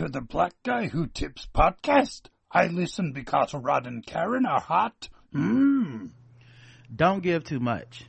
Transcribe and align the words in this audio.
to 0.00 0.08
the 0.08 0.22
Black 0.22 0.54
Guy 0.62 0.86
Who 0.86 1.08
Tips 1.08 1.46
podcast. 1.54 2.22
I 2.50 2.68
listen 2.68 3.12
because 3.12 3.52
Rod 3.52 3.86
and 3.86 4.06
Karen 4.06 4.46
are 4.46 4.58
hot. 4.58 5.10
Mmm. 5.34 6.08
Don't 6.96 7.22
give 7.22 7.44
too 7.44 7.60
much. 7.60 8.06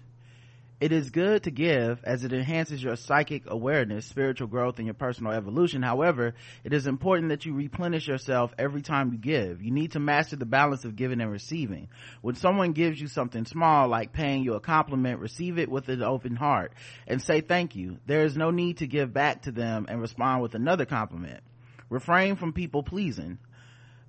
It 0.79 0.93
is 0.93 1.09
good 1.09 1.43
to 1.43 1.51
give 1.51 2.01
as 2.05 2.23
it 2.23 2.31
enhances 2.31 2.81
your 2.81 2.95
psychic 2.95 3.43
awareness, 3.45 4.05
spiritual 4.05 4.47
growth, 4.47 4.77
and 4.77 4.87
your 4.87 4.93
personal 4.93 5.33
evolution. 5.33 5.81
However, 5.81 6.33
it 6.63 6.71
is 6.71 6.87
important 6.87 7.27
that 7.27 7.45
you 7.45 7.53
replenish 7.53 8.07
yourself 8.07 8.53
every 8.57 8.81
time 8.81 9.11
you 9.11 9.17
give. 9.17 9.61
You 9.61 9.71
need 9.71 9.91
to 9.91 9.99
master 9.99 10.37
the 10.37 10.45
balance 10.45 10.85
of 10.85 10.95
giving 10.95 11.19
and 11.19 11.29
receiving. 11.29 11.89
When 12.21 12.35
someone 12.35 12.71
gives 12.71 13.01
you 13.01 13.07
something 13.07 13.43
small, 13.43 13.89
like 13.89 14.13
paying 14.13 14.45
you 14.45 14.53
a 14.53 14.61
compliment, 14.61 15.19
receive 15.19 15.59
it 15.59 15.69
with 15.69 15.89
an 15.89 16.03
open 16.03 16.37
heart 16.37 16.71
and 17.05 17.21
say 17.21 17.41
thank 17.41 17.75
you. 17.75 17.97
There 18.05 18.23
is 18.23 18.37
no 18.37 18.49
need 18.49 18.77
to 18.77 18.87
give 18.87 19.11
back 19.11 19.41
to 19.41 19.51
them 19.51 19.87
and 19.89 19.99
respond 19.99 20.41
with 20.41 20.55
another 20.55 20.85
compliment. 20.85 21.43
Refrain 21.91 22.37
from 22.37 22.53
people 22.53 22.81
pleasing 22.81 23.37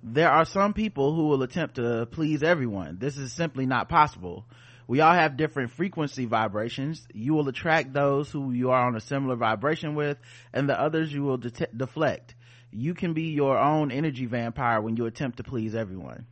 there 0.03 0.29
are 0.29 0.43
some 0.43 0.73
people 0.73 1.15
who 1.15 1.29
will 1.29 1.43
attempt 1.43 1.75
to 1.75 2.05
please 2.11 2.43
everyone. 2.43 2.97
This 2.99 3.17
is 3.17 3.31
simply 3.31 3.65
not 3.65 3.87
possible. 3.87 4.45
We 4.85 4.99
all 4.99 5.13
have 5.13 5.37
different 5.37 5.71
frequency 5.71 6.25
vibrations. 6.25 7.07
You 7.13 7.33
will 7.33 7.47
attract 7.47 7.93
those 7.93 8.29
who 8.29 8.51
you 8.51 8.71
are 8.71 8.85
on 8.85 8.97
a 8.97 8.99
similar 8.99 9.37
vibration 9.37 9.95
with, 9.95 10.17
and 10.51 10.67
the 10.67 10.77
others 10.79 11.13
you 11.13 11.23
will 11.23 11.37
de- 11.37 11.67
deflect. 11.75 12.35
You 12.69 12.93
can 12.93 13.13
be 13.13 13.29
your 13.29 13.57
own 13.57 13.91
energy 13.91 14.25
vampire 14.25 14.81
when 14.81 14.97
you 14.97 15.05
attempt 15.05 15.37
to 15.37 15.43
please 15.43 15.73
everyone. 15.73 16.25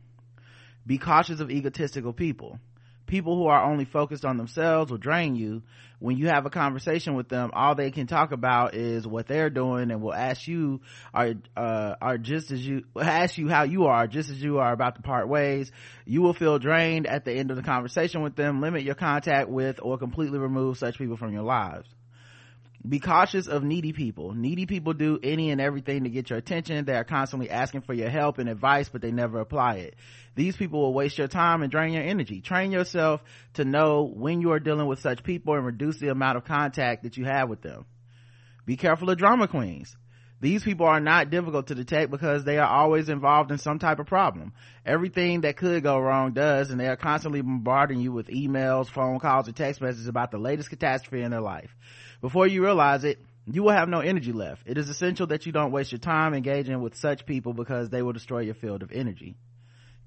Be 0.86 0.98
cautious 0.98 1.40
of 1.40 1.50
egotistical 1.50 2.12
people 2.12 2.58
people 3.12 3.36
who 3.36 3.46
are 3.46 3.70
only 3.70 3.84
focused 3.84 4.24
on 4.24 4.38
themselves 4.38 4.90
will 4.90 4.96
drain 4.96 5.36
you. 5.36 5.62
When 5.98 6.16
you 6.16 6.28
have 6.28 6.46
a 6.46 6.50
conversation 6.50 7.14
with 7.14 7.28
them 7.28 7.50
all 7.52 7.74
they 7.74 7.90
can 7.90 8.06
talk 8.06 8.32
about 8.32 8.74
is 8.74 9.06
what 9.06 9.26
they're 9.28 9.50
doing 9.50 9.90
and 9.90 10.00
will 10.00 10.14
ask 10.14 10.48
you 10.48 10.80
are 11.12 11.34
uh, 11.54 11.94
are 12.00 12.16
just 12.16 12.50
as 12.50 12.66
you 12.66 12.84
ask 12.98 13.36
you 13.36 13.50
how 13.50 13.64
you 13.64 13.84
are 13.84 14.06
just 14.06 14.30
as 14.30 14.42
you 14.42 14.60
are 14.60 14.72
about 14.72 14.96
to 14.96 15.02
part 15.02 15.28
ways. 15.28 15.70
You 16.06 16.22
will 16.22 16.32
feel 16.32 16.58
drained 16.58 17.06
at 17.06 17.26
the 17.26 17.32
end 17.32 17.50
of 17.50 17.58
the 17.58 17.62
conversation 17.62 18.22
with 18.22 18.34
them 18.34 18.62
limit 18.62 18.82
your 18.82 18.94
contact 18.94 19.50
with 19.50 19.78
or 19.82 19.98
completely 19.98 20.38
remove 20.38 20.78
such 20.78 20.96
people 20.96 21.18
from 21.18 21.34
your 21.34 21.42
lives 21.42 21.86
be 22.86 22.98
cautious 22.98 23.46
of 23.46 23.62
needy 23.62 23.92
people. 23.92 24.34
Needy 24.34 24.66
people 24.66 24.92
do 24.92 25.18
any 25.22 25.50
and 25.50 25.60
everything 25.60 26.04
to 26.04 26.10
get 26.10 26.30
your 26.30 26.38
attention. 26.38 26.84
They 26.84 26.96
are 26.96 27.04
constantly 27.04 27.48
asking 27.48 27.82
for 27.82 27.94
your 27.94 28.10
help 28.10 28.38
and 28.38 28.48
advice, 28.48 28.88
but 28.88 29.02
they 29.02 29.12
never 29.12 29.38
apply 29.38 29.76
it. 29.76 29.94
These 30.34 30.56
people 30.56 30.80
will 30.80 30.94
waste 30.94 31.18
your 31.18 31.28
time 31.28 31.62
and 31.62 31.70
drain 31.70 31.92
your 31.92 32.02
energy. 32.02 32.40
Train 32.40 32.72
yourself 32.72 33.22
to 33.54 33.64
know 33.64 34.02
when 34.12 34.40
you 34.40 34.50
are 34.52 34.58
dealing 34.58 34.86
with 34.86 34.98
such 34.98 35.22
people 35.22 35.54
and 35.54 35.64
reduce 35.64 35.98
the 35.98 36.08
amount 36.08 36.38
of 36.38 36.44
contact 36.44 37.04
that 37.04 37.16
you 37.16 37.24
have 37.24 37.48
with 37.48 37.62
them. 37.62 37.84
Be 38.66 38.76
careful 38.76 39.10
of 39.10 39.18
drama 39.18 39.46
queens. 39.46 39.96
These 40.40 40.64
people 40.64 40.86
are 40.86 40.98
not 40.98 41.30
difficult 41.30 41.68
to 41.68 41.76
detect 41.76 42.10
because 42.10 42.42
they 42.42 42.58
are 42.58 42.68
always 42.68 43.08
involved 43.08 43.52
in 43.52 43.58
some 43.58 43.78
type 43.78 44.00
of 44.00 44.06
problem. 44.06 44.54
Everything 44.84 45.42
that 45.42 45.56
could 45.56 45.84
go 45.84 46.00
wrong 46.00 46.32
does, 46.32 46.70
and 46.70 46.80
they 46.80 46.88
are 46.88 46.96
constantly 46.96 47.42
bombarding 47.42 48.00
you 48.00 48.10
with 48.10 48.26
emails, 48.26 48.88
phone 48.88 49.20
calls, 49.20 49.46
and 49.46 49.54
text 49.54 49.80
messages 49.80 50.08
about 50.08 50.32
the 50.32 50.38
latest 50.38 50.68
catastrophe 50.68 51.22
in 51.22 51.30
their 51.30 51.40
life. 51.40 51.70
Before 52.22 52.46
you 52.46 52.62
realize 52.62 53.02
it, 53.02 53.18
you 53.46 53.64
will 53.64 53.72
have 53.72 53.88
no 53.88 53.98
energy 53.98 54.32
left. 54.32 54.62
It 54.64 54.78
is 54.78 54.88
essential 54.88 55.26
that 55.26 55.44
you 55.44 55.50
don't 55.50 55.72
waste 55.72 55.90
your 55.90 55.98
time 55.98 56.34
engaging 56.34 56.80
with 56.80 56.94
such 56.94 57.26
people 57.26 57.52
because 57.52 57.90
they 57.90 58.00
will 58.00 58.12
destroy 58.12 58.40
your 58.40 58.54
field 58.54 58.82
of 58.82 58.92
energy. 58.92 59.36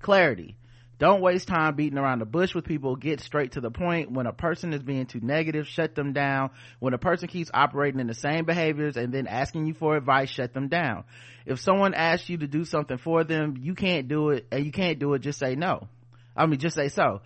Clarity. 0.02 0.56
Don't 0.98 1.20
waste 1.20 1.50
time 1.50 1.76
beating 1.76 2.00
around 2.00 2.20
the 2.20 2.26
bush 2.26 2.56
with 2.56 2.64
people. 2.64 2.96
Get 2.96 3.20
straight 3.20 3.52
to 3.52 3.62
the 3.62 3.70
point. 3.70 4.12
When 4.12 4.28
a 4.28 4.32
person 4.32 4.72
is 4.72 4.82
being 4.82 5.08
too 5.08 5.20
negative, 5.20 5.68
shut 5.68 5.94
them 5.94 6.14
down. 6.14 6.52
When 6.80 6.94
a 6.94 6.98
person 6.98 7.28
keeps 7.28 7.52
operating 7.54 8.00
in 8.00 8.08
the 8.08 8.14
same 8.14 8.46
behaviors 8.46 8.96
and 8.96 9.14
then 9.14 9.28
asking 9.28 9.66
you 9.66 9.74
for 9.74 9.98
advice, 9.98 10.30
shut 10.30 10.54
them 10.54 10.70
down. 10.70 11.04
If 11.46 11.60
someone 11.60 11.94
asks 11.94 12.30
you 12.30 12.38
to 12.38 12.48
do 12.48 12.64
something 12.64 12.98
for 12.98 13.26
them, 13.26 13.58
you 13.60 13.76
can't 13.76 14.08
do 14.08 14.30
it 14.30 14.48
and 14.54 14.66
you 14.66 14.72
can't 14.72 15.00
do 15.00 15.14
it, 15.16 15.20
just 15.20 15.38
say 15.38 15.56
no. 15.56 15.90
I 16.34 16.46
mean, 16.46 16.60
just 16.60 16.78
say 16.78 16.88
so 16.88 17.22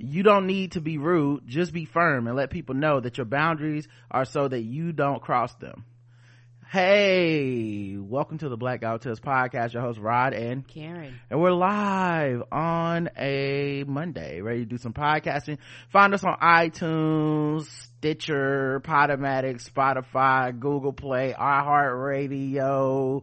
you 0.00 0.22
don't 0.22 0.46
need 0.46 0.72
to 0.72 0.80
be 0.80 0.98
rude. 0.98 1.46
Just 1.46 1.72
be 1.72 1.84
firm 1.84 2.26
and 2.26 2.36
let 2.36 2.50
people 2.50 2.74
know 2.74 3.00
that 3.00 3.18
your 3.18 3.26
boundaries 3.26 3.88
are 4.10 4.24
so 4.24 4.48
that 4.48 4.62
you 4.62 4.92
don't 4.92 5.22
cross 5.22 5.54
them. 5.56 5.84
Hey 6.70 7.96
welcome 7.98 8.36
to 8.38 8.50
the 8.50 8.56
black 8.58 8.82
guy 8.82 8.94
test 8.98 9.22
podcast. 9.22 9.72
Your 9.72 9.80
host 9.80 9.98
rod 9.98 10.34
and 10.34 10.68
karen. 10.68 11.18
And 11.30 11.40
we're 11.40 11.50
live 11.50 12.42
on 12.52 13.08
a 13.16 13.84
monday. 13.86 14.42
Ready 14.42 14.60
to 14.60 14.66
do 14.66 14.76
some 14.76 14.92
podcasting? 14.92 15.56
Find 15.88 16.12
us 16.12 16.22
on 16.24 16.36
itunes 16.38 17.64
stitcher 17.98 18.82
podomatic 18.84 19.66
spotify 19.66 20.56
google 20.58 20.92
play 20.92 21.34
iheartradio 21.36 23.22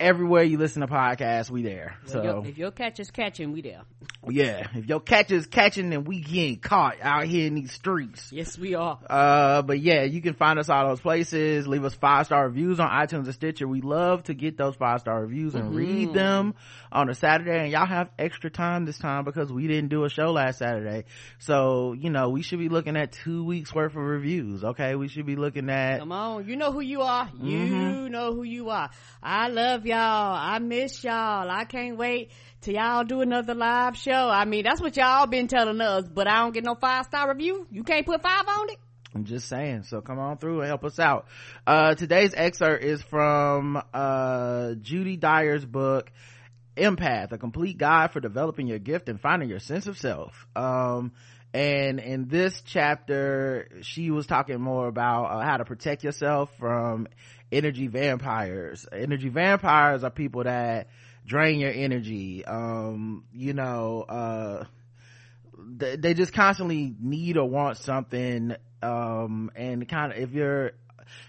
everywhere 0.00 0.42
you 0.42 0.58
listen 0.58 0.80
to 0.80 0.88
podcasts, 0.88 1.50
we 1.50 1.62
there. 1.62 1.96
Well, 2.04 2.12
so 2.12 2.44
if 2.46 2.58
your 2.58 2.70
catch 2.70 3.00
is 3.00 3.10
catching, 3.10 3.52
we 3.52 3.62
there. 3.62 3.82
Yeah, 4.28 4.66
if 4.74 4.86
your 4.86 5.00
catch 5.00 5.30
is 5.30 5.46
catching, 5.46 5.90
then 5.90 6.04
we 6.04 6.20
getting 6.20 6.58
caught 6.58 6.96
out 7.02 7.24
here 7.24 7.46
in 7.46 7.54
these 7.54 7.72
streets. 7.72 8.32
Yes, 8.32 8.58
we 8.58 8.74
are. 8.74 8.98
Uh, 9.08 9.62
but 9.62 9.80
yeah, 9.80 10.02
you 10.02 10.22
can 10.22 10.34
find 10.34 10.58
us 10.58 10.68
all 10.68 10.88
those 10.88 11.00
places. 11.00 11.66
Leave 11.66 11.84
us 11.84 11.94
five 11.94 12.26
star 12.26 12.44
reviews 12.46 12.80
on 12.80 12.88
iTunes 12.90 13.24
and 13.24 13.34
Stitcher. 13.34 13.68
We 13.68 13.80
love 13.80 14.24
to 14.24 14.34
get 14.34 14.56
those 14.56 14.76
five 14.76 15.00
star 15.00 15.20
reviews 15.20 15.54
and 15.54 15.64
mm-hmm. 15.64 15.76
read 15.76 16.12
them 16.14 16.54
on 16.94 17.10
a 17.10 17.14
Saturday. 17.14 17.58
And 17.64 17.70
y'all 17.70 17.86
have 17.86 18.08
extra 18.18 18.50
time 18.50 18.86
this 18.86 18.98
time 18.98 19.24
because 19.24 19.52
we 19.52 19.66
didn't 19.66 19.88
do 19.88 20.04
a 20.04 20.08
show 20.08 20.32
last 20.32 20.60
Saturday. 20.60 21.04
So 21.38 21.92
you 21.92 22.10
know 22.10 22.30
we 22.30 22.42
should 22.42 22.60
be 22.60 22.68
looking 22.68 22.96
at 22.96 23.12
two 23.12 23.44
weeks 23.44 23.74
worth 23.74 23.92
of 23.92 24.02
reviews. 24.02 24.64
Okay, 24.64 24.94
we 24.94 25.08
should 25.08 25.26
be 25.26 25.36
looking 25.36 25.68
at. 25.68 25.98
Come 25.98 26.12
on, 26.12 26.48
you 26.48 26.56
know 26.56 26.72
who 26.72 26.80
you 26.80 27.02
are. 27.02 27.26
Mm-hmm. 27.26 27.44
You 27.44 28.08
know 28.08 28.32
who 28.32 28.44
you 28.44 28.70
are. 28.70 28.90
I 29.22 29.48
love 29.48 29.84
y'all. 29.84 29.98
I 29.98 30.58
miss 30.60 31.02
y'all. 31.04 31.50
I 31.50 31.64
can't 31.64 31.98
wait 31.98 32.30
till 32.60 32.74
y'all 32.74 33.04
do 33.04 33.20
another 33.20 33.54
live 33.54 33.96
show. 33.96 34.28
I 34.30 34.44
mean, 34.44 34.64
that's 34.64 34.80
what 34.80 34.96
y'all 34.96 35.26
been 35.26 35.48
telling 35.48 35.80
us, 35.80 36.04
but 36.08 36.26
I 36.26 36.40
don't 36.40 36.54
get 36.54 36.64
no 36.64 36.74
five 36.74 37.04
star 37.06 37.28
review. 37.28 37.66
You 37.70 37.82
can't 37.82 38.06
put 38.06 38.22
five 38.22 38.44
on 38.48 38.70
it. 38.70 38.78
I'm 39.14 39.24
just 39.24 39.48
saying. 39.48 39.84
So 39.84 40.00
come 40.00 40.18
on 40.18 40.38
through 40.38 40.60
and 40.60 40.68
help 40.68 40.84
us 40.84 40.98
out. 40.98 41.26
Uh, 41.66 41.94
today's 41.94 42.34
excerpt 42.34 42.82
is 42.82 43.00
from, 43.02 43.80
uh, 43.92 44.72
Judy 44.80 45.16
Dyer's 45.16 45.64
book, 45.64 46.10
Empath, 46.76 47.32
a 47.32 47.38
complete 47.38 47.78
guide 47.78 48.12
for 48.12 48.20
developing 48.20 48.66
your 48.66 48.78
gift 48.78 49.08
and 49.08 49.20
finding 49.20 49.48
your 49.48 49.60
sense 49.60 49.86
of 49.86 49.98
self. 49.98 50.46
Um, 50.56 51.12
and 51.52 52.00
in 52.00 52.26
this 52.26 52.60
chapter, 52.66 53.68
she 53.82 54.10
was 54.10 54.26
talking 54.26 54.60
more 54.60 54.88
about 54.88 55.26
uh, 55.26 55.40
how 55.40 55.56
to 55.58 55.64
protect 55.64 56.02
yourself 56.02 56.50
from 56.58 57.06
energy 57.52 57.86
vampires. 57.86 58.86
Energy 58.92 59.28
vampires 59.28 60.02
are 60.02 60.10
people 60.10 60.44
that 60.44 60.88
drain 61.24 61.60
your 61.60 61.70
energy. 61.72 62.44
Um, 62.44 63.24
you 63.32 63.52
know, 63.54 64.02
uh, 64.02 64.64
they, 65.56 65.94
they 65.94 66.14
just 66.14 66.32
constantly 66.32 66.92
need 67.00 67.36
or 67.36 67.48
want 67.48 67.76
something. 67.76 68.56
Um, 68.82 69.52
and 69.54 69.88
kind 69.88 70.12
of, 70.12 70.18
if 70.18 70.32
you're, 70.32 70.72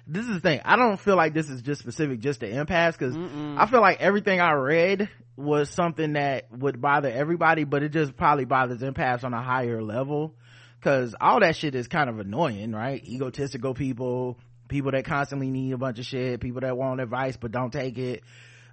this 0.08 0.26
is 0.26 0.36
the 0.36 0.40
thing. 0.40 0.62
I 0.66 0.76
don't 0.76 1.00
feel 1.00 1.16
like 1.16 1.34
this 1.34 1.50
is 1.50 1.62
just 1.62 1.82
specific 1.82 2.20
just 2.20 2.42
to 2.42 2.52
empaths 2.52 2.98
because 2.98 3.16
I 3.58 3.66
feel 3.68 3.82
like 3.82 4.02
everything 4.02 4.40
I 4.40 4.54
read 4.54 5.10
was 5.36 5.70
something 5.70 6.14
that 6.14 6.52
would 6.52 6.82
bother 6.82 7.10
everybody, 7.10 7.64
but 7.64 7.84
it 7.84 7.90
just 7.90 8.16
probably 8.16 8.46
bothers 8.46 8.80
empaths 8.82 9.24
on 9.24 9.34
a 9.34 9.42
higher 9.42 9.82
level 9.82 10.36
because 10.80 11.16
all 11.20 11.40
that 11.40 11.56
shit 11.56 11.76
is 11.76 11.88
kind 11.88 12.10
of 12.10 12.20
annoying, 12.20 12.72
right? 12.72 13.04
Egotistical 13.04 13.74
people, 13.74 14.38
people 14.68 14.92
that 14.92 15.06
constantly 15.06 15.50
need 15.50 15.72
a 15.74 15.78
bunch 15.78 16.00
of 16.00 16.06
shit 16.06 16.40
people 16.40 16.62
that 16.62 16.78
want 16.78 17.00
advice 17.00 17.38
but 17.38 17.52
don't 17.52 17.72
take 17.72 17.98
it 17.98 18.24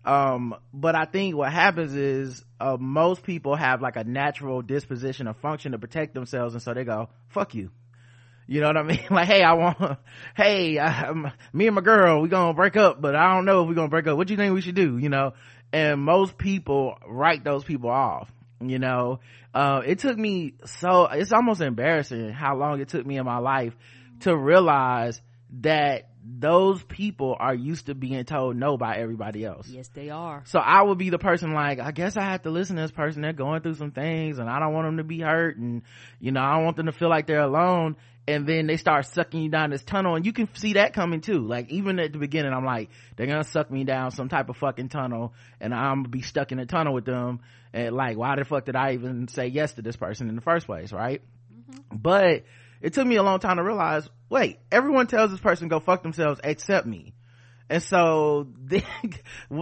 um, 0.04 0.54
but 0.72 0.94
i 0.94 1.04
think 1.04 1.36
what 1.36 1.52
happens 1.52 1.94
is 1.94 2.44
uh, 2.60 2.76
most 2.78 3.22
people 3.22 3.54
have 3.54 3.82
like 3.82 3.96
a 3.96 4.04
natural 4.04 4.62
disposition 4.62 5.28
or 5.28 5.34
function 5.34 5.72
to 5.72 5.78
protect 5.78 6.14
themselves 6.14 6.54
and 6.54 6.62
so 6.62 6.74
they 6.74 6.84
go 6.84 7.08
fuck 7.28 7.54
you 7.54 7.70
you 8.47 8.60
know 8.60 8.66
what 8.66 8.76
i 8.76 8.82
mean 8.82 9.04
like 9.10 9.26
hey 9.26 9.42
i 9.42 9.53
want 9.53 9.78
hey 10.36 10.78
I, 10.78 11.12
me 11.53 11.66
and 11.66 11.75
my 11.75 11.80
girl 11.80 12.20
we 12.20 12.28
gonna 12.28 12.54
break 12.54 12.76
up 12.76 13.00
but 13.00 13.14
i 13.14 13.34
don't 13.34 13.44
know 13.44 13.62
if 13.62 13.69
we're 13.69 13.75
gonna 13.75 13.88
break 13.88 14.06
up 14.06 14.16
what 14.16 14.26
do 14.26 14.32
you 14.32 14.38
think 14.38 14.54
we 14.54 14.60
should 14.60 14.75
do 14.75 14.98
you 14.98 15.09
know 15.09 15.33
and 15.72 16.00
most 16.00 16.36
people 16.36 16.97
write 17.06 17.44
those 17.44 17.65
people 17.65 17.91
off 17.91 18.30
you 18.60 18.78
know 18.78 19.21
uh, 19.54 19.83
it 19.84 19.98
took 19.98 20.16
me 20.16 20.54
so 20.65 21.04
it's 21.04 21.33
almost 21.33 21.60
embarrassing 21.60 22.30
how 22.30 22.56
long 22.56 22.80
it 22.80 22.89
took 22.89 23.04
me 23.04 23.18
in 23.18 23.24
my 23.27 23.36
life 23.39 23.77
to 24.21 24.34
realize 24.34 25.21
that 25.60 26.09
those 26.24 26.83
people 26.84 27.36
are 27.39 27.54
used 27.54 27.86
to 27.86 27.94
being 27.94 28.24
told 28.24 28.56
no 28.56 28.77
by 28.77 28.97
everybody 28.97 29.44
else. 29.44 29.68
Yes, 29.68 29.89
they 29.89 30.10
are. 30.10 30.42
So 30.47 30.60
I 30.60 30.83
would 30.83 30.98
be 30.98 31.10
the 31.10 31.18
person 31.18 31.53
like, 31.53 31.80
I 31.80 31.91
guess 31.91 32.16
I 32.16 32.22
have 32.22 32.42
to 32.42 32.50
listen 32.50 32.77
to 32.77 32.83
this 32.83 32.92
person. 32.92 33.22
They're 33.22 33.33
going 33.33 33.62
through 33.62 33.74
some 33.74 33.91
things 33.91 34.39
and 34.39 34.48
I 34.48 34.60
don't 34.60 34.72
want 34.72 34.86
them 34.86 34.98
to 34.98 35.04
be 35.04 35.21
hurt 35.21 35.56
and, 35.56 35.83
you 36.21 36.30
know, 36.30 36.41
I 36.41 36.54
don't 36.54 36.65
want 36.65 36.77
them 36.77 36.86
to 36.86 36.92
feel 36.92 37.09
like 37.09 37.27
they're 37.27 37.41
alone. 37.41 37.97
And 38.28 38.47
then 38.47 38.69
they 38.69 38.77
start 38.77 39.07
sucking 39.07 39.42
you 39.42 39.48
down 39.48 39.71
this 39.71 39.83
tunnel 39.83 40.15
and 40.15 40.24
you 40.24 40.33
can 40.33 40.48
see 40.54 40.74
that 40.74 40.92
coming 40.92 41.21
too. 41.21 41.41
Like 41.41 41.71
even 41.71 41.98
at 41.98 42.13
the 42.13 42.19
beginning, 42.19 42.53
I'm 42.53 42.65
like, 42.65 42.91
they're 43.16 43.27
gonna 43.27 43.42
suck 43.42 43.71
me 43.71 43.83
down 43.83 44.13
some 44.13 44.28
type 44.28 44.48
of 44.48 44.57
fucking 44.57 44.91
tunnel 44.91 45.34
and 45.60 45.74
I'm 45.74 45.98
gonna 45.98 46.09
be 46.09 46.22
stuck 46.22 46.53
in 46.53 46.60
a 46.60 46.66
tunnel 46.66 46.95
with 46.95 47.04
them. 47.04 47.41
And 47.72 47.97
like, 47.97 48.16
why 48.16 48.36
the 48.36 48.45
fuck 48.45 48.65
did 48.65 48.77
I 48.77 48.92
even 48.92 49.27
say 49.27 49.48
yes 49.48 49.72
to 49.72 49.83
this 49.83 49.97
person 49.97 50.28
in 50.28 50.36
the 50.36 50.41
first 50.41 50.66
place? 50.66 50.92
Right. 50.92 51.21
Mm-hmm. 51.53 51.97
But 51.97 52.45
it 52.80 52.92
took 52.92 53.07
me 53.07 53.16
a 53.16 53.22
long 53.24 53.41
time 53.41 53.57
to 53.57 53.65
realize 53.65 54.09
wait 54.28 54.59
everyone 54.71 55.07
tells 55.07 55.30
this 55.30 55.41
person 55.41 55.68
go 55.68 55.80
fuck 55.80 56.03
themselves 56.03 56.41
except 56.45 56.86
me 56.86 57.15
and 57.72 57.83
so 57.83 58.48
then, 58.59 58.84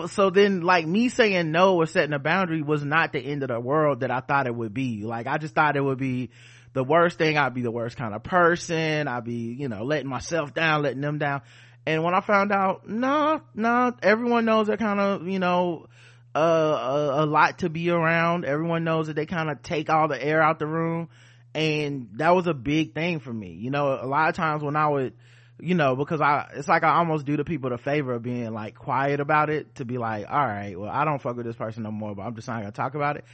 so 0.08 0.30
then 0.30 0.62
like 0.62 0.86
me 0.86 1.08
saying 1.08 1.52
no 1.52 1.76
or 1.76 1.86
setting 1.86 2.12
a 2.12 2.18
boundary 2.18 2.60
was 2.60 2.84
not 2.84 3.12
the 3.12 3.20
end 3.20 3.42
of 3.42 3.48
the 3.48 3.60
world 3.60 4.00
that 4.00 4.10
I 4.10 4.20
thought 4.20 4.46
it 4.46 4.54
would 4.54 4.74
be. 4.74 5.02
Like 5.04 5.26
I 5.26 5.38
just 5.38 5.54
thought 5.54 5.76
it 5.76 5.84
would 5.84 5.98
be 5.98 6.30
the 6.72 6.84
worst 6.84 7.18
thing. 7.18 7.36
I'd 7.36 7.54
be 7.54 7.62
the 7.62 7.70
worst 7.70 7.96
kind 7.96 8.14
of 8.14 8.22
person. 8.22 9.08
I'd 9.08 9.24
be, 9.24 9.54
you 9.58 9.68
know, 9.68 9.84
letting 9.84 10.08
myself 10.08 10.54
down, 10.54 10.82
letting 10.82 11.00
them 11.00 11.18
down. 11.18 11.42
And 11.86 12.04
when 12.04 12.14
I 12.14 12.20
found 12.20 12.52
out, 12.52 12.88
no, 12.88 13.40
no, 13.54 13.92
everyone 14.02 14.44
knows 14.44 14.66
they're 14.66 14.76
kind 14.76 15.00
of, 15.00 15.26
you 15.26 15.38
know, 15.38 15.86
uh, 16.34 16.38
a, 16.38 17.24
a 17.24 17.26
lot 17.26 17.58
to 17.60 17.70
be 17.70 17.90
around. 17.90 18.44
Everyone 18.44 18.84
knows 18.84 19.08
that 19.08 19.16
they 19.16 19.26
kind 19.26 19.50
of 19.50 19.62
take 19.62 19.90
all 19.90 20.08
the 20.08 20.22
air 20.22 20.42
out 20.42 20.58
the 20.58 20.66
room. 20.66 21.08
And 21.54 22.10
that 22.14 22.30
was 22.30 22.46
a 22.46 22.54
big 22.54 22.94
thing 22.94 23.18
for 23.18 23.32
me. 23.32 23.52
You 23.52 23.70
know, 23.70 23.98
a 24.00 24.06
lot 24.06 24.28
of 24.28 24.36
times 24.36 24.62
when 24.62 24.76
I 24.76 24.88
would, 24.88 25.14
you 25.58 25.74
know, 25.74 25.96
because 25.96 26.20
I, 26.20 26.48
it's 26.54 26.68
like 26.68 26.84
I 26.84 26.96
almost 26.96 27.26
do 27.26 27.36
the 27.36 27.44
people 27.44 27.70
the 27.70 27.78
favor 27.78 28.14
of 28.14 28.22
being 28.22 28.52
like 28.52 28.76
quiet 28.76 29.20
about 29.20 29.50
it 29.50 29.74
to 29.76 29.84
be 29.84 29.98
like, 29.98 30.26
all 30.28 30.46
right, 30.46 30.78
well, 30.78 30.90
I 30.90 31.04
don't 31.04 31.20
fuck 31.20 31.36
with 31.36 31.46
this 31.46 31.56
person 31.56 31.82
no 31.82 31.90
more, 31.90 32.14
but 32.14 32.22
I'm 32.22 32.36
just 32.36 32.46
not 32.46 32.60
gonna 32.60 32.72
talk 32.72 32.94
about 32.94 33.16
it. 33.16 33.24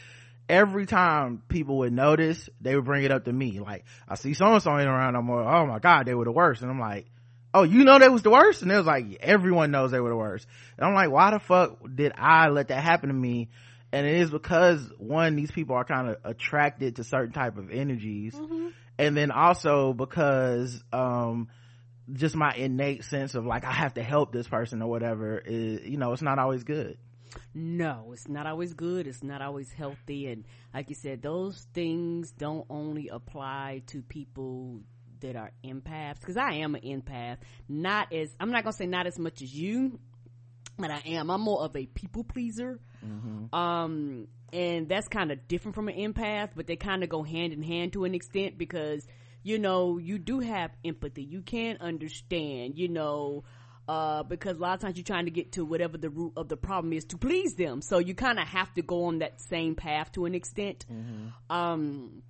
Every 0.48 0.86
time 0.86 1.42
people 1.48 1.78
would 1.78 1.92
notice, 1.92 2.48
they 2.60 2.76
would 2.76 2.84
bring 2.84 3.04
it 3.04 3.10
up 3.10 3.24
to 3.24 3.32
me. 3.32 3.58
Like, 3.58 3.84
I 4.08 4.14
see 4.14 4.34
so 4.34 4.46
and 4.46 4.62
so 4.62 4.78
ain't 4.78 4.88
around 4.88 5.14
no 5.14 5.22
more. 5.22 5.42
Oh 5.42 5.66
my 5.66 5.80
God, 5.80 6.06
they 6.06 6.14
were 6.14 6.24
the 6.24 6.32
worst. 6.32 6.62
And 6.62 6.70
I'm 6.70 6.78
like, 6.78 7.06
oh, 7.52 7.62
you 7.62 7.84
know 7.84 7.98
they 7.98 8.08
was 8.08 8.22
the 8.22 8.30
worst? 8.30 8.62
And 8.62 8.70
it 8.70 8.76
was 8.76 8.86
like, 8.86 9.18
everyone 9.20 9.70
knows 9.70 9.90
they 9.90 10.00
were 10.00 10.10
the 10.10 10.16
worst. 10.16 10.46
And 10.76 10.86
I'm 10.86 10.94
like, 10.94 11.10
why 11.10 11.30
the 11.30 11.40
fuck 11.40 11.78
did 11.94 12.12
I 12.16 12.48
let 12.48 12.68
that 12.68 12.82
happen 12.82 13.08
to 13.08 13.14
me? 13.14 13.48
And 13.92 14.06
it 14.06 14.16
is 14.16 14.30
because 14.30 14.80
one, 14.98 15.36
these 15.36 15.50
people 15.50 15.74
are 15.74 15.84
kind 15.84 16.10
of 16.10 16.16
attracted 16.24 16.96
to 16.96 17.04
certain 17.04 17.32
type 17.32 17.56
of 17.56 17.70
energies. 17.70 18.34
Mm-hmm. 18.34 18.68
And 18.98 19.16
then 19.16 19.30
also 19.30 19.94
because, 19.94 20.82
um, 20.92 21.48
just 22.12 22.36
my 22.36 22.52
innate 22.54 23.04
sense 23.04 23.34
of 23.34 23.46
like, 23.46 23.64
I 23.64 23.72
have 23.72 23.94
to 23.94 24.02
help 24.02 24.32
this 24.32 24.46
person 24.46 24.82
or 24.82 24.88
whatever 24.88 25.38
is, 25.38 25.80
you 25.84 25.96
know, 25.96 26.12
it's 26.12 26.22
not 26.22 26.38
always 26.38 26.62
good. 26.62 26.98
No, 27.54 28.10
it's 28.12 28.28
not 28.28 28.46
always 28.46 28.74
good. 28.74 29.06
It's 29.06 29.22
not 29.22 29.42
always 29.42 29.72
healthy. 29.72 30.28
And 30.28 30.44
like 30.74 30.88
you 30.88 30.94
said, 30.94 31.22
those 31.22 31.66
things 31.74 32.30
don't 32.32 32.66
only 32.70 33.08
apply 33.08 33.82
to 33.88 34.02
people 34.02 34.80
that 35.20 35.36
are 35.36 35.50
empaths 35.64 36.20
because 36.20 36.36
I 36.36 36.54
am 36.54 36.74
an 36.74 36.82
empath. 36.82 37.38
Not 37.68 38.12
as 38.12 38.34
I'm 38.38 38.50
not 38.50 38.64
gonna 38.64 38.72
say 38.72 38.86
not 38.86 39.06
as 39.06 39.18
much 39.18 39.42
as 39.42 39.54
you, 39.54 39.98
but 40.78 40.90
I 40.90 41.02
am. 41.06 41.30
I'm 41.30 41.40
more 41.40 41.62
of 41.62 41.74
a 41.76 41.86
people 41.86 42.24
pleaser. 42.24 42.80
Mm-hmm. 43.04 43.54
Um, 43.54 44.28
and 44.52 44.88
that's 44.88 45.08
kind 45.08 45.32
of 45.32 45.48
different 45.48 45.74
from 45.74 45.88
an 45.88 45.96
empath, 45.96 46.50
but 46.54 46.66
they 46.66 46.76
kind 46.76 47.02
of 47.02 47.08
go 47.08 47.22
hand 47.22 47.52
in 47.52 47.62
hand 47.62 47.94
to 47.94 48.04
an 48.04 48.14
extent 48.14 48.58
because 48.58 49.06
you 49.42 49.58
know 49.58 49.98
you 49.98 50.18
do 50.18 50.40
have 50.40 50.70
empathy. 50.84 51.22
You 51.22 51.42
can 51.42 51.78
understand. 51.80 52.78
You 52.78 52.88
know. 52.88 53.44
Uh, 53.88 54.24
because 54.24 54.56
a 54.56 54.60
lot 54.60 54.74
of 54.74 54.80
times 54.80 54.96
you're 54.96 55.04
trying 55.04 55.26
to 55.26 55.30
get 55.30 55.52
to 55.52 55.64
whatever 55.64 55.96
the 55.96 56.10
root 56.10 56.32
of 56.36 56.48
the 56.48 56.56
problem 56.56 56.92
is 56.92 57.04
to 57.04 57.16
please 57.16 57.54
them. 57.54 57.80
So 57.80 57.98
you 57.98 58.14
kind 58.14 58.40
of 58.40 58.48
have 58.48 58.74
to 58.74 58.82
go 58.82 59.04
on 59.04 59.18
that 59.20 59.40
same 59.40 59.76
path 59.76 60.10
to 60.12 60.24
an 60.24 60.34
extent. 60.34 60.84
Mm-hmm. 60.90 61.56
Um, 61.56 62.22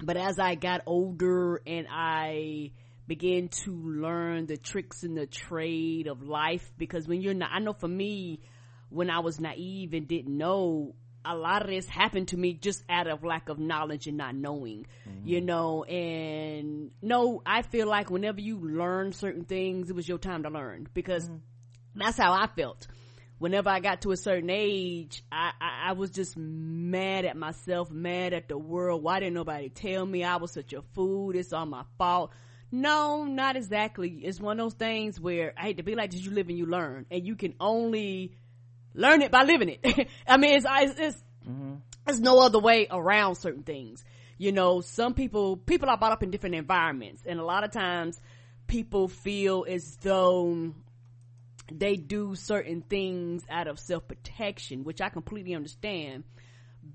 but 0.00 0.16
as 0.16 0.38
I 0.38 0.54
got 0.54 0.82
older 0.86 1.60
and 1.66 1.88
I 1.90 2.70
began 3.08 3.48
to 3.64 3.72
learn 3.72 4.46
the 4.46 4.56
tricks 4.56 5.02
and 5.02 5.16
the 5.16 5.26
trade 5.26 6.06
of 6.06 6.22
life, 6.22 6.70
because 6.78 7.08
when 7.08 7.22
you're 7.22 7.34
not, 7.34 7.50
I 7.52 7.58
know 7.58 7.72
for 7.72 7.88
me, 7.88 8.40
when 8.88 9.10
I 9.10 9.18
was 9.18 9.40
naive 9.40 9.94
and 9.94 10.06
didn't 10.06 10.36
know, 10.36 10.94
a 11.24 11.36
lot 11.36 11.62
of 11.62 11.68
this 11.68 11.88
happened 11.88 12.28
to 12.28 12.36
me 12.36 12.54
just 12.54 12.82
out 12.88 13.06
of 13.06 13.22
lack 13.24 13.48
of 13.48 13.58
knowledge 13.58 14.06
and 14.06 14.16
not 14.16 14.34
knowing, 14.34 14.86
mm-hmm. 15.08 15.26
you 15.26 15.40
know, 15.40 15.84
and 15.84 16.90
no, 17.02 17.42
I 17.44 17.62
feel 17.62 17.86
like 17.86 18.10
whenever 18.10 18.40
you 18.40 18.58
learn 18.58 19.12
certain 19.12 19.44
things, 19.44 19.90
it 19.90 19.96
was 19.96 20.08
your 20.08 20.18
time 20.18 20.44
to 20.44 20.50
learn 20.50 20.88
because 20.94 21.24
mm-hmm. 21.24 21.36
that's 21.94 22.16
how 22.16 22.32
I 22.32 22.46
felt 22.46 22.86
whenever 23.40 23.70
I 23.70 23.80
got 23.80 24.02
to 24.02 24.12
a 24.12 24.16
certain 24.18 24.50
age, 24.50 25.24
I, 25.32 25.52
I, 25.60 25.88
I, 25.88 25.92
was 25.94 26.10
just 26.10 26.36
mad 26.36 27.24
at 27.24 27.38
myself, 27.38 27.90
mad 27.90 28.34
at 28.34 28.48
the 28.48 28.58
world. 28.58 29.02
Why 29.02 29.18
didn't 29.18 29.32
nobody 29.32 29.70
tell 29.70 30.04
me 30.04 30.22
I 30.22 30.36
was 30.36 30.52
such 30.52 30.74
a 30.74 30.82
fool? 30.94 31.34
It's 31.34 31.52
all 31.52 31.64
my 31.64 31.84
fault. 31.96 32.32
No, 32.70 33.24
not 33.24 33.56
exactly. 33.56 34.10
It's 34.10 34.38
one 34.38 34.60
of 34.60 34.64
those 34.64 34.74
things 34.74 35.18
where 35.18 35.54
I 35.56 35.62
hate 35.62 35.78
to 35.78 35.82
be 35.82 35.94
like 35.94 36.10
this, 36.10 36.20
you 36.20 36.32
live 36.32 36.50
and 36.50 36.58
you 36.58 36.66
learn 36.66 37.06
and 37.10 37.26
you 37.26 37.34
can 37.34 37.54
only 37.58 38.36
learn 38.94 39.22
it 39.22 39.30
by 39.30 39.44
living 39.44 39.78
it. 39.80 40.08
I 40.26 40.36
mean, 40.36 40.56
it's, 40.56 40.66
it's, 40.68 41.00
it's, 41.00 41.24
mm-hmm. 41.48 41.74
there's 42.06 42.20
no 42.20 42.40
other 42.40 42.58
way 42.58 42.86
around 42.90 43.36
certain 43.36 43.62
things. 43.62 44.04
You 44.38 44.52
know, 44.52 44.80
some 44.80 45.14
people, 45.14 45.56
people 45.56 45.88
are 45.90 45.98
brought 45.98 46.12
up 46.12 46.22
in 46.22 46.30
different 46.30 46.54
environments 46.54 47.22
and 47.26 47.38
a 47.38 47.44
lot 47.44 47.64
of 47.64 47.70
times 47.70 48.18
people 48.66 49.08
feel 49.08 49.66
as 49.68 49.96
though 49.96 50.72
they 51.70 51.96
do 51.96 52.34
certain 52.34 52.82
things 52.82 53.42
out 53.48 53.68
of 53.68 53.78
self-protection, 53.78 54.84
which 54.84 55.00
I 55.00 55.08
completely 55.08 55.54
understand. 55.54 56.24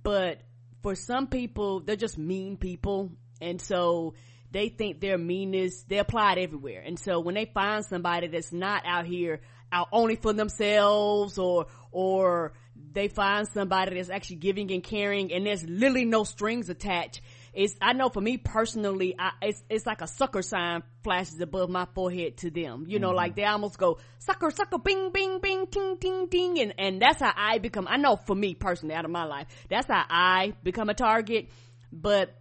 But 0.04 0.42
for 0.82 0.96
some 0.96 1.28
people, 1.28 1.82
they're 1.82 1.96
just 1.96 2.18
mean 2.18 2.58
people. 2.58 3.12
And 3.42 3.62
so 3.62 4.14
they 4.52 4.70
think 4.70 5.00
their 5.00 5.18
meanness, 5.18 5.84
they 5.84 5.98
apply 5.98 6.34
it 6.34 6.38
everywhere. 6.40 6.82
And 6.86 6.98
so 6.98 7.20
when 7.20 7.36
they 7.36 7.46
find 7.46 7.86
somebody 7.86 8.28
that's 8.28 8.54
not 8.54 8.84
out 8.86 9.06
here 9.06 9.42
out 9.76 9.88
only 9.92 10.16
for 10.16 10.34
themselves 10.34 11.38
or, 11.38 11.68
or 11.92 12.54
they 12.92 13.08
find 13.08 13.48
somebody 13.48 13.96
that's 13.96 14.10
actually 14.10 14.38
giving 14.38 14.72
and 14.72 14.84
caring 14.84 15.32
and 15.34 15.46
there's 15.46 15.64
literally 15.64 16.06
no 16.06 16.24
strings 16.24 16.70
attached, 16.70 17.22
it's 17.56 17.74
I 17.82 17.94
know 17.94 18.10
for 18.10 18.20
me 18.20 18.38
personally, 18.38 19.16
I, 19.18 19.32
it's 19.42 19.64
it's 19.70 19.86
like 19.86 20.02
a 20.02 20.08
sucker 20.08 20.42
sign 20.42 20.84
flashes 21.04 21.40
above 21.40 21.70
my 21.70 21.88
forehead 21.96 22.38
to 22.38 22.52
them. 22.52 22.86
You 22.88 23.00
know, 23.00 23.08
mm-hmm. 23.08 23.16
like 23.16 23.36
they 23.36 23.46
almost 23.46 23.78
go 23.78 24.00
sucker, 24.20 24.52
sucker, 24.52 24.78
bing, 24.78 25.12
bing, 25.12 25.40
bing, 25.40 25.68
ting, 25.68 25.98
ting, 25.98 26.28
ting, 26.28 26.60
and 26.60 26.74
and 26.78 27.02
that's 27.02 27.22
how 27.22 27.32
I 27.34 27.60
become. 27.60 27.88
I 27.90 27.96
know 27.96 28.18
for 28.18 28.36
me 28.36 28.56
personally, 28.56 28.94
out 28.94 29.06
of 29.06 29.12
my 29.12 29.24
life, 29.24 29.48
that's 29.70 29.88
how 29.88 30.04
I 30.10 30.54
become 30.64 30.90
a 30.90 30.94
target. 30.94 31.50
But 31.94 32.36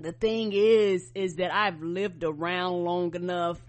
the 0.00 0.12
thing 0.12 0.52
is, 0.52 1.12
is 1.14 1.36
that 1.36 1.54
I've 1.54 1.80
lived 1.80 2.24
around 2.24 2.84
long 2.84 3.14
enough 3.14 3.60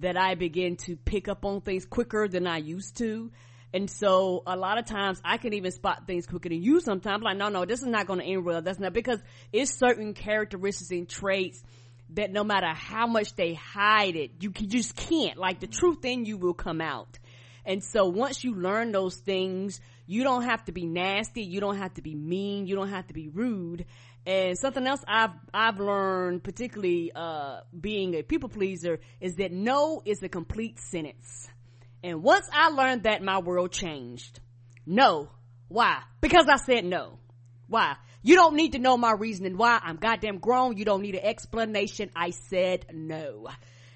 that 0.00 0.16
I 0.16 0.34
begin 0.34 0.76
to 0.76 0.96
pick 0.96 1.28
up 1.28 1.44
on 1.44 1.60
things 1.60 1.84
quicker 1.84 2.28
than 2.28 2.46
I 2.46 2.58
used 2.58 2.96
to. 2.98 3.30
And 3.72 3.90
so 3.90 4.42
a 4.46 4.56
lot 4.56 4.78
of 4.78 4.86
times 4.86 5.20
I 5.24 5.36
can 5.36 5.52
even 5.52 5.70
spot 5.72 6.06
things 6.06 6.26
quicker 6.26 6.48
than 6.48 6.62
you 6.62 6.80
sometimes. 6.80 7.22
Like, 7.22 7.36
no, 7.36 7.48
no, 7.48 7.64
this 7.64 7.82
is 7.82 7.88
not 7.88 8.06
going 8.06 8.20
to 8.20 8.24
end 8.24 8.44
well. 8.44 8.62
That's 8.62 8.78
not 8.78 8.92
because 8.92 9.20
it's 9.52 9.74
certain 9.74 10.14
characteristics 10.14 10.90
and 10.90 11.08
traits 11.08 11.62
that 12.10 12.32
no 12.32 12.44
matter 12.44 12.72
how 12.72 13.06
much 13.06 13.34
they 13.36 13.54
hide 13.54 14.16
it, 14.16 14.30
you, 14.40 14.50
can, 14.50 14.68
just 14.68 14.96
can't. 14.96 15.36
Like 15.36 15.60
the 15.60 15.66
truth 15.66 16.04
in 16.04 16.24
you 16.24 16.38
will 16.38 16.54
come 16.54 16.80
out. 16.80 17.18
And 17.66 17.84
so 17.84 18.06
once 18.06 18.42
you 18.42 18.54
learn 18.54 18.92
those 18.92 19.16
things, 19.16 19.80
you 20.06 20.22
don't 20.22 20.44
have 20.44 20.64
to 20.64 20.72
be 20.72 20.86
nasty. 20.86 21.42
You 21.42 21.60
don't 21.60 21.76
have 21.76 21.92
to 21.94 22.02
be 22.02 22.14
mean. 22.14 22.66
You 22.66 22.76
don't 22.76 22.88
have 22.88 23.06
to 23.08 23.14
be 23.14 23.28
rude. 23.28 23.84
And 24.28 24.58
something 24.58 24.86
else 24.86 25.02
I've, 25.08 25.30
I've 25.54 25.80
learned, 25.80 26.44
particularly, 26.44 27.10
uh, 27.16 27.60
being 27.80 28.14
a 28.14 28.22
people 28.22 28.50
pleaser 28.50 29.00
is 29.22 29.36
that 29.36 29.52
no 29.52 30.02
is 30.04 30.22
a 30.22 30.28
complete 30.28 30.78
sentence. 30.78 31.48
And 32.04 32.22
once 32.22 32.46
I 32.52 32.68
learned 32.68 33.04
that, 33.04 33.22
my 33.22 33.38
world 33.38 33.72
changed. 33.72 34.40
No. 34.84 35.30
Why? 35.68 36.02
Because 36.20 36.46
I 36.46 36.56
said 36.56 36.84
no. 36.84 37.18
Why? 37.68 37.96
You 38.22 38.34
don't 38.34 38.54
need 38.54 38.72
to 38.72 38.78
know 38.78 38.98
my 38.98 39.12
reasoning 39.12 39.56
why. 39.56 39.80
I'm 39.82 39.96
goddamn 39.96 40.40
grown. 40.40 40.76
You 40.76 40.84
don't 40.84 41.00
need 41.00 41.14
an 41.14 41.24
explanation. 41.24 42.10
I 42.14 42.28
said 42.50 42.84
no. 42.92 43.48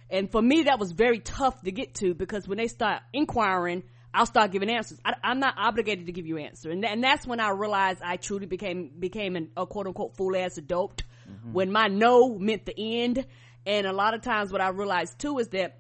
And 0.09 0.33
for 0.33 0.41
me, 0.41 0.63
that 0.63 0.79
was 0.79 0.93
very 0.93 1.19
tough 1.19 1.61
to 1.61 1.73
get 1.73 1.97
to 1.97 2.15
because 2.15 2.49
when 2.49 2.57
they 2.57 2.69
start 2.69 3.03
inquiring, 3.13 3.83
I'll 4.15 4.27
start 4.27 4.51
giving 4.51 4.71
answers. 4.71 5.01
I, 5.05 5.15
am 5.23 5.41
not 5.41 5.55
obligated 5.57 6.07
to 6.07 6.13
give 6.13 6.27
you 6.27 6.39
answer. 6.39 6.71
And, 6.71 6.85
and, 6.85 7.03
that's 7.03 7.27
when 7.27 7.41
I 7.41 7.51
realized 7.51 8.03
I 8.03 8.17
truly 8.17 8.47
became, 8.47 8.91
became 8.99 9.37
an, 9.37 9.51
a 9.57 9.67
quote 9.67 9.87
unquote 9.87 10.17
fool 10.17 10.37
ass 10.37 10.59
adult 10.59 11.03
mm-hmm. 11.29 11.53
when 11.53 11.73
my 11.73 11.89
no 11.89 12.39
meant 12.39 12.67
the 12.67 12.79
end. 12.79 13.27
And 13.65 13.87
a 13.87 13.93
lot 13.93 14.15
of 14.15 14.23
times 14.23 14.53
what 14.53 14.61
I 14.61 14.69
realized 14.69 15.19
too 15.19 15.39
is 15.39 15.49
that 15.49 15.79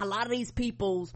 a 0.00 0.06
lot 0.06 0.24
of 0.24 0.30
these 0.30 0.50
people's 0.50 1.12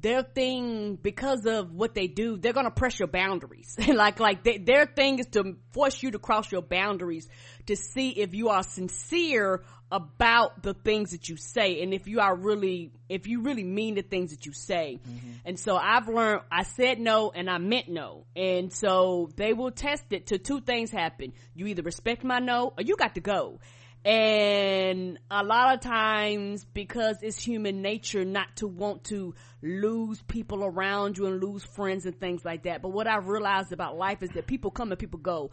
their 0.00 0.22
thing 0.22 0.96
because 0.96 1.44
of 1.46 1.72
what 1.72 1.94
they 1.94 2.06
do 2.06 2.36
they're 2.36 2.52
gonna 2.52 2.70
press 2.70 2.98
your 2.98 3.08
boundaries 3.08 3.76
like 3.88 4.20
like 4.20 4.44
they, 4.44 4.58
their 4.58 4.86
thing 4.86 5.18
is 5.18 5.26
to 5.26 5.56
force 5.72 6.02
you 6.02 6.10
to 6.12 6.18
cross 6.18 6.52
your 6.52 6.62
boundaries 6.62 7.28
to 7.66 7.74
see 7.74 8.10
if 8.10 8.34
you 8.34 8.48
are 8.48 8.62
sincere 8.62 9.64
about 9.90 10.62
the 10.62 10.74
things 10.74 11.12
that 11.12 11.28
you 11.28 11.36
say 11.36 11.82
and 11.82 11.94
if 11.94 12.06
you 12.06 12.20
are 12.20 12.34
really 12.36 12.92
if 13.08 13.26
you 13.26 13.40
really 13.40 13.64
mean 13.64 13.94
the 13.94 14.02
things 14.02 14.30
that 14.32 14.44
you 14.44 14.52
say. 14.52 14.98
Mm-hmm. 15.08 15.30
and 15.46 15.58
so 15.58 15.76
i've 15.76 16.08
learned 16.08 16.42
i 16.52 16.62
said 16.62 17.00
no 17.00 17.30
and 17.34 17.48
i 17.48 17.58
meant 17.58 17.88
no. 17.88 18.24
And 18.36 18.72
so 18.72 19.30
they 19.36 19.52
will 19.52 19.70
test 19.70 20.12
it 20.12 20.26
to 20.28 20.38
two 20.38 20.60
things 20.60 20.90
happen. 20.90 21.32
You 21.54 21.66
either 21.66 21.82
respect 21.82 22.24
my 22.24 22.38
no 22.38 22.72
or 22.76 22.82
you 22.82 22.96
got 22.96 23.14
to 23.14 23.20
go. 23.20 23.60
And 24.04 25.18
a 25.30 25.42
lot 25.42 25.74
of 25.74 25.80
times 25.80 26.64
because 26.64 27.16
it's 27.22 27.42
human 27.42 27.82
nature 27.82 28.24
not 28.24 28.56
to 28.56 28.68
want 28.68 29.04
to 29.04 29.34
lose 29.60 30.22
people 30.22 30.64
around 30.64 31.18
you 31.18 31.26
and 31.26 31.42
lose 31.42 31.64
friends 31.64 32.06
and 32.06 32.18
things 32.18 32.44
like 32.44 32.62
that. 32.62 32.80
But 32.80 32.90
what 32.90 33.06
i've 33.06 33.28
realized 33.28 33.72
about 33.72 33.96
life 33.96 34.22
is 34.22 34.30
that 34.30 34.46
people 34.46 34.70
come 34.70 34.92
and 34.92 34.98
people 34.98 35.18
go 35.18 35.50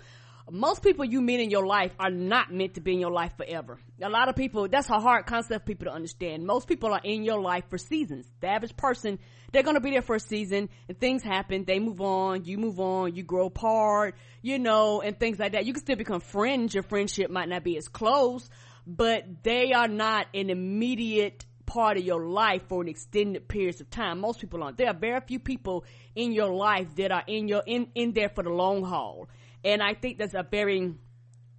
most 0.51 0.83
people 0.83 1.05
you 1.05 1.21
meet 1.21 1.39
in 1.39 1.49
your 1.49 1.65
life 1.65 1.91
are 1.99 2.11
not 2.11 2.53
meant 2.53 2.75
to 2.75 2.81
be 2.81 2.93
in 2.93 2.99
your 2.99 3.11
life 3.11 3.33
forever. 3.35 3.79
A 4.01 4.09
lot 4.09 4.29
of 4.29 4.35
people, 4.35 4.67
that's 4.67 4.89
a 4.89 4.99
hard 4.99 5.25
concept 5.25 5.65
for 5.65 5.67
people 5.67 5.85
to 5.85 5.91
understand. 5.91 6.45
Most 6.45 6.67
people 6.67 6.93
are 6.93 7.01
in 7.03 7.23
your 7.23 7.41
life 7.41 7.63
for 7.69 7.77
seasons. 7.77 8.27
The 8.41 8.47
average 8.47 8.77
person, 8.77 9.17
they're 9.51 9.63
gonna 9.63 9.79
be 9.79 9.91
there 9.91 10.03
for 10.03 10.15
a 10.15 10.19
season 10.19 10.69
and 10.87 10.99
things 10.99 11.23
happen, 11.23 11.65
they 11.65 11.79
move 11.79 11.99
on, 11.99 12.45
you 12.45 12.57
move 12.57 12.79
on, 12.79 13.15
you 13.15 13.23
grow 13.23 13.47
apart, 13.47 14.15
you 14.41 14.59
know, 14.59 15.01
and 15.01 15.19
things 15.19 15.39
like 15.39 15.53
that. 15.53 15.65
You 15.65 15.73
can 15.73 15.81
still 15.81 15.95
become 15.95 16.21
friends, 16.21 16.73
your 16.73 16.83
friendship 16.83 17.31
might 17.31 17.49
not 17.49 17.63
be 17.63 17.77
as 17.77 17.87
close, 17.87 18.47
but 18.85 19.43
they 19.43 19.73
are 19.73 19.87
not 19.87 20.27
an 20.35 20.51
immediate 20.51 21.45
part 21.65 21.97
of 21.97 22.03
your 22.03 22.27
life 22.27 22.61
for 22.67 22.81
an 22.81 22.87
extended 22.87 23.47
periods 23.47 23.81
of 23.81 23.89
time. 23.89 24.19
Most 24.19 24.39
people 24.39 24.63
aren't. 24.63 24.77
There 24.77 24.87
are 24.87 24.93
very 24.93 25.19
few 25.21 25.39
people 25.39 25.85
in 26.15 26.31
your 26.31 26.53
life 26.53 26.95
that 26.95 27.11
are 27.11 27.23
in 27.25 27.47
your 27.47 27.63
in 27.65 27.87
in 27.95 28.13
there 28.13 28.29
for 28.29 28.43
the 28.43 28.51
long 28.51 28.83
haul. 28.83 29.27
And 29.65 29.81
I 29.81 29.95
think 29.95 30.19
that's 30.19 30.35
a 30.35 30.43
very 30.49 30.93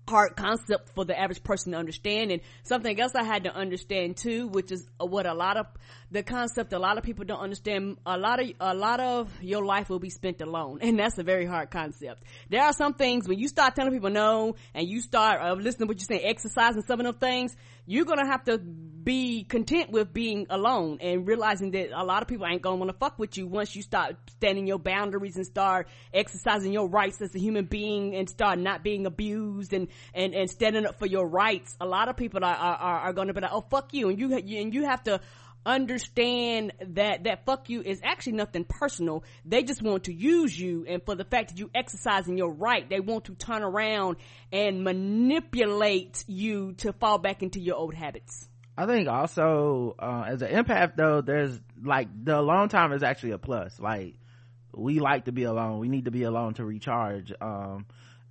hard 0.08 0.36
concept 0.36 0.90
for 0.94 1.04
the 1.04 1.18
average 1.18 1.42
person 1.42 1.72
to 1.72 1.78
understand. 1.78 2.30
And 2.30 2.40
something 2.62 2.98
else 3.00 3.14
I 3.14 3.24
had 3.24 3.44
to 3.44 3.54
understand 3.54 4.16
too 4.16 4.46
which 4.46 4.70
is 4.70 4.86
what 4.98 5.26
a 5.26 5.34
lot 5.34 5.56
of 5.56 5.66
the 6.12 6.22
concept 6.22 6.72
a 6.72 6.78
lot 6.78 6.96
of 6.96 7.02
people 7.02 7.24
don't 7.24 7.40
understand 7.40 7.98
a 8.06 8.16
lot 8.16 8.40
of 8.40 8.52
a 8.60 8.74
lot 8.74 9.00
of 9.00 9.42
your 9.42 9.64
life 9.64 9.88
will 9.88 9.98
be 9.98 10.10
spent 10.10 10.40
alone. 10.40 10.78
And 10.80 10.98
that's 10.98 11.18
a 11.18 11.24
very 11.24 11.46
hard 11.46 11.70
concept. 11.70 12.22
There 12.48 12.62
are 12.62 12.72
some 12.72 12.94
things 12.94 13.26
when 13.26 13.38
you 13.38 13.48
start 13.48 13.74
telling 13.74 13.92
people 13.92 14.10
no 14.10 14.54
and 14.74 14.86
you 14.86 15.00
start 15.00 15.40
uh, 15.42 15.54
listening 15.54 15.88
to 15.88 15.90
what 15.90 15.98
you're 15.98 16.18
saying 16.18 16.24
exercising 16.24 16.82
some 16.82 17.00
of 17.00 17.06
them 17.06 17.16
things 17.16 17.56
you're 17.86 18.04
gonna 18.04 18.26
have 18.26 18.44
to 18.44 18.58
be 18.58 19.44
content 19.44 19.90
with 19.90 20.12
being 20.12 20.46
alone 20.50 20.98
and 21.00 21.28
realizing 21.28 21.70
that 21.70 21.90
a 21.92 22.02
lot 22.04 22.22
of 22.22 22.28
people 22.28 22.44
ain't 22.44 22.60
gonna 22.60 22.76
want 22.76 22.90
to 22.90 22.96
fuck 22.98 23.18
with 23.20 23.36
you 23.38 23.46
once 23.46 23.76
you 23.76 23.82
start 23.82 24.16
standing 24.30 24.66
your 24.66 24.80
boundaries 24.80 25.36
and 25.36 25.46
start 25.46 25.86
exercising 26.12 26.72
your 26.72 26.88
rights 26.88 27.22
as 27.22 27.32
a 27.34 27.38
human 27.38 27.66
being 27.66 28.16
and 28.16 28.28
start 28.28 28.58
not 28.58 28.82
being 28.82 29.06
abused 29.06 29.72
and 29.72 29.86
and 30.12 30.34
and 30.34 30.50
standing 30.50 30.84
up 30.84 30.98
for 30.98 31.06
your 31.06 31.28
rights. 31.28 31.76
A 31.80 31.86
lot 31.86 32.08
of 32.08 32.16
people 32.16 32.44
are 32.44 32.56
are, 32.56 32.98
are 32.98 33.12
gonna 33.12 33.32
be 33.32 33.40
like, 33.40 33.52
oh 33.52 33.64
fuck 33.70 33.94
you, 33.94 34.08
and 34.08 34.18
you 34.18 34.34
and 34.34 34.74
you 34.74 34.84
have 34.84 35.04
to 35.04 35.20
understand 35.66 36.72
that 36.94 37.24
that 37.24 37.44
fuck 37.44 37.68
you 37.68 37.82
is 37.82 38.00
actually 38.02 38.34
nothing 38.34 38.64
personal. 38.64 39.24
They 39.44 39.64
just 39.64 39.82
want 39.82 40.04
to 40.04 40.14
use 40.14 40.58
you, 40.58 40.86
and 40.88 41.04
for 41.04 41.14
the 41.14 41.24
fact 41.24 41.50
that 41.50 41.58
you 41.58 41.70
exercising 41.74 42.38
your 42.38 42.52
right, 42.52 42.88
they 42.88 43.00
want 43.00 43.24
to 43.24 43.34
turn 43.34 43.62
around 43.62 44.16
and 44.52 44.84
manipulate 44.84 46.24
you 46.26 46.74
to 46.74 46.92
fall 46.94 47.18
back 47.18 47.42
into 47.42 47.60
your 47.60 47.76
old 47.76 47.94
habits. 47.94 48.48
I 48.78 48.86
think 48.86 49.08
also 49.08 49.96
uh, 49.98 50.24
as 50.26 50.42
an 50.42 50.52
empath 50.52 50.96
though, 50.96 51.20
there's 51.20 51.58
like 51.82 52.08
the 52.24 52.38
alone 52.38 52.68
time 52.68 52.92
is 52.92 53.02
actually 53.02 53.32
a 53.32 53.38
plus. 53.38 53.80
Like 53.80 54.14
we 54.72 55.00
like 55.00 55.24
to 55.24 55.32
be 55.32 55.44
alone. 55.44 55.78
We 55.78 55.88
need 55.88 56.04
to 56.04 56.10
be 56.10 56.24
alone 56.24 56.54
to 56.54 56.64
recharge. 56.64 57.32
Um, 57.40 57.86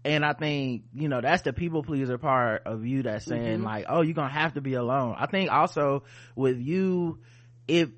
and 0.06 0.24
I 0.24 0.34
think, 0.34 0.84
you 0.94 1.10
know, 1.10 1.20
that's 1.20 1.42
the 1.42 1.52
people 1.52 1.82
pleaser 1.82 2.20
part 2.20 2.62
of 2.68 2.86
you 2.86 3.02
that's 3.02 3.26
saying 3.26 3.58
mm-hmm. 3.58 3.66
like, 3.66 3.86
oh, 3.90 4.02
you're 4.02 4.14
gonna 4.14 4.30
have 4.30 4.54
to 4.54 4.62
be 4.62 4.76
alone. 4.76 5.16
I 5.18 5.26
think 5.26 5.52
also 5.52 6.04
with 6.36 6.60
you, 6.60 7.18
if 7.68 7.90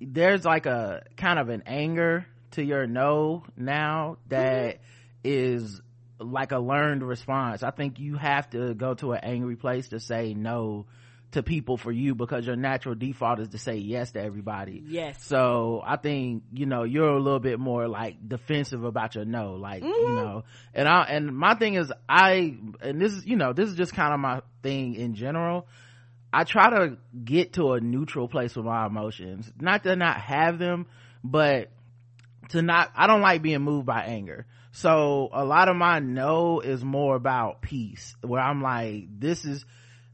there's 0.00 0.44
like 0.44 0.66
a 0.66 1.04
kind 1.16 1.38
of 1.38 1.48
an 1.48 1.62
anger 1.64 2.26
to 2.52 2.64
your 2.64 2.88
no 2.88 3.44
now 3.56 4.16
that 4.26 4.74
mm-hmm. 4.74 4.80
is 5.22 5.80
like 6.18 6.50
a 6.50 6.58
learned 6.58 7.04
response. 7.04 7.62
I 7.62 7.70
think 7.70 8.00
you 8.00 8.16
have 8.16 8.50
to 8.50 8.74
go 8.74 8.94
to 8.94 9.12
an 9.12 9.20
angry 9.22 9.54
place 9.54 9.90
to 9.90 10.00
say 10.00 10.34
no 10.34 10.86
to 11.32 11.42
people 11.42 11.76
for 11.76 11.92
you 11.92 12.14
because 12.14 12.46
your 12.46 12.56
natural 12.56 12.94
default 12.94 13.38
is 13.40 13.48
to 13.48 13.58
say 13.58 13.76
yes 13.76 14.12
to 14.12 14.22
everybody. 14.22 14.82
Yes. 14.86 15.22
So 15.24 15.82
I 15.84 15.96
think, 15.96 16.44
you 16.52 16.64
know, 16.64 16.84
you're 16.84 17.08
a 17.08 17.20
little 17.20 17.38
bit 17.38 17.58
more 17.58 17.86
like 17.86 18.16
defensive 18.26 18.82
about 18.82 19.14
your 19.14 19.26
no, 19.26 19.54
like, 19.54 19.82
mm-hmm. 19.82 19.92
you 19.92 20.08
know, 20.08 20.44
and 20.72 20.88
I, 20.88 21.02
and 21.02 21.36
my 21.36 21.54
thing 21.54 21.74
is 21.74 21.92
I, 22.08 22.56
and 22.80 23.00
this 23.00 23.12
is, 23.12 23.26
you 23.26 23.36
know, 23.36 23.52
this 23.52 23.68
is 23.68 23.76
just 23.76 23.92
kind 23.92 24.14
of 24.14 24.20
my 24.20 24.40
thing 24.62 24.94
in 24.94 25.14
general. 25.14 25.66
I 26.32 26.44
try 26.44 26.70
to 26.70 26.96
get 27.24 27.54
to 27.54 27.72
a 27.72 27.80
neutral 27.80 28.28
place 28.28 28.56
with 28.56 28.64
my 28.64 28.86
emotions. 28.86 29.50
Not 29.60 29.82
to 29.84 29.96
not 29.96 30.18
have 30.20 30.58
them, 30.58 30.86
but 31.22 31.70
to 32.50 32.62
not, 32.62 32.90
I 32.96 33.06
don't 33.06 33.22
like 33.22 33.42
being 33.42 33.60
moved 33.60 33.84
by 33.84 34.02
anger. 34.04 34.46
So 34.72 35.28
a 35.32 35.44
lot 35.44 35.68
of 35.68 35.76
my 35.76 35.98
no 35.98 36.60
is 36.60 36.82
more 36.82 37.16
about 37.16 37.60
peace 37.60 38.14
where 38.22 38.40
I'm 38.40 38.62
like, 38.62 39.08
this 39.18 39.44
is, 39.44 39.64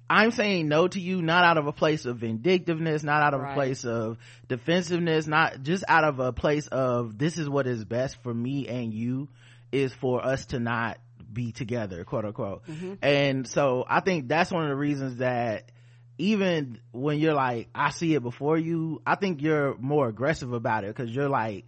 I'm 0.08 0.30
saying 0.30 0.68
no 0.68 0.86
to 0.86 1.00
you, 1.00 1.22
not 1.22 1.44
out 1.44 1.56
of 1.56 1.66
a 1.66 1.72
place 1.72 2.04
of 2.04 2.18
vindictiveness, 2.18 3.02
not 3.02 3.22
out 3.22 3.34
of 3.34 3.40
right. 3.40 3.52
a 3.52 3.54
place 3.54 3.84
of 3.84 4.18
defensiveness, 4.48 5.26
not 5.26 5.62
just 5.62 5.84
out 5.88 6.04
of 6.04 6.20
a 6.20 6.32
place 6.32 6.66
of 6.66 7.16
this 7.16 7.38
is 7.38 7.48
what 7.48 7.66
is 7.66 7.84
best 7.84 8.22
for 8.22 8.32
me 8.32 8.68
and 8.68 8.92
you 8.92 9.28
is 9.72 9.92
for 9.94 10.24
us 10.24 10.46
to 10.46 10.60
not 10.60 10.98
be 11.32 11.52
together, 11.52 12.04
quote 12.04 12.24
unquote. 12.24 12.66
Mm-hmm. 12.66 12.94
And 13.02 13.48
so 13.48 13.84
I 13.88 14.00
think 14.00 14.28
that's 14.28 14.52
one 14.52 14.64
of 14.64 14.68
the 14.68 14.76
reasons 14.76 15.18
that 15.18 15.72
even 16.18 16.78
when 16.92 17.18
you're 17.18 17.34
like, 17.34 17.68
I 17.74 17.90
see 17.90 18.14
it 18.14 18.22
before 18.22 18.56
you, 18.56 19.02
I 19.06 19.16
think 19.16 19.42
you're 19.42 19.76
more 19.78 20.08
aggressive 20.08 20.52
about 20.52 20.84
it 20.84 20.94
because 20.94 21.10
you're 21.10 21.28
like, 21.28 21.64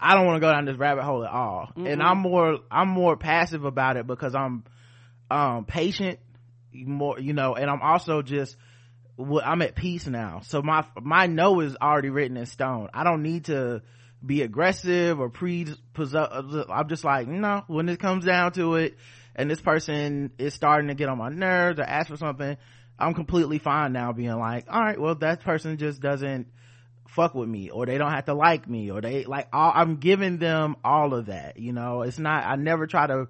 I 0.00 0.14
don't 0.14 0.26
want 0.26 0.36
to 0.36 0.40
go 0.40 0.52
down 0.52 0.64
this 0.64 0.76
rabbit 0.76 1.04
hole 1.04 1.24
at 1.24 1.30
all. 1.30 1.68
Mm-hmm. 1.70 1.86
And 1.86 2.02
I'm 2.02 2.18
more, 2.18 2.60
I'm 2.70 2.88
more 2.88 3.16
passive 3.16 3.64
about 3.64 3.96
it 3.96 4.06
because 4.06 4.34
I'm, 4.34 4.64
um, 5.30 5.64
patient 5.64 6.18
more 6.74 7.18
you 7.18 7.32
know 7.32 7.54
and 7.54 7.70
i'm 7.70 7.80
also 7.82 8.22
just 8.22 8.56
i'm 9.44 9.62
at 9.62 9.74
peace 9.74 10.06
now. 10.06 10.40
So 10.44 10.62
my 10.62 10.84
my 11.00 11.26
no 11.26 11.60
is 11.60 11.76
already 11.76 12.10
written 12.10 12.36
in 12.36 12.46
stone. 12.46 12.88
I 12.92 13.04
don't 13.04 13.22
need 13.22 13.44
to 13.46 13.82
be 14.24 14.42
aggressive 14.42 15.20
or 15.20 15.28
pre 15.28 15.66
i'm 15.96 16.88
just 16.88 17.04
like 17.04 17.28
no 17.28 17.62
when 17.66 17.90
it 17.90 17.98
comes 17.98 18.24
down 18.24 18.52
to 18.52 18.76
it 18.76 18.96
and 19.36 19.50
this 19.50 19.60
person 19.60 20.30
is 20.38 20.54
starting 20.54 20.88
to 20.88 20.94
get 20.94 21.10
on 21.10 21.18
my 21.18 21.28
nerves 21.28 21.78
or 21.78 21.82
ask 21.82 22.08
for 22.08 22.16
something 22.16 22.56
i'm 22.98 23.12
completely 23.12 23.58
fine 23.58 23.92
now 23.92 24.12
being 24.12 24.34
like 24.38 24.64
all 24.70 24.80
right 24.80 24.98
well 24.98 25.14
that 25.14 25.42
person 25.42 25.76
just 25.76 26.00
doesn't 26.00 26.46
fuck 27.06 27.34
with 27.34 27.50
me 27.50 27.68
or 27.68 27.84
they 27.84 27.98
don't 27.98 28.12
have 28.12 28.24
to 28.24 28.32
like 28.32 28.66
me 28.66 28.90
or 28.90 29.02
they 29.02 29.24
like 29.24 29.46
all, 29.52 29.72
i'm 29.74 29.96
giving 29.96 30.38
them 30.38 30.74
all 30.82 31.12
of 31.12 31.26
that 31.26 31.58
you 31.58 31.74
know? 31.74 32.00
It's 32.00 32.18
not 32.18 32.46
i 32.46 32.56
never 32.56 32.86
try 32.86 33.06
to 33.06 33.28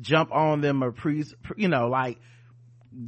jump 0.00 0.30
on 0.30 0.60
them 0.60 0.84
or 0.84 0.92
pre 0.92 1.24
you 1.56 1.66
know 1.66 1.88
like 1.88 2.20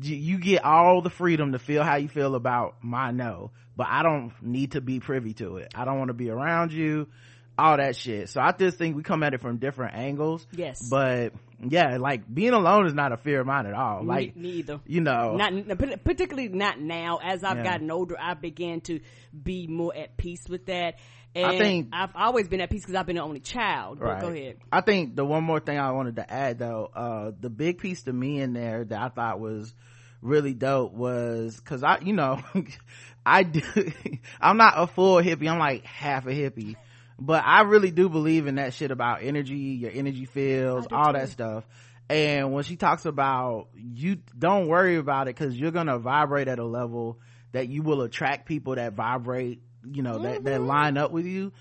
you 0.02 0.38
get 0.38 0.64
all 0.64 1.00
the 1.00 1.10
freedom 1.10 1.52
to 1.52 1.58
feel 1.58 1.82
how 1.82 1.96
you 1.96 2.08
feel 2.08 2.34
about 2.34 2.76
my 2.82 3.10
no 3.10 3.50
but 3.76 3.86
i 3.88 4.02
don't 4.02 4.32
need 4.42 4.72
to 4.72 4.80
be 4.80 5.00
privy 5.00 5.32
to 5.34 5.56
it. 5.58 5.72
I 5.74 5.84
don't 5.84 5.98
want 5.98 6.08
to 6.08 6.14
be 6.14 6.30
around 6.30 6.72
you 6.72 7.08
all 7.56 7.76
that 7.76 7.96
shit. 7.96 8.28
So 8.28 8.40
i 8.40 8.52
just 8.52 8.78
think 8.78 8.96
we 8.96 9.02
come 9.02 9.22
at 9.22 9.34
it 9.34 9.40
from 9.40 9.56
different 9.56 9.94
angles. 9.94 10.46
Yes. 10.52 10.88
But 10.88 11.32
yeah 11.68 11.96
like 11.96 12.22
being 12.32 12.52
alone 12.52 12.86
is 12.86 12.94
not 12.94 13.10
a 13.12 13.16
fear 13.16 13.40
of 13.40 13.46
mine 13.46 13.66
at 13.66 13.74
all. 13.74 14.04
Like 14.04 14.36
me, 14.36 14.50
either 14.50 14.80
you 14.86 15.00
know. 15.00 15.36
Not 15.36 15.78
particularly 16.04 16.48
not 16.48 16.80
now. 16.80 17.18
As 17.22 17.42
i've 17.42 17.58
yeah. 17.58 17.64
gotten 17.64 17.90
older 17.90 18.16
i 18.20 18.34
began 18.34 18.80
to 18.82 19.00
be 19.32 19.66
more 19.66 19.94
at 19.94 20.16
peace 20.16 20.48
with 20.48 20.66
that 20.66 20.98
and 21.34 21.46
I 21.46 21.58
think 21.58 21.88
I've 21.92 22.14
always 22.14 22.48
been 22.48 22.60
at 22.60 22.70
peace 22.70 22.82
because 22.82 22.94
I've 22.94 23.06
been 23.06 23.16
the 23.16 23.22
only 23.22 23.40
child. 23.40 24.00
Right. 24.00 24.20
go 24.20 24.28
ahead. 24.28 24.58
I 24.72 24.80
think 24.80 25.14
the 25.14 25.24
one 25.24 25.44
more 25.44 25.60
thing 25.60 25.78
I 25.78 25.92
wanted 25.92 26.16
to 26.16 26.30
add 26.30 26.58
though, 26.58 26.90
uh, 26.94 27.32
the 27.38 27.50
big 27.50 27.78
piece 27.78 28.02
to 28.02 28.12
me 28.12 28.40
in 28.40 28.52
there 28.52 28.84
that 28.84 29.00
I 29.00 29.08
thought 29.08 29.40
was 29.40 29.74
really 30.20 30.54
dope 30.54 30.92
was 30.92 31.60
cause 31.60 31.82
I, 31.82 31.98
you 32.00 32.12
know, 32.12 32.40
I 33.26 33.42
do, 33.42 33.62
I'm 34.40 34.56
not 34.56 34.74
a 34.76 34.86
full 34.86 35.16
hippie. 35.16 35.50
I'm 35.50 35.58
like 35.58 35.84
half 35.84 36.26
a 36.26 36.30
hippie, 36.30 36.76
but 37.18 37.44
I 37.44 37.62
really 37.62 37.90
do 37.90 38.08
believe 38.08 38.46
in 38.46 38.56
that 38.56 38.74
shit 38.74 38.90
about 38.90 39.22
energy, 39.22 39.56
your 39.56 39.90
energy 39.92 40.24
fields, 40.24 40.88
all 40.90 41.12
too. 41.12 41.18
that 41.18 41.28
stuff. 41.28 41.64
And 42.10 42.54
when 42.54 42.64
she 42.64 42.76
talks 42.76 43.04
about 43.04 43.68
you 43.74 44.18
don't 44.36 44.66
worry 44.66 44.96
about 44.96 45.28
it 45.28 45.34
cause 45.34 45.54
you're 45.54 45.72
going 45.72 45.88
to 45.88 45.98
vibrate 45.98 46.48
at 46.48 46.58
a 46.58 46.64
level 46.64 47.20
that 47.52 47.68
you 47.68 47.82
will 47.82 48.02
attract 48.02 48.46
people 48.46 48.74
that 48.76 48.94
vibrate 48.94 49.62
you 49.92 50.02
know, 50.02 50.14
mm-hmm. 50.14 50.22
that, 50.24 50.44
that 50.44 50.60
mm-hmm. 50.60 50.66
line 50.66 50.98
up 50.98 51.10
with 51.10 51.26
you. 51.26 51.52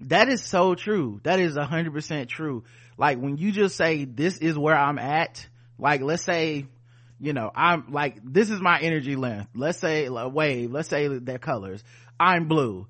That 0.00 0.28
is 0.28 0.42
so 0.42 0.74
true. 0.74 1.20
That 1.24 1.40
is 1.40 1.56
a 1.56 1.64
hundred 1.64 1.92
percent 1.92 2.30
true. 2.30 2.64
Like 2.96 3.18
when 3.18 3.36
you 3.36 3.52
just 3.52 3.76
say, 3.76 4.04
this 4.04 4.38
is 4.38 4.56
where 4.56 4.76
I'm 4.76 4.98
at, 4.98 5.46
like 5.78 6.00
let's 6.00 6.22
say, 6.22 6.66
you 7.18 7.32
know, 7.32 7.50
I'm 7.54 7.92
like, 7.92 8.18
this 8.24 8.50
is 8.50 8.60
my 8.60 8.80
energy 8.80 9.16
length. 9.16 9.48
Let's 9.54 9.78
say 9.78 10.06
a 10.06 10.28
wave. 10.28 10.70
Let's 10.70 10.88
say 10.88 11.08
their 11.08 11.38
colors. 11.38 11.84
I'm 12.18 12.48
blue. 12.48 12.86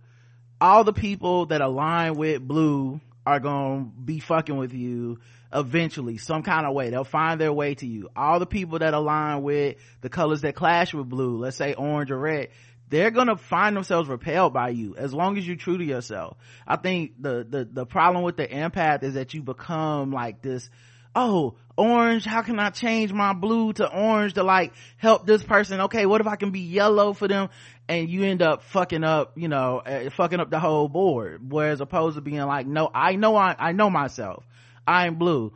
All 0.60 0.84
the 0.84 0.92
people 0.92 1.46
that 1.46 1.60
align 1.60 2.14
with 2.14 2.46
blue 2.46 3.00
are 3.26 3.40
going 3.40 3.84
to 3.84 3.90
be 4.02 4.20
fucking 4.20 4.56
with 4.56 4.72
you 4.72 5.18
eventually 5.52 6.16
some 6.16 6.42
kind 6.44 6.64
of 6.64 6.74
way 6.74 6.90
they'll 6.90 7.02
find 7.02 7.40
their 7.40 7.52
way 7.52 7.74
to 7.74 7.86
you 7.86 8.08
all 8.14 8.38
the 8.38 8.46
people 8.46 8.78
that 8.78 8.94
align 8.94 9.42
with 9.42 9.76
the 10.00 10.08
colors 10.08 10.42
that 10.42 10.54
clash 10.54 10.94
with 10.94 11.08
blue 11.08 11.38
let's 11.38 11.56
say 11.56 11.74
orange 11.74 12.10
or 12.12 12.18
red 12.18 12.48
they're 12.90 13.10
gonna 13.10 13.36
find 13.36 13.76
themselves 13.76 14.08
repelled 14.08 14.52
by 14.52 14.68
you 14.70 14.96
as 14.96 15.14
long 15.14 15.38
as 15.38 15.46
you're 15.46 15.56
true 15.56 15.78
to 15.78 15.84
yourself. 15.84 16.36
I 16.66 16.76
think 16.76 17.20
the, 17.20 17.46
the, 17.48 17.64
the 17.64 17.86
problem 17.86 18.24
with 18.24 18.36
the 18.36 18.46
empath 18.46 19.02
is 19.02 19.14
that 19.14 19.32
you 19.32 19.42
become 19.42 20.12
like 20.12 20.42
this, 20.42 20.68
oh, 21.14 21.54
orange, 21.76 22.24
how 22.24 22.42
can 22.42 22.58
I 22.58 22.70
change 22.70 23.12
my 23.12 23.32
blue 23.32 23.72
to 23.74 23.88
orange 23.90 24.34
to 24.34 24.42
like 24.42 24.72
help 24.96 25.26
this 25.26 25.42
person? 25.42 25.80
Okay, 25.82 26.04
what 26.04 26.20
if 26.20 26.26
I 26.26 26.36
can 26.36 26.50
be 26.50 26.60
yellow 26.60 27.12
for 27.12 27.28
them? 27.28 27.48
And 27.88 28.08
you 28.08 28.24
end 28.24 28.42
up 28.42 28.62
fucking 28.64 29.04
up, 29.04 29.32
you 29.36 29.48
know, 29.48 29.78
uh, 29.78 30.10
fucking 30.10 30.38
up 30.40 30.50
the 30.50 30.60
whole 30.60 30.88
board. 30.88 31.50
Whereas 31.50 31.80
opposed 31.80 32.16
to 32.16 32.20
being 32.20 32.40
like, 32.42 32.66
no, 32.66 32.90
I 32.92 33.16
know 33.16 33.36
I, 33.36 33.56
I 33.58 33.72
know 33.72 33.90
myself. 33.90 34.44
I'm 34.86 35.16
blue. 35.16 35.52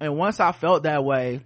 and 0.00 0.16
once 0.16 0.40
i 0.40 0.52
felt 0.52 0.84
that 0.84 1.04
way 1.04 1.40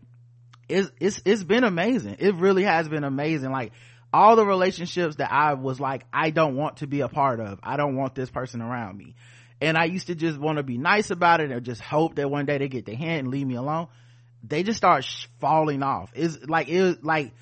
it's 0.69 0.91
it's 1.01 1.21
it's 1.25 1.43
been 1.43 1.65
amazing 1.65 2.17
it 2.19 2.35
really 2.35 2.63
has 2.63 2.89
been 2.89 3.05
amazing 3.05 3.51
like 3.51 3.73
all 4.13 4.37
the 4.37 4.45
relationships 4.45 5.17
that 5.17 5.33
i 5.33 5.55
was 5.55 5.81
like 5.81 6.05
i 6.13 6.31
don't 6.31 6.57
want 6.57 6.79
to 6.79 6.87
be 6.87 7.01
a 7.01 7.09
part 7.09 7.41
of. 7.41 7.59
I 7.63 7.77
don't 7.77 7.97
want 7.97 8.15
this 8.15 8.31
person 8.31 8.61
around 8.61 8.97
me. 8.97 9.15
And 9.61 9.77
i 9.79 9.85
used 9.85 10.09
to 10.09 10.15
just 10.15 10.39
want 10.39 10.59
to 10.59 10.63
be 10.63 10.79
nice 10.79 11.11
about 11.11 11.41
it 11.41 11.53
or 11.53 11.61
just 11.61 11.81
hope 11.81 12.17
that 12.17 12.31
one 12.31 12.47
day 12.47 12.59
they 12.59 12.69
get 12.69 12.87
the 12.87 12.95
hint 12.95 13.21
and 13.25 13.29
leave 13.29 13.47
me 13.47 13.55
alone. 13.55 13.89
They 14.45 14.63
just 14.65 14.77
start 14.77 15.05
sh- 15.05 15.27
falling 15.41 15.83
off. 15.83 16.11
It's 16.15 16.39
like 16.47 16.69
it 16.69 17.05
like 17.05 17.33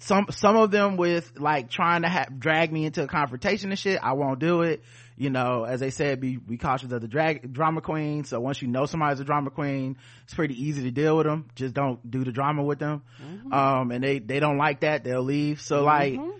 some 0.00 0.26
some 0.30 0.56
of 0.56 0.70
them 0.70 0.96
with 0.96 1.32
like 1.38 1.70
trying 1.70 2.02
to 2.02 2.08
have 2.08 2.38
drag 2.38 2.72
me 2.72 2.84
into 2.84 3.02
a 3.02 3.06
confrontation 3.06 3.70
and 3.70 3.78
shit 3.78 3.98
i 4.02 4.12
won't 4.12 4.40
do 4.40 4.62
it 4.62 4.82
you 5.16 5.30
know 5.30 5.64
as 5.64 5.80
they 5.80 5.90
said 5.90 6.20
be 6.20 6.36
be 6.36 6.56
cautious 6.56 6.90
of 6.90 7.00
the 7.00 7.08
drag 7.08 7.52
drama 7.52 7.80
queen. 7.80 8.24
So 8.24 8.40
once 8.40 8.60
you 8.60 8.68
know 8.68 8.86
somebody's 8.86 9.20
a 9.20 9.24
drama 9.24 9.50
queen 9.50 9.96
it's 10.24 10.34
pretty 10.34 10.60
easy 10.62 10.82
to 10.82 10.90
deal 10.90 11.16
with 11.16 11.26
them. 11.26 11.50
Just 11.54 11.74
don't 11.74 12.10
do 12.10 12.24
the 12.24 12.32
drama 12.32 12.62
with 12.62 12.78
them. 12.78 13.02
Mm-hmm. 13.22 13.52
um 13.52 13.90
and 13.90 14.02
they 14.02 14.18
they 14.18 14.40
don't 14.40 14.58
like 14.58 14.80
that. 14.80 15.04
They'll 15.04 15.22
leave. 15.22 15.60
So 15.60 15.84
mm-hmm. 15.84 16.20
like 16.20 16.34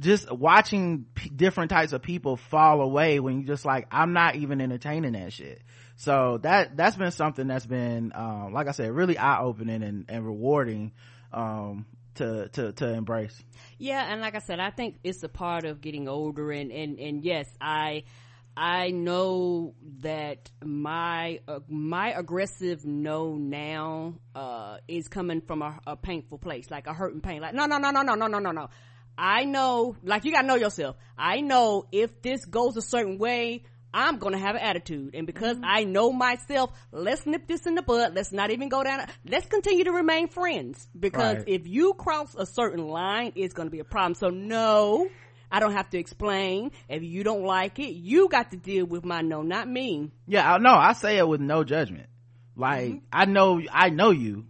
just 0.00 0.30
watching 0.32 1.06
p- 1.14 1.30
different 1.30 1.70
types 1.70 1.92
of 1.92 2.02
people 2.02 2.36
fall 2.36 2.80
away 2.80 3.20
when 3.20 3.40
you 3.40 3.46
just 3.46 3.64
like 3.64 3.86
i'm 3.92 4.12
not 4.12 4.34
even 4.34 4.60
entertaining 4.60 5.12
that 5.12 5.32
shit. 5.32 5.62
So 5.98 6.38
that 6.42 6.76
that's 6.76 6.96
been 6.96 7.12
something 7.12 7.46
that's 7.46 7.66
been 7.66 8.12
um 8.14 8.52
like 8.52 8.68
i 8.68 8.72
said 8.72 8.90
really 8.90 9.16
eye-opening 9.16 9.82
and, 9.82 10.04
and 10.08 10.26
rewarding 10.26 10.92
um 11.32 11.86
to 12.16 12.48
to 12.48 12.72
to 12.72 12.88
embrace 12.92 13.42
yeah 13.78 14.12
and 14.12 14.20
like 14.20 14.34
i 14.34 14.38
said 14.38 14.60
i 14.60 14.70
think 14.70 14.96
it's 15.04 15.22
a 15.22 15.28
part 15.28 15.64
of 15.64 15.80
getting 15.80 16.08
older 16.08 16.50
and 16.50 16.70
and 16.70 16.98
and 16.98 17.24
yes 17.24 17.48
i 17.60 18.04
I 18.56 18.90
know 18.90 19.74
that 20.00 20.50
my 20.64 21.40
uh, 21.46 21.60
my 21.68 22.12
aggressive 22.12 22.86
no 22.86 23.34
now 23.34 24.14
uh, 24.34 24.78
is 24.88 25.08
coming 25.08 25.42
from 25.42 25.60
a, 25.60 25.78
a, 25.86 25.94
painful 25.94 26.38
place, 26.38 26.70
like 26.70 26.86
a 26.86 26.94
hurting 26.94 27.20
pain. 27.20 27.42
Like 27.42 27.52
no, 27.52 27.66
no, 27.66 27.76
no, 27.76 27.90
no, 27.90 28.00
no, 28.00 28.14
no, 28.14 28.26
no, 28.26 28.38
no, 28.38 28.52
no. 28.52 28.70
I 29.18 29.44
know, 29.44 29.96
like 30.02 30.24
you 30.24 30.32
gotta 30.32 30.46
know 30.46 30.54
yourself. 30.54 30.96
I 31.18 31.42
know 31.42 31.86
if 31.92 32.22
this 32.22 32.46
goes 32.46 32.78
a 32.78 32.82
certain 32.82 33.18
way, 33.18 33.64
I'm 33.96 34.18
gonna 34.18 34.38
have 34.38 34.56
an 34.56 34.60
attitude. 34.60 35.14
And 35.14 35.26
because 35.26 35.56
mm-hmm. 35.56 35.64
I 35.64 35.84
know 35.84 36.12
myself, 36.12 36.70
let's 36.92 37.24
nip 37.24 37.46
this 37.46 37.66
in 37.66 37.76
the 37.76 37.82
bud. 37.82 38.14
Let's 38.14 38.30
not 38.30 38.50
even 38.50 38.68
go 38.68 38.84
down. 38.84 39.06
Let's 39.26 39.46
continue 39.46 39.84
to 39.84 39.92
remain 39.92 40.28
friends. 40.28 40.86
Because 40.98 41.38
right. 41.38 41.48
if 41.48 41.66
you 41.66 41.94
cross 41.94 42.34
a 42.36 42.44
certain 42.44 42.86
line, 42.86 43.32
it's 43.36 43.54
gonna 43.54 43.70
be 43.70 43.78
a 43.78 43.84
problem. 43.84 44.14
So 44.14 44.28
no, 44.28 45.08
I 45.50 45.60
don't 45.60 45.72
have 45.72 45.88
to 45.90 45.98
explain. 45.98 46.72
If 46.90 47.04
you 47.04 47.24
don't 47.24 47.44
like 47.44 47.78
it, 47.78 47.92
you 47.94 48.28
got 48.28 48.50
to 48.50 48.58
deal 48.58 48.84
with 48.84 49.02
my 49.06 49.22
no, 49.22 49.40
not 49.40 49.66
me. 49.66 50.10
Yeah, 50.26 50.52
I 50.52 50.58
know. 50.58 50.74
I 50.74 50.92
say 50.92 51.16
it 51.16 51.26
with 51.26 51.40
no 51.40 51.64
judgment. 51.64 52.10
Like, 52.54 52.88
mm-hmm. 52.88 52.98
I 53.10 53.24
know, 53.24 53.62
I 53.72 53.88
know 53.88 54.10
you 54.10 54.44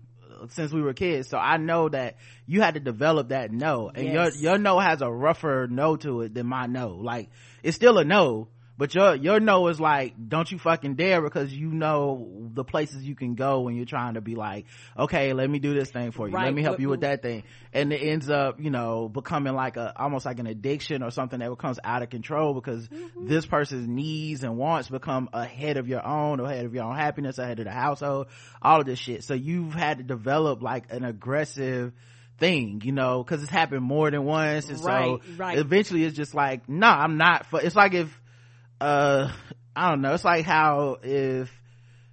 since 0.51 0.73
we 0.73 0.83
were 0.83 0.93
kids. 0.93 1.29
So 1.29 1.39
I 1.39 1.57
know 1.57 1.89
that 1.89 2.17
you 2.47 2.63
had 2.63 2.75
to 2.75 2.81
develop 2.81 3.29
that 3.29 3.53
no. 3.53 3.93
And 3.95 4.07
yes. 4.07 4.41
your, 4.41 4.53
your 4.53 4.59
no 4.59 4.81
has 4.81 5.03
a 5.03 5.11
rougher 5.11 5.69
no 5.71 5.95
to 5.99 6.23
it 6.23 6.35
than 6.35 6.47
my 6.47 6.67
no. 6.67 6.97
Like, 6.97 7.31
it's 7.63 7.77
still 7.77 7.99
a 7.99 8.05
no, 8.05 8.49
but 8.79 8.95
your 8.95 9.15
your 9.15 9.41
no 9.41 9.69
is 9.69 9.81
like 9.81 10.15
don't 10.29 10.51
you 10.51 10.59
fucking 10.59 10.95
dare 10.95 11.23
because 11.23 11.53
you 11.53 11.69
know 11.69 12.49
the 12.53 12.65
places 12.65 13.03
you 13.03 13.15
can 13.15 13.35
go 13.35 13.61
when 13.61 13.75
you're 13.75 13.87
trying 13.87 14.15
to 14.15 14.21
be 14.21 14.35
like 14.35 14.67
okay 14.99 15.33
let 15.33 15.49
me 15.49 15.59
do 15.59 15.75
this 15.75 15.91
thing 15.91 16.11
for 16.13 16.29
you 16.29 16.35
right. 16.35 16.45
let 16.45 16.55
me 16.55 16.63
help 16.63 16.81
you 16.81 16.89
with 16.89 17.01
that 17.01 17.23
thing 17.23 17.43
and 17.73 17.93
it 17.93 17.99
ends 17.99 18.29
up 18.29 18.61
you 18.61 18.71
know 18.71 19.09
becoming 19.09 19.55
like 19.55 19.77
a 19.77 19.93
almost 19.97 20.27
like 20.27 20.39
an 20.39 20.47
addiction 20.47 21.03
or 21.03 21.11
something 21.11 21.39
that 21.41 21.51
becomes 21.51 21.79
out 21.83 22.03
of 22.03 22.11
control 22.11 22.55
because 22.55 22.89
mm-hmm. 22.89 23.27
this 23.27 23.47
person's 23.47 23.87
needs 23.87 24.43
and 24.43 24.57
wants 24.57 24.89
become 24.89 25.29
ahead 25.33 25.77
of 25.77 25.89
your 25.89 26.07
own 26.07 26.41
ahead 26.41 26.65
of 26.65 26.75
your 26.75 26.85
own 26.85 26.97
happiness 26.97 27.39
ahead 27.39 27.59
of 27.59 27.65
the 27.65 27.73
household 27.73 28.27
all 28.61 28.81
of 28.81 28.87
this 28.87 28.99
shit 28.99 29.25
so 29.25 29.35
you've 29.35 29.75
had 29.75 29.99
to 29.99 30.05
develop 30.05 30.63
like 30.63 30.85
an 30.91 31.05
aggressive 31.05 31.93
thing, 32.39 32.83
you 32.85 32.93
know, 32.93 33.25
cause 33.25 33.43
it's 33.43 33.51
happened 33.51 33.83
more 33.83 34.11
than 34.11 34.25
once. 34.25 34.69
And 34.69 34.79
right, 34.85 35.05
so 35.05 35.35
right. 35.37 35.59
eventually 35.59 36.05
it's 36.05 36.17
just 36.17 36.35
like, 36.35 36.69
no, 36.69 36.87
nah, 36.87 37.03
I'm 37.03 37.17
not 37.17 37.47
for, 37.47 37.61
it's 37.61 37.75
like 37.75 37.95
if, 37.95 38.21
uh 38.81 39.31
i 39.75 39.91
don't 39.91 40.01
know. 40.01 40.15
It's 40.15 40.25
like 40.25 40.45
how 40.45 40.99
if 41.03 41.51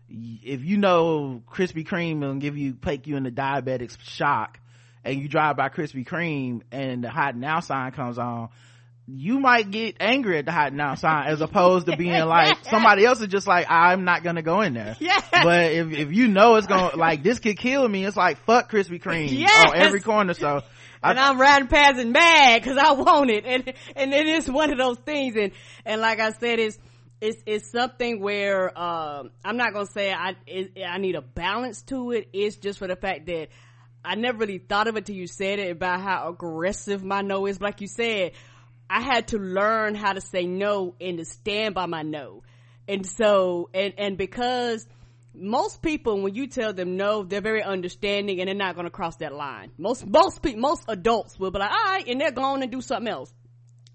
if 0.09 0.63
you 0.63 0.77
know 0.77 1.41
krispy 1.49 1.85
kreme 1.85 2.19
will 2.19 2.35
give 2.35 2.57
you 2.57 2.73
take 2.73 3.07
you 3.07 3.15
in 3.15 3.25
into 3.25 3.41
diabetic 3.41 3.97
shock 4.01 4.59
and 5.03 5.19
you 5.19 5.27
drive 5.27 5.57
by 5.57 5.69
krispy 5.69 6.05
kreme 6.05 6.61
and 6.71 7.03
the 7.03 7.09
hot 7.09 7.35
now 7.35 7.61
sign 7.61 7.91
comes 7.91 8.19
on 8.19 8.49
you 9.07 9.39
might 9.39 9.69
get 9.69 9.97
angry 9.99 10.37
at 10.37 10.45
the 10.45 10.51
hot 10.51 10.71
now 10.71 10.95
sign 10.95 11.27
as 11.27 11.41
opposed 11.41 11.87
to 11.87 11.97
being 11.97 12.25
like 12.25 12.63
somebody 12.69 13.05
else 13.05 13.19
is 13.21 13.27
just 13.27 13.47
like 13.47 13.65
i'm 13.69 14.05
not 14.05 14.23
gonna 14.23 14.43
go 14.43 14.61
in 14.61 14.73
there. 14.73 14.95
Yeah 14.99 15.19
but 15.31 15.71
if, 15.71 15.91
if 15.91 16.13
you 16.13 16.27
know 16.27 16.55
it's 16.55 16.67
gonna 16.67 16.95
like 16.95 17.23
this 17.23 17.39
could 17.39 17.57
kill 17.57 17.87
me 17.87 18.05
it's 18.05 18.15
like 18.15 18.37
fuck 18.45 18.71
krispy 18.71 19.01
kreme 19.01 19.29
yes. 19.31 19.71
on 19.71 19.75
every 19.75 19.99
corner. 20.01 20.33
So 20.33 20.61
and 21.03 21.19
I, 21.19 21.29
am 21.29 21.39
riding 21.39 21.67
past 21.67 21.99
and 21.99 22.11
mad 22.11 22.61
because 22.61 22.77
I 22.77 22.93
want 22.93 23.29
it, 23.29 23.45
and 23.45 23.73
and 23.95 24.13
it 24.13 24.27
is 24.27 24.49
one 24.49 24.71
of 24.71 24.77
those 24.77 24.97
things. 24.99 25.35
And 25.35 25.51
and 25.85 26.01
like 26.01 26.19
I 26.19 26.31
said, 26.31 26.59
it's 26.59 26.77
it's 27.21 27.41
it's 27.45 27.71
something 27.71 28.19
where 28.19 28.77
um, 28.77 29.31
I'm 29.43 29.57
not 29.57 29.73
gonna 29.73 29.85
say 29.85 30.11
I 30.11 30.35
it, 30.45 30.73
I 30.85 30.97
need 30.97 31.15
a 31.15 31.21
balance 31.21 31.81
to 31.83 32.11
it. 32.11 32.29
It's 32.33 32.57
just 32.57 32.79
for 32.79 32.87
the 32.87 32.95
fact 32.95 33.27
that 33.27 33.49
I 34.03 34.15
never 34.15 34.39
really 34.39 34.57
thought 34.57 34.87
of 34.87 34.97
it 34.97 35.05
till 35.05 35.15
you 35.15 35.27
said 35.27 35.59
it 35.59 35.71
about 35.71 36.01
how 36.01 36.29
aggressive 36.29 37.03
my 37.03 37.21
no 37.21 37.45
is. 37.45 37.57
But 37.57 37.65
like 37.65 37.81
you 37.81 37.87
said, 37.87 38.33
I 38.89 39.01
had 39.01 39.29
to 39.29 39.37
learn 39.37 39.95
how 39.95 40.13
to 40.13 40.21
say 40.21 40.45
no 40.45 40.95
and 40.99 41.17
to 41.17 41.25
stand 41.25 41.75
by 41.75 41.85
my 41.85 42.01
no. 42.01 42.43
And 42.87 43.05
so 43.05 43.69
and 43.73 43.93
and 43.97 44.17
because 44.17 44.85
most 45.33 45.81
people 45.81 46.21
when 46.21 46.35
you 46.35 46.47
tell 46.47 46.73
them 46.73 46.95
no 46.95 47.23
they're 47.23 47.41
very 47.41 47.63
understanding 47.63 48.39
and 48.39 48.47
they're 48.47 48.55
not 48.55 48.75
going 48.75 48.85
to 48.85 48.91
cross 48.91 49.15
that 49.17 49.33
line 49.33 49.71
most 49.77 50.05
most 50.05 50.41
people 50.41 50.61
most 50.61 50.83
adults 50.87 51.39
will 51.39 51.51
be 51.51 51.59
like 51.59 51.71
all 51.71 51.85
right 51.85 52.07
and 52.07 52.21
they're 52.21 52.31
going 52.31 52.61
to 52.61 52.67
do 52.67 52.81
something 52.81 53.11
else 53.11 53.33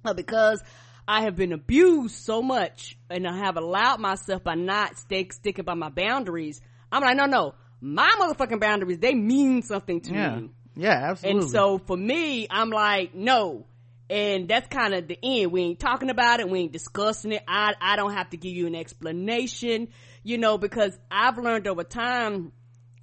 but 0.02 0.16
because 0.16 0.62
i 1.06 1.22
have 1.22 1.36
been 1.36 1.52
abused 1.52 2.16
so 2.16 2.42
much 2.42 2.98
and 3.08 3.26
i 3.26 3.36
have 3.36 3.56
allowed 3.56 4.00
myself 4.00 4.42
by 4.42 4.54
not 4.54 4.96
stay, 4.98 5.28
sticking 5.30 5.64
by 5.64 5.74
my 5.74 5.90
boundaries 5.90 6.60
i'm 6.90 7.02
like 7.02 7.16
no 7.16 7.26
no 7.26 7.54
my 7.80 8.10
motherfucking 8.20 8.60
boundaries 8.60 8.98
they 8.98 9.14
mean 9.14 9.62
something 9.62 10.00
to 10.00 10.12
yeah. 10.12 10.36
me 10.36 10.50
yeah 10.74 11.10
absolutely 11.10 11.42
and 11.42 11.50
so 11.50 11.78
for 11.78 11.96
me 11.96 12.48
i'm 12.50 12.70
like 12.70 13.14
no 13.14 13.64
and 14.10 14.48
that's 14.48 14.68
kind 14.68 14.94
of 14.94 15.06
the 15.06 15.18
end. 15.22 15.52
We 15.52 15.62
ain't 15.62 15.80
talking 15.80 16.10
about 16.10 16.40
it. 16.40 16.48
We 16.48 16.60
ain't 16.60 16.72
discussing 16.72 17.32
it. 17.32 17.42
I, 17.46 17.74
I 17.80 17.96
don't 17.96 18.14
have 18.14 18.30
to 18.30 18.36
give 18.36 18.52
you 18.52 18.66
an 18.66 18.74
explanation, 18.74 19.88
you 20.28 20.36
know, 20.36 20.58
because 20.58 20.92
I've 21.10 21.38
learned 21.38 21.66
over 21.66 21.84
time, 21.84 22.52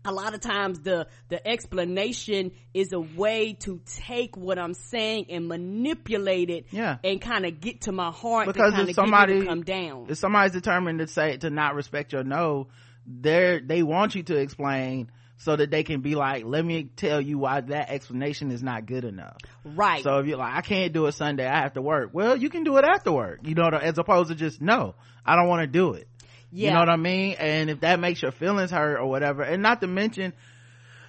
a 0.05 0.11
lot 0.11 0.35
of 0.35 0.41
times 0.41 0.79
the, 0.81 1.07
the 1.29 1.45
explanation 1.45 2.51
is 2.71 2.93
a 2.93 2.99
way 2.99 3.53
to 3.61 3.81
take 3.83 4.37
what 4.37 4.59
I'm 4.59 4.75
saying 4.75 5.25
and 5.31 5.47
manipulate 5.47 6.51
it. 6.51 6.67
Yeah. 6.69 6.97
And 7.03 7.19
kind 7.19 7.47
of 7.47 7.59
get 7.59 7.81
to 7.81 7.91
my 7.91 8.11
heart 8.11 8.45
because 8.45 8.77
if 8.77 8.93
somebody, 8.93 9.43
come 9.43 9.63
down. 9.63 10.05
If 10.09 10.19
somebody's 10.19 10.51
determined 10.51 10.99
to 10.99 11.07
say, 11.07 11.37
to 11.37 11.49
not 11.49 11.73
respect 11.73 12.13
your 12.13 12.23
no, 12.23 12.67
they're, 13.07 13.59
they 13.59 13.81
want 13.81 14.13
you 14.13 14.21
to 14.21 14.37
explain 14.37 15.09
so 15.37 15.55
that 15.55 15.71
they 15.71 15.81
can 15.83 16.01
be 16.01 16.13
like, 16.13 16.45
let 16.45 16.63
me 16.63 16.83
tell 16.83 17.19
you 17.19 17.39
why 17.39 17.61
that 17.61 17.89
explanation 17.89 18.51
is 18.51 18.61
not 18.61 18.85
good 18.85 19.03
enough. 19.03 19.37
Right. 19.63 20.03
So 20.03 20.19
if 20.19 20.27
you're 20.27 20.37
like, 20.37 20.53
I 20.53 20.61
can't 20.61 20.93
do 20.93 21.07
it 21.07 21.13
Sunday, 21.13 21.47
I 21.47 21.61
have 21.61 21.73
to 21.73 21.81
work. 21.81 22.11
Well, 22.13 22.35
you 22.35 22.51
can 22.51 22.63
do 22.63 22.77
it 22.77 22.85
after 22.85 23.11
work, 23.11 23.39
you 23.43 23.55
know, 23.55 23.67
as 23.69 23.97
opposed 23.97 24.29
to 24.29 24.35
just, 24.35 24.61
no, 24.61 24.93
I 25.25 25.35
don't 25.35 25.47
want 25.47 25.61
to 25.61 25.67
do 25.67 25.93
it. 25.93 26.07
Yeah. 26.55 26.69
You 26.69 26.73
know 26.73 26.79
what 26.79 26.89
I 26.89 26.95
mean? 26.95 27.35
And 27.37 27.69
if 27.69 27.81
that 27.81 27.99
makes 27.99 28.21
your 28.21 28.31
feelings 28.31 28.71
hurt 28.71 28.97
or 28.97 29.07
whatever, 29.07 29.43
and 29.43 29.61
not 29.61 29.81
to 29.81 29.87
mention, 29.87 30.31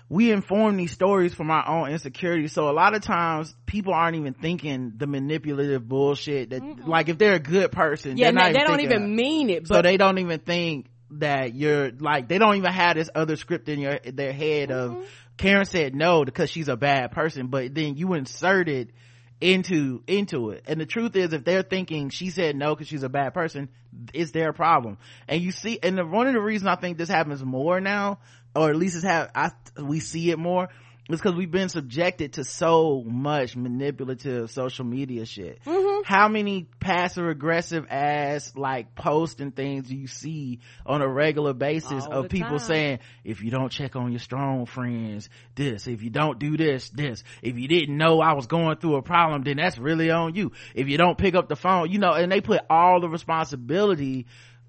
we 0.09 0.32
inform 0.32 0.76
these 0.76 0.90
stories 0.90 1.35
from 1.35 1.50
our 1.50 1.68
own 1.68 1.90
insecurities. 1.90 2.52
So 2.52 2.68
a 2.68 2.72
lot 2.72 2.94
of 2.94 3.02
times 3.02 3.54
people 3.64 3.94
aren't 3.94 4.16
even 4.16 4.35
thinking 4.35 4.94
the 4.96 5.06
manipulative 5.06 5.88
bullshit 5.88 6.50
that, 6.50 6.62
mm 6.62 6.87
like 6.87 7.09
if 7.09 7.18
they're 7.18 7.35
a 7.35 7.40
good 7.40 7.72
person, 7.72 8.16
yeah, 8.16 8.30
no, 8.30 8.44
they 8.52 8.61
don't 8.61 8.80
even 8.80 9.14
mean 9.14 9.50
it. 9.50 9.68
But, 9.68 9.74
so 9.74 9.82
they 9.82 9.96
don't 9.96 10.18
even 10.18 10.40
think 10.40 10.87
that 11.11 11.54
you're 11.54 11.90
like 11.92 12.28
they 12.28 12.38
don't 12.38 12.56
even 12.56 12.72
have 12.72 12.96
this 12.96 13.09
other 13.14 13.37
script 13.37 13.68
in 13.68 13.78
your 13.80 13.98
their 14.04 14.32
head 14.32 14.68
mm-hmm. 14.70 15.00
of 15.00 15.09
Karen 15.37 15.64
said 15.64 15.94
no 15.94 16.24
because 16.24 16.50
she's 16.50 16.68
a 16.68 16.76
bad 16.76 17.12
person, 17.12 17.48
but 17.48 17.74
then 17.74 17.96
you 17.96 18.14
inserted 18.14 18.92
into 19.40 20.03
into 20.07 20.51
it. 20.51 20.64
And 20.66 20.81
the 20.81 20.87
truth 20.87 21.14
is, 21.16 21.33
if 21.33 21.44
they're 21.44 21.62
thinking 21.62 22.11
she 22.11 22.31
said 22.31 22.57
no 22.57 22.75
because 22.75 22.88
she's 22.88 23.03
a 23.03 23.09
bad 23.09 23.35
person, 23.35 23.68
it's 24.14 24.31
their 24.31 24.53
problem. 24.53 24.99
And 25.29 25.42
you 25.42 25.53
see, 25.53 25.79
and 25.83 25.99
the, 25.99 26.07
one 26.07 26.27
of 26.27 26.35
the 26.35 26.40
reasons 26.40 26.68
I 26.68 26.77
think 26.77 26.99
this 26.99 27.09
happens 27.09 27.44
more 27.44 27.81
now, 27.81 28.18
or 28.55 28.70
at 28.70 28.77
least 28.77 28.96
it's 28.96 29.05
have 29.05 29.31
I 29.35 29.51
we 29.81 30.01
see 30.01 30.31
it 30.31 30.38
more 30.38 30.68
it's 31.08 31.20
because 31.20 31.36
we've 31.36 31.50
been 31.50 31.68
subjected 31.68 32.34
to 32.34 32.44
so 32.44 33.04
much 33.06 33.54
manipulative 33.54 34.50
social 34.50 34.84
media 34.84 35.24
shit. 35.24 35.62
Mm-hmm. 35.64 36.02
How 36.04 36.28
many 36.28 36.68
passive 36.80 37.28
aggressive 37.28 37.86
ass 37.90 38.52
like 38.56 38.94
posts 38.94 39.40
and 39.40 39.54
things 39.54 39.88
do 39.88 39.96
you 39.96 40.08
see 40.08 40.60
on 40.84 41.02
a 41.02 41.08
regular 41.08 41.52
basis 41.52 42.04
All 42.06 42.24
of 42.24 42.28
people 42.28 42.58
time. 42.58 42.66
saying, 42.66 42.98
if 43.24 43.42
you 43.42 43.50
don't 43.50 43.70
check 43.70 43.94
on 43.94 44.10
your 44.10 44.18
strong 44.18 44.66
friends, 44.66 45.28
this, 45.54 45.86
if 45.86 46.02
you 46.02 46.10
don't 46.10 46.38
do 46.40 46.56
this, 46.56 46.90
this, 46.90 47.22
if 47.40 47.56
you 47.56 47.68
didn't 47.68 47.96
know 47.96 48.20
I 48.20 48.32
was 48.32 48.46
going 48.46 48.76
through 48.78 48.96
a 48.96 49.02
problem, 49.02 49.42
then 49.44 49.58
that's 49.58 49.78
really 49.78 50.10
on 50.10 50.34
you. 50.34 50.52
If 50.74 50.88
you 50.88 50.98
don't 50.98 51.16
pick 51.16 51.36
up 51.36 51.48
the 51.48 51.56
phone, 51.56 51.90
you 51.90 51.98
know, 51.98 52.12
and 52.12 52.32
they 52.32 52.40
put 52.40 52.62
all 52.68 53.00
the 53.00 53.08
responsibility 53.08 54.26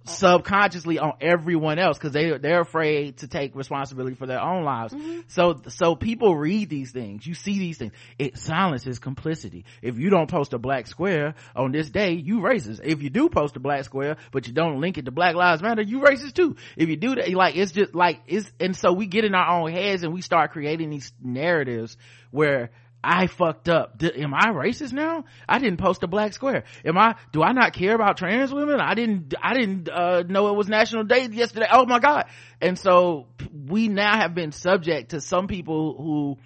subconsciously 0.08 1.00
on 1.00 1.14
everyone 1.22 1.80
else 1.80 1.98
because 1.98 2.14
they 2.14 2.38
they're 2.38 2.62
afraid 2.62 3.18
to 3.18 3.28
take 3.28 3.56
responsibility 3.56 4.16
for 4.16 4.26
their 4.26 4.42
own 4.42 4.64
lives. 4.64 4.94
Mm-hmm. 4.94 5.22
So 5.28 5.62
so 5.70 5.96
people 5.96 6.36
read 6.36 6.70
these 6.70 6.92
things. 6.92 7.26
You 7.26 7.34
see 7.34 7.60
these 7.60 7.78
things. 7.78 7.94
It 8.18 8.38
silences 8.38 9.00
complicity. 9.00 9.66
If 9.82 9.98
you 9.98 10.10
don't 10.10 10.30
post 10.30 10.54
a 10.54 10.58
black 10.58 10.88
square 10.88 11.36
on 11.56 11.72
this 11.72 11.90
day, 11.90 12.14
you 12.14 12.40
racist. 12.40 12.82
If 12.84 13.02
you 13.02 13.10
do 13.10 13.30
post 13.30 13.56
a 13.56 13.60
black 13.60 13.84
square, 13.84 14.18
but 14.32 14.48
you 14.48 14.54
don't 14.54 14.82
link 14.82 14.98
it 14.98 15.06
to 15.06 15.12
Black 15.12 15.36
Lives 15.36 15.62
Matter, 15.62 15.82
you 15.82 16.00
racist 16.00 16.34
too. 16.34 16.56
If 16.76 16.90
you 16.90 16.96
do 16.96 17.16
that, 17.16 17.30
like 17.34 17.56
it's 17.56 17.72
just 17.72 17.94
like 17.94 18.22
it's 18.28 18.52
and 18.60 18.76
so 18.76 18.94
we 18.94 19.08
get 19.08 19.26
in 19.26 19.36
our 19.36 19.60
own 19.60 19.72
heads 19.72 20.04
and 20.04 20.14
we 20.14 20.22
start 20.22 20.52
creating 20.52 20.90
these 20.90 21.12
narratives 21.22 21.98
where 22.32 22.72
I 23.04 23.28
fucked 23.28 23.70
up. 23.70 23.98
D- 23.98 24.12
am 24.22 24.34
I 24.34 24.48
racist 24.48 24.92
now? 24.92 25.26
I 25.48 25.60
didn't 25.60 25.78
post 25.78 26.04
a 26.04 26.08
black 26.08 26.34
square. 26.34 26.64
Am 26.84 26.98
I, 26.98 27.16
do 27.32 27.42
I 27.44 27.52
not 27.54 27.74
care 27.74 27.96
about 27.96 28.18
trans 28.18 28.54
women? 28.54 28.80
I 28.82 28.96
didn't, 28.96 29.34
I 29.42 29.54
didn't, 29.54 29.90
uh, 29.90 30.24
know 30.24 30.50
it 30.50 30.56
was 30.56 30.68
national 30.68 31.04
day 31.04 31.28
yesterday. 31.28 31.68
Oh 31.72 31.86
my 31.86 32.00
God. 32.00 32.26
And 32.62 32.78
so 32.78 33.28
we 33.54 33.88
now 33.88 34.18
have 34.18 34.34
been 34.36 34.52
subject 34.52 35.12
to 35.12 35.22
some 35.22 35.48
people 35.48 35.96
who 35.98 36.38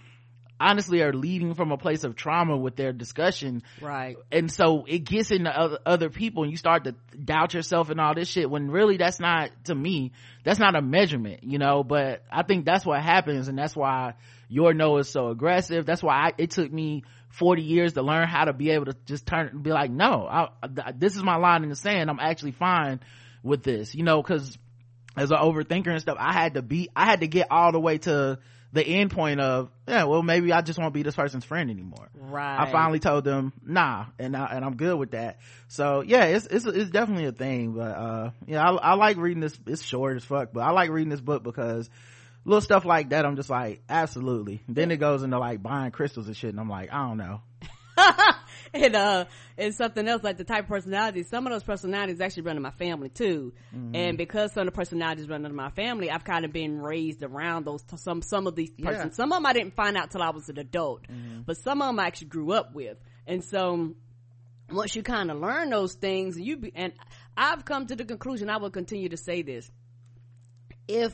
honestly 0.62 1.02
are 1.02 1.14
leading 1.14 1.56
from 1.56 1.72
a 1.72 1.78
place 1.78 2.04
of 2.04 2.16
trauma 2.16 2.56
with 2.56 2.76
their 2.76 2.94
discussion. 2.94 3.64
Right. 3.82 4.16
And 4.32 4.52
so 4.52 4.86
it 4.88 5.00
gets 5.00 5.32
into 5.32 5.50
other, 5.50 5.80
other 5.86 6.10
people 6.10 6.44
and 6.44 6.52
you 6.52 6.58
start 6.58 6.84
to 6.84 6.96
doubt 7.18 7.54
yourself 7.54 7.90
and 7.90 8.00
all 8.00 8.14
this 8.14 8.28
shit 8.28 8.50
when 8.50 8.70
really 8.70 8.98
that's 8.98 9.20
not, 9.20 9.50
to 9.66 9.76
me, 9.76 10.12
that's 10.44 10.60
not 10.60 10.76
a 10.76 10.82
measurement, 10.82 11.44
you 11.44 11.58
know, 11.58 11.84
but 11.84 12.24
I 12.32 12.44
think 12.44 12.66
that's 12.66 12.86
what 12.86 13.02
happens 13.02 13.48
and 13.48 13.58
that's 13.58 13.76
why 13.76 14.14
your 14.52 14.74
no 14.74 14.98
is 14.98 15.08
so 15.08 15.30
aggressive. 15.30 15.86
That's 15.86 16.04
why 16.04 16.28
I, 16.28 16.32
it 16.38 16.52
took 16.52 16.72
me 16.72 17.04
40 17.30 17.62
years 17.62 17.94
to 17.94 18.02
learn 18.02 18.28
how 18.28 18.44
to 18.46 18.54
be 18.54 18.72
able 18.72 18.86
to 18.86 18.96
just 19.06 19.26
turn 19.26 19.48
and 19.48 19.64
be 19.64 19.72
like, 19.72 19.90
no, 19.90 20.28
I, 20.30 20.50
I, 20.62 20.92
this 20.92 21.16
is 21.16 21.24
my 21.24 21.38
line 21.38 21.64
in 21.64 21.70
the 21.70 21.76
sand. 21.78 22.10
I'm 22.10 22.20
actually 22.20 22.52
fine 22.52 23.00
with 23.44 23.64
this, 23.64 23.96
you 23.96 24.04
know, 24.04 24.22
cause 24.22 24.58
as 25.16 25.32
an 25.32 25.38
overthinker 25.38 25.88
and 25.88 26.02
stuff, 26.02 26.18
I 26.20 26.34
had 26.34 26.56
to 26.56 26.62
be, 26.62 26.90
I 26.94 27.06
had 27.06 27.22
to 27.22 27.28
get 27.28 27.48
all 27.50 27.72
the 27.72 27.80
way 27.80 27.98
to 28.00 28.40
the 28.74 28.84
end 28.86 29.12
point 29.12 29.40
of, 29.40 29.70
yeah, 29.88 30.04
well, 30.04 30.22
maybe 30.22 30.52
I 30.52 30.62
just 30.62 30.78
won't 30.78 30.94
be 30.94 31.04
this 31.04 31.16
person's 31.16 31.46
friend 31.46 31.70
anymore. 31.70 32.10
Right. 32.14 32.68
I 32.68 32.70
finally 32.74 33.00
told 33.00 33.24
them, 33.24 33.54
nah, 33.66 34.08
and 34.20 34.36
I, 34.36 34.48
and 34.48 34.66
I'm 34.66 34.76
good 34.76 35.00
with 35.00 35.12
that. 35.12 35.40
So 35.70 36.02
yeah, 36.06 36.26
it's, 36.26 36.46
it's, 36.46 36.66
it's 36.66 36.92
definitely 36.92 37.26
a 37.26 37.32
thing, 37.32 37.72
but, 37.72 37.82
uh, 37.84 38.32
yeah, 38.48 38.70
I, 38.70 38.74
I 38.74 38.94
like 38.96 39.16
reading 39.16 39.40
this, 39.40 39.58
it's 39.66 39.82
short 39.82 40.18
as 40.18 40.26
fuck, 40.26 40.50
but 40.52 40.60
I 40.60 40.72
like 40.72 40.90
reading 40.90 41.10
this 41.10 41.22
book 41.22 41.42
because 41.42 41.90
little 42.46 42.62
stuff 42.62 42.86
like 42.86 43.10
that 43.10 43.26
i'm 43.26 43.36
just 43.36 43.50
like 43.50 43.82
absolutely. 43.90 44.62
Then 44.68 44.92
it 44.92 44.98
goes 44.98 45.24
into 45.24 45.38
like 45.40 45.62
buying 45.62 45.92
crystals 45.92 46.28
and 46.28 46.36
shit 46.36 46.50
and 46.52 46.60
i'm 46.60 46.70
like 46.70 46.92
i 46.92 47.08
don't 47.08 47.18
know. 47.18 47.42
And 48.74 48.96
uh 48.96 49.26
and 49.58 49.76
something 49.76 50.08
else 50.08 50.24
like 50.24 50.38
the 50.38 50.46
type 50.46 50.64
of 50.64 50.70
personality 50.70 51.24
some 51.24 51.46
of 51.46 51.52
those 51.52 51.64
personalities 51.64 52.22
actually 52.22 52.44
run 52.44 52.56
in 52.56 52.64
my 52.64 52.72
family 52.72 53.10
too. 53.10 53.54
Mm-hmm. 53.76 53.96
and 53.96 54.18
because 54.18 54.54
some 54.54 54.66
of 54.66 54.74
the 54.74 54.78
personalities 54.78 55.28
run 55.28 55.46
in 55.46 55.54
my 55.54 55.72
family 55.72 56.10
i've 56.10 56.24
kind 56.24 56.46
of 56.46 56.54
been 56.54 56.82
raised 56.82 57.22
around 57.22 57.66
those 57.66 57.84
some 57.98 58.22
some 58.22 58.48
of 58.48 58.56
these 58.56 58.72
persons. 58.72 59.12
Yeah. 59.12 59.16
some 59.16 59.34
of 59.34 59.38
them 59.38 59.46
i 59.46 59.52
didn't 59.52 59.76
find 59.76 59.98
out 59.98 60.12
till 60.12 60.22
i 60.22 60.30
was 60.30 60.48
an 60.48 60.58
adult 60.58 61.04
mm-hmm. 61.04 61.42
but 61.42 61.58
some 61.58 61.82
of 61.82 61.88
them 61.90 62.00
i 62.00 62.08
actually 62.08 62.28
grew 62.30 62.54
up 62.54 62.74
with. 62.74 62.98
And 63.28 63.44
so 63.44 63.94
once 64.72 64.96
you 64.96 65.04
kind 65.04 65.30
of 65.30 65.38
learn 65.38 65.70
those 65.70 65.94
things 65.96 66.40
you 66.40 66.58
be, 66.58 66.72
and 66.74 66.94
i've 67.36 67.66
come 67.66 67.88
to 67.88 67.96
the 67.96 68.06
conclusion 68.06 68.50
i 68.50 68.58
will 68.58 68.72
continue 68.72 69.10
to 69.10 69.18
say 69.18 69.42
this. 69.42 69.70
If 70.88 71.14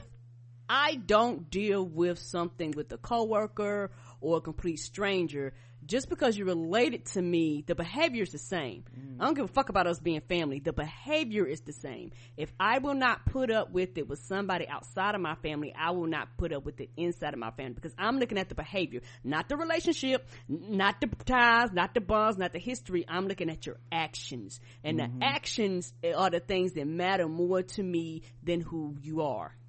I 0.70 0.96
don't 0.96 1.50
deal 1.50 1.86
with 1.86 2.20
something 2.20 2.72
with 2.72 2.92
a 2.92 2.98
coworker 2.98 3.92
or 4.22 4.38
a 4.38 4.42
complete 4.42 4.80
stranger 4.80 5.54
just 5.88 6.10
because 6.10 6.38
you're 6.38 6.48
related 6.48 7.06
to 7.06 7.22
me, 7.22 7.64
the 7.66 7.74
behavior 7.74 8.24
is 8.24 8.32
the 8.32 8.38
same. 8.38 8.84
Mm. 8.98 9.18
I 9.20 9.26
don't 9.26 9.34
give 9.36 9.46
a 9.46 9.54
fuck 9.54 9.70
about 9.70 9.88
us 9.88 10.00
being 10.00 10.22
family. 10.22 10.60
The 10.60 10.74
behavior 10.74 11.46
is 11.46 11.62
the 11.62 11.72
same. 11.72 12.12
If 12.36 12.52
I 12.60 12.80
will 12.80 12.94
not 12.94 13.26
put 13.26 13.50
up 13.50 13.72
with 13.72 13.98
it 13.98 14.08
with 14.08 14.20
somebody 14.20 14.68
outside 14.68 15.16
of 15.16 15.22
my 15.22 15.36
family, 15.36 15.74
I 15.78 15.92
will 15.92 16.08
not 16.08 16.38
put 16.38 16.52
up 16.52 16.66
with 16.66 16.80
it 16.82 16.90
inside 16.98 17.34
of 17.34 17.40
my 17.40 17.52
family 17.52 17.74
because 17.74 17.96
I'm 17.98 18.20
looking 18.20 18.38
at 18.38 18.50
the 18.50 18.56
behavior, 18.56 19.02
not 19.24 19.50
the 19.50 19.56
relationship, 19.56 20.28
not 20.48 21.00
the 21.00 21.08
ties, 21.26 21.72
not 21.72 21.94
the 21.94 22.02
bonds, 22.02 22.38
not 22.38 22.54
the 22.54 22.60
history. 22.60 23.06
I'm 23.08 23.28
looking 23.28 23.50
at 23.50 23.66
your 23.66 23.78
actions. 23.92 24.60
And 24.84 25.00
mm-hmm. 25.00 25.20
the 25.20 25.26
actions 25.26 25.94
are 26.16 26.30
the 26.30 26.42
things 26.42 26.74
that 26.74 26.86
matter 26.86 27.28
more 27.28 27.64
to 27.64 27.84
me 27.84 28.24
than 28.44 28.62
who 28.62 28.98
you 29.02 29.22
are. 29.22 29.56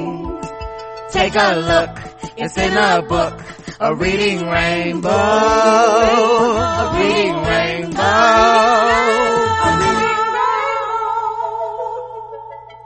Take 1.13 1.35
a 1.37 1.55
look, 1.57 1.99
it's 2.37 2.59
in 2.59 2.77
a 2.77 3.03
book. 3.03 3.41
A 3.81 3.95
reading 3.95 4.45
rainbow. 4.45 5.09
A 5.09 6.91
reading 6.99 7.37
rainbow. 7.37 7.49
Rainbow. 7.49 8.09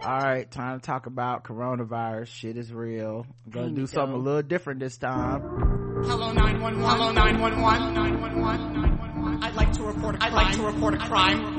Alright, 0.04 0.50
time 0.50 0.80
to 0.80 0.86
talk 0.86 1.06
about 1.06 1.44
coronavirus. 1.44 2.26
Shit 2.26 2.56
is 2.58 2.70
real. 2.72 3.26
I'm 3.46 3.50
gonna 3.52 3.70
do 3.70 3.86
something 3.86 4.14
a 4.14 4.18
little 4.18 4.42
different 4.42 4.80
this 4.80 4.98
time. 4.98 5.40
Hello 6.04 6.32
911. 6.32 6.80
Hello 6.82 7.12
911. 7.12 7.94
911. 7.94 8.72
911. 8.74 9.11
I'd 9.24 9.54
like 9.54 9.72
to 9.74 9.82
report 9.84 10.16
a 10.16 10.18
crime. 10.18 10.32
I'd 10.32 10.34
like 10.34 10.56
to 10.56 10.62
report 10.62 10.94
a 10.94 10.98
crime 10.98 11.52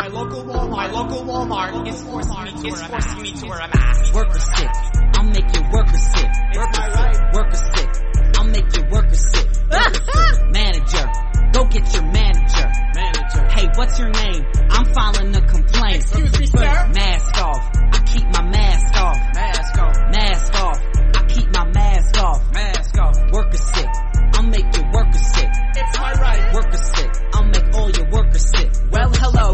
my 0.00 0.08
local 0.12 0.44
Walmart, 0.44 0.70
my 0.70 0.90
local 0.90 1.22
Walmart 1.24 1.88
is 1.88 2.02
forcing 2.02 2.62
me, 2.62 2.68
is 2.68 2.82
forcing 2.82 3.22
me 3.22 3.32
to 3.32 3.46
wear 3.46 3.58
a 3.58 3.68
mask. 3.68 4.14
Worker 4.14 4.38
sick. 4.38 4.68
I'll 5.14 5.24
make 5.24 5.54
your 5.54 5.70
worker 5.72 5.98
sick. 5.98 6.30
Worker 6.54 6.82
sick. 6.90 7.34
Worker 7.34 7.56
sick. 7.56 7.88
I'll 8.36 8.44
make 8.44 8.76
your 8.76 8.90
worker 8.90 9.14
sick. 9.14 9.48
Manager. 10.50 11.06
Go 11.52 11.64
get 11.66 11.92
your 11.92 12.02
manager. 12.02 12.70
Manager. 12.94 13.48
Hey, 13.50 13.68
what's 13.74 13.98
your 13.98 14.10
name? 14.10 14.46
I'm 14.70 14.84
filing 14.86 15.34
a 15.34 15.40
complaint. 15.46 15.96
Excuse 15.96 16.38
me, 16.38 16.46
sir. 16.46 16.88
Mask 16.94 17.38
off. 17.38 17.70
I 17.92 18.02
keep 18.06 18.24
my 18.32 18.42
mask 18.42 19.00
off. 19.00 19.16
Mask 19.34 19.78
off. 19.78 19.96
Mask 20.12 20.54
off. 20.54 20.78
I 21.16 21.24
keep 21.28 21.52
my 21.52 21.64
mask 21.72 22.22
off. 22.22 22.52
Mask 22.52 22.79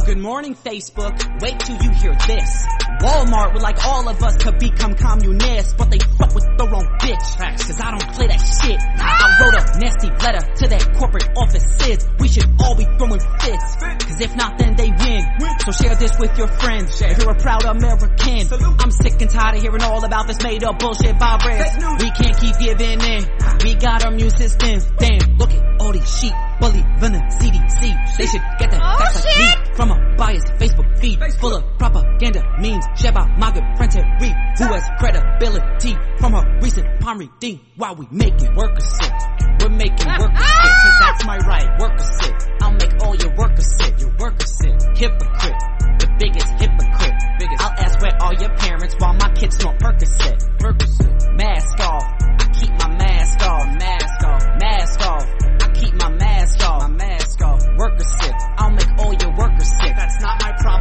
good 0.07 0.19
morning, 0.19 0.55
Facebook. 0.55 1.19
Wait 1.43 1.59
till 1.59 1.83
you 1.83 1.91
hear 1.91 2.15
this. 2.15 2.65
Walmart 3.03 3.53
would 3.53 3.63
like 3.63 3.85
all 3.85 4.09
of 4.09 4.23
us 4.23 4.37
to 4.37 4.53
become 4.53 4.95
communists, 4.95 5.75
but 5.75 5.91
they 5.91 5.99
fuck 5.99 6.33
with 6.33 6.47
the 6.57 6.63
wrong 6.71 6.87
bitch. 7.03 7.27
Cause 7.59 7.81
I 7.83 7.91
don't 7.91 8.15
play 8.15 8.29
that 8.29 8.39
shit. 8.39 8.79
I 8.79 9.27
wrote 9.43 9.59
a 9.59 9.63
nasty 9.83 10.07
letter 10.23 10.47
to 10.63 10.69
that 10.71 10.95
corporate 10.95 11.27
offices. 11.37 12.07
We 12.21 12.29
should 12.29 12.47
all 12.63 12.77
be 12.79 12.87
throwing 12.97 13.19
fists. 13.19 13.75
Cause 14.07 14.21
if 14.23 14.37
not, 14.37 14.59
then 14.59 14.77
they 14.77 14.95
win. 14.95 15.27
So 15.67 15.73
share 15.75 15.97
this 15.97 16.15
with 16.21 16.39
your 16.39 16.49
friends. 16.55 17.03
If 17.03 17.19
you're 17.19 17.35
a 17.35 17.43
proud 17.43 17.65
American, 17.65 18.47
I'm 18.79 18.93
sick 18.93 19.21
and 19.21 19.31
tired 19.31 19.57
of 19.57 19.63
hearing 19.63 19.83
all 19.83 20.05
about 20.05 20.29
this 20.29 20.41
made 20.45 20.63
up 20.63 20.79
bullshit 20.79 21.19
virus. 21.19 21.75
We 21.99 22.11
can't 22.15 22.39
keep 22.39 22.55
giving 22.63 23.03
in. 23.03 23.27
We 23.65 23.75
got 23.75 24.07
our 24.07 24.13
immune 24.13 24.31
systems. 24.31 24.87
Damn, 24.99 25.35
look 25.37 25.51
at 25.51 25.81
all 25.83 25.91
these 25.91 26.07
sheep 26.07 26.33
Bully, 26.61 26.81
the 27.01 27.09
CDC. 27.37 28.17
They 28.17 28.27
should 28.27 28.41
get 28.59 28.71
that 28.71 28.81
oh, 28.81 28.97
facts 28.97 29.25
like 29.25 29.37
me 29.37 29.75
from 29.77 29.91
a 29.91 29.96
biased 30.17 30.47
Facebook 30.59 30.99
feed 30.99 31.19
Facebook. 31.19 31.41
full 31.41 31.55
of 31.57 31.65
propaganda 31.79 32.43
memes 32.59 32.85
shared 32.97 33.15
by 33.15 33.27
my 33.39 33.53
good 33.53 33.65
friend 33.77 33.93
Terry, 33.93 34.33
who 34.59 34.65
has 34.73 34.85
credibility 34.99 35.97
from 36.19 36.33
her 36.33 36.59
recent 36.63 37.01
palm 37.01 37.19
reading. 37.19 37.61
While 37.77 37.97
we 37.97 38.07
making 38.11 38.55
workers 38.55 38.87
sick, 38.99 39.13
we're 39.61 39.69
making 39.71 40.09
workers 40.19 40.47
sick, 40.47 40.75
cause 40.83 40.99
that's 41.01 41.25
my 41.27 41.39
right. 41.39 41.81
Workers 41.81 42.11
sick, 42.21 42.35
I'll 42.63 42.73
make 42.73 42.93
all 43.03 43.15
your 43.17 43.35
workers 43.37 43.69
sick. 43.79 44.01
Your 44.01 44.13
workers 44.19 44.53
sick, 44.59 44.77
hypocrite, 44.97 45.61
the 45.99 46.09
biggest 46.19 46.49
hypocrite. 46.61 47.15
Biggest. 47.39 47.63
I'll 47.63 47.85
ask 47.85 48.01
where 48.01 48.17
all 48.23 48.33
your 48.33 48.55
parents 48.57 48.95
while 48.99 49.13
my 49.15 49.31
kids 49.35 49.59
snort 49.59 49.79
Percocet. 49.79 50.41
Percocet, 50.59 51.37
mask 51.37 51.81
off. 51.81 52.03
I 52.41 52.49
keep 52.59 52.71
my 52.79 52.89
mask 52.97 53.41
off. 53.47 53.67
Mask 53.77 54.25
off. 54.25 54.43
Mask 54.59 55.01
off. 55.01 55.25
I 55.61 55.69
keep 55.75 55.95
my 55.95 56.09
mask 56.09 56.65
off. 56.65 56.81
My 56.81 56.89
mask 56.89 57.43
off. 57.43 57.61
Workers 57.77 58.09
sick. 58.21 58.35
I'll 58.57 58.71
make 58.71 58.86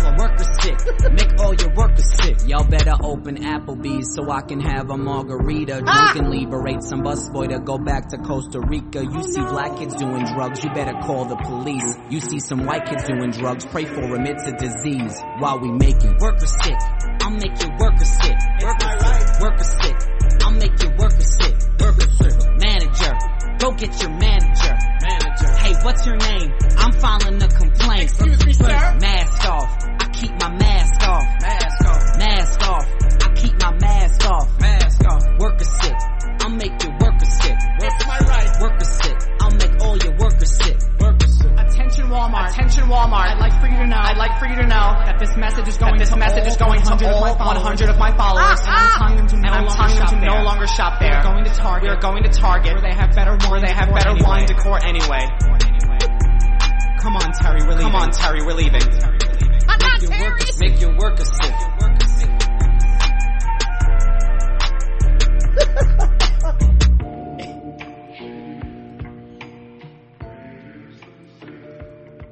your 0.01 0.17
workers 0.17 0.47
sick. 0.61 0.77
My. 0.79 0.85
Workers 0.85 0.95
sick. 1.01 1.13
make 1.13 1.39
all 1.39 1.53
your 1.53 1.73
workers 1.75 2.11
sick. 2.15 2.37
Y'all 2.47 2.67
better 2.67 2.93
open 3.03 3.43
Applebee's 3.43 4.15
so 4.15 4.29
I 4.31 4.41
can 4.41 4.59
have 4.59 4.89
a 4.89 4.97
margarita. 4.97 5.81
Ah! 5.85 6.11
Drunkenly 6.13 6.45
liberate 6.45 6.83
some 6.83 7.01
busboy 7.01 7.49
to 7.49 7.59
go 7.59 7.77
back 7.77 8.09
to 8.09 8.17
Costa 8.17 8.59
Rica. 8.61 9.03
You 9.03 9.19
oh, 9.19 9.21
see 9.21 9.41
black 9.41 9.77
kids 9.77 9.95
doing 9.95 10.25
drugs, 10.25 10.63
you 10.63 10.69
better 10.71 10.93
call 11.01 11.25
the 11.25 11.35
police. 11.35 11.95
You 12.09 12.19
see 12.19 12.39
some 12.39 12.65
white 12.65 12.85
kids 12.85 13.03
doing 13.05 13.31
drugs, 13.31 13.65
pray 13.65 13.85
for 13.85 14.01
them, 14.01 14.25
it's 14.25 14.47
a 14.47 14.53
disease. 14.53 15.19
While 15.39 15.59
we 15.59 15.71
making 15.71 16.17
workers 16.19 16.53
sick, 16.63 16.77
I'll 17.21 17.31
make 17.31 17.59
your 17.61 17.71
workers 17.77 18.11
sick. 18.21 18.37
Workers 18.61 18.93
sick, 19.01 19.41
workers 19.41 19.71
sick. 19.81 19.95
I'll 20.41 20.51
make 20.51 20.81
your 20.81 20.91
workers 20.97 21.37
sick. 21.37 21.55
Workers 21.79 22.17
sick. 22.17 22.35
Manager, 22.61 23.13
go 23.59 23.71
get 23.73 24.01
your 24.01 24.11
manager. 24.11 24.64
Manager. 25.85 25.85
Hey, 25.85 25.91
what's 25.91 26.05
your 26.05 26.17
name? 26.17 26.53
I'm 26.77 26.91
filing 26.93 27.41
a 27.41 27.47
complaint. 27.47 28.03
Excuse 28.03 28.45
me, 28.45 28.53
sir? 28.53 28.97
Mask 28.99 29.45
off. 29.49 29.77
I 29.99 30.09
keep 30.13 30.31
my 30.39 30.49
mask 30.49 31.07
off. 31.07 31.23
Mask 31.41 31.85
off. 31.85 32.17
Mask 32.17 32.69
off. 32.69 32.85
I 33.21 33.33
keep 33.35 33.59
my 33.59 33.73
mask 33.79 34.25
off. 34.25 34.59
Mask 34.59 35.05
off. 35.05 35.23
Workers 35.39 35.81
sick. 35.81 35.95
I'll 36.41 36.49
make 36.49 36.83
your 36.83 36.91
workers 37.01 37.41
sick. 37.41 37.57
It's 37.81 38.05
my 38.05 38.19
right. 38.19 38.49
Workers 38.61 38.89
sick. 39.01 39.17
I'll 39.41 39.51
make 39.51 39.81
all 39.81 39.97
your 39.97 40.15
workers 40.17 40.57
sick. 40.57 40.77
Workers 40.99 41.37
sick. 41.39 41.51
Attention 41.57 42.05
Walmart. 42.09 42.49
Attention 42.51 42.83
Walmart. 42.85 43.33
I'd 43.33 43.39
like 43.39 43.59
for 43.61 43.67
you 43.67 43.77
to 43.77 43.87
know. 43.87 43.97
I'd 43.97 44.17
like 44.17 44.39
for 44.39 44.47
you 44.47 44.55
to 44.55 44.67
know 44.67 44.93
that 45.05 45.17
this 45.19 45.35
message 45.37 45.67
is 45.67 45.77
going. 45.77 45.97
This 45.97 46.09
to 46.09 46.17
message 46.17 46.45
is 46.45 46.57
going 46.57 46.81
to 46.81 47.13
all 47.13 47.35
100 47.35 47.89
of 47.89 47.97
my 47.97 48.15
followers, 48.15 48.61
ah, 48.61 48.65
and 48.65 48.69
I'm 48.69 48.89
ah! 48.89 48.97
telling 48.99 49.17
them 49.17 49.27
to 49.27 49.37
no, 49.37 49.49
I'm 49.49 49.67
telling 49.67 49.97
them 49.97 50.07
to 50.07 50.25
no 50.25 50.43
longer 50.43 50.67
shop 50.67 50.99
there. 50.99 51.17
We're 51.17 51.23
going 51.23 51.45
to 51.45 51.53
Target. 51.53 51.89
We're 51.89 52.01
going 52.01 52.23
to 52.23 52.29
Target 52.29 52.73
where 52.73 52.81
they 52.81 52.93
have 52.95 53.15
better 53.15 53.37
wine. 53.41 53.51
Where 53.51 53.61
they 53.61 53.73
have 53.73 53.89
better 53.93 54.15
wine 54.21 54.45
decor 54.45 54.79
anyway. 54.85 55.74
Come 57.05 57.17
on, 57.17 57.31
Terry. 57.33 57.61
We're 57.61 57.69
leaving. 57.75 57.81
Come 57.83 57.95
on, 57.95 58.09
Terry. 58.11 58.41
We're 58.41 58.53
leaving. 58.55 58.81
Make 58.81 60.01
your 60.01 60.19
workers, 60.19 60.59
make 60.59 60.81
your 60.81 60.97
workers 60.97 61.29
sick. 61.37 61.53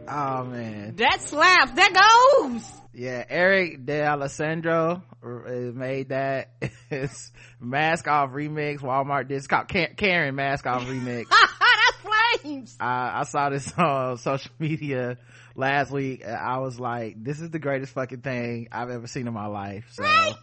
oh 0.08 0.44
man 0.46 0.96
That 0.98 1.22
slaps. 1.22 1.72
That 1.74 2.50
goes. 2.54 2.72
yeah 2.94 3.24
eric 3.30 3.86
d'alessandro 3.86 5.02
uh, 5.24 5.50
made 5.74 6.10
that 6.10 6.52
it's 6.92 7.32
mask 7.60 8.08
off 8.08 8.32
remix 8.32 8.80
walmart 8.80 9.28
this 9.28 9.48
called 9.48 9.68
karen 9.68 10.36
mask 10.36 10.66
off 10.66 10.84
remix 10.84 11.26
That's 11.30 11.54
flames. 12.42 12.78
I, 12.80 13.20
I 13.20 13.24
saw 13.24 13.50
this 13.50 13.72
on 13.78 14.18
social 14.18 14.52
media 14.60 15.18
last 15.56 15.92
week 15.92 16.26
i 16.26 16.58
was 16.58 16.80
like 16.80 17.24
this 17.24 17.40
is 17.40 17.52
the 17.52 17.60
greatest 17.60 17.94
fucking 17.94 18.22
thing 18.22 18.68
i've 18.72 18.90
ever 18.90 19.06
seen 19.06 19.28
in 19.28 19.34
my 19.34 19.46
life 19.46 19.86
so 19.92 20.02
Right. 20.04 20.34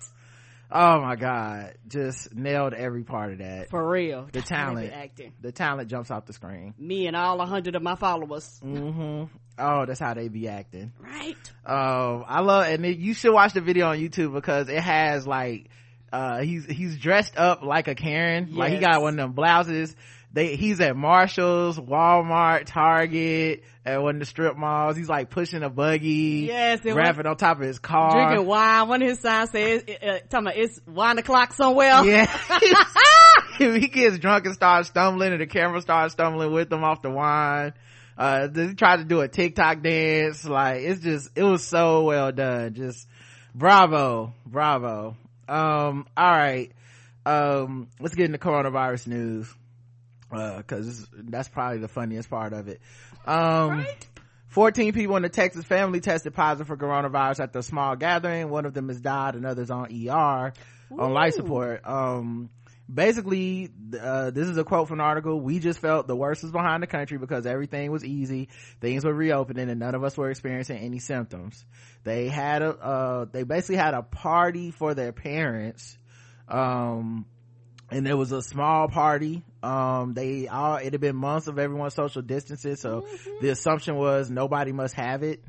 oh 0.70 1.00
my 1.00 1.16
god 1.16 1.74
just 1.88 2.32
nailed 2.34 2.74
every 2.74 3.02
part 3.02 3.32
of 3.32 3.38
that 3.38 3.70
For 3.70 3.88
real. 3.88 4.26
the 4.26 4.32
That's 4.38 4.48
how 4.50 4.72
they 4.74 4.82
be 4.82 4.88
talent 4.88 5.02
Acting. 5.04 5.32
the 5.40 5.50
talent 5.50 5.90
jumps 5.90 6.12
off 6.12 6.26
the 6.26 6.32
screen 6.32 6.74
Me 6.78 7.08
and 7.08 7.16
all 7.16 7.40
a 7.40 7.46
hundred 7.46 7.74
of 7.74 7.82
my 7.82 7.96
followers. 7.96 8.60
hmm 8.62 9.24
oh 9.58 9.84
that's 9.84 9.98
how 9.98 10.14
they 10.14 10.28
be 10.28 10.46
acting 10.48 10.92
Right. 11.00 11.36
um 11.66 12.24
i 12.28 12.40
love 12.40 12.66
and 12.66 12.86
it, 12.86 12.98
you 12.98 13.12
should 13.14 13.32
watch 13.34 13.52
the 13.54 13.60
video 13.60 13.88
on 13.88 13.98
youtube 13.98 14.32
because 14.32 14.68
it 14.68 14.80
has 14.80 15.26
like 15.26 15.70
uh 16.12 16.38
he's 16.42 16.66
he's 16.66 16.98
dressed 16.98 17.36
up 17.36 17.62
like 17.62 17.88
a 17.88 17.96
karen 17.96 18.54
like 18.54 18.72
he 18.72 18.78
got 18.78 19.02
one 19.02 19.14
of 19.14 19.16
them 19.16 19.32
blouses 19.32 19.94
they 20.32 20.54
he's 20.56 20.80
at 20.80 20.96
marshalls 20.96 21.78
walmart 21.78 22.64
target 22.66 23.64
at 23.84 24.00
one 24.00 24.16
of 24.16 24.20
the 24.20 24.26
strip 24.26 24.56
malls. 24.56 24.96
He's 24.96 25.08
like 25.08 25.30
pushing 25.30 25.62
a 25.62 25.70
buggy 25.70 26.46
Yes, 26.48 26.80
it 26.84 26.94
rapping 26.94 27.26
on 27.26 27.36
top 27.36 27.58
of 27.60 27.66
his 27.66 27.78
car. 27.78 28.12
Drinking 28.28 28.46
wine. 28.46 28.88
One 28.88 29.02
of 29.02 29.08
his 29.08 29.20
signs 29.20 29.50
says, 29.50 29.82
uh, 29.88 30.18
talking 30.28 30.46
about 30.46 30.56
it's 30.56 30.80
wine 30.86 31.18
o'clock 31.18 31.52
somewhere. 31.54 32.04
yeah. 32.04 32.38
He 33.58 33.88
gets 33.88 34.18
drunk 34.18 34.46
and 34.46 34.54
starts 34.54 34.88
stumbling 34.88 35.32
and 35.32 35.40
the 35.40 35.46
camera 35.46 35.82
starts 35.82 36.12
stumbling 36.14 36.50
with 36.50 36.72
him 36.72 36.82
off 36.82 37.02
the 37.02 37.10
wine. 37.10 37.74
Uh 38.16 38.48
he 38.54 38.74
tried 38.74 38.98
to 38.98 39.04
do 39.04 39.20
a 39.20 39.28
tiktok 39.28 39.82
dance. 39.82 40.44
Like 40.46 40.82
it's 40.82 41.00
just 41.02 41.30
it 41.36 41.42
was 41.42 41.64
so 41.64 42.04
well 42.04 42.32
done. 42.32 42.74
Just 42.74 43.06
bravo 43.54 44.32
bravo. 44.46 45.16
Um 45.48 46.06
all 46.16 46.30
right. 46.30 46.70
Um 47.26 47.88
let's 47.98 48.14
get 48.14 48.26
into 48.26 48.38
coronavirus 48.38 49.08
news 49.08 49.54
uh 50.32 50.58
because 50.58 51.08
that's 51.12 51.48
probably 51.48 51.78
the 51.78 51.88
funniest 51.88 52.30
part 52.30 52.52
of 52.52 52.68
it 52.68 52.80
um 53.26 53.86
14 54.50 54.92
people 54.92 55.14
in 55.16 55.22
the 55.22 55.28
Texas 55.28 55.64
family 55.64 56.00
tested 56.00 56.34
positive 56.34 56.66
for 56.66 56.76
coronavirus 56.76 57.40
at 57.40 57.52
the 57.52 57.62
small 57.62 57.94
gathering. 57.94 58.50
One 58.50 58.66
of 58.66 58.74
them 58.74 58.88
has 58.88 59.00
died 59.00 59.36
and 59.36 59.46
others 59.46 59.70
on 59.70 59.88
ER 59.92 60.52
on 60.90 61.12
life 61.12 61.34
support. 61.34 61.82
Um, 61.84 62.50
basically, 62.92 63.70
uh, 63.98 64.30
this 64.30 64.48
is 64.48 64.58
a 64.58 64.64
quote 64.64 64.88
from 64.88 64.98
the 64.98 65.04
article. 65.04 65.40
We 65.40 65.60
just 65.60 65.78
felt 65.78 66.08
the 66.08 66.16
worst 66.16 66.42
was 66.42 66.50
behind 66.50 66.82
the 66.82 66.88
country 66.88 67.16
because 67.16 67.46
everything 67.46 67.92
was 67.92 68.04
easy. 68.04 68.48
Things 68.80 69.04
were 69.04 69.14
reopening 69.14 69.70
and 69.70 69.78
none 69.78 69.94
of 69.94 70.02
us 70.02 70.16
were 70.16 70.30
experiencing 70.30 70.78
any 70.78 70.98
symptoms. 70.98 71.64
They 72.02 72.26
had 72.26 72.62
a, 72.62 72.70
uh, 72.70 73.24
they 73.30 73.44
basically 73.44 73.76
had 73.76 73.94
a 73.94 74.02
party 74.02 74.72
for 74.72 74.94
their 74.94 75.12
parents. 75.12 75.96
Um, 76.48 77.26
and 77.90 78.06
it 78.06 78.14
was 78.14 78.32
a 78.32 78.42
small 78.42 78.88
party. 78.88 79.42
Um 79.62 80.14
they 80.14 80.48
all 80.48 80.76
it 80.76 80.92
had 80.92 81.00
been 81.00 81.16
months 81.16 81.46
of 81.46 81.58
everyone 81.58 81.90
social 81.90 82.22
distancing 82.22 82.76
so 82.76 83.06
the 83.40 83.50
assumption 83.50 83.96
was 83.96 84.30
nobody 84.30 84.72
must 84.72 84.94
have 84.94 85.22
it. 85.22 85.42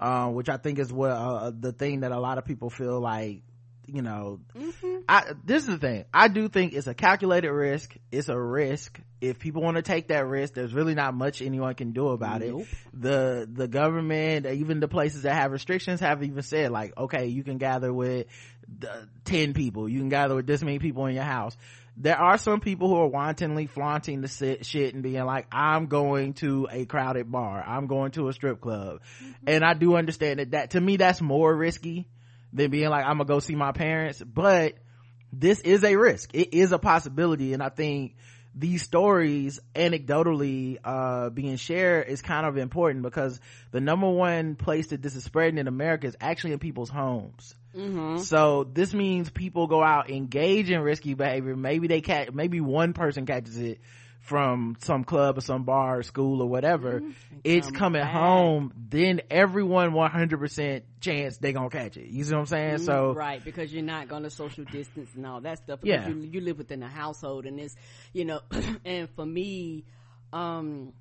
Right. 0.00 0.24
Um 0.26 0.34
which 0.34 0.48
i 0.48 0.56
think 0.56 0.78
is 0.78 0.92
what 0.92 1.10
uh, 1.10 1.50
the 1.58 1.72
thing 1.72 2.00
that 2.00 2.12
a 2.12 2.20
lot 2.20 2.38
of 2.38 2.44
people 2.44 2.70
feel 2.70 3.00
like 3.00 3.42
you 3.86 4.02
know 4.02 4.40
mm-hmm. 4.56 4.98
i 5.08 5.32
this 5.44 5.62
is 5.62 5.68
the 5.68 5.78
thing. 5.78 6.04
I 6.12 6.28
do 6.28 6.48
think 6.48 6.72
it's 6.72 6.86
a 6.86 6.94
calculated 6.94 7.52
risk. 7.52 7.94
It's 8.10 8.28
a 8.28 8.38
risk. 8.38 8.98
If 9.20 9.38
people 9.38 9.62
want 9.62 9.76
to 9.76 9.82
take 9.82 10.08
that 10.08 10.26
risk 10.26 10.54
there's 10.54 10.74
really 10.74 10.94
not 10.94 11.14
much 11.14 11.42
anyone 11.42 11.74
can 11.74 11.92
do 11.92 12.08
about 12.08 12.42
it. 12.42 12.54
The 12.92 13.48
the 13.50 13.68
government 13.68 14.46
even 14.46 14.80
the 14.80 14.88
places 14.88 15.22
that 15.22 15.34
have 15.34 15.52
restrictions 15.52 16.00
have 16.00 16.22
even 16.22 16.42
said 16.42 16.70
like 16.70 16.96
okay 16.96 17.26
you 17.26 17.44
can 17.44 17.58
gather 17.58 17.92
with 17.92 18.26
the 18.78 19.08
10 19.24 19.52
people. 19.54 19.88
You 19.88 19.98
can 19.98 20.08
gather 20.08 20.34
with 20.34 20.46
this 20.46 20.62
many 20.62 20.78
people 20.78 21.06
in 21.06 21.14
your 21.14 21.24
house. 21.24 21.56
There 21.96 22.18
are 22.18 22.38
some 22.38 22.60
people 22.60 22.88
who 22.88 22.96
are 22.96 23.06
wantonly 23.06 23.66
flaunting 23.66 24.20
the 24.20 24.28
sit, 24.28 24.66
shit 24.66 24.94
and 24.94 25.02
being 25.02 25.24
like 25.24 25.46
i'm 25.52 25.86
going 25.86 26.34
to 26.34 26.66
a 26.70 26.86
crowded 26.86 27.30
bar. 27.30 27.62
I'm 27.64 27.86
going 27.86 28.10
to 28.12 28.28
a 28.28 28.32
strip 28.32 28.60
club. 28.60 29.00
Mm-hmm. 29.22 29.32
And 29.46 29.64
i 29.64 29.74
do 29.74 29.96
understand 29.96 30.40
that 30.40 30.50
that 30.52 30.70
to 30.70 30.80
me 30.80 30.96
that's 30.96 31.20
more 31.20 31.54
risky 31.54 32.08
than 32.54 32.70
being 32.70 32.88
like 32.88 33.04
i'm 33.04 33.18
gonna 33.18 33.24
go 33.26 33.40
see 33.40 33.54
my 33.54 33.72
parents. 33.72 34.22
But 34.22 34.74
this 35.32 35.60
is 35.60 35.84
a 35.84 35.96
risk. 35.96 36.30
It 36.32 36.54
is 36.54 36.72
a 36.72 36.78
possibility. 36.78 37.52
And 37.52 37.62
i 37.62 37.68
think 37.68 38.16
these 38.54 38.82
stories 38.84 39.58
anecdotally 39.74 40.78
uh 40.84 41.28
being 41.30 41.56
shared 41.56 42.06
is 42.08 42.22
kind 42.22 42.46
of 42.46 42.56
important 42.56 43.02
because 43.02 43.40
the 43.72 43.80
number 43.80 44.08
one 44.08 44.54
place 44.54 44.86
that 44.88 45.02
this 45.02 45.16
is 45.16 45.24
spreading 45.24 45.58
in 45.58 45.66
america 45.66 46.06
is 46.06 46.16
actually 46.20 46.52
in 46.52 46.60
people's 46.60 46.88
homes. 46.90 47.56
So 48.18 48.62
this 48.72 48.94
means 48.94 49.28
people 49.30 49.66
go 49.66 49.82
out 49.82 50.08
engage 50.08 50.70
in 50.70 50.80
risky 50.80 51.14
behavior. 51.14 51.56
Maybe 51.56 51.88
they 51.88 52.00
catch 52.00 52.32
maybe 52.32 52.60
one 52.60 52.92
person 52.92 53.26
catches 53.26 53.58
it 53.58 53.80
from 54.24 54.76
some 54.80 55.04
club 55.04 55.38
or 55.38 55.40
some 55.40 55.64
bar 55.64 55.98
or 55.98 56.02
school 56.02 56.40
or 56.42 56.48
whatever 56.48 57.02
it's 57.44 57.66
come 57.66 57.74
coming 57.74 58.02
back. 58.02 58.12
home 58.12 58.72
then 58.76 59.20
everyone 59.30 59.92
100% 59.92 60.82
chance 61.00 61.36
they 61.36 61.52
gonna 61.52 61.68
catch 61.68 61.96
it. 61.96 62.08
You 62.08 62.24
see 62.24 62.32
what 62.32 62.40
i'm 62.40 62.46
saying? 62.46 62.78
So 62.78 63.12
right 63.12 63.44
because 63.44 63.72
you're 63.72 63.82
not 63.82 64.08
going 64.08 64.22
to 64.22 64.30
social 64.30 64.64
distance 64.64 65.10
and 65.14 65.26
all 65.26 65.42
that 65.42 65.58
stuff 65.58 65.80
Yeah. 65.82 66.08
you, 66.08 66.16
you 66.20 66.40
live 66.40 66.56
within 66.56 66.82
a 66.82 66.88
household 66.88 67.44
and 67.44 67.60
it's 67.60 67.76
you 68.12 68.24
know 68.24 68.40
and 68.84 69.10
for 69.10 69.26
me 69.26 69.84
um 70.32 70.94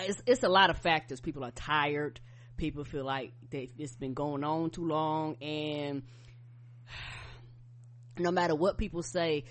it's, 0.00 0.22
it's 0.26 0.42
a 0.42 0.48
lot 0.48 0.70
of 0.70 0.78
factors. 0.78 1.20
People 1.20 1.44
are 1.44 1.50
tired. 1.50 2.20
People 2.56 2.84
feel 2.84 3.04
like 3.04 3.32
they, 3.50 3.70
it's 3.78 3.96
been 3.96 4.14
going 4.14 4.44
on 4.44 4.70
too 4.70 4.86
long. 4.86 5.36
And 5.42 6.02
no 8.18 8.30
matter 8.30 8.54
what 8.54 8.78
people 8.78 9.02
say 9.02 9.44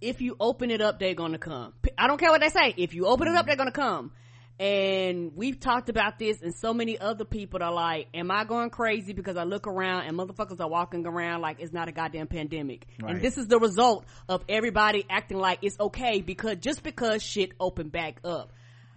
if 0.00 0.20
you 0.20 0.36
open 0.40 0.70
it 0.70 0.80
up 0.80 0.98
they're 0.98 1.14
gonna 1.14 1.38
come. 1.38 1.72
I 1.96 2.06
don't 2.06 2.18
care 2.18 2.30
what 2.30 2.40
they 2.40 2.48
say. 2.48 2.74
If 2.76 2.94
you 2.94 3.06
open 3.06 3.28
it 3.28 3.34
up 3.34 3.46
they're 3.46 3.56
gonna 3.56 3.72
come. 3.72 4.12
And 4.58 5.32
we've 5.36 5.58
talked 5.58 5.88
about 5.88 6.18
this 6.18 6.42
and 6.42 6.54
so 6.54 6.74
many 6.74 6.98
other 6.98 7.24
people 7.24 7.62
are 7.62 7.72
like 7.72 8.08
am 8.12 8.30
i 8.30 8.44
going 8.44 8.68
crazy 8.68 9.14
because 9.14 9.38
i 9.38 9.44
look 9.44 9.66
around 9.66 10.02
and 10.02 10.18
motherfuckers 10.18 10.60
are 10.60 10.68
walking 10.68 11.06
around 11.06 11.40
like 11.40 11.60
it's 11.60 11.72
not 11.72 11.88
a 11.88 11.92
goddamn 11.92 12.26
pandemic? 12.26 12.86
Right. 13.02 13.12
and 13.14 13.22
this 13.22 13.38
is 13.38 13.46
the 13.46 13.58
result 13.58 14.04
of 14.28 14.44
everybody 14.48 15.06
acting 15.08 15.38
like 15.38 15.60
it's 15.62 15.80
okay 15.80 16.20
because 16.20 16.56
just 16.56 16.82
because 16.82 17.22
shit 17.22 17.52
opened 17.58 17.92
back 17.92 18.20
up. 18.24 18.52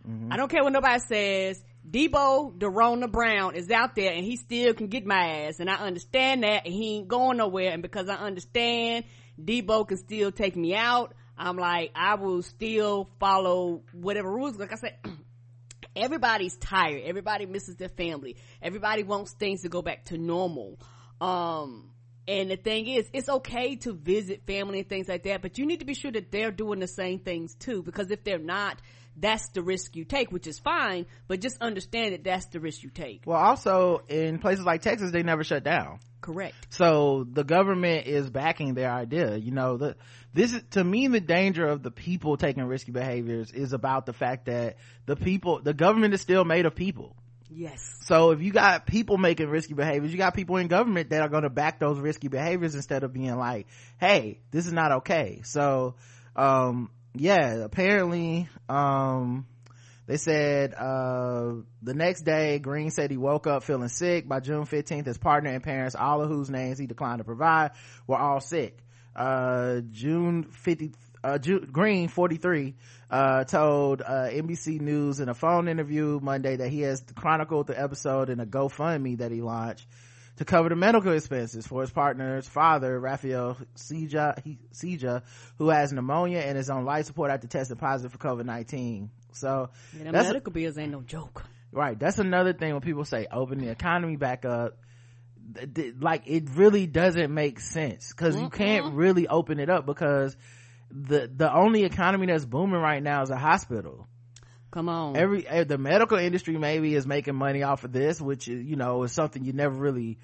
Mm-hmm. 0.08 0.34
I 0.34 0.38
don't 0.38 0.50
care 0.50 0.64
what 0.64 0.74
nobody 0.74 1.00
says. 1.00 1.64
Debo 1.90 2.58
Derona 2.58 3.12
Brown 3.12 3.56
is 3.56 3.70
out 3.70 3.96
there 3.96 4.14
and 4.14 4.24
he 4.24 4.38
still 4.38 4.74
can 4.74 4.88
get 4.88 5.06
my 5.06 5.46
ass 5.46 5.60
and 5.60 5.70
I 5.70 5.76
understand 5.76 6.44
that 6.44 6.66
and 6.66 6.74
he 6.74 6.98
ain't 6.98 7.08
going 7.08 7.38
nowhere 7.38 7.72
and 7.72 7.82
because 7.82 8.08
I 8.08 8.16
understand 8.16 9.06
Debo 9.42 9.88
can 9.88 9.98
still 9.98 10.32
take 10.32 10.56
me 10.56 10.76
out, 10.76 11.14
I'm 11.38 11.58
like, 11.58 11.92
I 11.96 12.16
will 12.16 12.44
still 12.44 13.10
follow 13.20 13.82
whatever 13.92 14.32
rules. 14.32 14.58
Like 14.58 14.72
I 14.72 14.76
said, 14.76 14.98
everybody's 15.96 16.56
tired. 16.58 17.04
Everybody 17.06 17.46
misses 17.46 17.76
their 17.78 17.90
family. 17.90 18.38
Everybody 18.62 19.04
wants 19.04 19.32
things 19.34 19.64
to 19.64 19.70
go 19.70 19.82
back 19.82 20.06
to 20.06 20.18
normal. 20.18 20.80
Um, 21.20 21.90
And 22.28 22.50
the 22.50 22.56
thing 22.56 22.88
is, 22.88 23.10
it's 23.12 23.28
okay 23.28 23.76
to 23.78 23.94
visit 23.94 24.46
family 24.46 24.80
and 24.80 24.88
things 24.88 25.10
like 25.10 25.24
that, 25.24 25.42
but 25.42 25.58
you 25.58 25.66
need 25.66 25.80
to 25.80 25.86
be 25.86 25.94
sure 25.94 26.12
that 26.12 26.32
they're 26.32 26.52
doing 26.52 26.80
the 26.80 26.88
same 26.88 27.20
things 27.20 27.54
too, 27.56 27.84
because 27.84 28.12
if 28.12 28.24
they're 28.24 28.40
not, 28.40 28.80
that's 29.16 29.50
the 29.50 29.62
risk 29.62 29.96
you 29.96 30.06
take, 30.06 30.32
which 30.32 30.48
is 30.48 30.60
fine, 30.60 31.06
but 31.28 31.40
just 31.40 31.62
understand 31.62 32.14
that 32.14 32.24
that's 32.24 32.46
the 32.48 32.60
risk 32.60 32.84
you 32.84 32.90
take. 32.90 33.24
Well, 33.26 33.38
also 33.38 34.02
in 34.08 34.40
places 34.40 34.66
like 34.66 34.82
Texas, 34.82 35.12
they 35.12 35.24
never 35.24 35.44
shut 35.44 35.64
down. 35.64 36.00
Correct. 36.22 36.56
So 36.70 37.28
the 37.30 37.44
government 37.44 38.08
is 38.08 38.30
backing 38.30 38.76
their 38.76 38.90
idea. 38.90 39.36
You 39.36 39.52
know, 39.52 39.78
the, 39.78 39.96
this 40.34 40.54
is, 40.54 40.62
to 40.72 40.84
me, 40.84 41.08
the 41.08 41.20
danger 41.20 41.68
of 41.68 41.84
the 41.84 41.92
people 41.92 42.38
taking 42.38 42.64
risky 42.64 42.92
behaviors 42.92 43.52
is 43.52 43.74
about 43.74 44.06
the 44.06 44.14
fact 44.14 44.46
that 44.46 44.78
the 45.06 45.16
people, 45.16 45.62
the 45.62 45.74
government 45.74 46.14
is 46.14 46.22
still 46.22 46.46
made 46.46 46.66
of 46.66 46.76
people. 46.76 47.16
Yes. 47.56 47.98
So 48.06 48.32
if 48.32 48.42
you 48.42 48.52
got 48.52 48.88
people 48.88 49.18
making 49.18 49.48
risky 49.50 49.74
behaviors, 49.74 50.12
you 50.12 50.18
got 50.18 50.34
people 50.34 50.58
in 50.58 50.68
government 50.68 51.10
that 51.12 51.22
are 51.22 51.30
going 51.30 51.44
to 51.44 51.50
back 51.50 51.78
those 51.78 52.00
risky 52.00 52.30
behaviors 52.30 52.74
instead 52.74 53.04
of 53.04 53.14
being 53.14 53.36
like, 53.38 53.68
hey, 54.00 54.40
this 54.50 54.66
is 54.66 54.74
not 54.74 54.92
okay. 54.94 55.42
So, 55.44 55.96
um, 56.36 56.90
yeah, 57.16 57.56
apparently, 57.64 58.48
um, 58.68 59.46
they 60.06 60.18
said, 60.18 60.74
uh, 60.74 61.54
the 61.82 61.94
next 61.94 62.24
day, 62.24 62.60
Green 62.60 62.90
said 62.90 63.12
he 63.12 63.18
woke 63.18 63.48
up 63.48 63.64
feeling 63.64 63.88
sick. 63.88 64.28
By 64.28 64.40
June 64.40 64.66
15th, 64.66 65.06
his 65.06 65.18
partner 65.18 65.52
and 65.52 65.64
parents, 65.64 65.96
all 65.96 66.22
of 66.22 66.30
whose 66.30 66.50
names 66.50 66.78
he 66.78 66.88
declined 66.88 67.20
to 67.20 67.24
provide, 67.24 67.72
were 68.08 68.18
all 68.18 68.40
sick. 68.40 68.80
Uh, 69.16 69.82
June 69.92 70.44
50, 70.44 70.94
uh, 71.24 71.38
June, 71.38 71.70
Green, 71.72 72.10
43, 72.10 72.74
uh, 73.10 73.44
told, 73.46 74.02
uh, 74.02 74.28
NBC 74.30 74.82
News 74.82 75.20
in 75.20 75.30
a 75.30 75.36
phone 75.36 75.68
interview 75.68 76.20
Monday 76.22 76.58
that 76.58 76.70
he 76.70 76.82
has 76.82 77.04
chronicled 77.16 77.68
the 77.68 77.80
episode 77.80 78.30
in 78.30 78.40
a 78.40 78.46
GoFundMe 78.46 79.20
that 79.20 79.32
he 79.32 79.42
launched 79.42 79.88
to 80.38 80.46
cover 80.46 80.70
the 80.70 80.76
medical 80.76 81.12
expenses 81.12 81.68
for 81.68 81.82
his 81.82 81.92
partner's 81.92 82.48
father, 82.48 83.00
Raphael 83.00 83.58
Sija, 83.76 84.58
Sija, 84.74 85.22
who 85.58 85.70
has 85.70 85.94
pneumonia 85.94 86.40
and 86.40 86.58
is 86.58 86.70
on 86.70 86.86
life 86.86 87.06
support 87.06 87.32
after 87.32 87.48
testing 87.48 87.78
positive 87.78 88.12
for 88.12 88.18
COVID-19. 88.18 89.10
So, 89.34 89.70
yeah, 89.98 90.12
that's 90.12 90.28
medical 90.28 90.52
a, 90.52 90.54
bills 90.54 90.78
ain't 90.78 90.92
no 90.92 91.02
joke. 91.02 91.44
Right. 91.72 91.98
That's 92.00 92.20
another 92.20 92.54
thing 92.54 92.74
when 92.74 92.82
people 92.82 93.06
say 93.06 93.28
open 93.32 93.60
the 93.60 93.70
economy 93.70 94.16
back 94.16 94.46
up. 94.46 94.78
Like 96.00 96.24
it 96.26 96.50
really 96.56 96.88
doesn't 96.88 97.34
make 97.34 97.60
sense 97.60 98.14
because 98.14 98.40
you 98.40 98.50
can't 98.50 98.94
really 98.94 99.28
open 99.28 99.60
it 99.60 99.70
up 99.70 99.86
because 99.86 100.38
the 100.90 101.30
the 101.36 101.54
only 101.54 101.84
economy 101.84 102.28
that's 102.28 102.46
booming 102.46 102.80
right 102.80 103.04
now 103.04 103.24
is 103.24 103.30
a 103.30 103.36
hospital 103.36 104.08
come 104.74 104.90
on 104.90 105.16
every 105.16 105.48
eh, 105.48 105.64
the 105.64 105.78
medical 105.78 106.18
industry 106.18 106.58
maybe 106.58 106.96
is 106.96 107.06
making 107.06 107.36
money 107.36 107.62
off 107.62 107.84
of 107.84 107.92
this 107.92 108.20
which 108.20 108.48
is, 108.48 108.66
you 108.66 108.76
know 108.76 109.04
is 109.04 109.12
something 109.12 109.46
you 109.46 109.54
never 109.54 109.76
really 109.76 110.18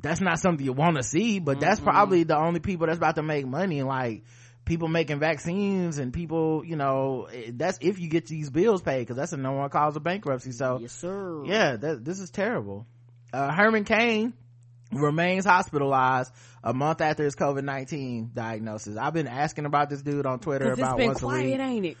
that's 0.00 0.20
not 0.20 0.38
something 0.38 0.64
you 0.64 0.72
want 0.72 0.96
to 0.96 1.02
see 1.02 1.40
but 1.40 1.52
mm-hmm. 1.52 1.60
that's 1.60 1.80
probably 1.80 2.22
the 2.22 2.36
only 2.36 2.60
people 2.60 2.86
that's 2.86 2.98
about 2.98 3.16
to 3.16 3.22
make 3.22 3.44
money 3.44 3.82
like 3.82 4.22
people 4.64 4.86
making 4.86 5.18
vaccines 5.18 5.98
and 5.98 6.12
people 6.12 6.64
you 6.64 6.76
know 6.76 7.26
eh, 7.32 7.50
that's 7.54 7.78
if 7.80 7.98
you 7.98 8.08
get 8.08 8.26
these 8.26 8.50
bills 8.50 8.80
paid 8.80 9.00
because 9.00 9.16
that's 9.16 9.32
the 9.32 9.36
number 9.36 9.58
one 9.58 9.68
cause 9.68 9.96
of 9.96 10.04
bankruptcy 10.04 10.52
so 10.52 10.78
yes 10.80 10.92
sir 10.92 11.42
yeah 11.44 11.76
that, 11.76 12.04
this 12.04 12.20
is 12.20 12.30
terrible 12.30 12.86
uh, 13.32 13.52
herman 13.52 13.82
cain 13.82 14.32
remains 14.92 15.44
hospitalized 15.44 16.32
a 16.62 16.72
month 16.72 17.00
after 17.00 17.24
his 17.24 17.34
COVID-19 17.34 18.34
diagnosis. 18.34 18.96
I've 18.96 19.14
been 19.14 19.26
asking 19.26 19.66
about 19.66 19.90
this 19.90 20.02
dude 20.02 20.26
on 20.26 20.38
Twitter 20.38 20.72
about 20.72 20.96
been 20.96 21.08
once 21.08 21.20
quiet, 21.20 21.46
a 21.46 21.50
week. 21.50 21.60
ain't 21.60 21.86
it? 21.86 21.96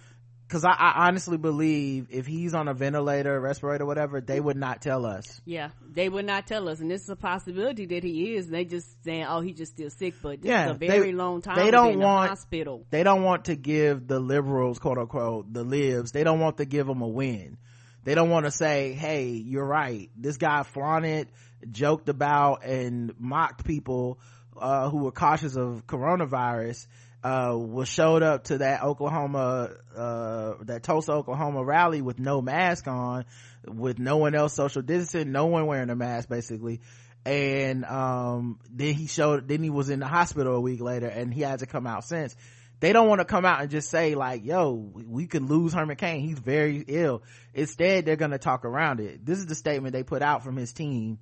Cause 0.52 0.66
I, 0.66 0.72
I, 0.72 1.06
honestly 1.08 1.38
believe 1.38 2.08
if 2.10 2.26
he's 2.26 2.52
on 2.52 2.68
a 2.68 2.74
ventilator, 2.74 3.40
respirator, 3.40 3.86
whatever, 3.86 4.20
they 4.20 4.38
would 4.38 4.58
not 4.58 4.82
tell 4.82 5.06
us. 5.06 5.40
Yeah, 5.46 5.70
they 5.90 6.10
would 6.10 6.26
not 6.26 6.46
tell 6.46 6.68
us, 6.68 6.80
and 6.80 6.90
this 6.90 7.04
is 7.04 7.08
a 7.08 7.16
possibility 7.16 7.86
that 7.86 8.04
he 8.04 8.34
is. 8.34 8.44
And 8.46 8.54
they 8.54 8.66
just 8.66 9.02
saying, 9.02 9.24
"Oh, 9.26 9.40
he's 9.40 9.56
just 9.56 9.72
still 9.72 9.88
sick," 9.88 10.12
but 10.20 10.42
this 10.42 10.50
yeah, 10.50 10.66
is 10.66 10.70
a 10.72 10.74
very 10.74 11.06
they, 11.06 11.12
long 11.12 11.40
time. 11.40 11.56
They 11.56 11.70
don't 11.70 11.98
want 11.98 12.24
the 12.24 12.28
hospital. 12.28 12.86
They 12.90 13.02
don't 13.02 13.22
want 13.22 13.46
to 13.46 13.56
give 13.56 14.06
the 14.06 14.20
liberals, 14.20 14.78
quote 14.78 14.98
unquote, 14.98 15.50
the 15.50 15.64
libs. 15.64 16.12
They 16.12 16.22
don't 16.22 16.38
want 16.38 16.58
to 16.58 16.66
give 16.66 16.86
them 16.86 17.00
a 17.00 17.08
win. 17.08 17.56
They 18.04 18.14
don't 18.14 18.28
want 18.28 18.44
to 18.44 18.50
say, 18.50 18.92
"Hey, 18.92 19.28
you're 19.30 19.64
right. 19.64 20.10
This 20.14 20.36
guy 20.36 20.64
flaunted, 20.64 21.28
joked 21.70 22.10
about, 22.10 22.62
and 22.62 23.14
mocked 23.18 23.64
people 23.64 24.20
uh, 24.54 24.90
who 24.90 24.98
were 24.98 25.12
cautious 25.12 25.56
of 25.56 25.86
coronavirus." 25.86 26.86
Uh, 27.24 27.56
was 27.56 27.88
showed 27.88 28.22
up 28.22 28.44
to 28.44 28.58
that 28.58 28.82
Oklahoma, 28.82 29.70
uh, 29.96 30.54
that 30.62 30.82
Tulsa, 30.82 31.12
Oklahoma 31.12 31.64
rally 31.64 32.02
with 32.02 32.18
no 32.18 32.42
mask 32.42 32.88
on, 32.88 33.24
with 33.66 33.98
no 33.98 34.16
one 34.16 34.34
else 34.34 34.54
social 34.54 34.82
distancing, 34.82 35.30
no 35.30 35.46
one 35.46 35.66
wearing 35.66 35.90
a 35.90 35.96
mask 35.96 36.28
basically. 36.28 36.80
And, 37.24 37.84
um, 37.84 38.58
then 38.68 38.94
he 38.94 39.06
showed, 39.06 39.46
then 39.46 39.62
he 39.62 39.70
was 39.70 39.88
in 39.88 40.00
the 40.00 40.08
hospital 40.08 40.56
a 40.56 40.60
week 40.60 40.80
later 40.80 41.06
and 41.06 41.32
he 41.32 41.42
had 41.42 41.60
to 41.60 41.66
come 41.66 41.86
out 41.86 42.04
since. 42.04 42.34
They 42.80 42.92
don't 42.92 43.06
want 43.06 43.20
to 43.20 43.24
come 43.24 43.44
out 43.44 43.60
and 43.60 43.70
just 43.70 43.88
say 43.88 44.16
like, 44.16 44.44
yo, 44.44 44.72
we 44.72 45.28
could 45.28 45.48
lose 45.48 45.72
Herman 45.72 45.94
Cain. 45.94 46.26
He's 46.26 46.40
very 46.40 46.84
ill. 46.88 47.22
Instead, 47.54 48.04
they're 48.04 48.16
going 48.16 48.32
to 48.32 48.38
talk 48.38 48.64
around 48.64 48.98
it. 48.98 49.24
This 49.24 49.38
is 49.38 49.46
the 49.46 49.54
statement 49.54 49.92
they 49.92 50.02
put 50.02 50.20
out 50.20 50.42
from 50.42 50.56
his 50.56 50.72
team. 50.72 51.20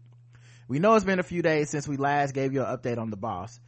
We 0.68 0.78
know 0.78 0.94
it's 0.94 1.04
been 1.04 1.18
a 1.18 1.22
few 1.22 1.42
days 1.42 1.68
since 1.68 1.86
we 1.86 1.98
last 1.98 2.32
gave 2.32 2.54
you 2.54 2.64
an 2.64 2.74
update 2.74 2.96
on 2.96 3.10
the 3.10 3.18
boss 3.18 3.60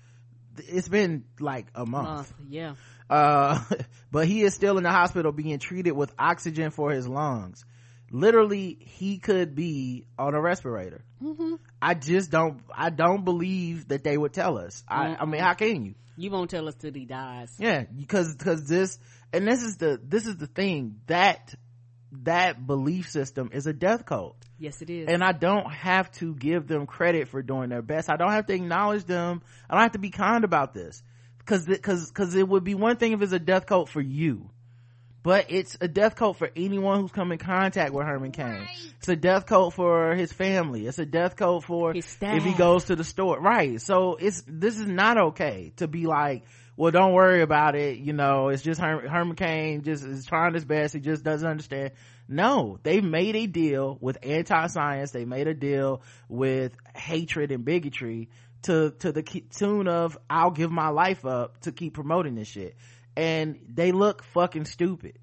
it's 0.57 0.89
been 0.89 1.25
like 1.41 1.67
a 1.75 1.87
month. 1.87 2.33
yeah. 2.49 2.75
Uh, 3.09 3.63
but 4.11 4.27
he 4.27 4.43
is 4.43 4.55
still 4.55 4.79
in 4.79 4.85
the 4.85 4.91
hospital 4.91 5.33
being 5.33 5.59
treated 5.59 5.93
with 5.93 6.13
oxygen 6.19 6.71
for 6.71 6.91
his 6.91 7.07
lungs. 7.07 7.65
Literally, 8.11 8.77
he 8.81 9.19
could 9.19 9.55
be 9.55 10.07
on 10.19 10.35
a 10.35 10.41
respirator. 10.41 11.05
Mm-hmm. 11.23 11.55
I 11.81 11.95
just 11.95 12.31
don't, 12.31 12.61
I 12.75 12.91
don't 12.91 13.25
believe 13.25 13.89
that 13.89 14.05
they 14.05 14.19
would 14.19 14.35
tell 14.35 14.59
us. 14.59 14.85
I, 14.87 15.17
I 15.19 15.25
mean, 15.25 15.41
how 15.41 15.55
can 15.55 15.87
you? 15.87 15.95
You 16.17 16.31
won't 16.31 16.51
tell 16.51 16.69
us 16.69 16.75
till 16.75 16.93
he 16.93 17.07
dies. 17.07 17.55
Yeah, 17.59 17.85
because, 17.85 18.37
because 18.37 18.67
this, 18.67 18.99
and 19.33 19.49
this 19.49 19.63
is 19.63 19.79
the, 19.79 19.99
this 20.03 20.27
is 20.27 20.37
the 20.37 20.47
thing 20.47 21.01
that, 21.07 21.55
that 22.23 22.67
belief 22.67 23.11
system 23.11 23.51
is 23.53 23.67
a 23.67 23.73
death 23.73 24.05
cult. 24.05 24.37
Yes, 24.59 24.83
it 24.83 24.91
is. 24.91 25.09
And 25.09 25.23
I 25.25 25.33
don't 25.33 25.71
have 25.73 26.11
to 26.13 26.35
give 26.35 26.69
them 26.69 26.87
credit 26.87 27.29
for 27.29 27.43
doing 27.43 27.71
their 27.71 27.83
best. 27.83 28.11
I 28.11 28.17
don't 28.17 28.33
have 28.33 28.47
to 28.47 28.55
acknowledge 28.55 29.05
them. 29.05 29.43
I 29.69 29.75
don't 29.75 29.83
have 29.83 29.93
to 29.93 29.99
be 29.99 30.11
kind 30.11 30.45
about 30.45 30.75
this. 30.75 31.03
Cause, 31.45 31.69
cause, 31.83 32.11
cause 32.13 32.35
it 32.37 32.49
would 32.49 32.63
be 32.63 32.75
one 32.75 32.97
thing 32.97 33.13
if 33.13 33.23
it's 33.23 33.33
a 33.33 33.39
death 33.39 33.67
cult 33.67 33.89
for 33.89 34.01
you. 34.01 34.51
But 35.25 35.47
it's 35.51 35.77
a 35.81 35.89
death 35.89 36.17
cult 36.17 36.37
for 36.37 36.51
anyone 36.57 37.01
who's 37.01 37.13
come 37.13 37.31
in 37.33 37.39
contact 37.39 37.93
with 37.93 38.05
Herman 38.05 38.33
Cain. 38.33 38.47
Right. 38.47 38.69
It's 38.99 39.09
a 39.09 39.17
death 39.17 39.47
cult 39.47 39.73
for 39.75 40.15
his 40.15 40.33
family. 40.33 40.87
It's 40.87 40.99
a 40.99 41.07
death 41.07 41.37
cult 41.37 41.65
for 41.65 41.95
if 41.95 42.45
he 42.45 42.53
goes 42.55 42.85
to 42.87 42.97
the 42.97 43.05
store. 43.05 43.41
Right. 43.41 43.81
So 43.81 44.17
it's, 44.17 44.43
this 44.47 44.79
is 44.79 44.87
not 44.87 45.19
okay 45.19 45.73
to 45.77 45.87
be 45.87 46.07
like, 46.07 46.45
well, 46.77 46.91
don't 46.91 47.13
worry 47.13 47.43
about 47.43 47.75
it. 47.75 47.99
You 47.99 48.13
know, 48.13 48.49
it's 48.49 48.63
just 48.63 48.81
Her- 48.81 49.09
Herman 49.09 49.37
Cain 49.37 49.83
just 49.83 50.05
is 50.05 50.25
trying 50.25 50.55
his 50.55 50.65
best. 50.65 50.95
He 50.95 51.01
just 51.01 51.23
doesn't 51.23 51.49
understand. 51.49 51.93
No, 52.29 52.79
they 52.83 53.01
made 53.01 53.37
a 53.37 53.47
deal 53.47 53.99
with 54.01 54.19
anti-science. 54.23 55.11
They 55.11 55.25
made 55.25 55.49
a 55.49 55.55
deal 55.55 56.03
with 56.29 56.77
hatred 56.95 57.53
and 57.53 57.65
bigotry 57.65 58.31
to, 58.63 58.93
to 59.01 59.13
the 59.13 59.23
tune 59.23 59.89
of, 59.89 60.17
I'll 60.31 60.51
give 60.51 60.71
my 60.71 60.89
life 60.89 61.27
up 61.27 61.61
to 61.63 61.73
keep 61.73 61.95
promoting 61.95 62.37
this 62.37 62.49
shit. 62.49 62.77
And 63.17 63.59
they 63.69 63.93
look 63.93 64.23
fucking 64.25 64.65
stupid. 64.65 65.19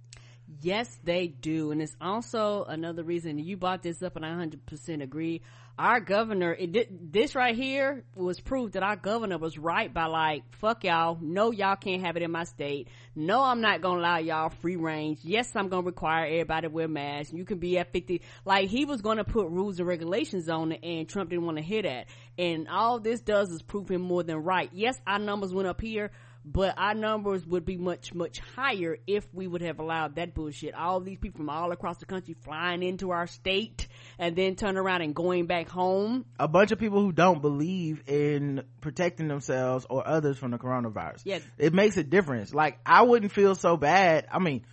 Yes, 0.61 0.99
they 1.03 1.27
do. 1.27 1.71
And 1.71 1.81
it's 1.81 1.95
also 2.01 2.63
another 2.65 3.03
reason 3.03 3.39
you 3.39 3.57
brought 3.57 3.81
this 3.81 4.03
up 4.03 4.15
and 4.15 4.25
I 4.25 4.29
100% 4.29 5.01
agree 5.01 5.41
our 5.79 6.01
governor 6.01 6.53
it, 6.59 7.13
this 7.13 7.35
right 7.35 7.55
here 7.55 8.03
was 8.13 8.41
proof 8.41 8.73
that 8.73 8.83
our 8.83 8.97
governor 8.97 9.37
was 9.37 9.57
right 9.57 9.91
by 9.91 10.07
like 10.07 10.43
fuck 10.57 10.83
y'all. 10.83 11.17
No 11.21 11.51
y'all 11.51 11.77
can't 11.77 12.05
have 12.05 12.17
it 12.17 12.21
in 12.21 12.31
my 12.31 12.43
state. 12.43 12.89
No 13.15 13.41
i'm 13.41 13.61
not 13.61 13.81
gonna 13.81 14.01
allow 14.01 14.17
y'all 14.17 14.49
free 14.49 14.75
range. 14.75 15.19
Yes 15.23 15.55
i'm 15.55 15.69
gonna 15.69 15.85
require 15.85 16.25
everybody 16.25 16.67
to 16.67 16.73
wear 16.73 16.89
masks. 16.89 17.31
You 17.31 17.45
can 17.45 17.59
be 17.59 17.79
at 17.79 17.93
50 17.93 18.21
like 18.43 18.69
he 18.69 18.83
was 18.83 19.01
gonna 19.01 19.23
put 19.23 19.47
rules 19.49 19.79
and 19.79 19.87
regulations 19.87 20.49
on 20.49 20.73
it 20.73 20.83
and 20.83 21.07
trump 21.07 21.29
didn't 21.29 21.45
want 21.45 21.57
to 21.57 21.63
hear 21.63 21.83
that. 21.83 22.07
And 22.37 22.67
all 22.67 22.99
this 22.99 23.21
does 23.21 23.49
is 23.49 23.61
prove 23.61 23.89
him 23.89 24.01
more 24.01 24.23
than 24.23 24.37
right. 24.37 24.69
Yes 24.73 24.99
our 25.07 25.17
numbers 25.17 25.53
went 25.53 25.69
up 25.69 25.79
here 25.79 26.11
but 26.43 26.73
our 26.77 26.93
numbers 26.93 27.45
would 27.45 27.65
be 27.65 27.77
much 27.77 28.13
much 28.13 28.39
higher 28.39 28.97
if 29.07 29.25
we 29.33 29.47
would 29.47 29.61
have 29.61 29.79
allowed 29.79 30.15
that 30.15 30.33
bullshit. 30.33 30.73
All 30.73 30.99
these 30.99 31.19
people 31.19 31.37
from 31.37 31.49
all 31.49 31.71
across 31.71 31.99
the 31.99 32.05
country 32.05 32.35
flying 32.43 32.83
into 32.83 33.11
our 33.11 33.27
state 33.27 33.87
and 34.19 34.35
then 34.35 34.55
turn 34.55 34.77
around 34.77 35.01
and 35.01 35.15
going 35.15 35.47
back 35.47 35.67
home 35.67 36.25
a 36.39 36.47
bunch 36.47 36.71
of 36.71 36.77
people 36.77 37.01
who 37.01 37.11
don't 37.11 37.41
believe 37.41 38.03
in 38.07 38.63
protecting 38.81 39.27
themselves 39.27 39.87
or 39.89 40.07
others 40.07 40.37
from 40.37 40.51
the 40.51 40.57
coronavirus 40.57 41.21
yeah 41.23 41.39
it 41.57 41.73
makes 41.73 41.97
a 41.97 42.03
difference 42.03 42.53
like 42.53 42.77
i 42.85 43.01
wouldn't 43.01 43.31
feel 43.31 43.55
so 43.55 43.77
bad 43.77 44.27
i 44.31 44.37
mean 44.37 44.63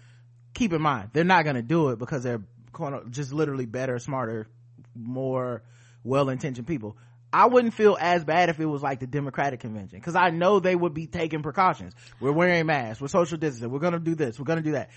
keep 0.52 0.72
in 0.72 0.82
mind 0.82 1.10
they're 1.14 1.24
not 1.24 1.44
going 1.44 1.56
to 1.56 1.62
do 1.62 1.90
it 1.90 1.98
because 1.98 2.22
they're 2.22 2.42
just 3.08 3.32
literally 3.32 3.64
better 3.64 3.98
smarter 3.98 4.46
more 4.94 5.62
well-intentioned 6.04 6.66
people 6.66 6.96
I 7.32 7.46
wouldn't 7.46 7.74
feel 7.74 7.98
as 8.00 8.24
bad 8.24 8.48
if 8.48 8.60
it 8.60 8.64
was 8.64 8.82
like 8.82 9.00
the 9.00 9.06
Democratic 9.06 9.60
convention 9.60 9.98
because 9.98 10.14
I 10.14 10.30
know 10.30 10.58
they 10.58 10.74
would 10.74 10.94
be 10.94 11.06
taking 11.06 11.42
precautions. 11.42 11.92
We're 12.18 12.32
wearing 12.32 12.64
masks. 12.64 13.00
We're 13.00 13.08
social 13.08 13.36
distancing. 13.36 13.70
We're 13.70 13.80
going 13.80 13.92
to 13.92 13.98
do 13.98 14.14
this. 14.14 14.38
We're 14.38 14.46
going 14.46 14.58
to 14.58 14.64
do 14.64 14.72
that. 14.72 14.88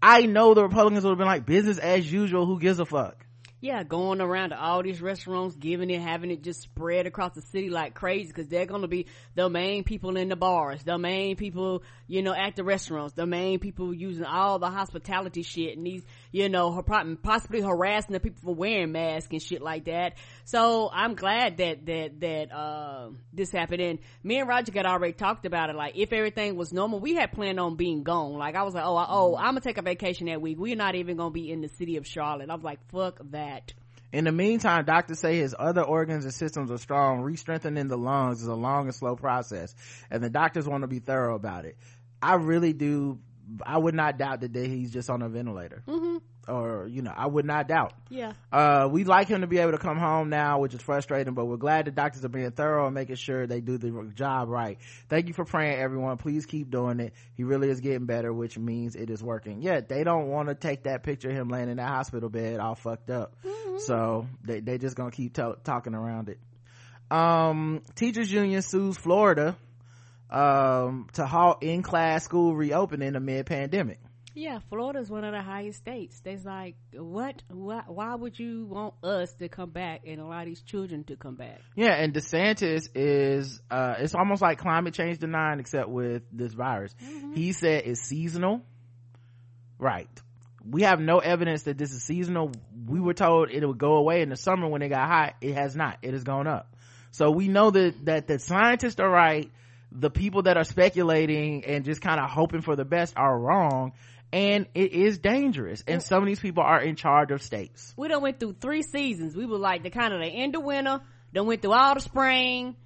I 0.00 0.26
know 0.26 0.54
the 0.54 0.62
Republicans 0.62 1.02
would 1.02 1.10
have 1.10 1.18
been 1.18 1.26
like 1.26 1.44
business 1.44 1.78
as 1.78 2.10
usual. 2.10 2.46
Who 2.46 2.60
gives 2.60 2.78
a 2.78 2.86
fuck? 2.86 3.26
Yeah, 3.60 3.82
going 3.82 4.20
around 4.20 4.50
to 4.50 4.60
all 4.60 4.84
these 4.84 5.02
restaurants, 5.02 5.56
giving 5.56 5.90
it, 5.90 6.00
having 6.00 6.30
it 6.30 6.44
just 6.44 6.62
spread 6.62 7.06
across 7.06 7.34
the 7.34 7.42
city 7.42 7.70
like 7.70 7.92
crazy 7.92 8.28
because 8.28 8.46
they're 8.46 8.66
going 8.66 8.82
to 8.82 8.88
be 8.88 9.06
the 9.34 9.50
main 9.50 9.82
people 9.82 10.16
in 10.16 10.28
the 10.28 10.36
bars, 10.36 10.84
the 10.84 10.96
main 10.96 11.34
people, 11.34 11.82
you 12.06 12.22
know, 12.22 12.32
at 12.32 12.54
the 12.54 12.62
restaurants, 12.62 13.14
the 13.14 13.26
main 13.26 13.58
people 13.58 13.92
using 13.92 14.24
all 14.24 14.60
the 14.60 14.70
hospitality 14.70 15.42
shit 15.42 15.76
and 15.76 15.84
these, 15.84 16.04
you 16.30 16.48
know, 16.48 16.80
possibly 17.22 17.60
harassing 17.60 18.12
the 18.12 18.20
people 18.20 18.40
for 18.44 18.54
wearing 18.54 18.92
masks 18.92 19.30
and 19.32 19.42
shit 19.42 19.60
like 19.60 19.86
that. 19.86 20.14
So 20.44 20.88
I'm 20.92 21.16
glad 21.16 21.56
that, 21.56 21.84
that, 21.86 22.20
that, 22.20 22.52
uh, 22.54 23.10
this 23.32 23.50
happened. 23.50 23.82
And 23.82 23.98
me 24.22 24.38
and 24.38 24.48
Roger 24.48 24.70
got 24.70 24.86
already 24.86 25.14
talked 25.14 25.46
about 25.46 25.68
it. 25.68 25.74
Like 25.74 25.96
if 25.96 26.12
everything 26.12 26.54
was 26.54 26.72
normal, 26.72 27.00
we 27.00 27.16
had 27.16 27.32
planned 27.32 27.58
on 27.58 27.74
being 27.74 28.04
gone. 28.04 28.34
Like 28.34 28.54
I 28.54 28.62
was 28.62 28.74
like, 28.74 28.84
oh, 28.86 29.04
oh, 29.08 29.36
I'm 29.36 29.54
going 29.54 29.62
to 29.62 29.68
take 29.68 29.78
a 29.78 29.82
vacation 29.82 30.28
that 30.28 30.40
week. 30.40 30.58
We're 30.60 30.76
not 30.76 30.94
even 30.94 31.16
going 31.16 31.30
to 31.30 31.34
be 31.34 31.50
in 31.50 31.60
the 31.60 31.68
city 31.70 31.96
of 31.96 32.06
Charlotte. 32.06 32.50
I 32.50 32.54
was 32.54 32.62
like, 32.62 32.78
fuck 32.92 33.18
that 33.30 33.47
that. 33.48 33.72
In 34.10 34.24
the 34.24 34.32
meantime, 34.32 34.84
doctors 34.84 35.18
say 35.18 35.36
his 35.36 35.54
other 35.58 35.82
organs 35.82 36.24
and 36.24 36.32
systems 36.32 36.70
are 36.70 36.78
strong. 36.78 37.20
Re-strengthening 37.20 37.88
the 37.88 37.98
lungs 37.98 38.40
is 38.40 38.48
a 38.48 38.54
long 38.54 38.86
and 38.86 38.94
slow 38.94 39.16
process, 39.16 39.74
and 40.10 40.22
the 40.22 40.30
doctors 40.30 40.66
want 40.66 40.82
to 40.82 40.88
be 40.88 40.98
thorough 40.98 41.34
about 41.34 41.66
it. 41.66 41.76
I 42.22 42.36
really 42.36 42.72
do. 42.72 43.18
I 43.62 43.76
would 43.76 43.94
not 43.94 44.18
doubt 44.18 44.40
that 44.40 44.54
he's 44.54 44.92
just 44.92 45.10
on 45.10 45.22
a 45.22 45.28
ventilator. 45.28 45.82
Mm-hmm 45.86 46.18
or 46.48 46.86
you 46.88 47.02
know 47.02 47.12
i 47.16 47.26
would 47.26 47.44
not 47.44 47.68
doubt. 47.68 47.92
Yeah. 48.08 48.32
Uh 48.50 48.88
we'd 48.90 49.06
like 49.06 49.28
him 49.28 49.42
to 49.42 49.46
be 49.46 49.58
able 49.58 49.72
to 49.72 49.78
come 49.78 49.98
home 49.98 50.30
now 50.30 50.60
which 50.60 50.74
is 50.74 50.80
frustrating 50.82 51.34
but 51.34 51.44
we're 51.44 51.56
glad 51.56 51.84
the 51.84 51.90
doctors 51.90 52.24
are 52.24 52.28
being 52.28 52.50
thorough 52.50 52.86
and 52.86 52.94
making 52.94 53.16
sure 53.16 53.46
they 53.46 53.60
do 53.60 53.76
the 53.78 54.10
job 54.14 54.48
right. 54.48 54.78
Thank 55.08 55.28
you 55.28 55.34
for 55.34 55.44
praying 55.44 55.78
everyone. 55.78 56.16
Please 56.16 56.46
keep 56.46 56.70
doing 56.70 57.00
it. 57.00 57.12
He 57.36 57.44
really 57.44 57.68
is 57.68 57.80
getting 57.80 58.06
better 58.06 58.32
which 58.32 58.58
means 58.58 58.96
it 58.96 59.10
is 59.10 59.22
working. 59.22 59.60
Yeah 59.62 59.80
they 59.86 60.04
don't 60.04 60.28
want 60.28 60.48
to 60.48 60.54
take 60.54 60.84
that 60.84 61.02
picture 61.02 61.30
of 61.30 61.36
him 61.36 61.48
laying 61.48 61.68
in 61.68 61.76
that 61.76 61.88
hospital 61.88 62.28
bed 62.30 62.58
all 62.60 62.74
fucked 62.74 63.10
up. 63.10 63.34
Mm-hmm. 63.44 63.78
so 63.78 64.26
they 64.44 64.60
they 64.60 64.78
just 64.78 64.96
gonna 64.96 65.10
keep 65.10 65.34
t- 65.34 65.42
talking 65.64 65.94
around 65.94 66.28
it. 66.30 66.38
Um 67.10 67.82
teachers 67.94 68.30
union 68.32 68.62
sues 68.62 68.96
florida 68.96 69.56
um 70.30 71.08
to 71.14 71.24
halt 71.26 71.62
in-class 71.62 72.24
school 72.24 72.54
reopening 72.54 73.16
amid 73.16 73.46
pandemic 73.46 73.98
yeah, 74.34 74.60
Florida's 74.68 75.10
one 75.10 75.24
of 75.24 75.32
the 75.32 75.42
highest 75.42 75.78
states. 75.78 76.20
There's 76.20 76.44
like, 76.44 76.76
what? 76.92 77.42
Why, 77.48 77.82
why 77.86 78.14
would 78.14 78.38
you 78.38 78.66
want 78.66 78.94
us 79.02 79.32
to 79.34 79.48
come 79.48 79.70
back 79.70 80.02
and 80.06 80.20
allow 80.20 80.44
these 80.44 80.62
children 80.62 81.04
to 81.04 81.16
come 81.16 81.34
back? 81.34 81.60
Yeah, 81.74 81.94
and 81.94 82.14
DeSantis 82.14 82.88
is, 82.94 83.60
uh, 83.70 83.96
it's 83.98 84.14
almost 84.14 84.42
like 84.42 84.58
climate 84.58 84.94
change 84.94 85.18
denying, 85.18 85.60
except 85.60 85.88
with 85.88 86.22
this 86.32 86.52
virus. 86.52 86.94
Mm-hmm. 87.02 87.34
He 87.34 87.52
said 87.52 87.84
it's 87.86 88.02
seasonal. 88.02 88.62
Right. 89.78 90.08
We 90.68 90.82
have 90.82 91.00
no 91.00 91.18
evidence 91.18 91.62
that 91.64 91.78
this 91.78 91.92
is 91.92 92.02
seasonal. 92.02 92.52
We 92.86 93.00
were 93.00 93.14
told 93.14 93.50
it 93.50 93.64
would 93.66 93.78
go 93.78 93.96
away 93.96 94.22
in 94.22 94.28
the 94.28 94.36
summer 94.36 94.68
when 94.68 94.82
it 94.82 94.88
got 94.88 95.08
hot. 95.08 95.34
It 95.40 95.54
has 95.54 95.74
not. 95.74 95.98
It 96.02 96.12
has 96.12 96.24
gone 96.24 96.46
up. 96.46 96.76
So 97.10 97.30
we 97.30 97.48
know 97.48 97.70
that, 97.70 98.04
that 98.04 98.26
the 98.26 98.38
scientists 98.38 99.00
are 99.00 99.08
right. 99.08 99.50
The 99.90 100.10
people 100.10 100.42
that 100.42 100.58
are 100.58 100.64
speculating 100.64 101.64
and 101.64 101.84
just 101.84 102.02
kind 102.02 102.20
of 102.20 102.28
hoping 102.28 102.60
for 102.60 102.76
the 102.76 102.84
best 102.84 103.14
are 103.16 103.38
wrong 103.38 103.94
and 104.32 104.66
it 104.74 104.92
is 104.92 105.18
dangerous 105.18 105.82
and 105.86 106.02
some 106.02 106.22
of 106.22 106.26
these 106.26 106.40
people 106.40 106.62
are 106.62 106.80
in 106.80 106.96
charge 106.96 107.30
of 107.30 107.42
states 107.42 107.94
we 107.96 108.08
done 108.08 108.22
went 108.22 108.38
through 108.38 108.54
three 108.60 108.82
seasons 108.82 109.34
we 109.34 109.46
were 109.46 109.58
like 109.58 109.82
the 109.82 109.90
kind 109.90 110.12
of 110.12 110.20
the 110.20 110.26
end 110.26 110.54
of 110.54 110.62
winter 110.62 111.00
then 111.32 111.46
went 111.46 111.62
through 111.62 111.72
all 111.72 111.94
the 111.94 112.00
spring 112.00 112.76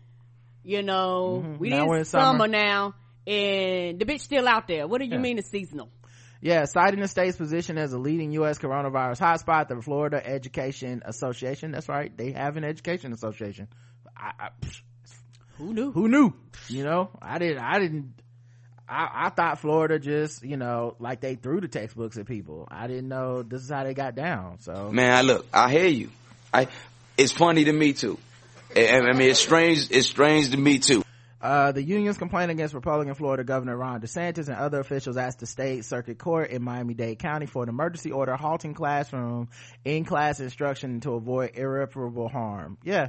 you 0.63 0.83
know 0.83 1.43
mm-hmm. 1.45 1.59
we 1.59 1.69
now 1.71 1.91
in 1.93 2.05
summer. 2.05 2.39
summer. 2.39 2.49
now 2.49 2.95
and 3.27 3.99
the 3.99 4.05
bitch 4.05 4.21
still 4.21 4.47
out 4.47 4.69
there 4.69 4.87
what 4.87 4.99
do 4.99 5.05
you 5.05 5.13
yeah. 5.13 5.19
mean 5.19 5.39
it's 5.39 5.51
seasonal 5.51 5.89
yeah, 6.45 6.65
citing 6.65 6.99
the 6.99 7.07
state's 7.07 7.37
position 7.37 7.79
as 7.79 7.93
a 7.93 7.99
leading 7.99 8.33
U.S. 8.33 8.59
coronavirus 8.59 9.21
hotspot, 9.21 9.69
the 9.69 9.81
Florida 9.81 10.21
Education 10.27 11.01
Association, 11.05 11.71
that's 11.71 11.89
right, 11.89 12.15
they 12.17 12.33
have 12.33 12.57
an 12.57 12.65
education 12.65 13.13
association. 13.13 13.69
I, 14.17 14.33
I, 14.41 14.49
who 15.57 15.73
knew? 15.73 15.93
Who 15.93 16.09
knew? 16.09 16.35
You 16.69 16.83
know, 16.83 17.11
I 17.23 17.39
didn't, 17.39 17.63
I 17.63 17.79
didn't, 17.79 18.22
I, 18.93 19.27
I, 19.27 19.29
thought 19.31 19.59
Florida 19.59 19.99
just, 19.99 20.45
you 20.45 20.57
know, 20.57 20.97
like 20.99 21.21
they 21.21 21.35
threw 21.35 21.61
the 21.61 21.69
textbooks 21.69 22.19
at 22.19 22.27
people. 22.27 22.69
I 22.71 22.87
didn't 22.87 23.09
know 23.09 23.43
this 23.43 23.63
is 23.63 23.71
how 23.71 23.85
they 23.85 23.95
got 23.95 24.15
down. 24.15 24.61
So 24.61 24.91
man, 24.93 25.13
I 25.13 25.23
look, 25.23 25.47
I 25.53 25.71
hear 25.71 25.87
you. 25.87 26.11
I, 26.53 26.69
it's 27.17 27.33
funny 27.33 27.65
to 27.65 27.73
me 27.73 27.95
too. 27.95 28.19
I, 28.77 28.99
I 28.99 29.13
mean, 29.13 29.31
it's 29.31 29.41
strange. 29.41 29.91
It's 29.91 30.07
strange 30.07 30.51
to 30.51 30.57
me 30.57 30.79
too. 30.79 31.03
Uh, 31.41 31.73
the 31.73 31.83
unions 31.83 32.19
complaint 32.19 32.53
against 32.53 32.73
Republican 32.73 33.15
Florida 33.15 33.43
Governor 33.43 33.77
Ron 33.77 34.01
DeSantis 34.01 34.47
and 34.47 34.57
other 34.57 34.79
officials 34.79 35.17
asked 35.17 35.41
the 35.41 35.47
state 35.47 35.85
circuit 35.85 36.17
court 36.17 36.51
in 36.51 36.63
Miami-Dade 36.63 37.19
County 37.19 37.47
for 37.47 37.65
an 37.65 37.69
emergency 37.69 38.13
order 38.13 38.37
halting 38.37 38.75
classroom 38.75 39.49
in-class 39.85 40.39
instruction 40.39 41.01
to 41.01 41.15
avoid 41.15 41.53
irreparable 41.55 42.29
harm. 42.29 42.79
Yeah, 42.85 43.09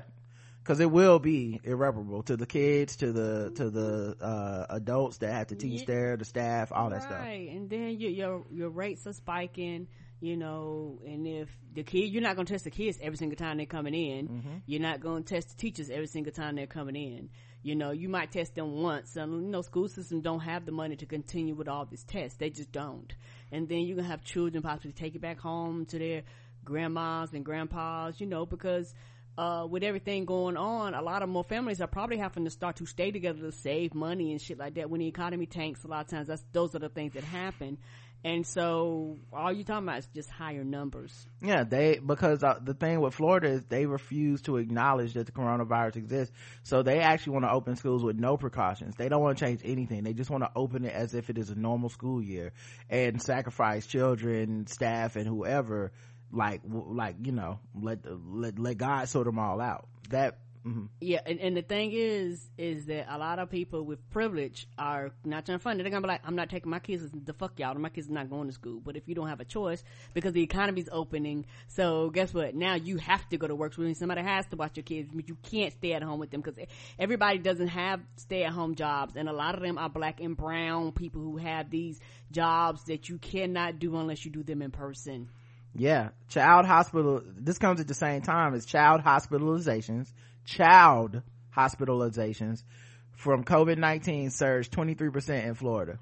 because 0.63 0.79
it 0.79 0.89
will 0.89 1.19
be 1.19 1.59
irreparable 1.63 2.23
to 2.23 2.37
the 2.37 2.45
kids 2.45 2.95
to 2.97 3.11
the 3.11 3.51
to 3.55 3.69
the 3.69 4.15
uh, 4.21 4.65
adults 4.69 5.17
that 5.17 5.33
have 5.33 5.47
to 5.47 5.55
teach 5.55 5.81
yeah. 5.81 5.85
there 5.87 6.17
the 6.17 6.25
staff 6.25 6.71
all 6.71 6.89
that 6.89 6.97
right. 6.97 7.03
stuff 7.03 7.19
right 7.19 7.49
and 7.49 7.69
then 7.69 7.99
your, 7.99 8.11
your 8.11 8.45
your 8.51 8.69
rates 8.69 9.05
are 9.05 9.13
spiking 9.13 9.87
you 10.21 10.37
know 10.37 10.99
and 11.05 11.27
if 11.27 11.49
the 11.73 11.83
kid 11.83 12.05
you're 12.05 12.21
not 12.21 12.35
going 12.35 12.45
to 12.45 12.53
test 12.53 12.63
the 12.63 12.71
kids 12.71 12.97
every 13.01 13.17
single 13.17 13.35
time 13.35 13.57
they're 13.57 13.65
coming 13.65 13.93
in 13.93 14.27
mm-hmm. 14.27 14.57
you're 14.65 14.81
not 14.81 15.01
going 15.01 15.23
to 15.23 15.33
test 15.33 15.49
the 15.49 15.55
teachers 15.55 15.89
every 15.89 16.07
single 16.07 16.31
time 16.31 16.55
they're 16.55 16.65
coming 16.65 16.95
in 16.95 17.29
you 17.61 17.75
know 17.75 17.91
you 17.91 18.07
might 18.07 18.31
test 18.31 18.55
them 18.55 18.81
once 18.81 19.17
and 19.17 19.43
you 19.43 19.49
know 19.49 19.61
school 19.61 19.89
systems 19.89 20.23
don't 20.23 20.39
have 20.39 20.65
the 20.65 20.71
money 20.71 20.95
to 20.95 21.05
continue 21.05 21.53
with 21.53 21.67
all 21.67 21.85
these 21.85 22.03
tests 22.05 22.37
they 22.37 22.49
just 22.49 22.71
don't 22.71 23.13
and 23.51 23.67
then 23.67 23.79
you're 23.79 23.95
going 23.95 24.05
to 24.05 24.11
have 24.11 24.23
children 24.23 24.63
possibly 24.63 24.93
take 24.93 25.13
it 25.13 25.21
back 25.21 25.39
home 25.39 25.85
to 25.85 25.99
their 25.99 26.23
grandmas 26.63 27.33
and 27.33 27.43
grandpas 27.43 28.21
you 28.21 28.25
know 28.25 28.45
because 28.45 28.93
uh, 29.37 29.65
with 29.69 29.83
everything 29.83 30.25
going 30.25 30.57
on, 30.57 30.93
a 30.93 31.01
lot 31.01 31.23
of 31.23 31.29
more 31.29 31.43
families 31.43 31.81
are 31.81 31.87
probably 31.87 32.17
having 32.17 32.45
to 32.45 32.51
start 32.51 32.77
to 32.77 32.85
stay 32.85 33.11
together 33.11 33.39
to 33.39 33.51
save 33.51 33.93
money 33.93 34.31
and 34.31 34.41
shit 34.41 34.57
like 34.59 34.75
that. 34.75 34.89
When 34.89 34.99
the 34.99 35.07
economy 35.07 35.45
tanks, 35.45 35.83
a 35.83 35.87
lot 35.87 36.05
of 36.05 36.11
times 36.11 36.27
that's 36.27 36.43
those 36.51 36.75
are 36.75 36.79
the 36.79 36.89
things 36.89 37.13
that 37.13 37.23
happen. 37.23 37.77
And 38.25 38.47
so 38.47 39.17
all 39.33 39.51
you 39.51 39.65
talking 39.65 39.85
about 39.85 39.99
is 39.99 40.07
just 40.15 40.29
higher 40.29 40.63
numbers. 40.63 41.27
Yeah, 41.41 41.65
they 41.65 41.99
because 41.99 42.41
uh, 42.41 42.57
the 42.63 42.73
thing 42.73 43.01
with 43.01 43.13
Florida 43.13 43.49
is 43.49 43.65
they 43.65 43.85
refuse 43.85 44.41
to 44.43 44.57
acknowledge 44.57 45.13
that 45.15 45.25
the 45.25 45.33
coronavirus 45.33 45.97
exists. 45.97 46.33
So 46.63 46.83
they 46.83 46.99
actually 46.99 47.33
want 47.33 47.45
to 47.45 47.51
open 47.51 47.75
schools 47.75 48.01
with 48.01 48.17
no 48.17 48.37
precautions. 48.37 48.95
They 48.95 49.09
don't 49.09 49.21
want 49.21 49.37
to 49.37 49.45
change 49.45 49.59
anything. 49.65 50.03
They 50.03 50.13
just 50.13 50.29
want 50.29 50.43
to 50.45 50.51
open 50.55 50.85
it 50.85 50.93
as 50.93 51.13
if 51.13 51.29
it 51.29 51.37
is 51.37 51.49
a 51.49 51.55
normal 51.55 51.89
school 51.89 52.21
year 52.21 52.53
and 52.89 53.21
sacrifice 53.21 53.85
children, 53.85 54.67
staff, 54.67 55.17
and 55.17 55.27
whoever 55.27 55.91
like 56.33 56.61
like 56.65 57.15
you 57.23 57.31
know 57.31 57.59
let 57.79 57.99
let 58.27 58.57
let 58.57 58.77
god 58.77 59.07
sort 59.07 59.25
them 59.25 59.37
all 59.37 59.61
out. 59.61 59.87
That 60.09 60.39
mm-hmm. 60.65 60.85
yeah 60.99 61.19
and, 61.25 61.39
and 61.39 61.55
the 61.55 61.61
thing 61.61 61.91
is 61.93 62.49
is 62.57 62.87
that 62.87 63.05
a 63.09 63.17
lot 63.17 63.37
of 63.37 63.49
people 63.51 63.83
with 63.83 64.09
privilege 64.09 64.67
are 64.77 65.11
not 65.23 65.45
trying 65.45 65.59
to 65.59 65.63
fund 65.63 65.79
it. 65.79 65.83
They're 65.83 65.91
gonna 65.91 66.01
be 66.01 66.07
like 66.07 66.21
i'm 66.25 66.35
not 66.35 66.49
taking 66.49 66.71
my 66.71 66.79
kids 66.79 67.03
the 67.13 67.33
fuck 67.33 67.59
y'all. 67.59 67.75
My 67.75 67.89
kids 67.89 68.09
are 68.09 68.13
not 68.13 68.31
going 68.31 68.47
to 68.47 68.53
school. 68.53 68.81
But 68.83 68.97
if 68.97 69.07
you 69.07 69.13
don't 69.13 69.27
have 69.27 69.41
a 69.41 69.45
choice 69.45 69.83
because 70.15 70.33
the 70.33 70.41
economy's 70.41 70.89
opening 70.91 71.45
so 71.67 72.09
guess 72.09 72.33
what? 72.33 72.55
Now 72.55 72.73
you 72.73 72.97
have 72.97 73.27
to 73.29 73.37
go 73.37 73.47
to 73.47 73.55
work. 73.55 73.75
So 73.75 73.93
somebody 73.93 74.21
has 74.23 74.47
to 74.47 74.55
watch 74.55 74.75
your 74.75 74.83
kids 74.83 75.11
you 75.13 75.37
can't 75.43 75.71
stay 75.73 75.93
at 75.93 76.01
home 76.01 76.19
with 76.19 76.31
them 76.31 76.41
because 76.41 76.59
everybody 76.97 77.37
doesn't 77.37 77.67
have 77.67 78.01
stay 78.17 78.43
at 78.43 78.51
home 78.51 78.73
jobs 78.73 79.15
and 79.15 79.29
a 79.29 79.33
lot 79.33 79.53
of 79.53 79.61
them 79.61 79.77
are 79.77 79.89
black 79.89 80.19
and 80.19 80.35
brown 80.35 80.93
people 80.93 81.21
who 81.21 81.37
have 81.37 81.69
these 81.69 81.99
jobs 82.31 82.85
that 82.85 83.07
you 83.07 83.19
cannot 83.19 83.77
do 83.77 83.95
unless 83.95 84.25
you 84.25 84.31
do 84.31 84.41
them 84.41 84.63
in 84.63 84.71
person 84.71 85.29
yeah. 85.75 86.09
Child 86.29 86.65
hospital 86.65 87.21
this 87.25 87.57
comes 87.57 87.79
at 87.79 87.87
the 87.87 87.93
same 87.93 88.21
time 88.21 88.53
as 88.53 88.65
child 88.65 89.01
hospitalizations 89.01 90.11
child 90.45 91.21
hospitalizations. 91.55 92.63
From 93.11 93.43
covid-19 93.43 94.31
surged 94.31 94.71
23% 94.73 95.45
in 95.45 95.53
florida. 95.53 95.99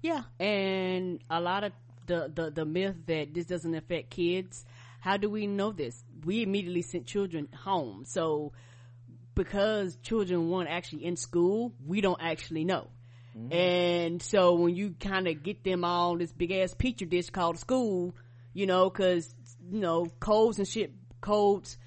Yeah. 0.00 0.22
And 0.38 1.22
a 1.30 1.40
lot 1.40 1.64
of 1.64 1.72
the, 2.06 2.30
the 2.34 2.50
the 2.50 2.64
myth 2.64 2.96
that 3.06 3.32
this 3.32 3.46
doesn't 3.46 3.74
affect 3.74 4.10
kids 4.10 4.64
how 5.00 5.16
do 5.16 5.28
we 5.28 5.48
know 5.48 5.72
this? 5.72 6.04
We 6.24 6.42
immediately 6.42 6.82
sent 6.82 7.06
children 7.06 7.48
home. 7.52 8.04
So 8.04 8.52
because 9.34 9.96
children 10.02 10.48
weren't 10.48 10.68
actually 10.68 11.04
in 11.04 11.16
school 11.16 11.72
we 11.86 12.00
don't 12.00 12.20
actually 12.20 12.64
know 12.64 12.88
Mm-hmm. 13.36 13.52
And 13.52 14.22
so 14.22 14.54
when 14.54 14.74
you 14.74 14.94
kind 14.98 15.26
of 15.26 15.42
get 15.42 15.64
them 15.64 15.84
all 15.84 16.16
this 16.16 16.32
big 16.32 16.52
ass 16.52 16.74
petri 16.74 17.06
dish 17.06 17.30
called 17.30 17.58
school, 17.58 18.14
you 18.52 18.66
know, 18.66 18.90
cause, 18.90 19.34
you 19.70 19.80
know, 19.80 20.06
codes 20.20 20.58
and 20.58 20.68
shit, 20.68 20.92
codes 21.20 21.78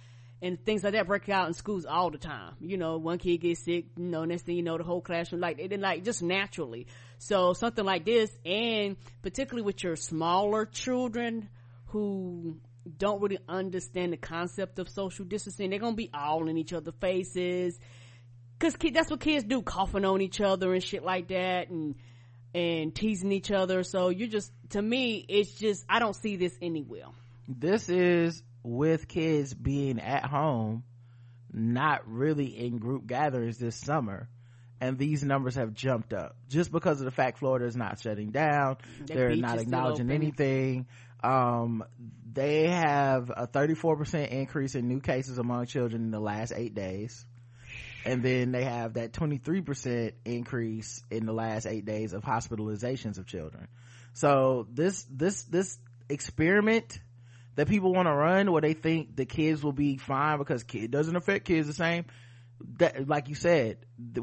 and 0.41 0.63
things 0.63 0.83
like 0.83 0.93
that 0.93 1.07
break 1.07 1.29
out 1.29 1.47
in 1.47 1.53
schools 1.53 1.85
all 1.85 2.09
the 2.09 2.17
time. 2.17 2.53
You 2.59 2.77
know, 2.77 2.97
one 2.97 3.17
kid 3.17 3.37
gets 3.37 3.63
sick, 3.63 3.85
you 3.97 4.05
know, 4.05 4.25
next 4.25 4.43
thing 4.43 4.55
you 4.55 4.63
know, 4.63 4.77
the 4.77 4.83
whole 4.83 5.01
classroom, 5.01 5.41
like, 5.41 5.59
it 5.59 5.79
like, 5.79 6.03
just 6.03 6.21
naturally. 6.21 6.87
So 7.17 7.53
something 7.53 7.85
like 7.85 8.05
this, 8.05 8.31
and 8.45 8.97
particularly 9.21 9.63
with 9.63 9.83
your 9.83 9.95
smaller 9.95 10.65
children 10.65 11.49
who 11.87 12.59
don't 12.97 13.21
really 13.21 13.39
understand 13.47 14.13
the 14.13 14.17
concept 14.17 14.79
of 14.79 14.89
social 14.89 15.25
distancing, 15.25 15.69
they're 15.69 15.79
gonna 15.79 15.95
be 15.95 16.09
all 16.13 16.47
in 16.47 16.57
each 16.57 16.73
other's 16.73 16.93
faces 16.99 17.79
Cause 18.59 18.75
that's 18.93 19.11
what 19.11 19.19
kids 19.19 19.43
do, 19.43 19.61
coughing 19.61 20.05
on 20.05 20.21
each 20.21 20.39
other 20.41 20.73
and 20.73 20.83
shit 20.83 21.03
like 21.03 21.27
that 21.27 21.69
and, 21.69 21.95
and 22.53 22.95
teasing 22.95 23.31
each 23.31 23.51
other. 23.51 23.83
So 23.83 24.09
you 24.09 24.27
just, 24.27 24.51
to 24.69 24.81
me, 24.81 25.25
it's 25.27 25.53
just, 25.53 25.85
I 25.89 25.99
don't 25.99 26.15
see 26.15 26.37
this 26.37 26.57
anywhere. 26.61 27.07
this 27.47 27.89
is 27.89 28.41
with 28.63 29.07
kids 29.07 29.53
being 29.53 29.99
at 29.99 30.25
home 30.25 30.83
not 31.53 32.07
really 32.07 32.47
in 32.47 32.79
group 32.79 33.05
gatherings 33.07 33.57
this 33.57 33.75
summer 33.75 34.27
and 34.81 34.97
these 34.97 35.23
numbers 35.23 35.55
have 35.55 35.73
jumped 35.73 36.13
up 36.13 36.35
just 36.49 36.71
because 36.71 36.99
of 36.99 37.05
the 37.05 37.11
fact 37.11 37.39
Florida 37.39 37.65
is 37.65 37.75
not 37.75 37.99
shutting 37.99 38.31
down. 38.31 38.77
The 39.05 39.13
They're 39.13 39.35
not 39.35 39.59
acknowledging 39.59 40.11
anything. 40.11 40.87
Um, 41.23 41.83
they 42.33 42.67
have 42.67 43.29
a 43.29 43.47
34% 43.47 44.29
increase 44.29 44.75
in 44.75 44.87
new 44.87 44.99
cases 44.99 45.37
among 45.37 45.67
children 45.67 46.03
in 46.03 46.11
the 46.11 46.19
last 46.19 46.53
eight 46.55 46.75
days. 46.75 47.25
And 48.05 48.21
then 48.21 48.51
they 48.51 48.63
have 48.63 48.93
that 48.93 49.13
23% 49.13 50.13
increase 50.25 51.03
in 51.09 51.25
the 51.25 51.33
last 51.33 51.65
eight 51.65 51.85
days 51.85 52.13
of 52.13 52.23
hospitalizations 52.23 53.17
of 53.17 53.25
children. 53.25 53.67
So 54.13 54.67
this, 54.71 55.05
this, 55.09 55.43
this 55.43 55.77
experiment 56.07 56.99
that 57.55 57.67
people 57.67 57.93
want 57.93 58.07
to 58.07 58.13
run 58.13 58.51
where 58.51 58.61
they 58.61 58.73
think 58.73 59.15
the 59.15 59.25
kids 59.25 59.63
will 59.63 59.73
be 59.73 59.97
fine 59.97 60.37
because 60.37 60.63
kid 60.63 60.91
doesn't 60.91 61.15
affect 61.15 61.45
kids 61.45 61.67
the 61.67 61.73
same 61.73 62.05
that 62.77 63.07
like 63.07 63.27
you 63.27 63.35
said 63.35 63.77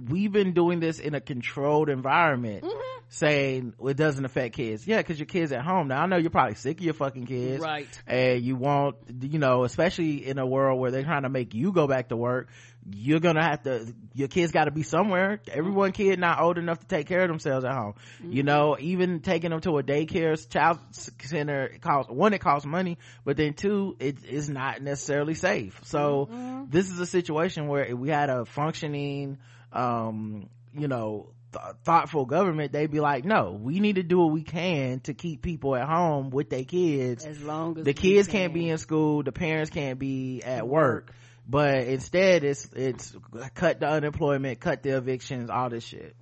we've 0.08 0.32
been 0.32 0.52
doing 0.52 0.80
this 0.80 0.98
in 0.98 1.14
a 1.14 1.20
controlled 1.20 1.88
environment 1.88 2.64
Mm-hmm. 2.64 2.91
Saying 3.12 3.74
it 3.84 3.96
doesn't 3.98 4.24
affect 4.24 4.56
kids. 4.56 4.86
Yeah 4.86 4.96
because 4.96 5.18
your 5.18 5.26
kids 5.26 5.52
at 5.52 5.62
home. 5.62 5.88
Now 5.88 6.02
i 6.02 6.06
know 6.06 6.16
you're 6.16 6.30
probably 6.30 6.54
sick 6.54 6.78
of 6.78 6.84
your 6.84 6.94
fucking 6.94 7.26
kids. 7.26 7.62
Right. 7.62 7.86
and 8.06 8.42
you 8.42 8.56
want 8.56 8.96
you 9.20 9.38
know 9.38 9.64
especially 9.64 10.26
in 10.26 10.38
a 10.38 10.46
world 10.46 10.80
where 10.80 10.90
they're 10.90 11.04
trying 11.04 11.24
to 11.24 11.28
make 11.28 11.52
you 11.52 11.72
go 11.72 11.86
back 11.86 12.08
to 12.08 12.16
work 12.16 12.48
you're 12.90 13.20
gonna 13.20 13.42
have 13.42 13.62
to 13.64 13.94
your 14.14 14.28
kids 14.28 14.50
got 14.50 14.64
to 14.64 14.70
be 14.70 14.82
somewhere. 14.82 15.40
Everyone 15.52 15.92
kid 15.92 16.18
not 16.18 16.40
old 16.40 16.56
enough 16.56 16.80
to 16.80 16.86
take 16.86 17.06
care 17.06 17.20
of 17.20 17.28
themselves 17.28 17.66
at 17.66 17.72
home. 17.72 17.94
You 18.24 18.42
know 18.44 18.76
even 18.80 19.20
taking 19.20 19.50
them 19.50 19.60
to 19.60 19.76
a 19.76 19.82
daycare 19.82 20.48
child 20.48 20.78
center 20.92 21.76
costs 21.82 22.10
one 22.10 22.32
it 22.32 22.40
costs 22.40 22.66
money 22.66 22.96
but 23.26 23.36
then 23.36 23.52
two 23.52 23.94
it 24.00 24.24
is 24.24 24.48
not 24.48 24.80
necessarily 24.80 25.34
safe. 25.34 25.78
So 25.84 26.66
this 26.70 26.90
is 26.90 26.98
a 26.98 27.06
situation 27.06 27.68
where 27.68 27.94
we 27.94 28.08
had 28.08 28.30
a 28.30 28.46
functioning 28.46 29.36
um 29.70 30.48
you 30.74 30.88
know 30.88 31.28
th- 31.52 31.76
thoughtful 31.84 32.24
government 32.26 32.72
they'd 32.72 32.90
be 32.90 33.00
like 33.00 33.24
no 33.24 33.52
we 33.60 33.80
need 33.80 33.96
to 33.96 34.02
do 34.02 34.18
what 34.18 34.32
we 34.32 34.42
can 34.42 35.00
to 35.00 35.14
keep 35.14 35.42
people 35.42 35.76
at 35.76 35.88
home 35.88 36.30
with 36.30 36.50
their 36.50 36.64
kids. 36.64 37.24
As 37.24 37.42
long 37.42 37.78
as 37.78 37.84
the 37.84 37.94
kids 37.94 38.28
can. 38.28 38.40
can't 38.40 38.54
be 38.54 38.68
in 38.68 38.78
school 38.78 39.22
the 39.22 39.32
parents 39.32 39.70
can't 39.70 39.98
be 39.98 40.42
at 40.44 40.66
work. 40.66 41.12
but 41.48 41.86
instead 41.88 42.44
it's 42.44 42.68
it's 42.74 43.14
cut 43.54 43.80
the 43.80 43.88
unemployment 43.88 44.60
cut 44.60 44.82
the 44.82 44.96
evictions 44.96 45.50
all 45.50 45.68
this 45.70 45.84
shit. 45.84 46.16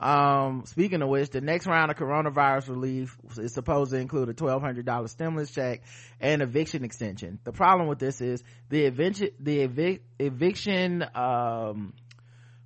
Um 0.00 0.64
speaking 0.66 1.02
of 1.02 1.08
which 1.08 1.30
the 1.30 1.40
next 1.40 1.66
round 1.66 1.90
of 1.90 1.96
coronavirus 1.96 2.68
relief 2.68 3.16
is 3.38 3.54
supposed 3.54 3.92
to 3.92 3.98
include 3.98 4.28
a 4.28 4.34
$1200 4.34 5.08
stimulus 5.08 5.50
check 5.52 5.82
and 6.20 6.42
eviction 6.42 6.84
extension. 6.84 7.38
The 7.44 7.52
problem 7.52 7.88
with 7.88 8.00
this 8.00 8.20
is 8.20 8.42
the 8.70 8.86
eviction 8.86 9.28
the 9.38 9.66
evic- 9.68 10.00
eviction 10.18 11.04
um 11.14 11.94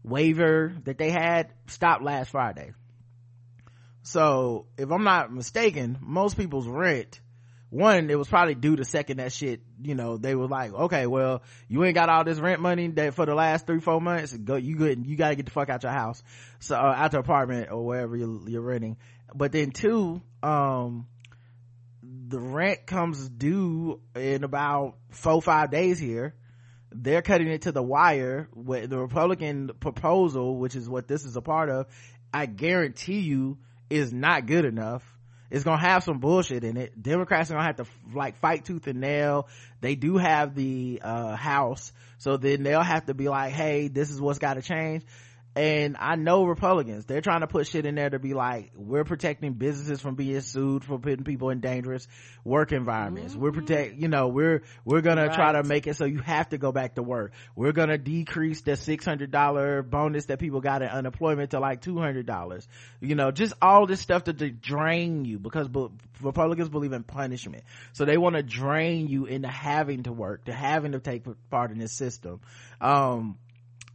waiver 0.02 0.74
that 0.84 0.98
they 0.98 1.10
had 1.10 1.52
stopped 1.66 2.02
last 2.02 2.30
friday 2.30 2.72
so 4.02 4.66
if 4.76 4.90
i'm 4.90 5.04
not 5.04 5.32
mistaken 5.32 5.98
most 6.00 6.36
people's 6.36 6.66
rent 6.66 7.20
one, 7.70 8.08
it 8.08 8.18
was 8.18 8.28
probably 8.28 8.54
due 8.54 8.76
the 8.76 8.84
second 8.84 9.18
that 9.18 9.32
shit, 9.32 9.60
you 9.82 9.94
know, 9.94 10.16
they 10.16 10.34
were 10.34 10.46
like, 10.46 10.72
okay, 10.72 11.06
well, 11.06 11.42
you 11.68 11.84
ain't 11.84 11.94
got 11.94 12.08
all 12.08 12.24
this 12.24 12.38
rent 12.38 12.62
money 12.62 12.88
that 12.88 13.14
for 13.14 13.26
the 13.26 13.34
last 13.34 13.66
three, 13.66 13.80
four 13.80 14.00
months, 14.00 14.32
go, 14.32 14.56
you 14.56 14.74
good, 14.76 15.06
you 15.06 15.16
gotta 15.16 15.34
get 15.34 15.44
the 15.44 15.50
fuck 15.50 15.68
out 15.68 15.82
your 15.82 15.92
house. 15.92 16.22
So, 16.60 16.76
uh, 16.76 16.94
out 16.96 17.12
your 17.12 17.20
apartment 17.20 17.70
or 17.70 17.84
wherever 17.84 18.16
you're, 18.16 18.48
you're 18.48 18.62
renting. 18.62 18.96
But 19.34 19.52
then 19.52 19.72
two, 19.72 20.22
um, 20.42 21.08
the 22.02 22.40
rent 22.40 22.86
comes 22.86 23.28
due 23.28 24.00
in 24.16 24.44
about 24.44 24.96
four, 25.10 25.42
five 25.42 25.70
days 25.70 25.98
here. 25.98 26.34
They're 26.92 27.22
cutting 27.22 27.48
it 27.48 27.62
to 27.62 27.72
the 27.72 27.82
wire 27.82 28.48
with 28.54 28.90
the 28.90 28.98
Republican 28.98 29.70
proposal, 29.80 30.56
which 30.56 30.74
is 30.74 30.88
what 30.88 31.06
this 31.06 31.24
is 31.24 31.36
a 31.36 31.42
part 31.42 31.68
of. 31.68 31.86
I 32.32 32.46
guarantee 32.46 33.20
you 33.20 33.58
is 33.90 34.12
not 34.12 34.46
good 34.46 34.64
enough. 34.64 35.02
It's 35.50 35.64
gonna 35.64 35.80
have 35.80 36.04
some 36.04 36.18
bullshit 36.18 36.62
in 36.62 36.76
it. 36.76 37.02
Democrats 37.02 37.50
are 37.50 37.54
gonna 37.54 37.66
have 37.66 37.76
to 37.76 37.86
like 38.14 38.36
fight 38.36 38.64
tooth 38.66 38.86
and 38.86 39.00
nail. 39.00 39.48
They 39.80 39.94
do 39.94 40.18
have 40.18 40.54
the 40.54 41.00
uh 41.02 41.36
house. 41.36 41.92
So 42.18 42.36
then 42.36 42.62
they'll 42.62 42.82
have 42.82 43.06
to 43.06 43.14
be 43.14 43.28
like 43.28 43.52
hey 43.52 43.88
this 43.88 44.10
is 44.10 44.20
what's 44.20 44.38
gotta 44.38 44.60
change 44.60 45.04
and 45.56 45.96
i 45.98 46.14
know 46.14 46.44
republicans 46.44 47.04
they're 47.06 47.20
trying 47.20 47.40
to 47.40 47.46
put 47.46 47.66
shit 47.66 47.86
in 47.86 47.94
there 47.94 48.10
to 48.10 48.18
be 48.18 48.34
like 48.34 48.70
we're 48.76 49.04
protecting 49.04 49.54
businesses 49.54 50.00
from 50.00 50.14
being 50.14 50.40
sued 50.40 50.84
for 50.84 50.98
putting 50.98 51.24
people 51.24 51.50
in 51.50 51.60
dangerous 51.60 52.06
work 52.44 52.72
environments. 52.72 53.36
We're 53.36 53.52
protect 53.52 53.96
you 53.96 54.08
know 54.08 54.28
we're 54.28 54.62
we're 54.84 55.02
gonna 55.02 55.32
try 55.34 55.52
to 55.52 55.62
make 55.62 55.86
it 55.86 55.94
so 55.94 56.04
you 56.04 56.18
have 56.18 56.48
to 56.50 56.58
go 56.58 56.72
back 56.72 56.94
to 56.94 57.02
work. 57.02 57.32
We're 57.54 57.72
gonna 57.72 57.98
decrease 57.98 58.62
the 58.62 58.72
$600 58.72 59.88
bonus 59.88 60.26
that 60.26 60.38
people 60.38 60.60
got 60.60 60.82
in 60.82 60.88
unemployment 60.88 61.50
to 61.50 61.60
like 61.60 61.82
$200 61.82 62.66
you 63.00 63.14
know 63.14 63.30
just 63.30 63.52
all 63.60 63.86
this 63.86 64.00
stuff 64.00 64.24
to, 64.24 64.32
to 64.32 64.50
drain 64.50 65.24
you 65.24 65.38
because 65.38 65.68
bu- 65.68 65.90
republicans 66.22 66.68
believe 66.68 66.92
in 66.92 67.02
punishment. 67.02 67.64
So 67.92 68.04
they 68.04 68.16
want 68.16 68.36
to 68.36 68.42
drain 68.42 69.08
you 69.08 69.26
into 69.26 69.48
having 69.48 70.04
to 70.04 70.12
work 70.12 70.46
to 70.46 70.52
having 70.52 70.92
to 70.92 71.00
take 71.00 71.24
part 71.50 71.70
in 71.70 71.78
this 71.78 71.92
system. 71.92 72.40
Um 72.80 73.38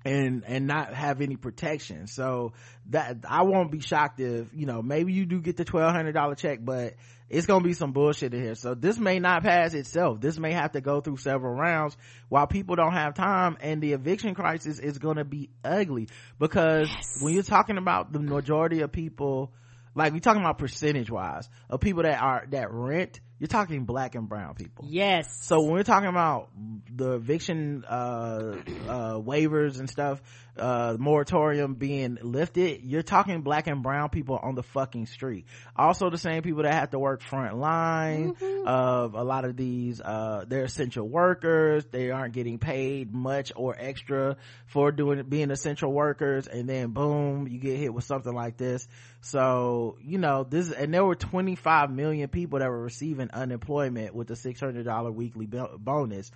and 0.05 0.43
and 0.45 0.67
not 0.67 0.93
have 0.93 1.21
any 1.21 1.35
protection. 1.35 2.07
So 2.07 2.53
that 2.89 3.17
i 3.27 3.43
won't 3.43 3.71
be 3.71 3.79
shocked 3.79 4.19
if 4.19 4.47
you 4.53 4.65
know 4.65 4.81
maybe 4.81 5.13
you 5.13 5.25
do 5.25 5.39
get 5.39 5.55
the 5.55 5.63
$1200 5.63 6.37
check 6.37 6.59
but 6.61 6.95
it's 7.29 7.47
gonna 7.47 7.63
be 7.63 7.73
some 7.73 7.93
bullshit 7.93 8.33
in 8.33 8.43
here. 8.43 8.55
So 8.55 8.75
this 8.75 8.97
may 8.97 9.19
not 9.19 9.43
pass 9.43 9.73
itself. 9.73 10.21
This 10.21 10.37
may 10.37 10.51
have 10.51 10.73
to 10.73 10.81
go 10.81 11.01
through 11.01 11.17
several 11.17 11.55
rounds. 11.55 11.97
While 12.29 12.45
people 12.45 12.75
don't 12.75 12.93
have 12.93 13.15
time 13.15 13.57
and 13.59 13.81
the 13.81 13.93
eviction 13.93 14.35
crisis 14.35 14.79
is 14.79 14.99
gonna 14.99 15.25
be 15.25 15.49
ugly 15.63 16.09
because 16.37 16.89
when 17.21 17.33
you're 17.33 17.43
talking 17.43 17.77
about 17.77 18.11
the 18.11 18.19
majority 18.19 18.81
of 18.81 18.91
people 18.91 19.51
like 19.95 20.13
we're 20.13 20.19
talking 20.19 20.41
about 20.41 20.57
percentage 20.57 21.09
wise 21.09 21.49
of 21.69 21.79
people 21.79 22.03
that 22.03 22.21
are 22.21 22.45
that 22.49 22.71
rent 22.71 23.19
you're 23.43 23.49
talking 23.49 23.83
black 23.83 24.15
and 24.15 24.29
brown 24.29 24.55
people 24.55 24.85
Yes. 24.87 25.27
so 25.41 25.59
when 25.63 25.73
we're 25.73 25.83
talking 25.83 26.07
about 26.07 26.47
the 26.95 27.11
eviction 27.15 27.83
uh 27.83 28.55
uh 28.87 29.13
waivers 29.19 29.79
and 29.79 29.89
stuff 29.89 30.21
uh 30.57 30.95
moratorium 30.99 31.73
being 31.73 32.17
lifted 32.21 32.81
you're 32.83 33.01
talking 33.01 33.41
black 33.41 33.67
and 33.67 33.81
brown 33.81 34.09
people 34.09 34.39
on 34.41 34.55
the 34.55 34.63
fucking 34.63 35.05
street. 35.05 35.45
Also 35.75 36.09
the 36.09 36.17
same 36.17 36.43
people 36.43 36.63
that 36.63 36.73
have 36.73 36.91
to 36.91 36.99
work 36.99 37.21
front 37.21 37.57
line 37.57 38.35
of 38.65 39.15
a 39.15 39.23
lot 39.23 39.45
of 39.45 39.57
these 39.57 39.99
uh 40.01 40.45
they're 40.47 40.65
essential 40.65 41.07
workers. 41.07 41.85
They 41.91 42.11
aren't 42.11 42.33
getting 42.33 42.59
paid 42.59 43.13
much 43.13 43.51
or 43.55 43.75
extra 43.77 44.37
for 44.67 44.91
doing 44.91 45.23
being 45.23 45.51
essential 45.51 45.91
workers. 45.91 46.47
And 46.47 46.69
then 46.69 46.91
boom 46.91 47.47
you 47.47 47.59
get 47.59 47.77
hit 47.77 47.93
with 47.93 48.03
something 48.03 48.33
like 48.33 48.57
this. 48.57 48.87
So 49.21 49.97
you 50.01 50.17
know 50.17 50.45
this 50.47 50.71
and 50.71 50.93
there 50.93 51.05
were 51.05 51.15
25 51.15 51.89
million 51.91 52.29
people 52.29 52.59
that 52.59 52.69
were 52.69 52.83
receiving 52.83 53.31
unemployment 53.31 54.13
with 54.13 54.27
the 54.27 54.35
$600 54.35 55.13
weekly 55.13 55.47
bonus 55.47 56.31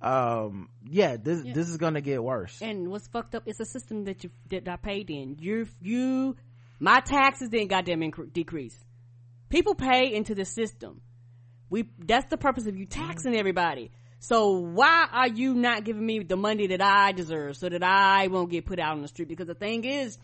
um 0.00 0.68
yeah 0.88 1.16
this 1.16 1.44
Yeah. 1.44 1.52
this 1.54 1.68
is 1.68 1.76
gonna 1.76 2.00
get 2.00 2.22
worse 2.22 2.60
And 2.62 2.88
what's 2.88 3.08
fucked 3.08 3.34
up 3.34 3.42
it's 3.46 3.58
a 3.60 3.64
system 3.64 4.04
that 4.04 4.22
you 4.22 4.30
that 4.50 4.68
I 4.68 4.76
paid 4.76 5.10
in. 5.10 5.36
You 5.40 5.66
you 5.80 6.36
my 6.78 7.00
taxes 7.00 7.48
didn't 7.48 7.68
goddamn 7.68 8.00
incre- 8.00 8.32
decrease. 8.32 8.78
People 9.48 9.74
pay 9.74 10.14
into 10.14 10.34
the 10.36 10.44
system. 10.44 11.00
We 11.70 11.88
that's 11.98 12.26
the 12.30 12.36
purpose 12.36 12.66
of 12.66 12.76
you 12.76 12.86
taxing 12.86 13.34
everybody. 13.34 13.90
So 14.20 14.58
why 14.60 15.08
are 15.12 15.28
you 15.28 15.54
not 15.54 15.84
giving 15.84 16.04
me 16.04 16.20
the 16.20 16.36
money 16.36 16.68
that 16.68 16.80
I 16.80 17.12
deserve 17.12 17.56
so 17.56 17.68
that 17.68 17.82
I 17.82 18.26
won't 18.28 18.50
get 18.50 18.66
put 18.66 18.78
out 18.78 18.92
on 18.92 19.02
the 19.02 19.08
street? 19.08 19.28
Because 19.28 19.46
the 19.46 19.54
thing 19.54 19.84
is, 19.84 20.18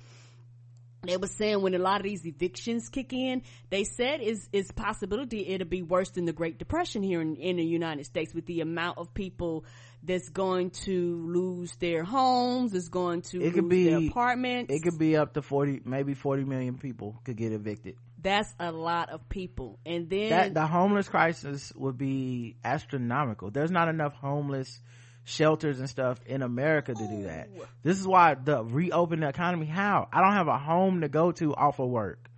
they 1.08 1.16
were 1.16 1.26
saying 1.26 1.62
when 1.62 1.74
a 1.74 1.78
lot 1.78 1.96
of 2.00 2.04
these 2.04 2.26
evictions 2.26 2.88
kick 2.88 3.12
in, 3.12 3.42
they 3.70 3.84
said 3.84 4.20
is 4.20 4.48
is 4.52 4.70
possibility 4.72 5.46
it'll 5.48 5.66
be 5.66 5.82
worse 5.82 6.10
than 6.10 6.24
the 6.24 6.32
Great 6.32 6.58
Depression 6.58 7.02
here 7.02 7.20
in, 7.20 7.36
in 7.36 7.56
the 7.56 7.64
United 7.64 8.04
States 8.06 8.34
with 8.34 8.46
the 8.46 8.60
amount 8.60 8.98
of 8.98 9.12
people 9.14 9.64
that's 10.02 10.28
going 10.28 10.70
to 10.70 11.24
lose 11.26 11.74
their 11.76 12.04
homes, 12.04 12.74
is 12.74 12.88
going 12.88 13.22
to 13.22 13.40
It 13.42 13.54
could 13.54 13.64
lose 13.64 13.86
their 13.86 14.00
be- 14.00 14.08
apartments. 14.08 14.72
it 14.74 14.82
could 14.82 14.98
be 14.98 15.16
up 15.16 15.34
to 15.34 15.42
40 15.42 15.80
maybe 15.84 16.14
40 16.14 16.44
million 16.44 16.76
people 16.78 17.20
could 17.24 17.36
get 17.36 17.52
evicted 17.52 17.96
that's 18.24 18.54
a 18.58 18.72
lot 18.72 19.10
of 19.10 19.28
people. 19.28 19.78
And 19.84 20.08
then 20.08 20.30
that 20.30 20.54
the 20.54 20.66
homeless 20.66 21.08
crisis 21.10 21.70
would 21.76 21.98
be 21.98 22.56
astronomical 22.64 23.50
there's 23.50 23.70
not 23.70 23.88
enough 23.88 24.14
homeless 24.14 24.80
shelters 25.24 25.80
and 25.80 25.88
stuff 25.88 26.18
in 26.26 26.42
america 26.42 26.94
to 26.94 27.06
do 27.06 27.22
that. 27.24 27.48
This 27.82 27.98
is 27.98 28.06
why 28.06 28.34
the 28.34 28.62
reopen 28.62 29.20
the 29.20 29.28
economy 29.28 29.66
how? 29.66 30.08
I 30.12 30.20
don't 30.20 30.34
have 30.34 30.48
a 30.48 30.58
home 30.58 31.00
to 31.00 31.08
go 31.08 31.32
to 31.32 31.54
off 31.54 31.78
of 31.78 31.88
work. 31.88 32.30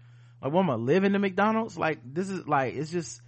Like 0.42 0.52
what 0.52 0.62
am 0.62 0.70
i 0.70 0.74
living 0.74 1.06
in 1.06 1.12
the 1.12 1.18
mcdonald's? 1.18 1.76
Like 1.76 1.98
this 2.04 2.30
is 2.30 2.46
like 2.46 2.74
it's 2.74 2.90
just 2.90 3.20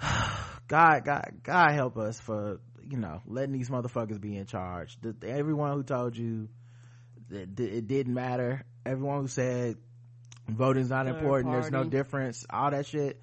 god 0.68 1.04
god 1.04 1.32
god 1.42 1.72
help 1.72 1.96
us 1.96 2.18
for 2.20 2.60
you 2.88 2.96
know 2.96 3.22
letting 3.26 3.52
these 3.52 3.70
motherfuckers 3.70 4.20
be 4.20 4.36
in 4.36 4.46
charge. 4.46 4.98
The, 5.00 5.14
everyone 5.24 5.72
who 5.74 5.82
told 5.84 6.16
you 6.16 6.48
that 7.30 7.58
it 7.60 7.86
didn't 7.86 8.14
matter 8.14 8.64
everyone 8.84 9.20
who 9.20 9.28
said 9.28 9.76
voting's 10.50 10.90
not 10.90 11.06
Third 11.06 11.16
important 11.16 11.52
there's 11.52 11.70
no 11.70 11.84
difference 11.84 12.44
all 12.50 12.70
that 12.70 12.86
shit 12.86 13.20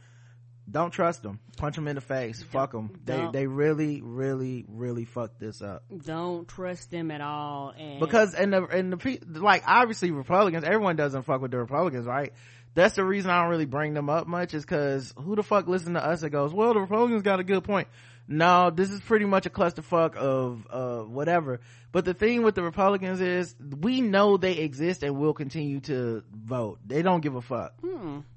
don't 0.70 0.92
trust 0.92 1.24
them 1.24 1.40
punch 1.58 1.76
them 1.76 1.88
in 1.88 1.96
the 1.96 2.02
face. 2.02 2.44
Fuck 2.44 2.72
them 2.72 2.92
they 3.06 3.18
Don't. 3.18 3.34
they 3.34 3.48
really 3.48 4.02
really 4.02 4.66
really 4.68 5.06
fucked 5.06 5.40
this 5.40 5.62
up. 5.62 5.84
Don't 6.06 6.48
trust 6.48 6.92
them 6.92 7.10
at 7.12 7.22
all. 7.22 7.74
And 7.78 8.00
because 8.00 8.34
and 8.34 8.54
the 8.54 8.66
and 8.66 8.94
the 8.94 9.20
like 9.40 9.64
obviously 9.66 10.12
republicans 10.12 10.64
everyone 10.64 10.96
doesn't 10.96 11.24
fuck 11.24 11.42
with 11.42 11.52
the 11.52 11.58
republicans 11.58 12.06
right? 12.06 12.34
That's 12.76 12.96
the 12.96 13.04
reason 13.04 13.32
i 13.32 13.42
don't 13.42 13.50
really 13.50 13.66
bring 13.66 13.96
them 13.96 14.08
up 14.08 14.28
much 14.28 14.54
is 14.54 14.64
because 14.64 15.12
who 15.18 15.36
the 15.36 15.42
fuck 15.42 15.68
listen 15.68 15.96
to 15.96 16.06
us 16.06 16.22
that 16.22 16.30
goes 16.30 16.54
well 16.54 16.76
the 16.76 16.80
republicans 16.80 17.24
got 17.24 17.40
a 17.40 17.44
good 17.44 17.64
point 17.64 17.88
no 18.28 18.70
this 18.70 18.90
is 18.90 19.00
pretty 19.02 19.26
much 19.26 19.46
a 19.46 19.50
clusterfuck 19.50 20.16
of 20.16 20.68
uh 20.70 21.00
whatever. 21.04 21.60
But 21.92 22.06
the 22.06 22.14
thing 22.14 22.44
with 22.44 22.56
the 22.56 22.64
republicans 22.64 23.22
is 23.22 23.56
we 23.60 24.02
know 24.02 24.38
they 24.38 24.58
exist 24.58 25.04
and 25.04 25.18
will 25.18 25.34
continue 25.34 25.80
to 25.82 26.24
vote. 26.32 26.80
They 26.86 27.02
don't 27.02 27.22
give 27.22 27.36
a 27.36 27.42
fuck. 27.42 27.74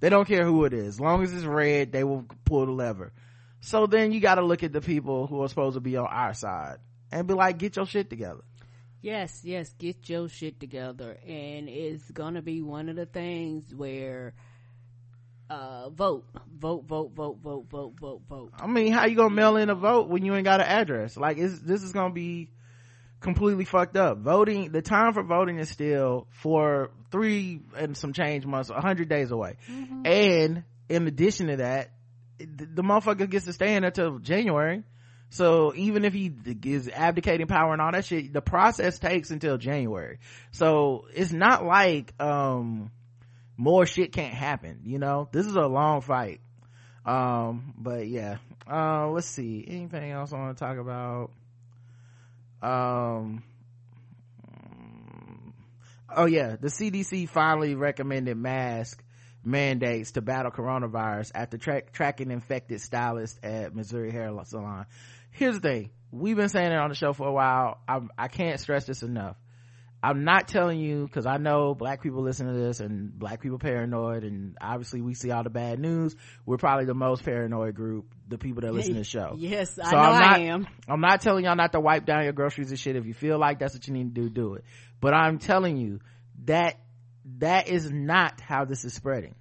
They 0.01 0.09
don't 0.09 0.26
care 0.26 0.45
who 0.45 0.64
it 0.64 0.72
is. 0.72 0.88
As 0.88 1.01
long 1.01 1.22
as 1.22 1.34
it's 1.34 1.45
red 1.45 1.93
they 1.93 2.05
will 2.05 2.26
pull 2.45 2.66
the 2.66 2.72
lever. 2.72 3.12
So 3.61 3.86
then 3.86 4.12
you 4.12 4.20
got 4.20 4.36
to 4.36 4.43
look 4.43 4.62
at 4.62 4.72
the 4.72 4.80
people 4.80 5.26
who 5.26 5.43
are 5.43 5.49
supposed 5.49 5.74
to 5.74 5.80
be 5.80 5.97
on 5.97 6.07
our 6.07 6.32
side 6.32 6.78
and 7.12 7.26
be 7.26 7.34
like 7.34 7.59
get 7.59 7.76
your 7.76 7.86
shit 7.86 8.09
together. 8.09 8.43
Yes, 9.03 9.41
yes, 9.45 9.72
get 9.78 10.09
your 10.09 10.28
shit 10.28 10.61
together. 10.61 11.18
And 11.26 11.68
it's 11.68 12.11
gonna 12.11 12.43
be 12.43 12.61
one 12.61 12.88
of 12.88 12.97
the 12.97 13.07
things 13.07 13.74
where 13.74 14.34
uh 15.51 15.90
vote. 15.90 16.24
Vote, 16.59 16.84
vote, 16.86 17.12
vote, 17.14 17.38
vote, 17.42 17.66
vote, 17.70 17.94
vote, 18.01 18.20
vote. 18.28 18.53
I 18.59 18.66
mean, 18.66 18.92
how 18.92 19.07
you 19.07 19.16
gonna 19.16 19.34
mail 19.34 19.57
in 19.57 19.70
a 19.70 19.74
vote 19.74 20.09
when 20.09 20.24
you 20.24 20.34
ain't 20.34 20.44
got 20.44 20.61
an 20.61 20.66
address? 20.66 21.16
Like, 21.16 21.38
is 21.38 21.61
this 21.62 21.82
is 21.82 21.92
gonna 21.92 22.12
be 22.12 22.51
completely 23.20 23.64
fucked 23.64 23.96
up. 23.96 24.18
Voting, 24.18 24.72
the 24.72 24.82
time 24.82 25.12
for 25.12 25.22
voting 25.22 25.59
is 25.59 25.68
still 25.68 26.26
for 26.30 26.90
three 27.11 27.61
and 27.76 27.96
some 27.96 28.12
change 28.12 28.46
months, 28.46 28.70
a 28.70 28.80
hundred 28.80 29.09
days 29.09 29.30
away. 29.30 29.57
And 30.05 30.64
in 30.88 31.07
addition 31.07 31.48
to 31.48 31.57
that, 31.57 31.90
the, 32.38 32.66
the 32.66 32.82
motherfucker 32.82 33.28
gets 33.28 33.44
to 33.44 33.53
stay 33.53 33.74
in 33.74 33.84
until 33.84 34.18
January. 34.18 34.82
So 35.28 35.72
even 35.76 36.05
if 36.05 36.12
he 36.12 36.32
is 36.64 36.88
abdicating 36.88 37.46
power 37.46 37.72
and 37.72 37.80
all 37.80 37.92
that 37.92 38.05
shit, 38.05 38.32
the 38.32 38.40
process 38.40 38.98
takes 38.98 39.30
until 39.30 39.59
January. 39.59 40.18
So 40.51 41.05
it's 41.14 41.32
not 41.32 41.64
like, 41.64 42.12
um, 42.18 42.90
more 43.61 43.84
shit 43.84 44.12
can't 44.12 44.32
happen, 44.32 44.80
you 44.84 44.98
know? 44.98 45.28
This 45.30 45.44
is 45.44 45.54
a 45.54 45.66
long 45.66 46.00
fight. 46.00 46.40
Um, 47.04 47.74
but 47.76 48.08
yeah. 48.08 48.38
Uh, 48.70 49.11
let's 49.11 49.26
see. 49.26 49.64
Anything 49.68 50.11
else 50.11 50.32
I 50.32 50.38
want 50.38 50.56
to 50.56 50.64
talk 50.64 50.78
about? 50.78 51.30
Um, 52.62 53.42
oh 56.14 56.24
yeah, 56.24 56.56
the 56.58 56.68
CDC 56.68 57.28
finally 57.28 57.74
recommended 57.74 58.36
mask 58.36 59.02
mandates 59.44 60.12
to 60.12 60.22
battle 60.22 60.50
coronavirus 60.50 61.32
after 61.34 61.58
tra- 61.58 61.82
tracking 61.82 62.30
infected 62.30 62.80
stylists 62.80 63.38
at 63.42 63.74
Missouri 63.74 64.11
Hair 64.11 64.32
Salon. 64.44 64.86
Here's 65.32 65.56
the 65.56 65.61
thing. 65.61 65.90
We've 66.11 66.36
been 66.36 66.48
saying 66.48 66.72
it 66.72 66.78
on 66.78 66.88
the 66.88 66.94
show 66.94 67.12
for 67.12 67.26
a 67.26 67.32
while. 67.32 67.78
I, 67.86 68.00
I 68.16 68.28
can't 68.28 68.58
stress 68.58 68.86
this 68.86 69.02
enough. 69.02 69.36
I'm 70.03 70.24
not 70.24 70.48
telling 70.48 70.80
you 70.80 71.05
because 71.07 71.26
I 71.26 71.36
know 71.36 71.74
black 71.74 72.03
people 72.03 72.22
listen 72.22 72.46
to 72.46 72.53
this 72.55 72.80
and 72.80 73.18
black 73.18 73.40
people 73.42 73.59
paranoid 73.59 74.24
and 74.24 74.57
obviously 74.61 75.03
we 75.03 75.12
see 75.12 75.30
all 75.30 75.42
the 75.42 75.51
bad 75.51 75.78
news. 75.78 76.16
We're 76.46 76.57
probably 76.57 76.86
the 76.86 76.94
most 76.94 77.22
paranoid 77.22 77.74
group, 77.74 78.07
the 78.26 78.38
people 78.38 78.62
that 78.62 78.72
listen 78.72 78.94
to 78.94 79.01
the 79.01 79.05
show. 79.05 79.34
Yes, 79.36 79.78
I 79.82 79.92
know 79.92 79.98
I'm 79.98 80.22
I 80.22 80.38
am. 80.46 80.66
I'm 80.88 81.01
not 81.01 81.20
telling 81.20 81.44
y'all 81.44 81.57
not 81.57 81.72
to 81.72 81.80
wipe 81.80 82.07
down 82.07 82.24
your 82.24 82.32
groceries 82.32 82.70
and 82.70 82.78
shit. 82.78 82.96
If 82.96 83.05
you 83.05 83.12
feel 83.12 83.38
like 83.38 83.59
that's 83.59 83.74
what 83.74 83.86
you 83.86 83.92
need 83.92 84.14
to 84.14 84.22
do, 84.22 84.30
do 84.30 84.55
it. 84.55 84.64
But 85.01 85.12
I'm 85.12 85.38
telling 85.38 85.76
you 85.76 86.01
that 86.44 86.80
that 87.38 87.68
is 87.68 87.90
not 87.90 88.40
how 88.40 88.64
this 88.64 88.84
is 88.84 88.94
spreading. 88.94 89.34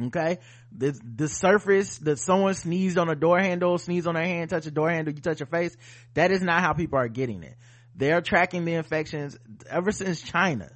Okay? 0.00 0.38
The, 0.74 0.98
the 1.04 1.28
surface 1.28 1.98
that 1.98 2.18
someone 2.18 2.54
sneezed 2.54 2.96
on 2.96 3.10
a 3.10 3.14
door 3.14 3.38
handle, 3.38 3.76
sneezed 3.76 4.06
on 4.06 4.14
their 4.14 4.24
hand, 4.24 4.48
touch 4.48 4.66
a 4.66 4.70
door 4.70 4.90
handle, 4.90 5.12
you 5.12 5.20
touch 5.20 5.40
your 5.40 5.46
face, 5.46 5.76
that 6.14 6.30
is 6.30 6.40
not 6.40 6.62
how 6.62 6.72
people 6.72 6.98
are 6.98 7.08
getting 7.08 7.42
it. 7.42 7.56
They're 8.02 8.20
tracking 8.20 8.64
the 8.64 8.74
infections 8.74 9.38
ever 9.70 9.92
since 9.92 10.20
China. 10.20 10.72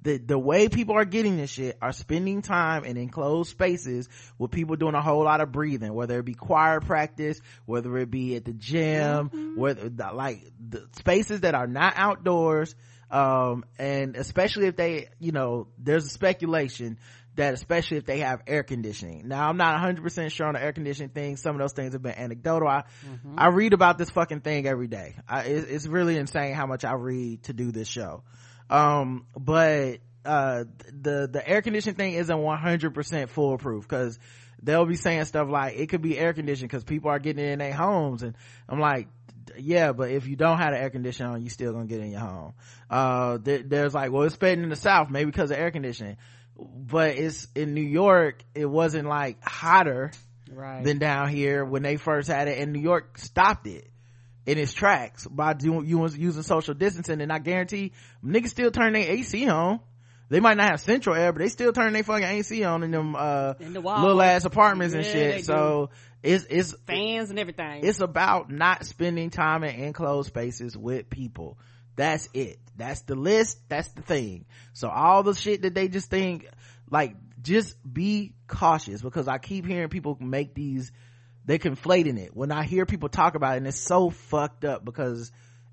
The, 0.00 0.16
the 0.16 0.38
way 0.38 0.70
people 0.70 0.96
are 0.96 1.04
getting 1.04 1.36
this 1.36 1.50
shit 1.50 1.76
are 1.82 1.92
spending 1.92 2.40
time 2.40 2.86
in 2.86 2.96
enclosed 2.96 3.50
spaces 3.50 4.08
with 4.38 4.52
people 4.52 4.76
doing 4.76 4.94
a 4.94 5.02
whole 5.02 5.22
lot 5.22 5.42
of 5.42 5.52
breathing, 5.52 5.92
whether 5.92 6.18
it 6.18 6.24
be 6.24 6.32
choir 6.32 6.80
practice, 6.80 7.38
whether 7.66 7.94
it 7.98 8.10
be 8.10 8.36
at 8.36 8.46
the 8.46 8.54
gym, 8.54 9.52
whether 9.54 9.90
like 10.14 10.50
the 10.66 10.88
spaces 10.92 11.42
that 11.42 11.54
are 11.54 11.66
not 11.66 11.92
outdoors, 11.94 12.74
um, 13.10 13.66
and 13.78 14.16
especially 14.16 14.66
if 14.66 14.74
they, 14.74 15.10
you 15.20 15.32
know, 15.32 15.68
there's 15.76 16.06
a 16.06 16.08
speculation 16.08 16.98
that 17.36 17.54
especially 17.54 17.96
if 17.96 18.04
they 18.04 18.18
have 18.18 18.42
air 18.46 18.62
conditioning. 18.62 19.28
Now 19.28 19.48
I'm 19.48 19.56
not 19.56 19.80
100% 19.80 20.30
sure 20.30 20.46
on 20.46 20.54
the 20.54 20.62
air 20.62 20.72
conditioning 20.72 21.10
thing. 21.10 21.36
Some 21.36 21.56
of 21.56 21.60
those 21.60 21.72
things 21.72 21.94
have 21.94 22.02
been 22.02 22.14
anecdotal. 22.14 22.68
I, 22.68 22.84
I 23.36 23.48
read 23.48 23.72
about 23.72 23.98
this 23.98 24.10
fucking 24.10 24.40
thing 24.40 24.66
every 24.66 24.88
day. 24.88 25.16
I, 25.28 25.42
it, 25.44 25.66
it's 25.70 25.86
really 25.86 26.16
insane 26.16 26.54
how 26.54 26.66
much 26.66 26.84
I 26.84 26.92
read 26.92 27.44
to 27.44 27.52
do 27.52 27.72
this 27.72 27.88
show. 27.88 28.22
Um, 28.68 29.26
but, 29.38 29.98
uh, 30.24 30.64
the, 30.88 31.28
the 31.30 31.42
air 31.44 31.62
conditioning 31.62 31.96
thing 31.96 32.14
isn't 32.14 32.36
100% 32.36 33.28
foolproof 33.28 33.88
because 33.88 34.18
they'll 34.62 34.86
be 34.86 34.94
saying 34.94 35.24
stuff 35.24 35.48
like 35.48 35.76
it 35.76 35.88
could 35.88 36.02
be 36.02 36.18
air 36.18 36.32
conditioned 36.32 36.70
because 36.70 36.84
people 36.84 37.10
are 37.10 37.18
getting 37.18 37.44
it 37.44 37.50
in 37.50 37.58
their 37.58 37.72
homes. 37.72 38.22
And 38.22 38.36
I'm 38.68 38.78
like, 38.78 39.08
yeah, 39.58 39.92
but 39.92 40.10
if 40.10 40.26
you 40.26 40.36
don't 40.36 40.58
have 40.58 40.72
the 40.72 40.80
air 40.80 40.90
conditioning 40.90 41.32
on, 41.32 41.42
you 41.42 41.50
still 41.50 41.72
gonna 41.72 41.86
get 41.86 42.00
in 42.00 42.10
your 42.10 42.20
home. 42.20 42.52
Uh, 42.88 43.38
there, 43.42 43.62
there's 43.62 43.94
like, 43.94 44.12
well, 44.12 44.22
it's 44.22 44.34
spreading 44.34 44.64
in 44.64 44.70
the 44.70 44.76
South, 44.76 45.10
maybe 45.10 45.30
because 45.30 45.50
of 45.50 45.58
air 45.58 45.70
conditioning. 45.70 46.16
But 46.58 47.16
it's 47.16 47.48
in 47.54 47.74
New 47.74 47.80
York, 47.82 48.42
it 48.54 48.66
wasn't 48.66 49.08
like 49.08 49.42
hotter 49.42 50.10
Right. 50.54 50.84
than 50.84 50.98
down 50.98 51.28
here 51.28 51.64
when 51.64 51.82
they 51.82 51.96
first 51.96 52.28
had 52.28 52.46
it 52.46 52.58
and 52.58 52.72
New 52.74 52.80
York 52.80 53.16
stopped 53.16 53.66
it 53.66 53.88
in 54.44 54.58
its 54.58 54.72
tracks 54.74 55.26
by 55.26 55.54
doing 55.54 55.86
using 55.86 56.42
social 56.42 56.74
distancing 56.74 57.20
and 57.22 57.32
I 57.32 57.38
guarantee 57.38 57.92
niggas 58.22 58.48
still 58.50 58.70
turn 58.70 58.92
their 58.92 59.10
AC 59.10 59.48
on. 59.48 59.80
They 60.28 60.40
might 60.40 60.56
not 60.58 60.70
have 60.70 60.80
central 60.80 61.14
air, 61.16 61.32
but 61.32 61.38
they 61.40 61.48
still 61.48 61.72
turn 61.72 61.92
their 61.94 62.02
fucking 62.02 62.24
AC 62.26 62.64
on 62.64 62.82
in 62.82 62.90
them 62.90 63.14
uh 63.16 63.54
In 63.60 63.72
the 63.72 63.80
little 63.80 64.20
ass 64.20 64.44
apartments 64.44 64.94
and 64.94 65.04
shit. 65.06 65.44
So 65.46 65.88
it's 66.22 66.44
it's 66.50 66.74
Fans 66.86 67.30
and 67.30 67.38
everything. 67.38 67.80
it's 67.84 68.00
about 68.00 68.50
not 68.50 68.84
spending 68.84 69.30
time 69.30 69.64
in 69.64 69.74
enclosed 69.74 70.28
spaces 70.28 70.76
with 70.76 71.08
people. 71.08 71.56
That's 71.96 72.28
it. 72.34 72.58
That's 72.82 73.02
the 73.02 73.14
list. 73.14 73.58
That's 73.68 73.88
the 73.88 74.02
thing. 74.02 74.44
So 74.72 74.88
all 74.88 75.22
the 75.22 75.34
shit 75.34 75.62
that 75.62 75.74
they 75.74 75.88
just 75.88 76.10
think, 76.10 76.48
like, 76.90 77.14
just 77.40 77.76
be 77.90 78.34
cautious 78.48 79.00
because 79.02 79.28
I 79.28 79.38
keep 79.38 79.66
hearing 79.66 79.88
people 79.88 80.16
make 80.20 80.54
these, 80.54 80.90
they 81.44 81.58
conflating 81.58 82.18
it. 82.18 82.36
When 82.36 82.50
I 82.50 82.64
hear 82.64 82.84
people 82.84 83.08
talk 83.08 83.36
about 83.36 83.54
it 83.54 83.58
and 83.58 83.66
it's 83.68 83.78
so 83.78 84.10
fucked 84.10 84.64
up 84.64 84.84
because 84.84 85.30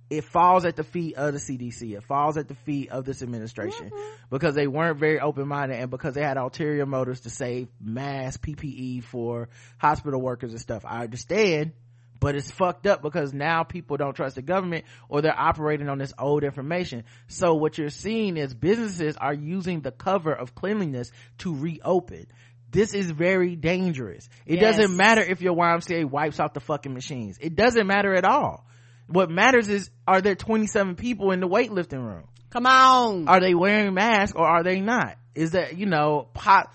it 0.10 0.24
falls 0.24 0.66
at 0.66 0.76
the 0.76 0.84
feet 0.84 1.16
of 1.16 1.34
the 1.34 1.40
CDC. 1.40 1.96
It 1.96 2.04
falls 2.04 2.38
at 2.38 2.48
the 2.48 2.56
feet 2.56 2.90
of 2.90 3.06
this 3.06 3.22
administration 3.22 3.90
mm-hmm. 3.90 4.14
because 4.30 4.56
they 4.56 4.68
weren't 4.68 5.00
very 5.00 5.20
open-minded 5.20 5.80
and 5.80 5.90
because 5.90 6.14
they 6.14 6.24
had 6.24 6.38
ulterior 6.38 6.86
motives 6.86 7.22
to 7.22 7.30
save 7.30 7.70
mass 7.80 8.38
PPE 8.38 9.04
for 9.04 9.50
hospital 9.78 10.22
workers 10.22 10.52
and 10.52 10.62
stuff. 10.62 10.84
I 10.86 11.04
understand, 11.04 11.74
but 12.20 12.36
it's 12.36 12.52
fucked 12.52 12.86
up 12.88 13.02
because 13.02 13.34
now 13.34 13.64
people 13.64 13.98
don't 13.98 14.14
trust 14.16 14.36
the 14.36 14.42
government 14.42 14.86
or 15.08 15.22
they're 15.22 15.40
operating 15.40 15.88
on 15.90 15.98
this 15.98 16.14
old 16.20 16.44
information. 16.44 17.04
So 17.28 17.56
what 17.56 17.78
you're 17.78 17.90
seeing 17.90 18.38
is 18.38 18.54
businesses 18.54 19.16
are 19.18 19.34
using 19.34 19.82
the 19.82 19.92
cover 19.92 20.34
of 20.34 20.54
cleanliness 20.56 21.12
to 21.40 21.56
reopen. 21.56 22.28
This 22.72 22.94
is 22.94 23.10
very 23.10 23.56
dangerous. 23.56 24.30
It 24.46 24.60
Yes. 24.62 24.78
doesn't 24.78 24.96
matter 24.98 25.22
if 25.22 25.42
your 25.42 25.56
YMCA 25.56 26.06
wipes 26.06 26.40
out 26.40 26.54
the 26.54 26.60
fucking 26.60 26.94
machines. 26.94 27.38
It 27.42 27.56
doesn't 27.56 27.88
matter 27.88 28.14
at 28.14 28.26
all. 28.26 28.66
What 29.08 29.32
matters 29.32 29.70
is 29.70 29.90
are 30.08 30.22
there 30.22 30.36
27 30.36 30.96
people 30.96 31.32
in 31.32 31.40
the 31.40 31.48
weightlifting 31.48 32.04
room? 32.06 32.26
Come 32.52 32.66
on. 32.68 33.28
Are 33.28 33.40
they 33.40 33.56
wearing 33.56 33.94
masks 33.94 34.36
or 34.36 34.46
are 34.46 34.62
they 34.64 34.82
not? 34.82 35.18
Is 35.34 35.52
that, 35.52 35.78
you 35.78 35.86
know, 35.86 36.28
pot, 36.34 36.72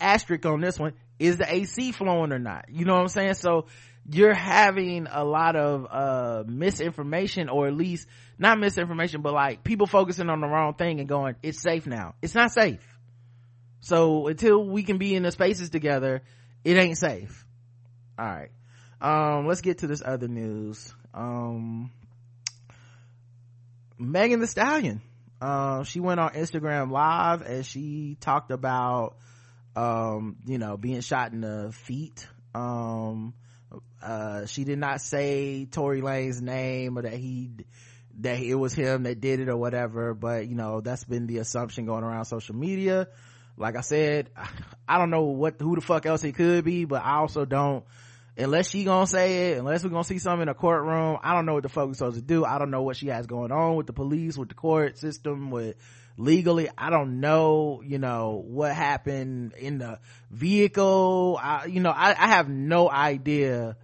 asterisk 0.00 0.44
on 0.46 0.60
this 0.60 0.78
one, 0.78 0.92
is 1.18 1.36
the 1.36 1.52
AC 1.52 1.92
flowing 1.92 2.32
or 2.32 2.38
not? 2.38 2.66
You 2.70 2.84
know 2.84 2.94
what 2.94 3.02
I'm 3.02 3.08
saying? 3.08 3.34
So 3.34 3.66
you're 4.08 4.34
having 4.34 5.06
a 5.10 5.24
lot 5.24 5.56
of, 5.56 5.86
uh, 5.90 6.44
misinformation 6.46 7.48
or 7.48 7.66
at 7.66 7.74
least 7.74 8.06
not 8.38 8.58
misinformation, 8.58 9.22
but 9.22 9.32
like 9.32 9.62
people 9.64 9.86
focusing 9.86 10.30
on 10.30 10.40
the 10.40 10.46
wrong 10.46 10.74
thing 10.74 11.00
and 11.00 11.08
going, 11.08 11.36
it's 11.42 11.60
safe 11.60 11.86
now. 11.86 12.14
It's 12.22 12.34
not 12.34 12.52
safe. 12.52 12.80
So 13.80 14.26
until 14.28 14.64
we 14.64 14.82
can 14.82 14.98
be 14.98 15.14
in 15.14 15.22
the 15.22 15.30
spaces 15.30 15.70
together, 15.70 16.22
it 16.64 16.76
ain't 16.76 16.98
safe. 16.98 17.44
All 18.18 18.26
right. 18.26 18.50
Um, 19.00 19.46
let's 19.46 19.62
get 19.62 19.78
to 19.78 19.86
this 19.86 20.02
other 20.04 20.28
news. 20.28 20.92
Um, 21.14 21.90
Megan 23.98 24.40
Thee 24.40 24.46
Stallion. 24.46 25.02
Uh, 25.40 25.84
she 25.84 26.00
went 26.00 26.20
on 26.20 26.32
Instagram 26.32 26.90
live 26.90 27.40
and 27.42 27.64
she 27.64 28.16
talked 28.20 28.50
about, 28.50 29.16
um, 29.74 30.36
you 30.44 30.58
know, 30.58 30.76
being 30.76 31.00
shot 31.00 31.32
in 31.32 31.40
the 31.40 31.72
feet. 31.72 32.26
Um, 32.54 33.32
uh, 34.02 34.46
she 34.46 34.64
did 34.64 34.78
not 34.78 35.00
say 35.00 35.66
Tory 35.66 36.00
Lanez 36.00 36.40
name 36.40 36.98
or 36.98 37.02
that 37.02 37.14
he, 37.14 37.50
that 38.20 38.40
it 38.40 38.54
was 38.54 38.72
him 38.72 39.04
that 39.04 39.20
did 39.20 39.40
it 39.40 39.48
or 39.48 39.56
whatever, 39.56 40.14
but 40.14 40.46
you 40.48 40.54
know, 40.54 40.80
that's 40.80 41.04
been 41.04 41.26
the 41.26 41.38
assumption 41.38 41.86
going 41.86 42.04
around 42.04 42.24
social 42.24 42.54
media. 42.54 43.08
like 43.56 43.76
i 43.76 43.82
said 43.82 44.30
i 44.88 44.98
don't 44.98 45.10
know 45.10 45.24
what 45.24 45.60
who 45.60 45.74
the 45.74 45.80
fuck 45.80 46.06
else 46.06 46.24
it 46.24 46.34
could 46.34 46.64
be 46.64 46.84
but 46.86 47.02
i 47.04 47.16
also 47.16 47.44
don't 47.44 47.84
unless 48.36 48.70
she 48.70 48.84
gonna 48.84 49.06
say 49.06 49.50
it 49.50 49.58
unless 49.58 49.84
we're 49.84 49.90
gonna 49.90 50.02
see 50.04 50.18
something 50.18 50.42
in 50.42 50.48
a 50.48 50.54
courtroom 50.54 51.18
i 51.22 51.34
don't 51.34 51.46
know 51.46 51.54
what 51.54 51.62
the 51.62 51.68
fuck 51.68 51.86
we're 51.86 51.94
supposed 51.94 52.16
to 52.16 52.22
do 52.22 52.44
i 52.44 52.58
don't 52.58 52.70
know 52.70 52.82
what 52.82 52.96
she 52.96 53.08
has 53.08 53.26
going 53.26 53.52
on 53.52 53.76
with 53.76 53.86
the 53.86 53.92
police 53.92 54.38
with 54.38 54.48
the 54.48 54.54
court 54.54 54.98
system 54.98 55.50
with 55.50 55.76
legally. 56.20 56.68
I 56.76 56.90
don't 56.90 57.20
know 57.20 57.82
you 57.84 57.98
know 57.98 58.42
what 58.46 58.74
happened 58.74 59.54
in 59.54 59.78
the 59.78 59.98
vehicle. 60.30 61.38
I, 61.42 61.66
you 61.66 61.80
know 61.80 61.90
I, 61.90 62.10
I 62.10 62.28
have 62.28 62.48
no 62.48 62.90
idea 62.90 63.76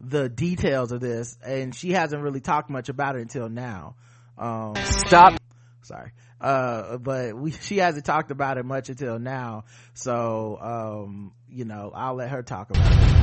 the 0.00 0.28
details 0.28 0.92
of 0.92 1.00
this 1.00 1.38
and 1.44 1.74
she 1.74 1.92
hasn't 1.92 2.22
really 2.22 2.40
talked 2.40 2.68
much 2.68 2.88
about 2.88 3.16
it 3.16 3.22
until 3.22 3.48
now. 3.48 3.94
Um 4.36 4.74
Stop. 4.84 5.38
sorry. 5.82 6.10
Uh 6.40 6.98
but 6.98 7.36
we 7.36 7.50
she 7.62 7.78
hasn't 7.78 8.04
talked 8.04 8.30
about 8.30 8.58
it 8.58 8.64
much 8.64 8.88
until 8.88 9.18
now. 9.18 9.64
So 9.94 10.58
um 10.60 11.32
you 11.48 11.64
know 11.64 11.92
i'll 11.94 12.14
let 12.14 12.30
her 12.30 12.42
talk 12.42 12.70
about 12.70 12.92
it. 12.92 13.14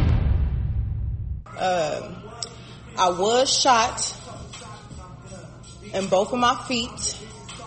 I 2.97 3.09
was 3.09 3.53
shot 3.53 4.17
in 5.93 6.07
both 6.07 6.32
of 6.32 6.39
my 6.39 6.55
feet. 6.67 7.17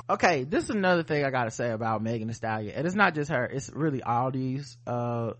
Okay 0.08 0.44
this 0.44 0.64
is 0.64 0.70
another 0.70 1.02
thing 1.02 1.24
i 1.24 1.30
gotta 1.30 1.50
say 1.50 1.70
about 1.70 2.02
megan 2.02 2.28
Thee 2.28 2.34
stallion 2.34 2.74
and 2.74 2.86
it's 2.86 2.96
not 2.96 3.14
just 3.14 3.30
her 3.30 3.44
it's 3.44 3.70
really 3.70 4.02
all 4.02 4.30
these 4.30 4.76
uh 4.86 5.32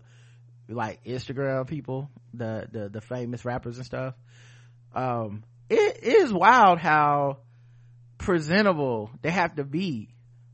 like 0.67 1.03
instagram 1.03 1.67
people 1.67 2.09
the 2.33 2.67
the, 2.71 2.89
the 2.89 3.01
famous 3.01 3.45
rappers 3.45 3.77
and 3.77 3.85
stuff. 3.85 4.15
Um 4.93 5.43
it 5.69 6.03
is 6.03 6.33
wild 6.33 6.79
how 6.79 7.39
presentable 8.17 9.11
they 9.21 9.31
have 9.31 9.55
to 9.55 9.63
be 9.63 10.09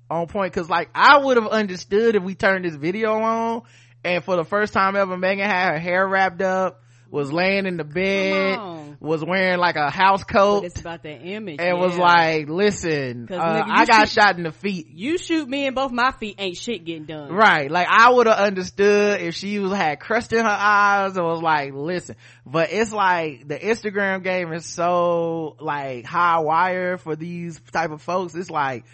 on 0.10 0.28
point 0.28 0.54
because 0.54 0.70
like 0.70 0.90
i 0.94 1.18
would 1.18 1.38
have 1.38 1.48
understood 1.48 2.16
if 2.16 2.24
we 2.24 2.36
turned 2.36 2.66
this 2.66 2.76
video 2.76 3.14
on 3.14 3.62
and 4.04 4.24
for 4.24 4.36
the 4.36 4.44
first 4.44 4.74
time 4.74 4.96
ever 4.96 5.18
megan 5.18 5.50
had 5.50 5.74
her 5.74 5.80
hair 5.80 6.08
wrapped 6.08 6.42
up 6.42 6.82
was 7.12 7.32
laying 7.32 7.66
in 7.66 7.78
the 7.78 7.84
bed 7.84 8.58
was 9.02 9.24
wearing 9.26 9.60
like 9.60 9.76
a 9.76 9.90
house 9.90 10.24
But 10.24 10.34
coat 10.34 10.64
it's 10.66 10.80
about 10.80 11.04
that 11.04 11.22
image. 11.26 11.60
and 11.60 11.78
was 11.80 11.98
like 11.98 12.48
listen, 12.48 13.28
uh, 13.30 13.34
nigga, 13.36 13.66
i 13.68 13.86
got 13.86 14.08
shoot- 14.08 14.22
shot 14.22 14.38
in 14.38 14.44
the 14.44 14.52
feet 14.52 14.88
you 14.90 15.18
shoot 15.18 15.48
me 15.50 15.66
in 15.68 15.74
both 15.74 15.92
my 15.92 16.12
feet, 16.12 16.36
ain't 16.40 16.56
shit 16.58 16.86
getting 16.86 17.06
done. 17.06 17.32
Right. 17.32 17.70
Like 17.70 17.88
I 17.90 18.12
would 18.12 18.28
have 18.28 18.38
understood 18.40 19.22
if 19.22 19.36
she 19.36 19.60
was 19.60 19.74
had 19.74 20.00
crust 20.00 20.32
in 20.34 20.40
her 20.46 20.48
eyes 20.50 21.18
and 21.18 21.26
was 21.26 21.42
like, 21.42 21.74
listen, 21.74 22.16
but 22.46 22.72
it's 22.72 22.92
like 22.94 23.48
the 23.48 23.58
Instagram 23.60 24.24
game 24.24 24.54
is 24.54 24.66
so 24.66 25.58
like 25.60 26.06
high 26.06 26.40
wire 26.40 26.98
for 26.98 27.16
these 27.16 27.60
type 27.72 27.92
of 27.92 28.02
folks. 28.02 28.36
It's 28.36 28.50
like, 28.52 28.86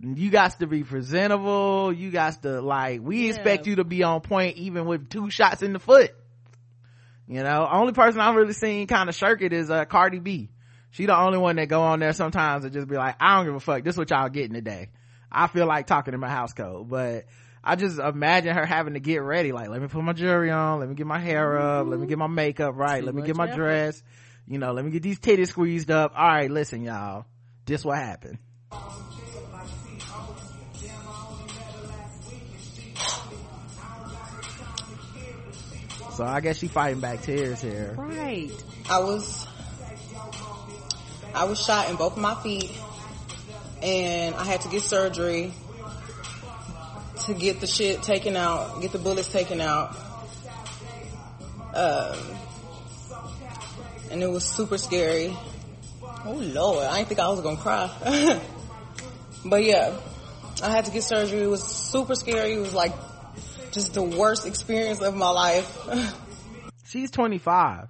you 0.00 0.30
got 0.30 0.58
to 0.60 0.66
be 0.66 0.84
presentable. 0.84 1.92
You 1.92 2.10
got 2.10 2.40
to 2.42 2.60
like, 2.60 3.00
we 3.02 3.24
Yeah. 3.24 3.30
expect 3.30 3.66
you 3.66 3.76
to 3.76 3.84
be 3.84 4.02
on 4.02 4.20
point 4.20 4.56
even 4.56 4.86
with 4.86 5.08
two 5.10 5.30
shots 5.30 5.62
in 5.62 5.72
the 5.72 5.78
foot. 5.80 6.12
You 7.28 7.42
know, 7.42 7.68
only 7.70 7.92
person 7.92 8.20
I've 8.20 8.36
really 8.36 8.52
seen 8.52 8.86
kind 8.86 9.08
of 9.08 9.14
shirk 9.14 9.42
it 9.42 9.52
is 9.52 9.70
uh, 9.70 9.84
Cardi 9.84 10.20
B. 10.20 10.50
She 10.90 11.06
the 11.06 11.16
only 11.16 11.38
one 11.38 11.56
that 11.56 11.66
go 11.66 11.82
on 11.82 11.98
there 11.98 12.12
sometimes 12.12 12.64
and 12.64 12.72
just 12.72 12.88
be 12.88 12.96
like, 12.96 13.16
I 13.20 13.36
don't 13.36 13.46
give 13.46 13.54
a 13.54 13.60
fuck. 13.60 13.84
This 13.84 13.94
is 13.96 13.98
what 13.98 14.10
y'all 14.10 14.28
getting 14.28 14.54
today. 14.54 14.88
I 15.30 15.48
feel 15.48 15.66
like 15.66 15.86
talking 15.86 16.14
in 16.14 16.20
my 16.20 16.30
house 16.30 16.52
coat, 16.52 16.88
but 16.88 17.24
I 17.62 17.74
just 17.74 17.98
imagine 17.98 18.54
her 18.54 18.64
having 18.64 18.94
to 18.94 19.00
get 19.00 19.18
ready. 19.22 19.50
Like, 19.52 19.68
let 19.68 19.82
me 19.82 19.88
put 19.88 20.02
my 20.02 20.12
jewelry 20.12 20.50
on. 20.50 20.78
Let 20.78 20.88
me 20.88 20.94
get 20.94 21.06
my 21.06 21.18
hair 21.18 21.58
up. 21.58 21.88
Let 21.88 21.98
me 21.98 22.06
get 22.06 22.16
my 22.16 22.28
makeup 22.28 22.76
right. 22.76 23.00
Too 23.00 23.06
let 23.06 23.14
me 23.14 23.22
get 23.22 23.36
my 23.36 23.46
effort. 23.48 23.56
dress. 23.56 24.02
You 24.46 24.58
know, 24.58 24.72
let 24.72 24.84
me 24.84 24.92
get 24.92 25.02
these 25.02 25.18
titties 25.18 25.48
squeezed 25.48 25.90
up. 25.90 26.12
All 26.16 26.26
right, 26.26 26.50
listen, 26.50 26.82
y'all. 26.82 27.26
This 27.66 27.84
what 27.84 27.98
happened. 27.98 28.38
So 36.16 36.24
I 36.24 36.40
guess 36.40 36.56
she 36.56 36.68
fighting 36.68 37.00
back 37.00 37.20
tears 37.20 37.60
here. 37.60 37.94
Right. 37.94 38.50
I 38.88 39.00
was 39.00 39.46
I 41.34 41.44
was 41.44 41.62
shot 41.62 41.90
in 41.90 41.96
both 41.96 42.12
of 42.12 42.22
my 42.22 42.34
feet 42.36 42.72
and 43.82 44.34
I 44.34 44.46
had 44.46 44.62
to 44.62 44.68
get 44.68 44.80
surgery 44.80 45.52
to 47.26 47.34
get 47.34 47.60
the 47.60 47.66
shit 47.66 48.02
taken 48.02 48.34
out, 48.34 48.80
get 48.80 48.92
the 48.92 48.98
bullets 48.98 49.30
taken 49.30 49.60
out. 49.60 49.94
Um, 51.74 52.18
and 54.10 54.22
it 54.22 54.30
was 54.30 54.46
super 54.46 54.78
scary. 54.78 55.36
Oh 56.24 56.32
lord, 56.32 56.86
I 56.86 56.96
didn't 56.96 57.08
think 57.08 57.20
I 57.20 57.28
was 57.28 57.42
gonna 57.42 57.58
cry. 57.58 58.40
but 59.44 59.62
yeah, 59.62 59.94
I 60.62 60.70
had 60.70 60.86
to 60.86 60.90
get 60.90 61.02
surgery. 61.02 61.42
It 61.42 61.50
was 61.50 61.62
super 61.62 62.14
scary. 62.14 62.54
It 62.54 62.60
was 62.60 62.72
like 62.72 62.94
just 63.72 63.94
the 63.94 64.02
worst 64.02 64.46
experience 64.46 65.00
of 65.00 65.14
my 65.14 65.30
life. 65.30 65.88
she's 66.86 67.10
25 67.10 67.88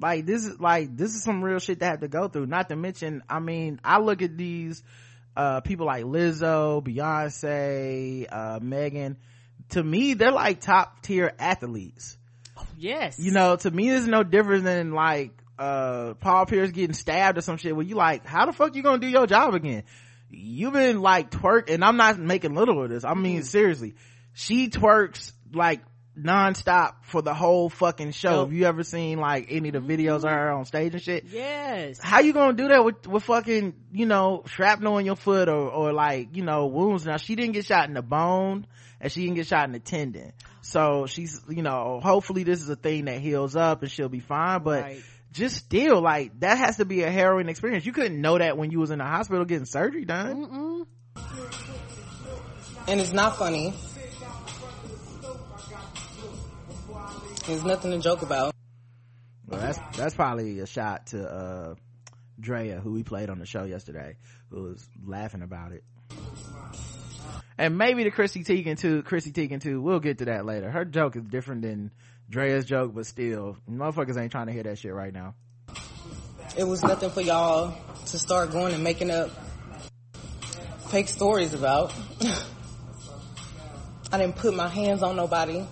like 0.00 0.26
this 0.26 0.44
is 0.44 0.60
like 0.60 0.96
this 0.96 1.14
is 1.14 1.22
some 1.22 1.42
real 1.42 1.58
shit 1.58 1.80
to 1.80 1.86
have 1.86 2.00
to 2.00 2.08
go 2.08 2.28
through. 2.28 2.46
Not 2.46 2.68
to 2.68 2.76
mention 2.76 3.22
i 3.28 3.38
mean 3.38 3.80
i 3.84 3.98
look 3.98 4.22
at 4.22 4.36
these 4.36 4.82
uh 5.36 5.60
people 5.60 5.86
like 5.86 6.04
lizzo 6.04 6.82
beyonce 6.84 8.26
uh 8.30 8.58
megan. 8.60 9.16
To 9.70 9.82
me 9.82 10.14
they're 10.14 10.32
like 10.32 10.60
top 10.60 11.02
tier 11.02 11.32
athletes. 11.38 12.18
Yes. 12.76 13.18
you 13.18 13.32
know 13.32 13.56
to 13.56 13.70
me 13.70 13.90
there's 13.90 14.06
no 14.06 14.22
difference 14.22 14.64
than 14.64 14.92
like 14.92 15.32
uh 15.58 16.14
paul 16.14 16.46
pierce 16.46 16.70
getting 16.70 16.94
stabbed 16.94 17.38
or 17.38 17.40
some 17.40 17.56
shit 17.56 17.74
where 17.74 17.84
you 17.84 17.94
like 17.94 18.26
how 18.26 18.46
the 18.46 18.52
fuck 18.52 18.74
you 18.74 18.82
gonna 18.82 18.98
do 18.98 19.08
your 19.08 19.26
job 19.26 19.54
again? 19.54 19.84
You've 20.30 20.72
been 20.72 21.00
like 21.00 21.30
twerk 21.30 21.70
and 21.70 21.84
i'm 21.84 21.96
not 21.96 22.18
making 22.18 22.54
little 22.54 22.82
of 22.82 22.90
this. 22.90 23.04
I 23.04 23.14
mean 23.14 23.42
seriously 23.42 23.94
she 24.34 24.68
twerks 24.68 25.32
like 25.52 25.80
nonstop 26.16 26.94
for 27.02 27.22
the 27.22 27.34
whole 27.34 27.68
fucking 27.68 28.12
show 28.12 28.30
Yo. 28.30 28.40
have 28.44 28.52
you 28.52 28.66
ever 28.66 28.84
seen 28.84 29.18
like 29.18 29.46
any 29.50 29.70
of 29.70 29.74
the 29.74 29.80
videos 29.96 30.18
of 30.18 30.30
her 30.30 30.52
on 30.52 30.64
stage 30.64 30.92
and 30.92 31.02
shit 31.02 31.24
Yes. 31.28 31.98
how 32.00 32.20
you 32.20 32.32
gonna 32.32 32.52
do 32.52 32.68
that 32.68 32.84
with 32.84 33.04
with 33.08 33.24
fucking 33.24 33.74
you 33.92 34.06
know 34.06 34.44
shrapnel 34.46 34.98
in 34.98 35.06
your 35.06 35.16
foot 35.16 35.48
or 35.48 35.68
or 35.70 35.92
like 35.92 36.36
you 36.36 36.44
know 36.44 36.66
wounds 36.66 37.04
now 37.04 37.16
she 37.16 37.34
didn't 37.34 37.52
get 37.52 37.64
shot 37.64 37.88
in 37.88 37.94
the 37.94 38.02
bone 38.02 38.64
and 39.00 39.10
she 39.10 39.22
didn't 39.22 39.34
get 39.34 39.48
shot 39.48 39.64
in 39.64 39.72
the 39.72 39.80
tendon 39.80 40.32
so 40.62 41.06
she's 41.06 41.40
you 41.48 41.62
know 41.62 41.98
hopefully 42.00 42.44
this 42.44 42.60
is 42.62 42.68
a 42.68 42.76
thing 42.76 43.06
that 43.06 43.18
heals 43.18 43.56
up 43.56 43.82
and 43.82 43.90
she'll 43.90 44.08
be 44.08 44.20
fine 44.20 44.62
but 44.62 44.82
Right. 44.82 45.02
just 45.32 45.56
still 45.56 46.00
like 46.00 46.38
that 46.40 46.58
has 46.58 46.76
to 46.76 46.84
be 46.84 47.02
a 47.02 47.10
harrowing 47.10 47.48
experience 47.48 47.84
you 47.84 47.92
couldn't 47.92 48.20
know 48.20 48.38
that 48.38 48.56
when 48.56 48.70
you 48.70 48.78
was 48.78 48.92
in 48.92 48.98
the 49.00 49.04
hospital 49.04 49.44
getting 49.44 49.66
surgery 49.66 50.04
done 50.04 50.86
and 52.86 53.00
it's 53.00 53.12
not 53.12 53.38
funny. 53.38 53.72
There's 57.46 57.64
nothing 57.64 57.90
to 57.90 57.98
joke 57.98 58.22
about. 58.22 58.54
well, 59.46 59.60
that's 59.60 59.78
that's 59.96 60.14
probably 60.14 60.60
a 60.60 60.66
shot 60.66 61.08
to 61.08 61.28
uh 61.28 61.74
Draya 62.40 62.80
who 62.80 62.92
we 62.92 63.02
played 63.02 63.30
on 63.30 63.38
the 63.38 63.46
show 63.46 63.64
yesterday 63.64 64.16
who 64.50 64.62
was 64.62 64.88
laughing 65.06 65.42
about 65.42 65.72
it 65.72 65.84
and 67.58 67.78
maybe 67.78 68.04
the 68.04 68.10
Chrissy 68.10 68.44
Teigen 68.44 68.78
too. 68.78 69.02
Chrissy 69.02 69.32
Teigen 69.32 69.60
too. 69.60 69.80
We'll 69.80 70.00
get 70.00 70.18
to 70.18 70.26
that 70.26 70.44
later. 70.44 70.70
Her 70.70 70.84
joke 70.84 71.16
is 71.16 71.24
different 71.24 71.62
than 71.62 71.90
Draya's 72.30 72.64
joke, 72.64 72.92
but 72.94 73.06
still, 73.06 73.56
motherfuckers 73.70 74.20
ain't 74.20 74.32
trying 74.32 74.46
to 74.46 74.52
hear 74.52 74.64
that 74.64 74.78
shit 74.78 74.92
right 74.92 75.12
now. 75.12 75.34
It 76.56 76.64
was 76.64 76.82
nothing 76.82 77.10
for 77.10 77.20
y'all 77.20 77.76
to 78.06 78.18
start 78.18 78.50
going 78.50 78.74
and 78.74 78.82
making 78.82 79.10
up 79.10 79.30
fake 80.88 81.08
stories 81.08 81.54
about. 81.54 81.92
I 84.12 84.18
didn't 84.18 84.36
put 84.36 84.54
my 84.54 84.68
hands 84.68 85.02
on 85.02 85.16
nobody. 85.16 85.64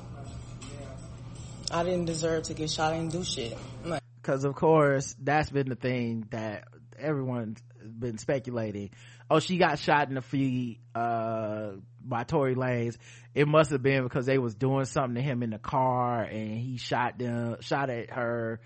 I 1.72 1.84
didn't 1.84 2.04
deserve 2.04 2.44
to 2.44 2.54
get 2.54 2.70
shot. 2.70 2.92
I 2.92 2.98
didn't 2.98 3.12
do 3.12 3.24
shit. 3.24 3.56
I'm 3.82 3.90
like, 3.90 4.02
Cause 4.22 4.44
of 4.44 4.54
course, 4.54 5.16
that's 5.18 5.50
been 5.50 5.68
the 5.68 5.74
thing 5.74 6.28
that 6.30 6.68
everyone's 6.98 7.58
been 7.82 8.18
speculating. 8.18 8.90
Oh, 9.30 9.40
she 9.40 9.56
got 9.56 9.78
shot 9.78 10.08
in 10.08 10.14
the 10.14 10.20
feet, 10.20 10.80
uh, 10.94 11.70
by 12.04 12.24
Tory 12.24 12.54
Lanez. 12.54 12.98
It 13.34 13.48
must 13.48 13.70
have 13.70 13.82
been 13.82 14.02
because 14.02 14.26
they 14.26 14.36
was 14.36 14.54
doing 14.54 14.84
something 14.84 15.14
to 15.14 15.22
him 15.22 15.42
in 15.42 15.50
the 15.50 15.58
car 15.58 16.22
and 16.22 16.58
he 16.58 16.76
shot 16.76 17.18
them, 17.18 17.56
shot 17.60 17.88
at 17.88 18.10
her. 18.10 18.60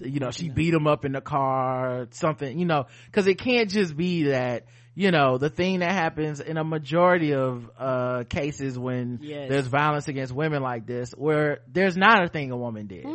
you 0.00 0.18
know, 0.18 0.32
she 0.32 0.48
beat 0.48 0.74
him 0.74 0.88
up 0.88 1.04
in 1.04 1.12
the 1.12 1.20
car, 1.20 2.08
something, 2.10 2.58
you 2.58 2.66
know, 2.66 2.86
cause 3.12 3.28
it 3.28 3.38
can't 3.38 3.70
just 3.70 3.96
be 3.96 4.24
that, 4.24 4.66
you 4.98 5.12
know, 5.12 5.38
the 5.38 5.48
thing 5.48 5.78
that 5.78 5.92
happens 5.92 6.40
in 6.40 6.56
a 6.56 6.64
majority 6.64 7.32
of, 7.32 7.70
uh, 7.78 8.24
cases 8.28 8.76
when 8.76 9.20
Yes. 9.22 9.48
there's 9.48 9.66
violence 9.68 10.08
against 10.08 10.34
women 10.34 10.60
like 10.60 10.86
this, 10.86 11.12
where 11.12 11.60
there's 11.72 11.96
not 11.96 12.24
a 12.24 12.28
thing 12.28 12.50
a 12.50 12.56
woman 12.56 12.88
did. 12.88 13.06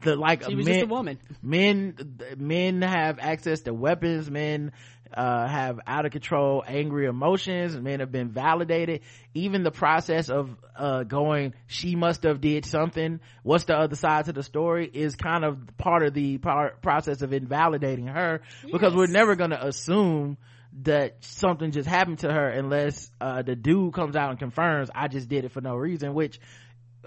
The, 0.00 0.16
like, 0.16 0.44
She 0.44 0.54
was 0.54 0.64
men, 0.64 0.74
just 0.76 0.84
a 0.86 0.94
woman. 0.94 1.18
men 1.42 1.94
men 2.38 2.80
have 2.80 3.18
access 3.18 3.60
to 3.62 3.74
weapons 3.74 4.30
men 4.30 4.72
uh, 5.12 5.46
have 5.46 5.80
out 5.86 6.06
of 6.06 6.12
control 6.12 6.62
angry 6.66 7.04
emotions 7.06 7.76
men 7.76 8.00
have 8.00 8.12
been 8.12 8.28
validated 8.30 9.00
even 9.34 9.64
the 9.64 9.70
process 9.70 10.30
of 10.30 10.50
uh, 10.76 11.02
going 11.02 11.52
she 11.66 11.94
must 11.96 12.22
have 12.22 12.40
did 12.40 12.64
something 12.64 13.18
what's 13.42 13.64
the 13.64 13.74
other 13.76 13.96
side 13.96 14.26
to 14.26 14.32
the 14.32 14.42
story 14.42 14.88
is 14.92 15.16
kind 15.16 15.44
of 15.44 15.58
part 15.78 16.02
of 16.06 16.14
the 16.14 16.38
par- 16.38 16.74
process 16.80 17.20
of 17.22 17.32
invalidating 17.32 18.06
her 18.06 18.40
because 18.70 18.94
we're 18.94 19.06
never 19.06 19.34
going 19.34 19.50
to 19.50 19.66
assume 19.66 20.36
that 20.82 21.16
something 21.24 21.72
just 21.72 21.88
happened 21.88 22.18
to 22.20 22.32
her 22.32 22.48
unless 22.48 23.10
uh, 23.20 23.42
the 23.42 23.56
dude 23.56 23.92
comes 23.94 24.14
out 24.14 24.30
and 24.30 24.38
confirms 24.38 24.90
i 24.94 25.08
just 25.08 25.28
did 25.28 25.44
it 25.44 25.50
for 25.50 25.60
no 25.60 25.74
reason 25.74 26.14
which 26.14 26.38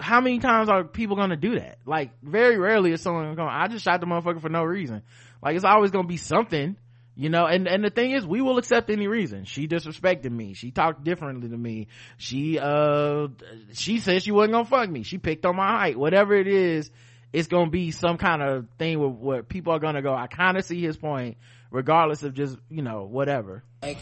how 0.01 0.22
many 0.22 0.39
times 0.39 0.70
are 0.70 0.84
people 0.84 1.16
gonna 1.16 1.38
do 1.38 1.59
that? 1.59 1.78
Like 1.86 2.12
very 2.22 2.57
rarely 2.57 2.91
is 2.91 3.01
someone 3.01 3.36
going 3.36 3.49
i 3.49 3.68
just 3.68 3.84
shot 3.84 3.99
the 3.99 4.07
motherfucker 4.07 4.41
for 4.41 4.49
no 4.49 4.64
reason. 4.64 5.03
Like 5.41 5.55
it's 5.55 5.66
always 5.66 5.91
gonna 5.91 6.07
be 6.07 6.18
something 6.18 6.76
you 7.14 7.30
know? 7.30 7.45
And 7.45 7.68
and 7.68 7.84
the 7.84 7.89
thing 7.89 8.12
is 8.12 8.26
we 8.26 8.41
will 8.41 8.57
accept 8.57 8.89
any 8.89 9.07
reason. 9.07 9.45
She 9.45 9.68
disrespected 9.68 10.32
me. 10.32 10.53
She 10.53 10.72
talked 10.72 11.03
differently 11.03 11.49
to 11.49 11.57
me. 11.57 11.88
She 12.18 12.57
uh 12.59 13.28
she 13.74 13.99
said 13.99 14.24
she 14.24 14.32
wasn't 14.32 14.53
gonna 14.53 14.66
fuck 14.66 14.89
me. 14.89 15.03
She 15.03 15.18
picked 15.18 15.45
on 15.45 15.55
my 15.55 15.68
height. 15.68 15.97
Whatever 15.97 16.34
it 16.34 16.47
is 16.47 16.89
it's 17.34 17.47
gonna 17.47 17.70
be 17.70 17.91
some 17.91 18.18
kind 18.18 18.41
of 18.41 18.68
thing 18.78 18.99
where, 18.99 19.09
where 19.09 19.43
people 19.43 19.72
are 19.74 19.80
gonna 19.80 20.01
go 20.01 20.14
i 20.14 20.28
kind 20.28 20.57
of 20.57 20.66
see 20.66 20.82
his 20.82 20.97
point 20.97 21.38
regardless 21.72 22.22
of 22.24 22.34
just 22.34 22.58
you 22.70 22.84
know 22.84 23.04
whatever 23.04 23.64
Like, 23.82 23.98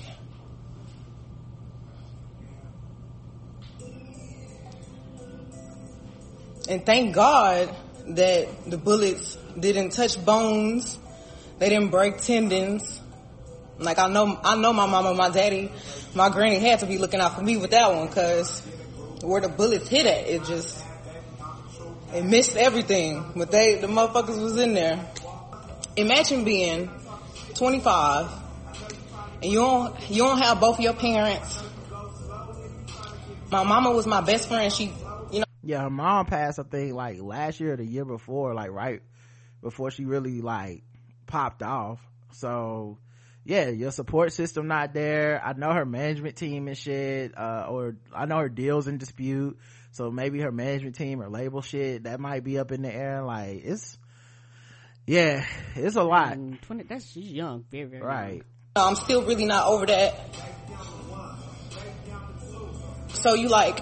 and 6.70 6.86
thank 6.86 7.16
God 7.16 7.76
that 8.10 8.70
the 8.70 8.78
bullets 8.78 9.38
didn't 9.60 9.90
touch 9.92 10.24
bones. 10.24 10.98
They 11.58 11.70
didn't 11.70 11.90
break 11.90 12.18
tendons. 12.18 13.02
Like 13.80 13.98
I 13.98 14.08
know, 14.08 14.40
I 14.44 14.56
know 14.56 14.74
my 14.74 14.86
mama, 14.86 15.14
my 15.14 15.30
daddy, 15.30 15.72
my 16.14 16.30
granny 16.30 16.60
had 16.60 16.80
to 16.80 16.86
be 16.86 16.98
looking 16.98 17.20
out 17.20 17.36
for 17.36 17.42
me 17.42 17.58
with 17.58 17.72
that 17.72 17.94
one 17.94 18.08
because 18.08 18.62
where 19.22 19.42
the 19.42 19.50
bullets 19.50 19.88
hit 19.88 20.06
at, 20.06 20.28
it 20.28 20.44
just, 20.44 20.84
it 22.14 22.24
missed 22.24 22.56
everything. 22.56 23.32
But 23.36 23.52
they, 23.52 23.76
the 23.76 23.88
motherfuckers 23.88 24.42
was 24.42 24.58
in 24.58 24.74
there. 24.74 25.04
Imagine 25.96 26.44
being 26.44 26.90
25 27.60 28.32
and 29.43 29.51
you 29.51 29.60
don't, 29.60 30.10
you 30.10 30.24
don't 30.24 30.39
have 30.39 30.62
both 30.62 30.80
your 30.80 30.93
parents. 30.93 31.62
My 33.51 33.64
mama 33.64 33.91
was 33.91 34.07
my 34.07 34.22
best 34.22 34.47
friend. 34.47 34.72
She, 34.72 34.93
you 35.32 35.39
know, 35.39 35.45
yeah 35.62 35.82
her 35.82 35.89
mom 35.89 36.26
passed 36.26 36.57
i 36.57 36.64
think 36.64 36.93
like 36.93 37.22
last 37.22 37.60
year 37.60 37.74
or 37.74 37.76
the 37.76 37.86
year 37.86 38.05
before 38.05 38.53
like 38.53 38.72
right 38.72 39.01
before 39.62 39.91
she 39.91 40.05
really 40.05 40.41
like 40.41 40.84
popped 41.28 41.62
off. 41.62 41.99
So 42.32 42.97
yeah 43.43 43.68
your 43.68 43.91
support 43.91 44.32
system 44.32 44.68
not 44.68 44.93
there. 44.93 45.41
I 45.43 45.51
know 45.51 45.74
her 45.74 45.86
management 45.86 46.38
team 46.38 46.70
and 46.70 46.78
shit 46.78 47.38
uh, 47.38 47.68
or 47.70 47.97
i 48.16 48.26
know 48.26 48.38
her 48.38 48.49
deals 48.49 48.88
in 48.88 48.97
dispute. 48.97 49.60
So 49.91 50.12
maybe 50.12 50.39
her 50.39 50.51
management 50.51 50.95
team 50.95 51.22
or 51.22 51.30
label 51.30 51.62
shit 51.62 52.03
that 52.03 52.22
might 52.22 52.45
be 52.45 52.57
up 52.57 52.72
in 52.72 52.84
the 52.84 52.93
air. 52.93 53.22
Like 53.24 53.66
it's 53.66 53.97
yeah 55.10 55.43
it's 55.76 55.95
a 55.95 56.03
lot 56.03 56.38
Mm, 56.38 56.62
20, 56.62 56.84
that's, 56.84 57.12
she's 57.12 57.32
young. 57.32 57.66
Very, 57.72 57.86
very 57.86 58.03
right 58.03 58.43
I'm 58.76 58.95
still 58.95 59.24
really 59.26 59.45
not 59.45 59.68
over 59.68 59.86
that. 59.88 60.14
So 63.14 63.34
you 63.34 63.49
like, 63.49 63.82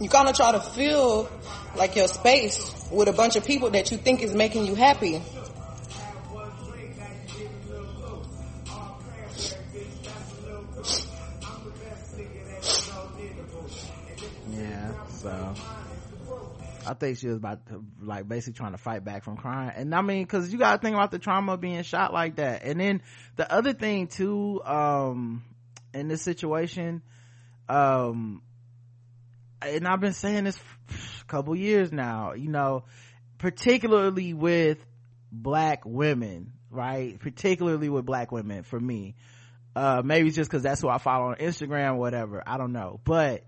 you 0.00 0.08
kind 0.08 0.28
of 0.28 0.34
try 0.34 0.52
to 0.52 0.60
fill 0.60 1.28
like 1.76 1.94
your 1.94 2.08
space 2.08 2.88
with 2.90 3.08
a 3.08 3.12
bunch 3.12 3.36
of 3.36 3.44
people 3.44 3.70
that 3.70 3.90
you 3.90 3.98
think 3.98 4.22
is 4.22 4.34
making 4.34 4.66
you 4.66 4.74
happy. 4.74 5.22
I 16.86 16.94
think 16.94 17.18
she 17.18 17.26
was 17.26 17.36
about 17.36 17.66
to 17.66 17.84
like 18.00 18.28
basically 18.28 18.54
trying 18.54 18.72
to 18.72 18.78
fight 18.78 19.04
back 19.04 19.24
from 19.24 19.36
crying. 19.36 19.72
And 19.76 19.94
i 19.94 20.02
mean 20.02 20.22
because 20.22 20.52
you 20.52 20.58
gotta 20.58 20.78
think 20.78 20.94
about 20.94 21.10
the 21.10 21.18
trauma 21.18 21.54
of 21.54 21.60
being 21.60 21.82
shot 21.82 22.12
like 22.12 22.36
that. 22.36 22.62
And 22.64 22.80
then 22.80 23.02
the 23.36 23.50
other 23.52 23.72
thing 23.72 24.06
too 24.06 24.62
um 24.64 25.44
in 25.92 26.08
this 26.08 26.22
situation 26.22 27.02
um 27.68 28.42
and 29.62 29.88
i've 29.88 30.00
been 30.00 30.12
saying 30.12 30.44
this 30.44 30.58
a 31.22 31.24
couple 31.24 31.56
years 31.56 31.90
now 31.90 32.34
you 32.34 32.48
know 32.48 32.84
particularly 33.38 34.34
with 34.34 34.78
black 35.32 35.82
women 35.84 36.52
right? 36.70 37.18
Particularly 37.18 37.88
with 37.88 38.04
black 38.04 38.30
women 38.30 38.62
for 38.62 38.78
me. 38.78 39.14
Uh 39.74 40.02
maybe 40.04 40.28
it's 40.28 40.36
just 40.36 40.50
because 40.50 40.62
that's 40.62 40.80
who 40.80 40.88
i 40.88 40.98
follow 40.98 41.30
on 41.30 41.36
instagram 41.36 41.96
whatever. 41.96 42.42
I 42.46 42.58
don't 42.58 42.72
know. 42.72 43.00
But 43.04 43.44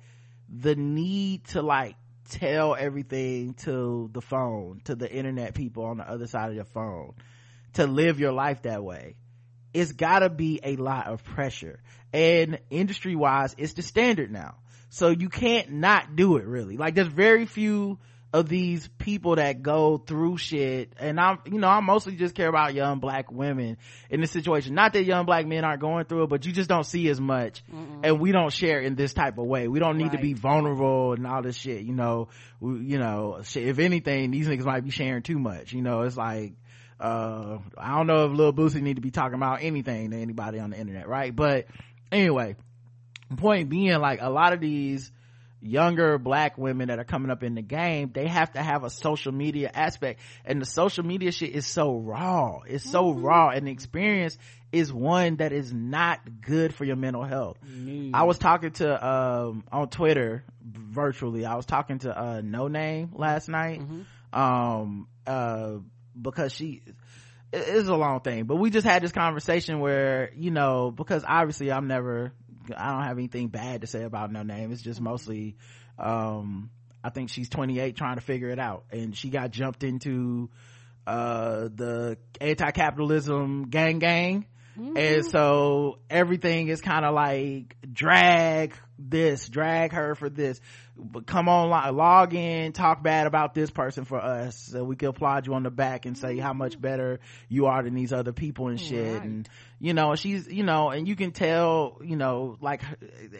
the 0.48 0.74
need 0.74 1.44
to 1.48 1.62
like 1.62 1.96
tell 2.30 2.74
everything 2.74 3.54
to 3.54 4.10
the 4.12 4.20
phone 4.20 4.80
to 4.84 4.94
the 4.94 5.10
internet 5.10 5.54
people 5.54 5.84
on 5.84 5.98
the 5.98 6.08
other 6.08 6.26
side 6.26 6.50
of 6.50 6.54
your 6.54 6.64
phone 6.64 7.14
to 7.74 7.86
live 7.86 8.20
your 8.20 8.32
life 8.32 8.62
that 8.62 8.82
way. 8.82 9.16
It's 9.74 9.92
gotta 9.92 10.30
be 10.30 10.60
a 10.62 10.76
lot 10.76 11.06
of 11.06 11.24
pressure. 11.24 11.80
And 12.12 12.58
industry 12.70 13.16
wise 13.16 13.54
it's 13.58 13.74
the 13.74 13.82
standard 13.82 14.30
now. 14.30 14.56
So 14.90 15.10
you 15.10 15.28
can't 15.28 15.72
not 15.72 16.16
do 16.16 16.36
it 16.36 16.44
really. 16.44 16.76
Like 16.76 16.94
there's 16.94 17.08
very 17.08 17.46
few 17.46 17.98
of 18.32 18.48
these 18.48 18.86
people 18.98 19.36
that 19.36 19.62
go 19.62 19.96
through 19.96 20.36
shit. 20.36 20.92
And 20.98 21.18
i'm 21.18 21.38
you 21.46 21.58
know 21.58 21.68
i 21.68 21.80
mostly 21.80 22.14
just 22.14 22.34
care 22.34 22.48
about 22.48 22.74
young 22.74 22.98
black 22.98 23.32
women 23.32 23.78
in 24.10 24.20
this 24.20 24.30
situation. 24.30 24.74
Not 24.74 24.92
that 24.92 25.04
young 25.04 25.24
black 25.24 25.46
men 25.46 25.64
aren't 25.64 25.80
going 25.80 26.04
through 26.04 26.24
it 26.24 26.28
but 26.28 26.44
you 26.44 26.52
just 26.52 26.68
don't 26.68 26.84
see 26.84 27.08
as 27.08 27.20
much. 27.20 27.62
And 28.02 28.20
we 28.20 28.32
don't 28.32 28.52
share 28.52 28.80
in 28.80 28.96
this 28.96 29.14
type 29.14 29.38
of 29.38 29.46
way. 29.46 29.68
We 29.68 29.78
don't 29.78 29.96
need 29.96 30.12
to 30.12 30.18
be 30.18 30.34
vulnerable 30.34 31.14
and 31.14 31.26
all 31.26 31.42
this 31.42 31.56
shit 31.56 31.82
you 31.82 31.94
know. 31.94 32.28
We, 32.60 32.80
you 32.80 32.98
know 32.98 33.40
shit, 33.44 33.66
if 33.66 33.78
anything 33.78 34.30
these 34.30 34.48
niggas 34.48 34.64
might 34.64 34.84
be 34.84 34.90
sharing 34.90 35.22
too 35.22 35.38
much 35.38 35.72
you 35.72 35.82
know. 35.82 36.02
It's 36.02 36.16
like 36.16 36.52
uh 37.00 37.58
i 37.76 37.96
don't 37.96 38.08
know 38.08 38.24
if 38.26 38.32
Lil 38.32 38.52
Boosie 38.52 38.82
need 38.82 38.96
to 38.96 39.00
be 39.00 39.12
talking 39.12 39.36
about 39.36 39.62
anything 39.62 40.10
to 40.10 40.16
anybody 40.16 40.58
on 40.58 40.70
the 40.70 40.76
internet 40.76 41.08
right? 41.08 41.34
But 41.34 41.66
anyway 42.10 42.56
point 43.36 43.68
being 43.68 43.98
like 44.00 44.20
a 44.22 44.30
lot 44.30 44.52
of 44.52 44.60
these 44.60 45.12
younger 45.60 46.18
black 46.18 46.56
women 46.58 46.88
that 46.88 46.98
are 46.98 47.04
coming 47.04 47.30
up 47.30 47.42
in 47.42 47.54
the 47.54 47.62
game 47.62 48.10
they 48.14 48.26
have 48.28 48.52
to 48.52 48.62
have 48.62 48.84
a 48.84 48.90
social 48.90 49.32
media 49.32 49.70
aspect. 49.74 50.20
And 50.44 50.60
the 50.62 50.66
social 50.66 51.04
media 51.04 51.32
shit 51.32 51.50
is 51.50 51.66
so 51.66 51.96
raw. 51.96 52.60
It's 52.66 52.88
so 52.88 53.12
raw. 53.12 53.50
And 53.50 53.66
the 53.66 53.72
experience 53.72 54.38
is 54.70 54.92
one 54.92 55.36
that 55.36 55.52
is 55.52 55.72
not 55.72 56.20
good 56.42 56.74
for 56.74 56.84
your 56.84 56.96
mental 56.96 57.24
health. 57.24 57.56
I 58.14 58.24
was 58.24 58.38
talking 58.38 58.70
to 58.72 59.06
um 59.06 59.64
on 59.72 59.88
twitter 59.88 60.44
virtually. 60.62 61.44
I 61.44 61.54
was 61.56 61.66
talking 61.66 61.98
to 62.00 62.16
uh 62.16 62.40
Noname 62.42 63.10
last 63.18 63.48
night. 63.48 63.80
Um 64.32 65.08
uh 65.26 65.76
because 66.20 66.52
she 66.52 66.82
it- 67.52 67.64
it's 67.66 67.88
a 67.88 67.94
long 67.96 68.20
thing 68.20 68.44
but 68.44 68.56
we 68.56 68.68
just 68.70 68.86
had 68.86 69.02
this 69.02 69.12
conversation 69.12 69.80
where 69.80 70.30
you 70.36 70.50
know 70.50 70.90
because 70.90 71.24
obviously 71.26 71.72
i'm 71.72 71.86
never 71.86 72.32
i 72.76 72.92
don't 72.92 73.02
have 73.04 73.18
anything 73.18 73.48
bad 73.48 73.80
to 73.82 73.86
say 73.86 74.02
about 74.02 74.32
Noname. 74.32 74.72
It's 74.72 74.82
just 74.82 75.00
mostly 75.00 75.56
um 75.98 76.70
i 77.02 77.10
think 77.10 77.30
she's 77.30 77.48
28 77.48 77.96
trying 77.96 78.16
to 78.16 78.20
figure 78.22 78.50
it 78.50 78.58
out. 78.58 78.84
And 78.90 79.16
she 79.16 79.30
got 79.30 79.50
jumped 79.50 79.84
into 79.84 80.50
uh 81.06 81.68
the 81.74 82.18
anti-capitalism 82.40 83.68
gang 83.70 83.98
gang 83.98 84.46
and 84.96 85.26
so 85.26 85.98
everything 86.08 86.68
is 86.68 86.80
kind 86.80 87.04
of 87.04 87.14
like 87.14 87.76
drag 87.92 88.74
this 88.98 89.48
drag 89.48 89.92
her 89.92 90.14
for 90.14 90.28
this. 90.28 90.60
But 90.96 91.26
come 91.26 91.48
on 91.48 91.70
log 91.94 92.34
in 92.34 92.72
talk 92.72 93.02
bad 93.02 93.28
about 93.28 93.54
this 93.54 93.70
person 93.70 94.04
for 94.04 94.20
us 94.20 94.56
so 94.56 94.82
we 94.82 94.96
can 94.96 95.08
applaud 95.08 95.46
you 95.46 95.54
on 95.54 95.62
the 95.62 95.70
back 95.70 96.06
and 96.06 96.18
say 96.18 96.38
how 96.38 96.52
much 96.52 96.72
mm-hmm. 96.72 96.80
better 96.80 97.20
you 97.48 97.66
are 97.66 97.82
than 97.82 97.94
these 97.94 98.12
other 98.12 98.32
people 98.32 98.68
and 98.68 98.80
shit. 98.80 99.22
And 99.22 99.48
you 99.78 99.94
know 99.94 100.16
she's 100.16 100.48
you 100.48 100.64
know 100.64 100.90
and 100.90 101.06
you 101.06 101.14
can 101.14 101.30
tell 101.30 101.98
you 102.02 102.16
know 102.16 102.56
like 102.60 102.82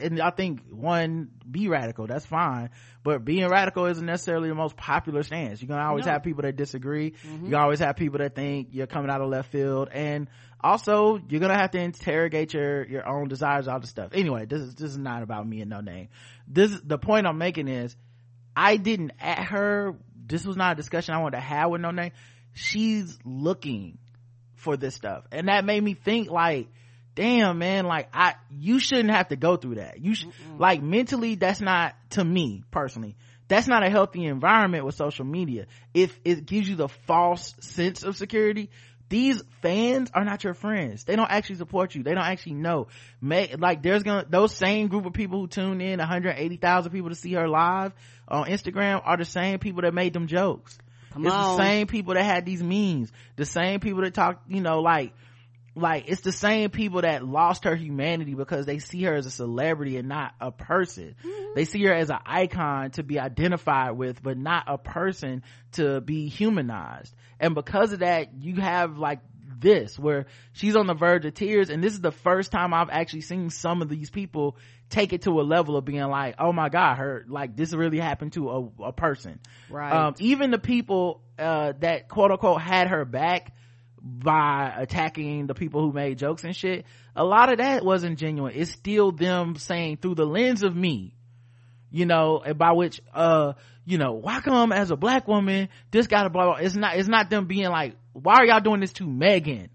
and 0.01 0.23
i 0.23 0.31
think 0.31 0.61
one 0.71 1.31
be 1.51 1.69
radical 1.69 2.07
that's 2.07 2.27
fine. 2.27 2.71
But 3.03 3.25
being 3.25 3.49
radical 3.49 3.87
isn't 3.87 4.05
necessarily 4.05 4.49
the 4.49 4.55
most 4.55 4.77
popular 4.77 5.23
stance. 5.23 5.63
You're 5.63 5.69
gonna 5.69 5.87
always 5.87 6.07
No. 6.07 6.13
have 6.13 6.23
people 6.23 6.43
that 6.43 6.57
disagree. 6.57 7.15
You 7.25 7.31
mm-hmm. 7.31 7.55
always 7.55 7.81
have 7.81 7.97
people 7.97 8.19
that 8.19 8.35
think 8.35 8.69
you're 8.73 8.87
coming 8.87 9.11
out 9.11 9.21
of 9.21 9.29
left 9.31 9.51
field. 9.51 9.89
And 9.91 10.29
also 10.61 11.21
you're 11.29 11.41
gonna 11.41 11.57
have 11.57 11.71
to 11.73 11.79
interrogate 11.79 12.55
your 12.55 12.87
your 12.87 13.09
own 13.09 13.29
desires 13.29 13.69
all 13.69 13.81
this 13.81 13.91
stuff. 13.91 14.11
Anyway 14.13 14.47
this 14.47 14.61
is 14.61 14.75
this 14.75 14.91
is 14.91 14.99
not 14.99 15.23
about 15.23 15.47
me 15.47 15.61
and 15.61 15.71
Noname. 15.71 16.09
This 16.47 16.79
the 16.85 16.99
point 16.99 17.27
i'm 17.27 17.39
making 17.39 17.69
is 17.69 17.97
i 18.57 18.77
didn't 18.77 19.13
at 19.21 19.39
her 19.39 19.95
this 20.27 20.45
was 20.45 20.57
not 20.57 20.73
a 20.73 20.75
discussion 20.75 21.15
i 21.15 21.21
wanted 21.21 21.37
to 21.37 21.43
have 21.43 21.71
with 21.71 21.81
Noname. 21.81 22.13
She's 22.55 23.19
looking 23.25 23.99
for 24.57 24.77
this 24.77 24.95
stuff. 24.95 25.25
And 25.31 25.49
that 25.49 25.65
made 25.65 25.83
me 25.83 25.95
think 25.95 26.31
like 26.31 26.69
damn 27.15 27.59
man 27.59 27.85
like 27.85 28.09
i 28.13 28.35
you 28.51 28.79
shouldn't 28.79 29.11
have 29.11 29.29
to 29.29 29.37
go 29.37 29.57
through 29.57 29.77
that. 29.77 30.01
You 30.01 30.15
should 30.15 30.33
like 30.59 30.83
mentally 30.83 31.37
that's 31.37 31.61
not 31.61 31.95
to 32.11 32.25
me 32.25 32.65
personally 32.71 33.17
that's 33.49 33.67
not 33.67 33.83
a 33.83 33.89
healthy 33.89 34.27
environment 34.27 34.85
with 34.85 34.95
social 34.95 35.25
media. 35.25 35.67
If 35.95 36.19
it 36.25 36.45
gives 36.45 36.69
you 36.69 36.77
the 36.77 36.89
false 36.89 37.55
sense 37.61 38.03
of 38.03 38.17
security 38.17 38.71
these 39.09 39.43
fans 39.63 40.11
are 40.13 40.25
not 40.25 40.45
your 40.45 40.55
friends. 40.55 41.05
They 41.05 41.17
don't 41.17 41.31
actually 41.31 41.57
support 41.57 41.95
you. 41.95 42.03
They 42.03 42.15
don't 42.15 42.25
actually 42.25 42.55
know. 42.55 42.89
May, 43.21 43.55
like 43.57 43.83
there's 43.83 44.03
gonna 44.03 44.27
those 44.29 44.55
same 44.55 44.89
group 44.89 45.07
of 45.07 45.13
people 45.13 45.41
who 45.41 45.49
tuned 45.49 45.81
in 45.81 45.99
180,000 45.99 46.93
people 46.93 47.09
to 47.09 47.15
see 47.15 47.33
her 47.35 47.49
live 47.49 47.93
on 48.29 48.47
instagram 48.47 49.01
are 49.05 49.17
the 49.17 49.25
same 49.25 49.59
people 49.59 49.83
that 49.83 49.95
made 49.95 50.13
them 50.13 50.27
jokes. 50.27 50.79
Come 51.13 51.25
it's 51.25 51.35
on. 51.35 51.57
the 51.57 51.63
same 51.63 51.87
people 51.87 52.15
that 52.15 52.25
had 52.25 52.45
these 52.45 52.63
memes. 52.63 53.11
The 53.37 53.47
same 53.47 53.81
people 53.81 54.03
that 54.03 54.13
talk 54.15 54.43
you 54.49 54.61
know 54.61 54.81
like 54.81 55.15
like 55.81 56.05
it's 56.09 56.20
the 56.22 56.33
same 56.33 56.70
people 56.70 57.03
that 57.03 57.24
lost 57.24 57.64
her 57.64 57.74
humanity 57.76 58.35
because 58.35 58.66
they 58.66 58.79
see 58.79 59.03
her 59.05 59.14
as 59.14 59.26
a 59.26 59.31
celebrity 59.31 59.97
and 59.97 60.09
not 60.09 60.35
a 60.41 60.51
person 60.51 61.14
Mm-hmm. 61.24 61.53
they 61.55 61.64
see 61.64 61.83
her 61.85 61.93
as 61.95 62.11
an 62.11 62.18
icon 62.26 62.91
to 62.93 63.03
be 63.03 63.18
identified 63.18 63.93
with 63.97 64.22
but 64.22 64.37
not 64.37 64.64
a 64.66 64.79
person 64.79 65.43
to 65.72 66.01
be 66.01 66.29
humanized 66.29 67.14
and 67.41 67.55
because 67.55 67.93
of 67.93 68.01
that 68.01 68.35
you 68.43 68.57
have 68.57 68.99
like 68.99 69.20
this 69.61 69.99
where 69.99 70.26
she's 70.53 70.76
on 70.76 70.87
the 70.87 70.95
verge 70.95 71.24
of 71.24 71.35
tears 71.35 71.68
and 71.70 71.83
this 71.83 71.93
is 71.93 72.01
the 72.01 72.12
first 72.12 72.53
time 72.53 72.72
i've 72.72 72.91
actually 72.91 73.22
seen 73.22 73.51
some 73.51 73.83
of 73.83 73.89
these 73.89 74.09
people 74.11 74.57
take 74.89 75.12
it 75.12 75.22
to 75.22 75.41
a 75.41 75.43
level 75.43 75.76
of 75.76 75.85
being 75.85 76.01
like 76.05 76.37
oh 76.39 76.53
my 76.53 76.68
god 76.68 76.97
her 76.97 77.24
like 77.29 77.57
this 77.57 77.72
really 77.72 77.99
happened 77.99 78.33
to 78.35 78.51
a, 78.51 78.85
a 78.85 78.93
person 78.93 79.41
Right. 79.68 79.93
um, 79.93 80.14
even 80.20 80.51
the 80.53 80.59
people 80.59 81.22
uh, 81.39 81.72
that 81.81 82.09
quote 82.09 82.31
unquote 82.31 82.61
had 82.61 82.89
her 82.89 83.05
back 83.05 83.53
by 84.09 84.73
attacking 84.77 85.47
the 85.47 85.55
people 85.55 85.83
who 85.83 85.93
made 85.93 86.17
jokes 86.19 86.45
and 86.45 86.57
shit 86.57 86.87
a 87.15 87.25
lot 87.25 87.51
of 87.51 87.59
that 87.59 87.85
wasn't 87.85 88.19
genuine. 88.19 88.53
It's 88.55 88.71
still 88.71 89.11
them 89.13 89.57
saying 89.57 89.99
through 89.99 90.15
the 90.15 90.25
lens 90.25 90.63
of 90.63 90.75
me 90.75 91.15
you 91.91 92.07
know 92.07 92.43
by 92.57 92.73
which 92.73 93.01
uh 93.13 93.55
you 93.85 93.99
know 93.99 94.13
why 94.13 94.41
come 94.41 94.73
as 94.73 94.91
a 94.91 94.97
black 94.97 95.27
woman 95.27 95.69
this 95.91 96.07
gotta 96.07 96.31
blah 96.31 96.45
blah. 96.45 96.55
It's 96.57 96.77
not 96.77 96.97
it's 96.97 97.09
not 97.09 97.29
them 97.29 97.47
being 97.47 97.69
like 97.69 97.97
why 98.13 98.37
are 98.37 98.47
y'all 98.47 98.61
doing 98.61 98.81
this 98.81 98.93
to 98.95 99.07
megan? 99.07 99.71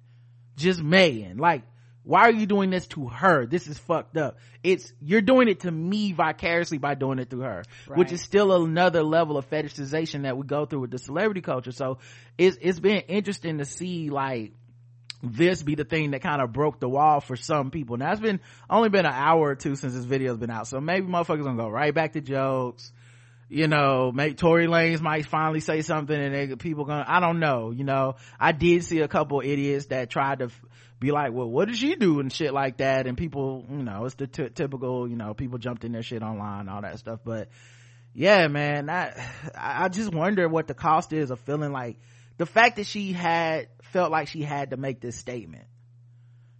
Just 0.56 0.82
megan. 0.82 1.38
Like 1.38 1.64
why 2.04 2.22
are 2.22 2.32
you 2.32 2.45
doing 2.45 2.70
this 2.70 2.88
to 2.88 3.08
her 3.08 3.45
this 3.45 3.68
is 3.68 3.78
fucked 3.78 4.18
up 4.18 4.38
it's 4.64 4.91
you're 5.01 5.22
doing 5.22 5.47
it 5.47 5.62
to 5.62 5.72
me 5.72 6.12
vicariously 6.12 6.78
by 6.78 6.95
doing 6.95 7.20
it 7.20 7.30
through 7.30 7.41
her 7.41 7.64
which 7.97 8.12
is 8.12 8.22
still 8.22 8.64
another 8.64 9.04
level 9.04 9.38
of 9.38 9.49
fetishization 9.49 10.24
that 10.24 10.38
we 10.38 10.45
go 10.45 10.66
through 10.66 10.82
with 10.82 10.91
the 10.91 10.97
celebrity 10.97 11.41
culture 11.41 11.72
so 11.72 11.97
it's 12.38 12.58
it's 12.62 12.80
been 12.80 12.99
interesting 13.08 13.58
to 13.58 13.66
see 13.66 14.10
like 14.10 14.54
this 15.24 15.64
be 15.64 15.76
the 15.76 15.86
thing 15.86 16.12
that 16.12 16.22
kind 16.22 16.41
of 16.41 16.51
broke 16.51 16.80
the 16.82 16.89
wall 16.89 17.22
for 17.22 17.38
some 17.38 17.72
people. 17.72 17.95
Now 17.95 18.12
it's 18.12 18.20
been 18.20 18.41
only 18.70 18.89
been 18.89 19.06
an 19.06 19.14
hour 19.14 19.51
or 19.51 19.56
two 19.56 19.76
since 19.76 19.93
this 19.93 20.04
video's 20.04 20.38
been 20.38 20.49
out, 20.49 20.68
so 20.68 20.82
maybe 20.82 21.08
motherfuckers 21.08 21.43
gonna 21.43 21.56
go 21.56 21.70
right 21.70 21.93
back 21.93 22.14
to 22.14 22.22
jokes. 22.22 22.91
You 23.49 23.68
know, 23.68 24.12
make 24.12 24.38
Tory 24.38 24.68
Lanez 24.68 24.99
might 24.99 25.28
finally 25.28 25.60
say 25.60 25.82
something 25.82 26.20
and 26.20 26.34
they, 26.34 26.56
people 26.56 26.86
gonna, 26.86 27.06
I 27.08 27.20
don't 27.20 27.39
know, 27.39 27.72
you 27.72 27.84
know. 27.84 28.16
I 28.39 28.51
did 28.51 28.84
see 28.84 28.99
a 28.99 29.08
couple 29.08 29.41
idiots 29.41 29.88
that 29.88 30.10
tried 30.10 30.39
to 30.39 30.45
f- 30.45 30.62
be 31.04 31.12
like, 31.12 31.34
well, 31.34 31.49
what 31.49 31.68
did 31.68 31.78
she 31.78 31.95
do 31.95 32.20
and 32.22 32.32
shit 32.32 32.54
like 32.54 32.78
that? 32.78 33.08
And 33.08 33.18
people, 33.18 33.66
you 33.70 33.84
know, 33.84 34.06
it's 34.06 34.16
the 34.16 34.26
t- 34.26 34.49
typical, 34.49 35.08
you 35.08 35.18
know, 35.18 35.34
people 35.34 35.60
jumped 35.60 35.84
in 35.84 35.91
their 35.91 36.01
shit 36.01 36.24
online, 36.24 36.70
all 36.70 36.82
that 36.82 36.97
stuff. 36.97 37.20
But 37.24 37.49
yeah, 38.14 38.47
man, 38.47 38.89
I, 38.89 39.14
I 39.54 39.89
just 39.89 40.14
wonder 40.14 40.47
what 40.47 40.68
the 40.68 40.74
cost 40.74 41.12
is 41.12 41.30
of 41.30 41.39
feeling 41.41 41.74
like 41.74 41.97
the 42.38 42.45
fact 42.45 42.78
that 42.78 42.86
she 42.86 43.12
had 43.12 43.68
felt 43.82 44.12
like 44.12 44.30
she 44.30 44.43
had 44.43 44.70
to 44.70 44.78
make 44.78 45.01
this 45.01 45.18
statement. 45.18 45.66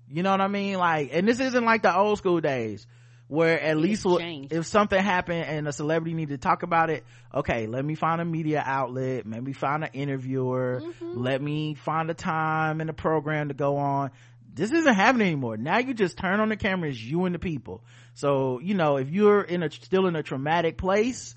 You 0.10 0.24
know 0.24 0.32
what 0.32 0.41
I 0.41 0.50
mean? 0.50 0.78
Like, 0.78 1.12
and 1.14 1.28
this 1.28 1.39
isn't 1.39 1.64
like 1.64 1.82
the 1.82 1.96
old 1.96 2.18
school 2.18 2.41
days 2.41 2.86
where 3.28 3.60
at 3.60 3.78
least 3.78 4.06
if 4.06 4.68
something 4.68 5.02
happened 5.02 5.46
and 5.46 5.68
a 5.68 5.72
celebrity 5.72 6.14
needed 6.14 6.39
to 6.39 6.48
talk 6.48 6.62
about 6.62 6.89
it, 6.89 7.04
okay, 7.34 7.66
let 7.66 7.84
me 7.84 7.96
find 7.96 8.22
a 8.22 8.26
media 8.26 8.62
outlet, 8.64 9.26
maybe 9.26 9.54
find 9.54 9.84
an 9.84 9.89
interviewer, 9.94 10.82
mm-hmm. 10.84 11.18
let 11.20 11.41
me 11.41 11.74
find 11.74 12.12
a 12.12 12.14
time 12.14 12.82
and 12.82 12.89
a 12.89 12.94
program 12.94 13.48
to 13.48 13.54
go 13.54 13.78
on. 13.78 14.12
This 14.54 14.72
isn't 14.72 14.93
happening 14.93 15.28
anymore. 15.28 15.58
Now 15.58 15.80
you 15.80 15.93
just 15.93 16.18
turn 16.18 16.39
on 16.39 16.49
the 16.49 16.58
camera, 16.58 16.89
it's 16.89 17.01
you 17.01 17.26
and 17.26 17.34
the 17.34 17.39
people. 17.39 17.84
So, 18.14 18.60
you 18.60 18.76
know, 18.76 18.97
if 18.97 19.10
you're 19.10 19.41
in 19.41 19.64
a, 19.64 19.72
still 19.72 20.08
in 20.08 20.16
a 20.16 20.24
traumatic 20.24 20.78
place, 20.78 21.36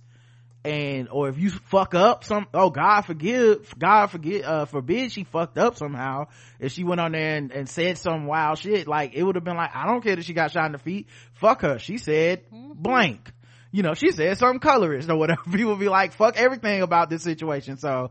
and 0.67 1.09
or 1.11 1.29
if 1.29 1.39
you 1.39 1.51
fuck 1.51 1.95
up 1.95 2.25
some 2.25 2.47
oh 2.53 2.71
god 2.71 3.03
forgive 3.03 3.73
god 3.79 4.09
forget 4.09 4.45
uh 4.45 4.65
forbid 4.65 5.13
she 5.13 5.23
fucked 5.23 5.57
up 5.57 5.77
somehow 5.77 6.27
if 6.59 6.73
she 6.73 6.83
went 6.83 7.01
on 7.01 7.13
there 7.13 7.37
and, 7.37 7.53
and 7.53 7.69
said 7.69 7.97
some 7.97 8.27
wild 8.27 8.59
shit 8.59 8.89
like 8.89 9.15
it 9.15 9.23
would 9.23 9.37
have 9.37 9.45
been 9.45 9.57
like 9.57 9.71
i 9.73 9.87
don't 9.87 10.03
care 10.03 10.17
that 10.17 10.25
she 10.25 10.33
got 10.33 10.51
shot 10.51 10.67
in 10.67 10.73
the 10.73 10.79
feet 10.79 11.07
fuck 11.35 11.63
her. 11.63 11.79
She 11.79 11.99
said 11.99 12.43
blank. 12.51 13.33
You 13.71 13.83
know 13.83 13.95
she 13.95 14.11
said 14.11 14.39
something 14.39 14.61
colorist 14.61 15.09
or 15.09 15.17
whatever. 15.17 15.43
People 15.53 15.77
be 15.77 15.89
like 15.89 16.13
fuck 16.13 16.37
everything 16.37 16.83
about 16.83 17.11
this 17.11 17.23
situation. 17.23 17.77
So 17.77 18.11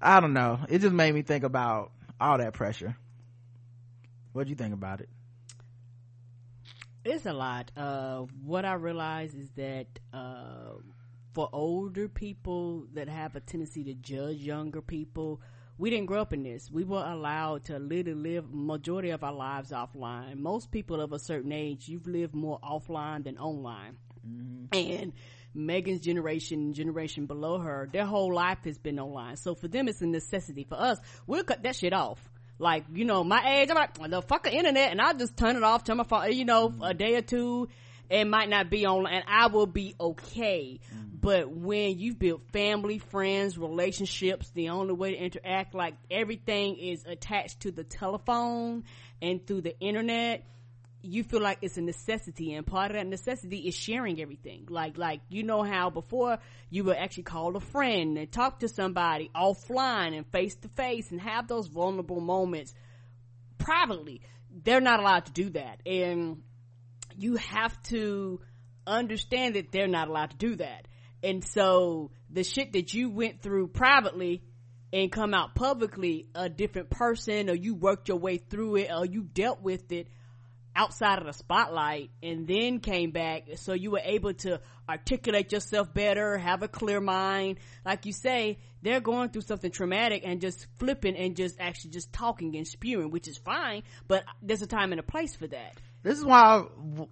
i 0.00 0.20
don't 0.20 0.34
know. 0.34 0.60
It 0.68 0.78
just 0.80 0.94
made 0.94 1.12
me 1.12 1.22
think 1.22 1.44
about 1.44 1.90
all 2.20 2.38
that 2.38 2.52
pressure 2.52 2.96
what 4.32 4.44
do 4.44 4.50
you 4.50 4.56
think 4.56 4.74
about 4.74 5.00
it 5.00 5.08
It's 7.04 7.26
a 7.26 7.32
lot. 7.32 7.70
Uh, 7.76 8.26
what 8.44 8.64
I 8.64 8.74
realize 8.74 9.32
is 9.34 9.50
that 9.56 9.86
uh, 10.12 10.74
for 11.32 11.48
older 11.52 12.08
people 12.08 12.86
that 12.94 13.08
have 13.08 13.36
a 13.36 13.40
tendency 13.40 13.84
to 13.84 13.94
judge 13.94 14.38
younger 14.38 14.82
people, 14.82 15.40
we 15.78 15.90
didn't 15.90 16.06
grow 16.06 16.20
up 16.20 16.32
in 16.32 16.42
this. 16.42 16.70
We 16.70 16.84
were 16.84 17.04
allowed 17.06 17.64
to 17.66 17.78
literally 17.78 18.34
live 18.34 18.52
majority 18.52 19.10
of 19.10 19.22
our 19.22 19.32
lives 19.32 19.70
offline. 19.70 20.36
Most 20.38 20.70
people 20.70 21.00
of 21.00 21.12
a 21.12 21.18
certain 21.18 21.52
age, 21.52 21.88
you've 21.88 22.06
lived 22.08 22.34
more 22.34 22.58
offline 22.60 23.24
than 23.24 23.38
online. 23.38 23.96
And 24.72 25.12
Megan's 25.54 26.00
generation, 26.00 26.72
generation 26.74 27.26
below 27.26 27.58
her, 27.58 27.88
their 27.90 28.04
whole 28.04 28.34
life 28.34 28.58
has 28.64 28.76
been 28.76 28.98
online. 28.98 29.36
So 29.36 29.54
for 29.54 29.68
them, 29.68 29.88
it's 29.88 30.02
a 30.02 30.06
necessity. 30.06 30.64
For 30.64 30.74
us, 30.74 30.98
we'll 31.26 31.44
cut 31.44 31.62
that 31.62 31.76
shit 31.76 31.92
off. 31.92 32.18
Like, 32.58 32.84
you 32.92 33.04
know, 33.04 33.22
my 33.22 33.60
age, 33.60 33.70
I'm 33.70 33.76
like, 33.76 34.10
the 34.10 34.22
fucking 34.22 34.52
internet, 34.52 34.90
and 34.90 35.00
I'll 35.00 35.16
just 35.16 35.36
turn 35.36 35.56
it 35.56 35.62
off, 35.62 35.84
turn 35.84 35.98
my 35.98 36.04
phone, 36.04 36.32
you 36.32 36.44
know, 36.44 36.74
a 36.82 36.92
day 36.92 37.14
or 37.14 37.22
two, 37.22 37.68
it 38.10 38.24
might 38.24 38.48
not 38.48 38.70
be 38.70 38.86
on 38.86 39.06
and 39.06 39.24
I 39.28 39.48
will 39.48 39.66
be 39.66 39.94
okay. 40.00 40.80
Mm. 40.94 41.20
But 41.20 41.50
when 41.50 41.98
you've 41.98 42.18
built 42.18 42.42
family, 42.52 42.98
friends, 42.98 43.58
relationships, 43.58 44.50
the 44.54 44.70
only 44.70 44.94
way 44.94 45.12
to 45.12 45.22
interact, 45.22 45.74
like 45.74 45.94
everything 46.10 46.76
is 46.76 47.04
attached 47.04 47.60
to 47.60 47.70
the 47.70 47.84
telephone 47.84 48.84
and 49.20 49.46
through 49.46 49.62
the 49.62 49.78
internet, 49.78 50.46
you 51.02 51.22
feel 51.22 51.40
like 51.40 51.58
it's 51.62 51.76
a 51.76 51.80
necessity 51.80 52.54
and 52.54 52.66
part 52.66 52.90
of 52.90 52.96
that 52.96 53.06
necessity 53.06 53.58
is 53.58 53.74
sharing 53.74 54.20
everything. 54.20 54.66
Like 54.68 54.98
like 54.98 55.20
you 55.28 55.42
know 55.42 55.62
how 55.62 55.90
before 55.90 56.38
you 56.70 56.84
would 56.84 56.96
actually 56.96 57.22
call 57.24 57.56
a 57.56 57.60
friend 57.60 58.18
and 58.18 58.30
talk 58.30 58.60
to 58.60 58.68
somebody 58.68 59.30
offline 59.34 60.16
and 60.16 60.26
face 60.26 60.56
to 60.56 60.68
face 60.68 61.10
and 61.10 61.20
have 61.20 61.46
those 61.46 61.68
vulnerable 61.68 62.20
moments 62.20 62.74
privately. 63.58 64.22
They're 64.50 64.80
not 64.80 65.00
allowed 65.00 65.26
to 65.26 65.32
do 65.32 65.50
that. 65.50 65.80
And 65.86 66.42
you 67.16 67.36
have 67.36 67.80
to 67.84 68.40
understand 68.86 69.54
that 69.54 69.70
they're 69.70 69.88
not 69.88 70.08
allowed 70.08 70.30
to 70.30 70.36
do 70.36 70.56
that. 70.56 70.88
And 71.22 71.44
so 71.44 72.10
the 72.30 72.44
shit 72.44 72.72
that 72.72 72.94
you 72.94 73.10
went 73.10 73.42
through 73.42 73.68
privately 73.68 74.42
and 74.92 75.12
come 75.12 75.34
out 75.34 75.54
publicly 75.54 76.28
a 76.34 76.48
different 76.48 76.90
person 76.90 77.50
or 77.50 77.54
you 77.54 77.74
worked 77.74 78.08
your 78.08 78.18
way 78.18 78.38
through 78.38 78.76
it 78.76 78.90
or 78.90 79.04
you 79.04 79.22
dealt 79.22 79.62
with 79.62 79.92
it 79.92 80.08
outside 80.78 81.18
of 81.18 81.26
the 81.26 81.32
spotlight 81.32 82.10
and 82.22 82.46
then 82.46 82.78
came 82.78 83.10
back. 83.10 83.48
So 83.56 83.72
you 83.72 83.90
were 83.90 84.00
able 84.02 84.32
to 84.34 84.60
articulate 84.88 85.50
yourself 85.50 85.92
better 85.92 86.38
have 86.38 86.62
a 86.62 86.68
clear 86.68 87.00
mind. 87.00 87.58
Like 87.84 88.06
you 88.06 88.12
say 88.12 88.58
they're 88.80 89.00
going 89.00 89.30
through 89.30 89.42
something 89.42 89.72
traumatic 89.72 90.22
and 90.24 90.40
just 90.40 90.68
flipping 90.78 91.16
and 91.16 91.34
just 91.36 91.56
actually 91.58 91.90
just 91.90 92.12
talking 92.12 92.56
and 92.56 92.66
spewing 92.66 93.10
which 93.10 93.26
is 93.26 93.36
fine 93.36 93.82
but 94.06 94.22
there's 94.40 94.62
a 94.62 94.68
time 94.68 94.92
and 94.92 95.00
a 95.00 95.02
place 95.02 95.34
for 95.34 95.48
that. 95.48 95.74
This 96.04 96.16
is 96.16 96.24
why 96.24 96.64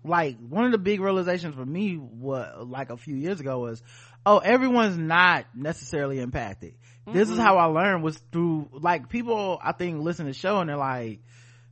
like 0.04 0.38
one 0.38 0.64
of 0.64 0.70
the 0.70 0.78
big 0.78 1.00
realizations 1.00 1.56
for 1.56 1.66
me 1.66 1.96
what 1.96 2.68
like 2.68 2.90
a 2.90 2.96
few 2.96 3.16
years 3.16 3.40
ago 3.40 3.58
was 3.58 3.82
oh 4.24 4.38
everyone's 4.38 4.96
not 4.96 5.46
necessarily 5.54 6.20
impacted 6.20 6.74
this 7.12 7.30
is 7.30 7.38
how 7.38 7.58
i 7.58 7.66
learned 7.66 8.02
was 8.02 8.16
through 8.32 8.68
like 8.72 9.08
people 9.08 9.60
i 9.62 9.70
think 9.72 10.02
listen 10.02 10.26
to 10.26 10.32
the 10.32 10.38
show 10.38 10.58
and 10.58 10.68
they're 10.68 10.76
like 10.76 11.20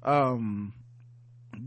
um 0.05 0.73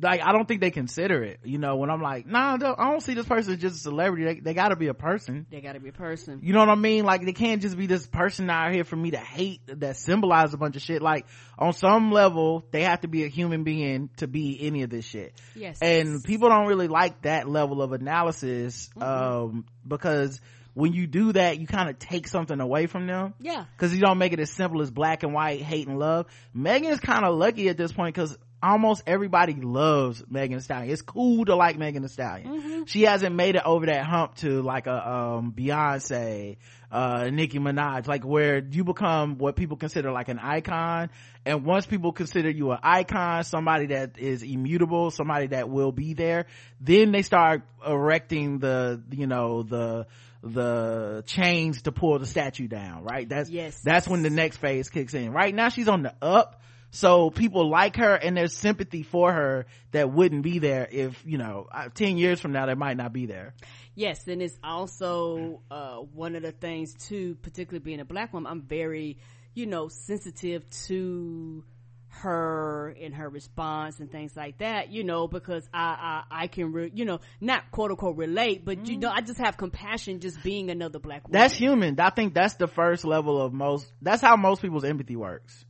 like 0.02 0.22
i 0.24 0.32
don't 0.32 0.48
think 0.48 0.62
they 0.62 0.72
consider 0.72 1.24
it 1.24 1.40
you 1.44 1.58
know 1.58 1.76
when 1.76 1.90
i'm 1.90 2.02
like 2.02 2.26
nah 2.26 2.54
I 2.54 2.58
don't, 2.58 3.02
see 3.02 3.14
this 3.14 3.26
person 3.26 3.54
as 3.54 3.60
just 3.60 3.76
a 3.76 3.80
celebrity 3.80 4.26
they, 4.26 4.40
they 4.40 4.54
gotta 4.54 4.76
be 4.76 4.88
a 4.88 4.94
person 4.94 5.46
they 5.52 5.62
gotta 5.62 5.80
be 5.80 5.90
a 5.90 5.94
person 5.94 6.40
you 6.42 6.54
know 6.54 6.60
what 6.60 6.70
I 6.70 6.76
mean? 6.76 7.04
Like 7.04 7.26
they 7.26 7.34
can't 7.34 7.62
just 7.62 7.78
be 7.78 7.88
this 7.88 8.08
person 8.08 8.50
out 8.50 8.74
here 8.74 8.84
for 8.84 8.96
me 8.96 9.12
to 9.12 9.18
hate 9.18 9.62
that 9.68 9.98
symbolize 9.98 10.54
a 10.54 10.58
bunch 10.58 10.76
of 10.76 10.82
shit. 10.82 11.02
Like 11.02 11.26
on 11.58 11.74
some 11.74 12.12
level, 12.12 12.66
they 12.72 12.84
have 12.84 13.02
to 13.02 13.08
be 13.08 13.26
a 13.26 13.28
human 13.28 13.64
being 13.64 14.10
to 14.18 14.28
be 14.28 14.58
any 14.62 14.84
of 14.84 14.90
this 14.90 15.06
shit. 15.06 15.34
Yes. 15.56 15.80
And 15.82 16.24
people 16.24 16.50
don't 16.50 16.68
really 16.68 16.88
like 16.88 17.24
that 17.24 17.50
level 17.50 17.82
of 17.82 17.92
analysis, 17.92 18.90
um, 19.02 19.66
because 19.86 20.40
when 20.74 20.94
you 20.94 21.08
do 21.08 21.34
that, 21.34 21.60
you 21.60 21.66
kind 21.66 21.90
of 21.90 21.98
take 21.98 22.28
something 22.28 22.60
away 22.60 22.86
from 22.86 23.08
them. 23.08 23.34
yeah 23.40 23.66
Cause 23.78 23.94
you 23.94 24.00
don't 24.00 24.20
make 24.20 24.32
it 24.32 24.40
as 24.40 24.52
simple 24.52 24.82
as 24.82 24.92
black 24.92 25.24
and 25.24 25.34
white, 25.34 25.62
hate 25.62 25.88
and 25.88 25.98
love. 25.98 26.28
Megan 26.54 26.92
is 26.92 27.00
kind 27.00 27.26
of 27.26 27.36
lucky 27.36 27.68
at 27.70 27.78
this 27.78 27.92
point 27.92 28.16
cause 28.16 28.38
almost 28.62 29.04
everybody 29.06 29.54
loves 29.54 30.24
Megan 30.30 30.58
Thee 30.58 30.64
Stallion. 30.64 30.92
It's 30.92 31.02
cool 31.02 31.46
to 31.46 31.56
like 31.56 31.78
Megan 31.78 32.02
Thee 32.02 32.08
Stallion. 32.08 32.86
She 32.88 33.04
hasn't 33.04 33.36
made 33.36 33.56
it 33.56 33.64
over 33.66 33.86
that 33.86 34.06
hump 34.06 34.36
to 34.38 34.62
like 34.62 34.88
a, 34.88 35.10
um, 35.10 35.54
Beyonce, 35.56 36.58
uh, 36.92 37.30
Nicki 37.32 37.60
Minaj, 37.60 38.08
like 38.08 38.24
where 38.26 38.60
you 38.60 38.84
become 38.84 39.38
what 39.38 39.56
people 39.56 39.78
consider 39.78 40.12
like 40.12 40.30
an 40.30 40.40
icon. 40.40 41.10
And 41.46 41.66
once 41.66 41.86
people 41.86 42.12
consider 42.12 42.50
you 42.50 42.72
an 42.72 42.80
icon, 42.82 43.44
somebody 43.44 43.88
that 43.88 44.18
is 44.18 44.42
immutable, 44.44 45.12
somebody 45.12 45.48
that 45.48 45.70
will 45.70 45.92
be 45.92 46.14
there, 46.14 46.46
then 46.82 47.12
they 47.12 47.22
start 47.22 47.64
erecting 47.86 48.60
the, 48.60 49.02
you 49.12 49.28
know, 49.28 49.64
the, 49.64 50.08
the 50.44 51.24
chains 51.26 51.82
to 51.84 51.92
pull 51.92 52.20
the 52.20 52.26
statue 52.26 52.68
down, 52.68 53.04
right? 53.04 53.28
That's, 53.28 53.50
Yes. 53.50 53.82
that's 53.82 54.08
when 54.08 54.24
the 54.24 54.30
next 54.30 54.58
phase 54.58 54.90
kicks 54.90 55.14
in. 55.14 55.32
Right 55.32 55.54
now 55.54 55.70
she's 55.70 55.88
on 55.88 56.04
the 56.04 56.14
up. 56.22 56.62
So 56.98 57.30
people 57.30 57.70
like 57.70 57.96
her 57.98 58.16
and 58.16 58.36
there's 58.36 58.54
sympathy 58.54 59.04
for 59.04 59.32
her 59.32 59.66
that 59.92 60.12
wouldn't 60.12 60.44
be 60.44 60.60
there 60.60 60.88
if 60.92 61.24
you 61.26 61.38
know 61.38 61.68
uh, 61.72 61.90
10 61.94 62.18
years 62.18 62.40
from 62.40 62.52
now 62.52 62.66
they 62.66 62.76
might 62.76 62.98
not 62.98 63.14
be 63.14 63.26
there 63.26 63.54
Yes, 63.98 64.28
and 64.28 64.44
it's 64.44 64.60
also 64.64 65.64
uh, 65.72 65.96
one 65.96 66.36
of 66.36 66.44
the 66.44 66.52
things 66.52 66.94
too, 66.94 67.34
particularly 67.42 67.84
being 67.84 68.00
a 68.00 68.06
black 68.06 68.32
woman. 68.32 68.52
I'm 68.52 68.62
very, 68.62 69.18
you 69.56 69.66
know, 69.66 69.88
sensitive 69.88 70.70
to 70.86 71.64
her 72.10 72.96
and 73.02 73.16
her 73.16 73.28
response 73.28 74.00
and 74.00 74.12
things 74.12 74.36
like 74.36 74.60
that. 74.60 74.92
You 74.92 75.04
know, 75.04 75.28
because 75.28 75.68
I 75.74 76.24
I, 76.30 76.44
I 76.44 76.48
can, 76.48 76.74
re- 76.74 76.92
you 76.94 77.06
know, 77.06 77.22
not 77.42 77.72
quote 77.72 77.90
unquote 77.90 78.18
relate, 78.18 78.64
but 78.64 78.88
you 78.88 79.00
know, 79.00 79.10
I 79.10 79.22
just 79.22 79.40
have 79.40 79.58
compassion 79.58 80.20
just 80.20 80.44
being 80.44 80.70
another 80.70 81.00
black 81.00 81.28
woman. 81.28 81.42
that's 81.42 81.56
human 81.56 82.00
i 82.00 82.12
think 82.12 82.36
that's 82.36 82.54
the 82.54 82.68
first 82.68 83.04
level 83.04 83.42
of 83.42 83.52
most 83.52 83.92
that's 84.04 84.22
how 84.22 84.36
most 84.36 84.62
people's 84.62 84.84
empathy 84.84 85.16
works 85.16 85.66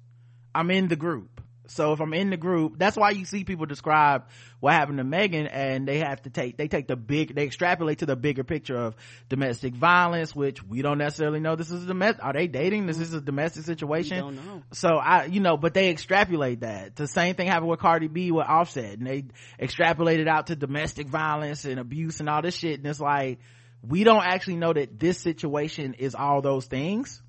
i'm 0.58 0.72
in 0.72 0.88
the 0.88 0.96
group. 0.96 1.42
So 1.70 1.92
if 1.92 2.00
i'm 2.00 2.14
in 2.14 2.30
the 2.30 2.38
group 2.38 2.80
that's 2.80 2.96
why 2.96 3.10
you 3.12 3.26
see 3.26 3.44
people 3.44 3.66
describe 3.66 4.24
what 4.62 4.72
happened 4.72 5.00
to 5.00 5.04
megan 5.04 5.48
and 5.48 5.86
they 5.86 5.98
have 6.00 6.22
to 6.22 6.30
take 6.30 6.56
they 6.56 6.70
take 6.70 6.88
the 6.88 6.96
big 6.96 7.36
they 7.36 7.44
extrapolate 7.44 8.00
to 8.00 8.06
the 8.06 8.16
bigger 8.16 8.46
picture 8.46 8.78
of 8.78 8.96
domestic 9.28 9.76
violence 9.76 10.34
which 10.34 10.64
we 10.64 10.82
don't 10.82 10.98
necessarily 10.98 11.42
know 11.42 11.58
this 11.58 11.70
is 11.70 11.84
a 11.84 11.88
domestic 11.88 12.24
are 12.24 12.32
they 12.32 12.48
dating? 12.48 12.86
This 12.88 13.00
is 13.00 13.14
a 13.14 13.20
domestic 13.20 13.66
situation. 13.66 14.18
Don't 14.18 14.46
know. 14.46 14.64
so 14.72 14.96
i 14.96 15.26
you 15.26 15.42
know 15.42 15.58
but 15.58 15.74
they 15.74 15.90
extrapolate 15.90 16.62
that. 16.62 16.96
The 16.96 17.06
same 17.08 17.36
thing 17.36 17.48
happened 17.48 17.70
with 17.70 17.82
cardi 17.82 18.08
b 18.08 18.32
with 18.32 18.48
offset 18.48 18.98
and 18.98 19.06
they 19.06 19.26
extrapolated 19.62 20.30
out 20.30 20.48
to 20.48 20.56
domestic 20.56 21.08
violence 21.10 21.66
and 21.66 21.80
abuse 21.82 22.22
and 22.22 22.30
all 22.30 22.42
this 22.42 22.56
shit. 22.56 22.80
And 22.80 22.88
it's 22.88 23.02
like 23.02 23.40
we 23.82 24.06
don't 24.06 24.24
actually 24.24 24.56
know 24.56 24.72
that 24.72 24.98
this 24.98 25.20
situation 25.20 25.96
is 25.96 26.16
all 26.16 26.42
those 26.42 26.66
things 26.66 27.22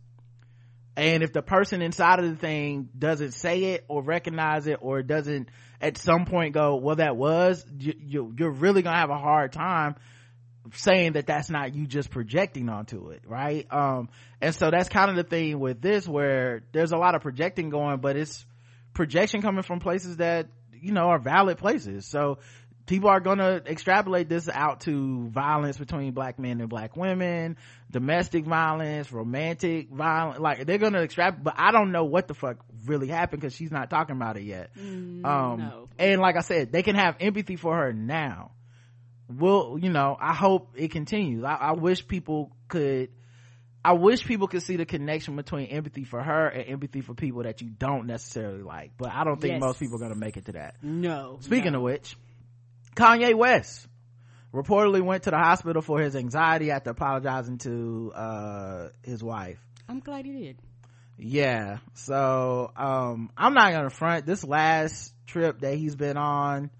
and 0.99 1.23
if 1.23 1.33
the 1.33 1.43
person 1.43 1.81
inside 1.81 2.19
of 2.19 2.29
the 2.29 2.37
thing 2.37 2.89
doesn't 2.99 3.33
say 3.33 3.65
it 3.65 3.85
or 3.89 4.03
recognize 4.03 4.67
it 4.67 4.79
or 4.81 5.03
doesn't 5.03 5.49
at 5.81 5.97
some 5.97 6.27
point 6.27 6.55
go 6.55 6.77
well 6.77 6.97
that 6.97 7.17
was 7.17 7.65
you, 7.79 8.35
you're 8.37 8.51
really 8.51 8.83
gonna 8.83 8.97
have 8.97 9.11
a 9.11 9.19
hard 9.19 9.53
time 9.53 9.95
saying 10.75 11.13
that 11.13 11.27
that's 11.27 11.49
not 11.49 11.75
you 11.75 11.87
just 11.87 12.11
projecting 12.11 12.69
onto 12.69 13.11
it 13.11 13.23
right? 13.27 13.67
Um 13.73 14.09
and 14.41 14.55
so 14.55 14.71
that's 14.71 14.89
kind 14.89 15.09
of 15.09 15.17
the 15.17 15.25
thing 15.25 15.61
with 15.61 15.81
this 15.81 16.07
where 16.07 16.63
there's 16.73 16.93
a 16.93 16.99
lot 16.99 17.15
of 17.15 17.23
projecting 17.23 17.71
going 17.71 17.99
but 17.99 18.17
it's 18.17 18.45
projection 18.93 19.41
coming 19.41 19.63
from 19.63 19.79
places 19.79 20.17
that 20.17 20.49
you 20.81 20.93
know 20.93 21.07
are 21.11 21.19
valid 21.19 21.59
places. 21.59 22.07
So 22.07 22.39
people 22.89 23.09
are 23.11 23.21
gonna 23.21 23.63
extrapolate 23.67 24.29
this 24.29 24.49
out 24.49 24.81
to 24.81 25.29
violence 25.29 25.77
between 25.79 26.13
black 26.13 26.39
men 26.39 26.61
and 26.61 26.69
black 26.69 26.97
women 26.97 27.57
domestic 27.91 28.45
violence 28.45 29.13
romantic 29.13 29.89
violence 29.91 30.41
like 30.41 30.67
they're 30.67 30.79
gonna 30.79 31.03
extrapolate 31.03 31.45
but 31.45 31.55
i 31.57 31.71
don't 31.71 31.93
know 31.93 32.05
what 32.05 32.27
the 32.27 32.35
fuck 32.35 32.57
really 32.87 33.07
happened 33.07 33.41
because 33.41 33.55
she's 33.55 33.71
not 33.71 33.91
talking 33.91 34.17
about 34.17 34.37
it 34.37 34.43
yet 34.43 34.71
um 34.77 35.23
no. 35.25 35.89
and 35.99 36.21
like 36.21 36.37
i 36.37 36.41
said 36.41 36.73
they 36.73 36.83
can 36.83 36.97
have 36.97 37.15
empathy 37.21 37.57
for 37.57 37.77
her 37.77 37.93
now 37.93 38.51
Well, 39.29 39.79
you 39.81 39.91
know 39.91 40.17
i 40.21 40.35
hope 40.35 40.71
it 40.77 40.91
continues 40.91 41.45
I, 41.45 41.55
I 41.55 41.73
wish 41.73 42.07
people 42.09 42.51
could 42.69 43.11
i 43.85 43.93
wish 43.93 44.25
people 44.25 44.49
could 44.49 44.63
see 44.63 44.77
the 44.77 44.87
connection 44.87 45.37
between 45.37 45.67
empathy 45.67 46.05
for 46.05 46.23
her 46.23 46.49
and 46.49 46.69
empathy 46.69 47.03
for 47.03 47.15
people 47.15 47.43
that 47.43 47.61
you 47.61 47.69
don't 47.69 48.07
necessarily 48.07 48.63
like 48.63 48.93
but 48.97 49.11
i 49.13 49.25
don't 49.25 49.41
think 49.41 49.53
Yes. 49.53 49.61
most 49.61 49.79
people 49.79 49.97
are 49.97 50.01
gonna 50.09 50.15
make 50.15 50.37
it 50.39 50.47
to 50.47 50.53
that 50.53 50.77
no. 50.83 51.37
Speaking 51.41 51.73
no. 51.73 51.79
of 51.79 51.85
which, 51.85 52.17
Kanye 52.99 53.35
West 53.35 53.87
reportedly 54.53 55.03
went 55.03 55.23
to 55.25 55.31
the 55.31 55.39
hospital 55.39 55.83
for 55.83 56.01
his 56.01 56.17
anxiety 56.17 56.71
after 56.73 56.91
apologizing 56.91 57.59
to 57.59 58.13
uh 58.15 58.89
his 59.05 59.23
wife. 59.23 59.59
I'm 59.89 60.01
glad 60.01 60.25
he 60.27 60.33
did. 60.33 60.59
Yeah. 61.17 61.79
So 61.95 62.73
um 62.77 63.31
I'm 63.37 63.55
not 63.55 63.73
gonna 63.73 63.91
front 63.91 64.27
this 64.27 64.45
last 64.45 65.15
trip 65.27 65.61
that 65.61 65.75
he's 65.77 65.95
been 65.95 66.17
on, 66.17 66.71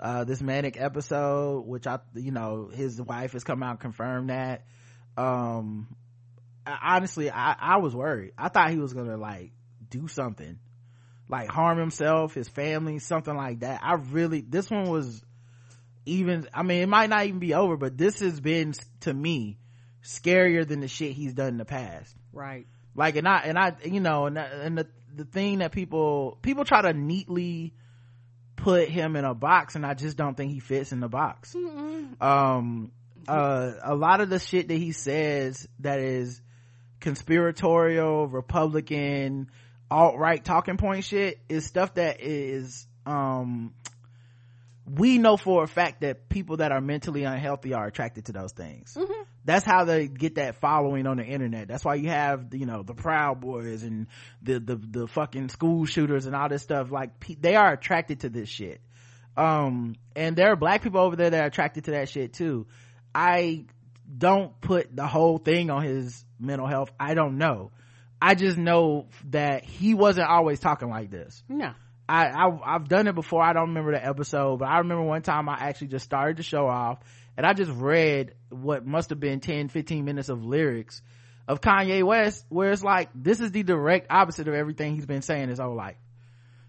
uh 0.00 0.24
this 0.24 0.40
manic 0.40 0.80
episode, 0.80 1.66
which 1.66 1.86
I 1.86 1.98
you 2.14 2.32
know, 2.32 2.70
his 2.72 3.00
wife 3.00 3.32
has 3.32 3.44
come 3.44 3.62
out 3.62 3.72
and 3.72 3.80
confirmed 3.80 4.30
that. 4.30 4.64
Um 5.18 5.94
I, 6.66 6.96
honestly 6.96 7.30
I, 7.30 7.54
I 7.58 7.78
was 7.78 7.94
worried. 7.94 8.32
I 8.38 8.48
thought 8.48 8.70
he 8.70 8.78
was 8.78 8.94
gonna 8.94 9.18
like 9.18 9.52
do 9.90 10.08
something. 10.08 10.58
Like 11.30 11.50
harm 11.50 11.76
himself, 11.78 12.32
his 12.32 12.48
family, 12.48 13.00
something 13.00 13.36
like 13.36 13.60
that. 13.60 13.80
I 13.82 13.96
really 13.96 14.40
this 14.40 14.70
one 14.70 14.88
was 14.88 15.22
even 16.08 16.48
I 16.52 16.62
mean 16.62 16.82
it 16.82 16.88
might 16.88 17.10
not 17.10 17.26
even 17.26 17.38
be 17.38 17.54
over, 17.54 17.76
but 17.76 17.96
this 17.96 18.20
has 18.20 18.40
been 18.40 18.74
to 19.00 19.12
me 19.12 19.58
scarier 20.02 20.66
than 20.66 20.80
the 20.80 20.88
shit 20.88 21.12
he's 21.12 21.34
done 21.34 21.48
in 21.48 21.58
the 21.58 21.64
past. 21.64 22.14
Right. 22.32 22.66
like 22.94 23.16
and 23.16 23.28
i 23.28 23.38
and 23.38 23.58
i 23.58 23.74
you 23.84 24.00
know 24.00 24.26
and, 24.26 24.38
and 24.38 24.78
the 24.78 24.86
the 25.14 25.24
thing 25.24 25.58
that 25.58 25.72
people 25.72 26.38
people 26.42 26.64
try 26.64 26.82
to 26.82 26.92
neatly 26.92 27.74
put 28.56 28.88
him 28.88 29.16
in 29.16 29.24
a 29.24 29.34
box 29.34 29.74
and 29.74 29.84
i 29.84 29.94
just 29.94 30.16
don't 30.16 30.36
think 30.36 30.52
he 30.52 30.60
fits 30.60 30.92
in 30.92 31.00
the 31.00 31.08
box. 31.08 31.54
Um 32.20 32.92
uh 33.26 33.72
a 33.82 33.94
lot 33.94 34.20
of 34.20 34.30
the 34.30 34.38
shit 34.38 34.68
that 34.68 34.76
he 34.76 34.92
says 34.92 35.68
that 35.80 35.98
is 36.00 36.40
conspiratorial 37.00 38.26
republican 38.26 39.50
alt-right 39.90 40.44
talking 40.44 40.76
point 40.76 41.04
shit 41.04 41.38
is 41.48 41.64
stuff 41.64 41.94
that 41.94 42.20
is 42.20 42.86
um 43.06 43.72
we 44.90 45.18
know 45.18 45.36
for 45.36 45.64
a 45.64 45.68
fact 45.68 46.00
that 46.00 46.28
people 46.28 46.58
that 46.58 46.72
are 46.72 46.80
mentally 46.80 47.24
unhealthy 47.24 47.74
are 47.74 47.86
attracted 47.86 48.26
to 48.26 48.32
those 48.32 48.52
things. 48.52 48.96
That's 49.44 49.64
how 49.64 49.84
they 49.84 50.08
get 50.08 50.34
that 50.36 50.56
following 50.56 51.06
on 51.06 51.16
the 51.16 51.24
internet. 51.24 51.68
That's 51.68 51.84
why 51.84 51.94
you 51.96 52.08
have 52.08 52.52
you 52.54 52.66
know 52.66 52.82
the 52.82 52.94
proud 52.94 53.40
boys 53.40 53.82
and 53.82 54.06
the 54.42 54.60
the, 54.60 54.76
the 54.76 55.06
fucking 55.08 55.48
school 55.48 55.84
shooters 55.86 56.26
and 56.26 56.34
all 56.36 56.48
this 56.48 56.62
stuff. 56.62 56.90
Like 56.90 57.18
pe- 57.20 57.34
they 57.34 57.56
are 57.56 57.72
attracted 57.72 58.20
to 58.20 58.28
this 58.28 58.48
shit. 58.48 58.80
Um 59.36 59.96
and 60.16 60.36
there 60.36 60.52
are 60.52 60.56
black 60.56 60.82
people 60.82 61.00
over 61.00 61.16
there 61.16 61.30
that 61.30 61.42
are 61.42 61.46
attracted 61.46 61.84
to 61.84 61.90
that 61.92 62.08
shit 62.08 62.32
too. 62.32 62.66
I 63.14 63.66
don't 64.16 64.58
put 64.60 64.94
the 64.94 65.06
whole 65.06 65.38
thing 65.38 65.70
on 65.70 65.82
his 65.82 66.24
mental 66.38 66.66
health. 66.66 66.90
I 66.98 67.14
don't 67.14 67.38
know. 67.38 67.70
I 68.20 68.34
just 68.34 68.58
know 68.58 69.06
that 69.30 69.64
he 69.64 69.94
wasn't 69.94 70.28
always 70.28 70.60
talking 70.60 70.88
like 70.88 71.10
this. 71.10 71.42
No. 71.48 71.72
I, 72.08 72.28
I 72.28 72.74
I've 72.74 72.88
done 72.88 73.06
it 73.06 73.14
before. 73.14 73.42
I 73.42 73.52
don't 73.52 73.68
remember 73.68 73.92
the 73.92 74.04
episode, 74.04 74.58
but 74.58 74.68
I 74.68 74.78
remember 74.78 75.02
one 75.02 75.22
time 75.22 75.48
I 75.48 75.56
actually 75.60 75.88
just 75.88 76.04
started 76.04 76.38
the 76.38 76.42
show 76.42 76.66
off 76.66 77.00
and 77.36 77.44
I 77.46 77.52
just 77.52 77.70
read 77.70 78.34
what 78.48 78.86
must 78.86 79.10
have 79.10 79.20
been 79.20 79.40
10, 79.40 79.68
15 79.68 80.04
minutes 80.04 80.28
of 80.28 80.44
lyrics 80.44 81.02
of 81.46 81.60
Kanye 81.60 82.02
West 82.02 82.44
where 82.48 82.72
it's 82.72 82.82
like 82.82 83.10
this 83.14 83.40
is 83.40 83.52
the 83.52 83.62
direct 83.62 84.06
opposite 84.10 84.48
of 84.48 84.54
everything 84.54 84.94
he's 84.94 85.06
been 85.06 85.22
saying 85.22 85.48
his 85.48 85.58
whole 85.58 85.76
life. 85.76 85.96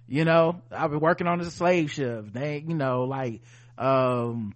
You 0.08 0.26
know, 0.26 0.62
I've 0.72 0.90
been 0.90 1.00
working 1.00 1.28
on 1.28 1.40
a 1.40 1.46
slave 1.46 1.92
ship. 1.92 2.34
They, 2.34 2.64
you 2.68 2.74
know, 2.74 3.04
like, 3.04 3.42
um, 3.78 4.56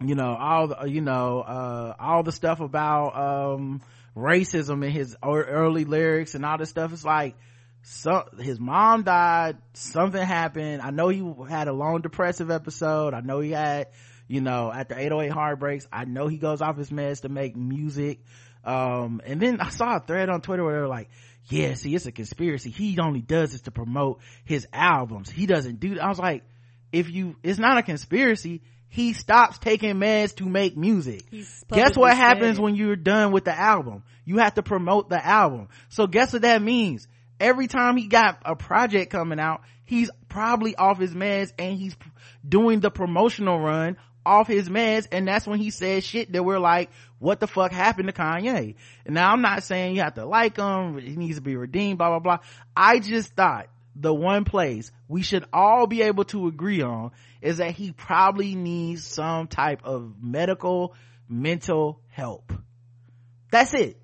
you 0.00 0.14
know, 0.14 0.36
all 0.38 0.68
the, 0.68 0.84
you 0.88 1.00
know, 1.00 1.40
uh, 1.40 1.94
all 1.98 2.22
the 2.22 2.30
stuff 2.30 2.60
about, 2.60 3.16
um, 3.16 3.82
racism 4.16 4.84
in 4.84 4.92
his 4.92 5.16
early 5.24 5.84
lyrics 5.84 6.36
and 6.36 6.46
all 6.46 6.56
this 6.56 6.70
stuff. 6.70 6.92
It's 6.92 7.04
like, 7.04 7.34
so 7.82 8.24
his 8.38 8.60
mom 8.60 9.02
died 9.02 9.58
something 9.74 10.22
happened. 10.22 10.82
I 10.82 10.90
know 10.90 11.08
he 11.08 11.22
had 11.48 11.68
a 11.68 11.72
long 11.72 12.00
depressive 12.00 12.50
episode. 12.50 13.12
I 13.12 13.20
know 13.20 13.40
he 13.40 13.50
had 13.50 13.88
you 14.28 14.40
know 14.40 14.72
after 14.72 14.96
808 14.96 15.30
heartbreaks 15.30 15.86
i 15.92 16.04
know 16.04 16.26
he 16.26 16.38
goes 16.38 16.62
off 16.62 16.78
his 16.78 16.90
meds 16.90 17.22
to 17.22 17.28
make 17.28 17.56
music. 17.56 18.20
Um 18.64 19.20
and 19.26 19.40
then 19.40 19.60
i 19.60 19.68
saw 19.68 19.96
a 19.96 20.00
thread 20.00 20.30
on 20.30 20.40
twitter 20.40 20.64
where 20.64 20.74
they 20.74 20.80
were 20.80 20.88
like 20.88 21.10
yeah 21.46 21.74
see 21.74 21.94
it's 21.94 22.06
a 22.06 22.12
conspiracy. 22.12 22.70
He 22.70 22.98
only 23.00 23.20
does 23.20 23.52
this 23.52 23.62
to 23.62 23.72
promote 23.72 24.20
his 24.44 24.66
albums. 24.72 25.28
He 25.28 25.46
doesn't 25.46 25.80
do 25.80 25.96
that. 25.96 26.04
i 26.04 26.08
was 26.08 26.18
like 26.18 26.44
if 26.92 27.10
you 27.10 27.36
it's 27.42 27.58
not 27.58 27.78
a 27.78 27.82
conspiracy. 27.82 28.62
He 28.88 29.14
stops 29.14 29.58
taking 29.58 29.94
meds 29.94 30.36
to 30.36 30.44
make 30.44 30.76
music. 30.76 31.22
Guess 31.70 31.96
what 31.96 32.14
happens 32.14 32.58
it. 32.58 32.62
when 32.62 32.74
you're 32.74 32.94
done 32.94 33.32
with 33.32 33.46
the 33.46 33.58
album? 33.58 34.02
You 34.26 34.36
have 34.36 34.52
to 34.56 34.62
promote 34.62 35.08
the 35.08 35.24
album. 35.24 35.68
So 35.88 36.06
guess 36.06 36.34
what 36.34 36.42
that 36.42 36.60
means 36.60 37.08
every 37.42 37.66
time 37.66 37.96
he 37.96 38.06
got 38.06 38.40
a 38.44 38.56
project 38.56 39.10
coming 39.10 39.38
out 39.38 39.62
he's 39.84 40.10
probably 40.28 40.74
off 40.74 40.98
his 40.98 41.14
meds 41.14 41.52
and 41.58 41.76
he's 41.76 41.94
doing 42.48 42.80
the 42.80 42.90
promotional 42.90 43.60
run 43.60 43.96
off 44.24 44.46
his 44.46 44.68
meds. 44.68 45.06
And 45.10 45.26
that's 45.28 45.46
when 45.46 45.58
he 45.58 45.70
says 45.70 46.04
shit 46.04 46.32
that 46.32 46.44
we're 46.44 46.58
like 46.58 46.90
what 47.18 47.40
the 47.40 47.46
fuck 47.46 47.72
happened 47.72 48.08
to 48.08 48.14
kanye? 48.14 48.74
And 49.04 49.14
now 49.14 49.32
i'm 49.32 49.42
not 49.42 49.62
saying 49.62 49.96
you 49.96 50.02
have 50.02 50.14
to 50.14 50.24
like 50.24 50.56
him. 50.56 50.98
He 50.98 51.16
needs 51.16 51.36
to 51.36 51.42
be 51.42 51.56
redeemed 51.56 51.98
blah 51.98 52.08
blah 52.08 52.18
blah. 52.20 52.38
I 52.76 53.00
just 53.00 53.34
thought 53.34 53.68
the 53.94 54.14
one 54.14 54.44
place 54.44 54.90
we 55.08 55.22
should 55.22 55.44
all 55.52 55.86
be 55.86 56.02
able 56.02 56.24
to 56.24 56.46
agree 56.46 56.80
on 56.80 57.10
is 57.42 57.58
that 57.58 57.72
he 57.72 57.92
probably 57.92 58.54
needs 58.54 59.04
some 59.04 59.46
type 59.46 59.82
of 59.84 60.14
medical 60.22 60.94
mental 61.28 62.00
help. 62.08 62.52
That's 63.50 63.74
it 63.74 64.01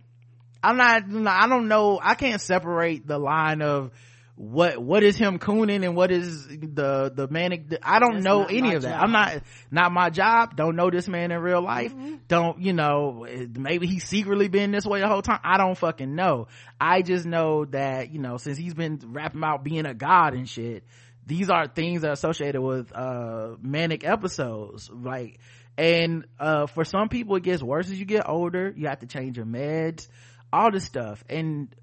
I'm 0.62 0.76
not, 0.76 1.04
I 1.26 1.46
don't 1.48 1.68
know, 1.68 2.00
I 2.02 2.14
can't 2.14 2.40
separate 2.40 3.06
the 3.06 3.18
line 3.18 3.62
of 3.62 3.92
what 4.38 4.80
what 4.80 5.02
is 5.02 5.16
him 5.16 5.40
cooning 5.40 5.84
and 5.84 5.96
what 5.96 6.12
is 6.12 6.46
the 6.46 7.10
the 7.12 7.26
manic 7.28 7.76
i 7.82 7.98
don't 7.98 8.14
That's 8.14 8.24
know 8.24 8.44
any 8.44 8.72
of 8.74 8.82
that. 8.82 8.90
job. 8.92 9.02
i'm 9.02 9.10
not 9.10 9.42
not 9.72 9.90
my 9.90 10.10
job. 10.10 10.54
Don't 10.54 10.76
know 10.76 10.90
this 10.90 11.08
man 11.08 11.32
in 11.32 11.40
real 11.40 11.60
life. 11.60 11.92
Mm-hmm. 11.92 12.14
don't 12.28 12.60
you 12.60 12.72
know 12.72 13.26
maybe 13.58 13.88
he's 13.88 14.04
secretly 14.04 14.46
been 14.46 14.70
this 14.70 14.86
way 14.86 15.00
the 15.00 15.08
whole 15.08 15.22
time. 15.22 15.40
I 15.42 15.58
don't 15.58 15.76
fucking 15.76 16.14
know. 16.14 16.46
I 16.80 17.02
just 17.02 17.26
know 17.26 17.64
that 17.64 18.12
you 18.12 18.20
know 18.20 18.36
since 18.36 18.56
he's 18.56 18.74
been 18.74 19.00
rapping 19.06 19.40
about 19.40 19.64
being 19.64 19.86
a 19.86 19.94
god 19.94 20.34
and 20.34 20.48
shit 20.48 20.84
these 21.26 21.50
are 21.50 21.66
things 21.66 22.02
that 22.02 22.10
are 22.10 22.12
associated 22.12 22.60
with 22.62 22.92
uh 22.94 23.56
manic 23.60 24.04
episodes. 24.04 24.88
Like 24.88 25.40
and 25.76 26.26
uh 26.38 26.66
for 26.66 26.84
some 26.84 27.08
people 27.08 27.34
it 27.34 27.42
gets 27.42 27.60
worse 27.60 27.90
as 27.90 27.98
you 27.98 28.04
get 28.04 28.28
older. 28.28 28.72
You 28.76 28.86
have 28.86 29.00
to 29.00 29.06
change 29.06 29.36
your 29.36 29.46
meds 29.46 30.06
all 30.52 30.70
this 30.70 30.84
stuff 30.84 31.22
and 31.28 31.74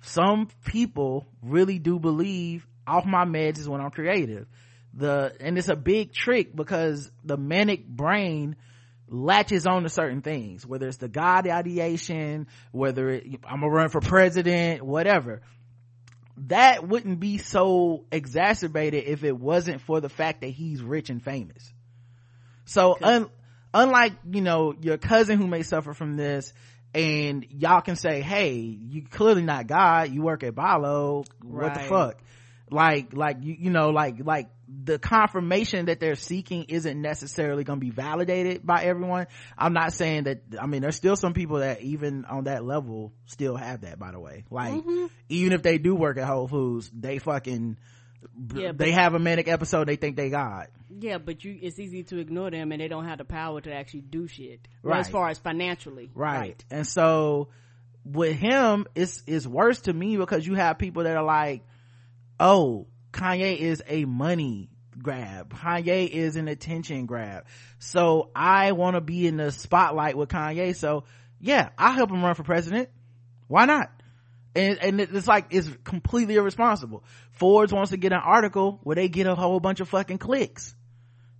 some 0.00 0.48
people 0.64 1.26
really 1.42 1.78
do 1.78 1.98
believe 1.98 2.66
off 2.86 3.04
my 3.04 3.24
meds 3.24 3.58
is 3.58 3.68
when 3.68 3.80
I'm 3.80 3.90
creative. 3.90 4.46
The, 4.94 5.34
and 5.40 5.58
it's 5.58 5.68
a 5.68 5.76
big 5.76 6.12
trick 6.12 6.54
because 6.54 7.10
the 7.24 7.36
manic 7.36 7.86
brain 7.86 8.56
latches 9.08 9.66
on 9.66 9.82
to 9.82 9.88
certain 9.88 10.22
things, 10.22 10.66
whether 10.66 10.86
it's 10.86 10.96
the 10.98 11.08
God 11.08 11.46
ideation, 11.46 12.46
whether 12.72 13.10
it, 13.10 13.26
I'm 13.44 13.60
gonna 13.60 13.72
run 13.72 13.88
for 13.88 14.00
president, 14.00 14.82
whatever. 14.82 15.42
That 16.46 16.86
wouldn't 16.86 17.18
be 17.18 17.38
so 17.38 18.04
exacerbated 18.12 19.04
if 19.04 19.24
it 19.24 19.36
wasn't 19.36 19.80
for 19.82 20.00
the 20.00 20.08
fact 20.08 20.42
that 20.42 20.50
he's 20.50 20.82
rich 20.82 21.10
and 21.10 21.22
famous. 21.22 21.72
So 22.64 22.96
un, 23.02 23.28
unlike, 23.74 24.12
you 24.30 24.40
know, 24.40 24.74
your 24.80 24.98
cousin 24.98 25.38
who 25.38 25.46
may 25.46 25.62
suffer 25.62 25.94
from 25.94 26.16
this 26.16 26.52
and 26.94 27.46
y'all 27.50 27.80
can 27.80 27.96
say, 27.96 28.20
Hey, 28.20 28.54
you 28.54 29.04
clearly 29.08 29.42
not 29.42 29.66
God. 29.66 30.10
You 30.10 30.22
work 30.22 30.42
at 30.42 30.54
Balo. 30.54 31.26
What 31.42 31.74
the 31.74 31.80
fuck? 31.80 32.18
Like, 32.70 33.14
like, 33.14 33.38
you, 33.40 33.56
you 33.58 33.70
know, 33.70 33.90
like, 33.90 34.16
like 34.24 34.50
the 34.68 34.98
confirmation 34.98 35.86
that 35.86 36.00
they're 36.00 36.16
seeking 36.16 36.64
isn't 36.64 37.00
necessarily 37.00 37.64
going 37.64 37.80
to 37.80 37.84
be 37.84 37.90
validated 37.90 38.66
by 38.66 38.82
everyone. 38.82 39.26
I'm 39.56 39.72
not 39.72 39.94
saying 39.94 40.24
that, 40.24 40.42
I 40.60 40.66
mean, 40.66 40.82
there's 40.82 40.96
still 40.96 41.16
some 41.16 41.32
people 41.32 41.60
that 41.60 41.80
even 41.80 42.26
on 42.26 42.44
that 42.44 42.64
level 42.64 43.14
still 43.24 43.56
have 43.56 43.80
that, 43.82 43.98
by 43.98 44.12
the 44.12 44.20
way. 44.20 44.44
Like, 44.50 44.74
Mm-hmm. 44.74 45.06
even 45.30 45.52
if 45.54 45.62
they 45.62 45.78
do 45.78 45.94
work 45.94 46.18
at 46.18 46.26
Whole 46.26 46.46
Foods, 46.46 46.90
they 46.92 47.18
fucking, 47.18 47.78
Yeah, 48.54 48.72
they 48.72 48.92
have 48.92 49.14
a 49.14 49.18
manic 49.18 49.48
episode, 49.48 49.88
they 49.88 49.96
think 49.96 50.16
they 50.16 50.30
got 50.30 50.68
Yeah, 50.90 51.18
but 51.18 51.44
you 51.44 51.58
it's 51.60 51.78
easy 51.78 52.02
to 52.04 52.18
ignore 52.18 52.50
them 52.50 52.72
and 52.72 52.80
they 52.80 52.88
don't 52.88 53.04
have 53.04 53.18
the 53.18 53.24
power 53.24 53.60
to 53.60 53.72
actually 53.72 54.02
do 54.02 54.26
shit. 54.26 54.66
Well, 54.82 54.98
as 54.98 55.08
far 55.08 55.28
as 55.28 55.38
financially. 55.38 56.10
right. 56.14 56.62
and 56.70 56.86
so 56.86 57.48
with 58.04 58.36
him 58.36 58.86
it's 58.94 59.22
it's 59.26 59.46
worse 59.46 59.82
to 59.82 59.92
me 59.92 60.16
because 60.16 60.46
you 60.46 60.54
have 60.54 60.78
people 60.78 61.02
that 61.04 61.16
are 61.16 61.24
like 61.24 61.62
oh 62.40 62.86
kanye 63.12 63.56
is 63.56 63.82
a 63.86 64.04
money 64.04 64.70
grab. 65.00 65.54
Kanye 65.54 66.08
is 66.08 66.36
an 66.36 66.48
attention 66.48 67.06
grab. 67.06 67.44
So 67.78 68.30
i 68.34 68.72
want 68.72 68.96
to 68.96 69.00
be 69.00 69.26
in 69.26 69.36
the 69.36 69.52
spotlight 69.52 70.16
with 70.16 70.28
kanye. 70.28 70.74
So 70.74 71.04
yeah 71.40 71.70
i'll 71.78 71.92
help 71.92 72.10
him 72.10 72.22
run 72.22 72.34
for 72.34 72.44
president. 72.44 72.88
Why 73.46 73.64
not 73.64 73.90
and, 74.58 74.78
and 74.82 75.00
it's 75.00 75.28
like 75.28 75.46
it's 75.50 75.68
completely 75.84 76.34
irresponsible. 76.34 77.04
Forbes 77.32 77.72
wants 77.72 77.90
to 77.90 77.96
get 77.96 78.12
an 78.12 78.20
article 78.22 78.80
where 78.82 78.96
they 78.96 79.08
get 79.08 79.26
a 79.26 79.34
whole 79.34 79.60
bunch 79.60 79.80
of 79.80 79.88
fucking 79.88 80.18
clicks. 80.18 80.74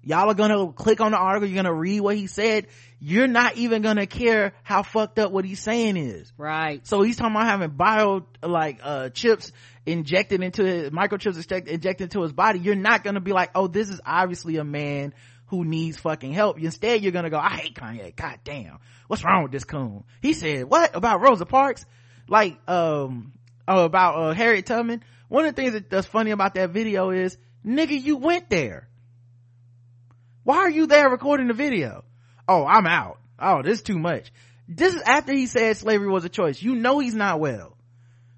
Y'all 0.03 0.31
are 0.31 0.35
gonna 0.35 0.73
click 0.73 1.01
on 1.01 1.11
the 1.11 1.19
article 1.19 1.49
you're 1.49 1.57
gonna 1.57 1.75
read 1.75 2.01
what 2.01 2.17
he 2.17 2.29
said. 2.29 2.69
You're 3.01 3.27
not 3.27 3.57
even 3.57 3.83
gonna 3.83 4.07
care 4.07 4.55
how 4.63 4.83
fucked 4.83 5.19
up 5.19 5.33
what 5.33 5.45
he's 5.45 5.61
saying 5.61 5.97
is. 5.97 6.33
Right. 6.39 6.87
so 6.87 7.03
he's 7.03 7.17
talking 7.17 7.35
about 7.35 7.47
having 7.47 7.71
bio 7.71 8.25
like 8.43 8.79
uh 8.83 9.11
chips 9.11 9.53
injected 9.85 10.43
into 10.43 10.65
his 10.65 10.91
microchips 10.91 11.67
injected 11.67 12.05
into 12.05 12.23
his 12.23 12.33
body. 12.33 12.61
You're 12.61 12.77
not 12.77 13.03
gonna 13.03 13.21
be 13.21 13.33
like 13.33 13.51
oh 13.55 13.67
this 13.67 13.89
is 13.89 14.01
obviously 14.07 14.57
a 14.57 14.65
man 14.65 15.13
who 15.47 15.65
needs 15.65 15.99
fucking 15.99 16.33
help. 16.33 16.59
Instead 16.59 17.03
you're 17.03 17.13
gonna 17.13 17.31
go 17.31 17.39
i 17.39 17.51
hate 17.51 17.75
kanye. 17.75 18.15
God 18.15 18.39
damn. 18.45 18.79
What's 19.09 19.25
wrong 19.25 19.43
with 19.43 19.53
this 19.53 19.65
coon? 19.65 20.05
He 20.23 20.33
said 20.33 20.65
what 20.71 20.95
about 20.95 21.21
rosa 21.21 21.45
parks 21.45 21.85
like 22.29 22.59
um 22.69 23.33
oh 23.67 23.85
about 23.85 24.17
uh 24.17 24.33
harriet 24.33 24.67
tubman 24.67 25.03
one 25.29 25.45
of 25.45 25.55
the 25.55 25.63
things 25.63 25.75
that, 25.75 25.91
that's 25.91 26.07
funny 26.07 26.31
about 26.31 26.55
that 26.55 26.71
video 26.71 27.11
is 27.11 27.37
nigga 27.65 28.01
you 28.01 28.17
went 28.17 28.49
there 28.51 28.89
why 30.49 30.57
are 30.61 30.71
you 30.71 30.87
there 30.87 31.11
recording 31.11 31.49
the 31.49 31.53
video? 31.53 32.05
Oh, 32.49 32.65
I'm 32.65 32.87
out. 32.87 33.19
Oh, 33.39 33.61
this 33.61 33.81
is 33.81 33.83
too 33.83 33.99
much. 33.99 34.33
This 34.67 34.95
is 34.95 35.03
after 35.03 35.35
he 35.35 35.45
said 35.47 35.77
slavery 35.77 36.09
was 36.09 36.25
a 36.25 36.31
choice. 36.31 36.63
You 36.63 36.75
know 36.75 37.01
he's 37.01 37.15
not 37.15 37.39
well. 37.39 37.77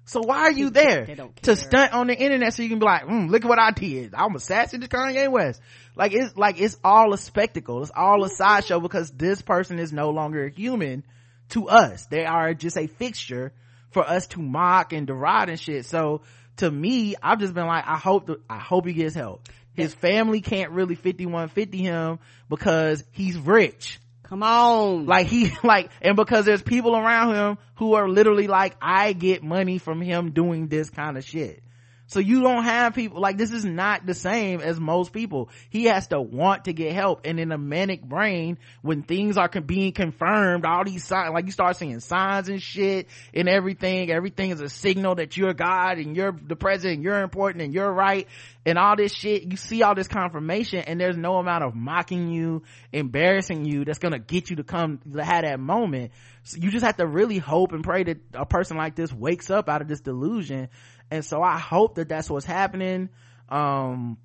So 0.03 0.19
why 0.19 0.39
are 0.39 0.51
you 0.51 0.71
there 0.71 1.07
to 1.43 1.55
stunt 1.55 1.93
on 1.93 2.07
the 2.07 2.13
internet 2.13 2.53
so 2.53 2.63
you 2.63 2.67
can 2.67 2.79
be 2.79 2.85
like, 2.85 3.03
mm, 3.03 3.29
look 3.29 3.45
at 3.45 3.47
what 3.47 3.59
I 3.59 3.71
did. 3.71 4.13
I'm 4.13 4.35
assassin 4.35 4.81
to 4.81 4.89
Kanye 4.89 5.31
West. 5.31 5.61
Like 5.95 6.11
it's 6.11 6.35
like 6.35 6.59
it's 6.59 6.75
all 6.83 7.13
a 7.13 7.17
spectacle. 7.17 7.81
It's 7.81 7.93
all 7.95 8.25
a 8.25 8.29
sideshow 8.29 8.81
because 8.81 9.09
this 9.11 9.41
person 9.41 9.79
is 9.79 9.93
no 9.93 10.09
longer 10.09 10.49
human 10.49 11.05
to 11.51 11.69
us. 11.69 12.07
They 12.07 12.25
are 12.25 12.53
just 12.53 12.75
a 12.75 12.87
fixture 12.87 13.53
for 13.91 14.07
us 14.07 14.27
to 14.27 14.41
mock 14.41 14.93
and 14.93 15.07
deride 15.07 15.49
and 15.49 15.59
shit. 15.59 15.85
So 15.85 16.21
to 16.57 16.69
me, 16.69 17.15
I've 17.21 17.39
just 17.39 17.53
been 17.53 17.67
like, 17.67 17.85
I 17.87 17.97
hope, 17.97 18.25
the, 18.25 18.39
I 18.49 18.59
hope 18.59 18.85
he 18.85 18.93
gets 18.93 19.15
help. 19.15 19.47
His 19.73 19.93
family 19.93 20.41
can't 20.41 20.71
really 20.71 20.95
5150 20.95 21.77
him 21.77 22.19
because 22.49 23.03
he's 23.11 23.37
rich. 23.37 23.99
Come 24.23 24.43
on. 24.43 25.05
Like 25.05 25.27
he, 25.27 25.51
like, 25.63 25.91
and 26.01 26.15
because 26.15 26.45
there's 26.45 26.61
people 26.61 26.95
around 26.95 27.35
him 27.35 27.57
who 27.75 27.93
are 27.93 28.07
literally 28.07 28.47
like, 28.47 28.75
I 28.81 29.13
get 29.13 29.43
money 29.43 29.77
from 29.77 30.01
him 30.01 30.31
doing 30.31 30.67
this 30.67 30.89
kind 30.89 31.17
of 31.17 31.23
shit. 31.25 31.63
So 32.11 32.19
you 32.19 32.41
don't 32.41 32.65
have 32.65 32.93
people, 32.93 33.21
like 33.21 33.37
this 33.37 33.53
is 33.53 33.63
not 33.63 34.05
the 34.05 34.13
same 34.13 34.59
as 34.59 34.77
most 34.77 35.13
people. 35.13 35.49
He 35.69 35.85
has 35.85 36.07
to 36.07 36.19
want 36.19 36.65
to 36.65 36.73
get 36.73 36.91
help. 36.91 37.21
And 37.23 37.39
in 37.39 37.53
a 37.53 37.57
manic 37.57 38.03
brain, 38.03 38.57
when 38.81 39.01
things 39.03 39.37
are 39.37 39.47
con- 39.47 39.63
being 39.63 39.93
confirmed, 39.93 40.65
all 40.65 40.83
these 40.83 41.05
signs, 41.05 41.33
like 41.33 41.45
you 41.45 41.53
start 41.53 41.77
seeing 41.77 42.01
signs 42.01 42.49
and 42.49 42.61
shit 42.61 43.07
and 43.33 43.47
everything, 43.47 44.11
everything 44.11 44.49
is 44.49 44.59
a 44.59 44.67
signal 44.67 45.15
that 45.15 45.37
you're 45.37 45.53
God 45.53 45.99
and 45.99 46.13
you're 46.13 46.33
the 46.33 46.57
president, 46.57 47.01
you're 47.01 47.21
important 47.21 47.63
and 47.63 47.73
you're 47.73 47.89
right 47.89 48.27
and 48.65 48.77
all 48.77 48.97
this 48.97 49.13
shit. 49.13 49.43
You 49.49 49.55
see 49.55 49.81
all 49.81 49.95
this 49.95 50.09
confirmation 50.09 50.79
and 50.79 50.99
there's 50.99 51.15
no 51.15 51.37
amount 51.37 51.63
of 51.63 51.75
mocking 51.75 52.29
you, 52.29 52.63
embarrassing 52.91 53.63
you 53.63 53.85
that's 53.85 53.99
gonna 53.99 54.19
get 54.19 54.49
you 54.49 54.57
to 54.57 54.65
come 54.65 54.99
to 55.13 55.23
have 55.23 55.43
that 55.43 55.61
moment. 55.61 56.11
So 56.43 56.57
you 56.59 56.71
just 56.71 56.83
have 56.85 56.97
to 56.97 57.05
really 57.05 57.37
hope 57.37 57.71
and 57.71 57.83
pray 57.83 58.03
that 58.03 58.17
a 58.33 58.45
person 58.45 58.75
like 58.75 58.95
this 58.95 59.13
wakes 59.13 59.49
up 59.49 59.69
out 59.69 59.81
of 59.81 59.87
this 59.87 60.01
delusion. 60.01 60.69
And 61.11 61.23
so 61.25 61.43
I 61.43 61.59
hope 61.59 61.95
that 61.95 62.07
that's 62.09 62.29
what's 62.29 62.45
happening. 62.45 63.09
Um, 63.49 64.17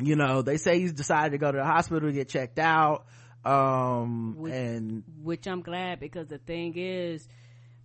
you 0.00 0.16
know, 0.16 0.40
they 0.42 0.56
say 0.56 0.80
he's 0.80 0.94
decided 0.94 1.32
to 1.32 1.38
go 1.38 1.52
to 1.52 1.58
the 1.58 1.64
hospital 1.64 2.08
to 2.08 2.12
get 2.12 2.28
checked 2.28 2.58
out. 2.58 3.04
Um, 3.44 4.36
Which- 4.38 4.52
and 4.52 5.02
which 5.22 5.46
I'm 5.46 5.60
glad 5.62 6.00
because 6.00 6.28
the 6.28 6.38
thing 6.38 6.74
is, 6.76 7.28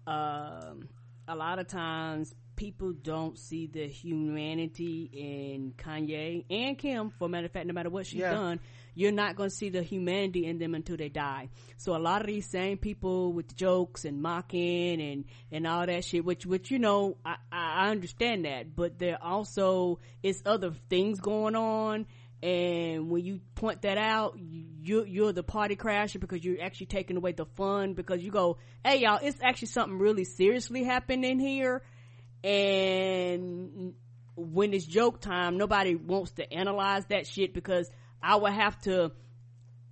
um, 0.05 0.87
a 1.27 1.35
lot 1.35 1.59
of 1.59 1.67
times 1.67 2.33
people 2.55 2.93
don't 2.93 3.37
see 3.37 3.67
the 3.67 3.87
humanity 3.87 5.09
in 5.11 5.73
Kanye 5.73 6.45
and 6.49 6.77
Kim. 6.77 7.09
For 7.09 7.25
a 7.25 7.29
matter 7.29 7.45
of 7.47 7.51
fact, 7.51 7.67
no 7.67 7.73
matter 7.73 7.89
what 7.89 8.05
she's 8.05 8.19
Yeah. 8.21 8.31
done, 8.31 8.59
you're 8.97 9.11
not 9.11 9.35
going 9.35 9.51
to 9.51 9.55
see 9.55 9.69
the 9.69 9.83
humanity 9.83 10.47
in 10.47 10.57
them 10.57 10.73
until 10.73 10.97
they 10.97 11.07
die. 11.07 11.49
So 11.77 11.95
a 11.95 11.99
lot 11.99 12.21
of 12.21 12.27
these 12.27 12.47
same 12.47 12.79
people 12.79 13.31
with 13.31 13.55
jokes 13.55 14.05
and 14.05 14.23
mocking 14.23 14.99
and 14.99 15.25
and 15.51 15.67
all 15.67 15.85
that 15.85 16.03
shit, 16.03 16.25
which 16.25 16.47
which 16.47 16.71
you 16.71 16.79
know, 16.79 17.17
I 17.23 17.35
I 17.51 17.89
understand 17.89 18.45
that, 18.45 18.75
but 18.75 18.97
there 18.97 19.19
also 19.21 19.99
is 20.23 20.41
other 20.47 20.71
things 20.89 21.19
going 21.19 21.55
on. 21.55 22.07
And 22.41 23.11
when 23.11 23.23
you 23.23 23.41
point 23.53 23.83
that 23.83 23.99
out, 23.99 24.35
you 24.39 25.05
you're 25.05 25.31
the 25.31 25.43
party 25.43 25.75
crasher 25.75 26.19
because 26.19 26.43
you're 26.43 26.61
actually 26.61 26.87
taking 26.87 27.17
away 27.17 27.33
the 27.33 27.45
fun 27.45 27.93
because 27.93 28.23
you 28.23 28.31
go, 28.31 28.57
hey 28.83 29.01
y'all, 29.01 29.19
it's 29.21 29.37
actually 29.43 29.67
something 29.67 29.99
really 29.99 30.23
seriously 30.23 30.83
happening 30.83 31.39
here. 31.39 31.83
And 32.43 33.93
when 34.35 34.73
it's 34.73 34.85
joke 34.87 35.21
time, 35.21 35.57
nobody 35.57 35.93
wants 35.93 36.31
to 36.31 36.51
analyze 36.51 37.05
that 37.07 37.27
shit 37.27 37.53
because 37.53 37.91
I 38.22 38.35
would 38.35 38.53
have 38.53 38.80
to 38.81 39.11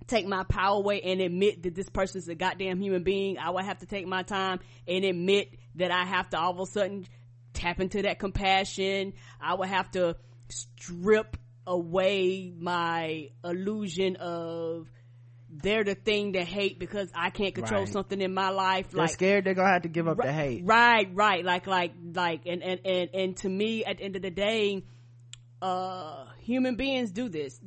take 0.06 0.26
my 0.26 0.44
power 0.44 0.76
away 0.78 1.00
and 1.02 1.20
admit 1.20 1.62
that 1.64 1.74
this 1.74 1.88
person's 1.88 2.28
a 2.28 2.34
goddamn 2.34 2.80
human 2.80 3.02
being. 3.02 3.38
I 3.38 3.50
would 3.50 3.64
have 3.64 3.78
to 3.78 3.86
take 3.86 4.06
my 4.06 4.22
time 4.22 4.60
and 4.86 5.04
admit 5.04 5.54
that 5.76 5.90
I 5.90 6.04
have 6.04 6.30
to 6.30 6.38
all 6.38 6.52
of 6.52 6.60
a 6.60 6.66
sudden 6.66 7.06
tap 7.54 7.80
into 7.80 8.02
that 8.02 8.18
compassion. 8.18 9.14
I 9.40 9.54
would 9.54 9.68
have 9.68 9.90
to 9.92 10.16
strip 10.48 11.36
away 11.66 12.52
my 12.56 13.30
illusion 13.44 14.16
of 14.16 14.88
they're 15.48 15.84
the 15.84 15.94
thing 15.94 16.34
to 16.34 16.44
hate 16.44 16.78
because 16.78 17.10
I 17.14 17.30
can't 17.30 17.54
control 17.54 17.84
Right. 17.84 17.92
something 17.92 18.20
in 18.20 18.34
my 18.34 18.50
life. 18.50 18.90
they're 18.90 19.00
like 19.02 19.10
scared 19.10 19.44
they're 19.44 19.54
gonna 19.54 19.72
have 19.72 19.82
to 19.82 19.88
give 19.88 20.06
up 20.06 20.18
the 20.18 20.32
hate. 20.32 20.62
Right, 20.64 21.08
right. 21.14 21.44
Like, 21.44 21.66
like, 21.66 21.94
like, 22.14 22.42
and, 22.46 22.62
and, 22.62 22.80
and, 22.84 23.10
and 23.14 23.36
to 23.38 23.48
me, 23.48 23.84
at 23.84 23.98
the 23.98 24.04
end 24.04 24.16
of 24.16 24.22
the 24.22 24.30
day, 24.30 24.84
uh, 25.62 26.26
human 26.38 26.76
beings 26.76 27.10
do 27.10 27.28
this. 27.28 27.58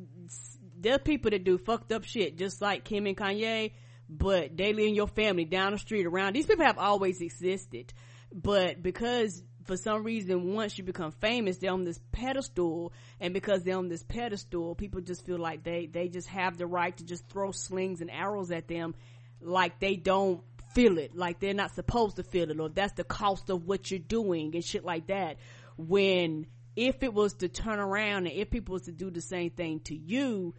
There 0.82 0.96
are 0.96 1.00
people 1.00 1.32
that 1.32 1.44
do 1.44 1.58
fucked 1.58 1.92
up 1.92 2.06
shit, 2.06 2.38
just 2.38 2.62
like 2.62 2.86
Kim 2.86 3.06
and 3.06 3.18
Kanye, 3.18 3.74
but 4.08 4.56
daily 4.56 4.88
in 4.88 4.96
your 4.96 5.08
family, 5.08 5.46
down 5.46 5.74
the 5.74 5.78
street, 5.78 6.06
around. 6.06 6.34
These 6.34 6.46
people 6.46 6.66
have 6.66 6.78
always 6.78 7.22
existed. 7.22 7.94
But 8.32 8.82
because 8.82 9.44
for 9.66 9.76
some 9.76 10.04
reason, 10.04 10.54
once 10.54 10.78
you 10.78 10.84
become 10.84 11.12
famous, 11.12 11.58
they're 11.58 11.72
on 11.72 11.84
this 11.84 12.00
pedestal, 12.12 12.94
and 13.20 13.34
because 13.34 13.64
they're 13.64 13.78
on 13.78 13.90
this 13.90 14.04
pedestal, 14.04 14.74
people 14.76 15.02
just 15.02 15.26
feel 15.26 15.38
like 15.38 15.64
they 15.64 15.86
they 15.86 16.08
just 16.08 16.28
have 16.28 16.58
the 16.58 16.66
right 16.66 16.96
to 16.98 17.04
just 17.04 17.28
throw 17.28 17.52
slings 17.52 18.02
and 18.02 18.10
arrows 18.10 18.52
at 18.52 18.68
them, 18.68 18.96
like 19.42 19.80
they 19.80 19.96
don't 19.96 20.44
feel 20.74 20.98
it, 20.98 21.16
like 21.16 21.40
they're 21.40 21.54
not 21.54 21.76
supposed 21.76 22.16
to 22.16 22.24
feel 22.24 22.50
it, 22.52 22.60
or 22.60 22.70
that's 22.70 22.94
the 22.94 23.04
cost 23.04 23.50
of 23.50 23.66
what 23.68 23.92
you're 23.92 24.00
doing 24.00 24.56
and 24.56 24.64
shit 24.64 24.86
like 24.86 25.08
that. 25.08 25.38
When 25.78 26.48
if 26.76 27.04
it 27.04 27.14
was 27.14 27.34
to 27.36 27.50
turn 27.50 27.80
around 27.80 28.28
and 28.28 28.36
if 28.36 28.50
people 28.50 28.74
was 28.74 28.84
to 28.84 28.92
do 28.92 29.10
the 29.10 29.22
same 29.22 29.50
thing 29.50 29.82
to 29.82 29.96
you, 29.96 30.54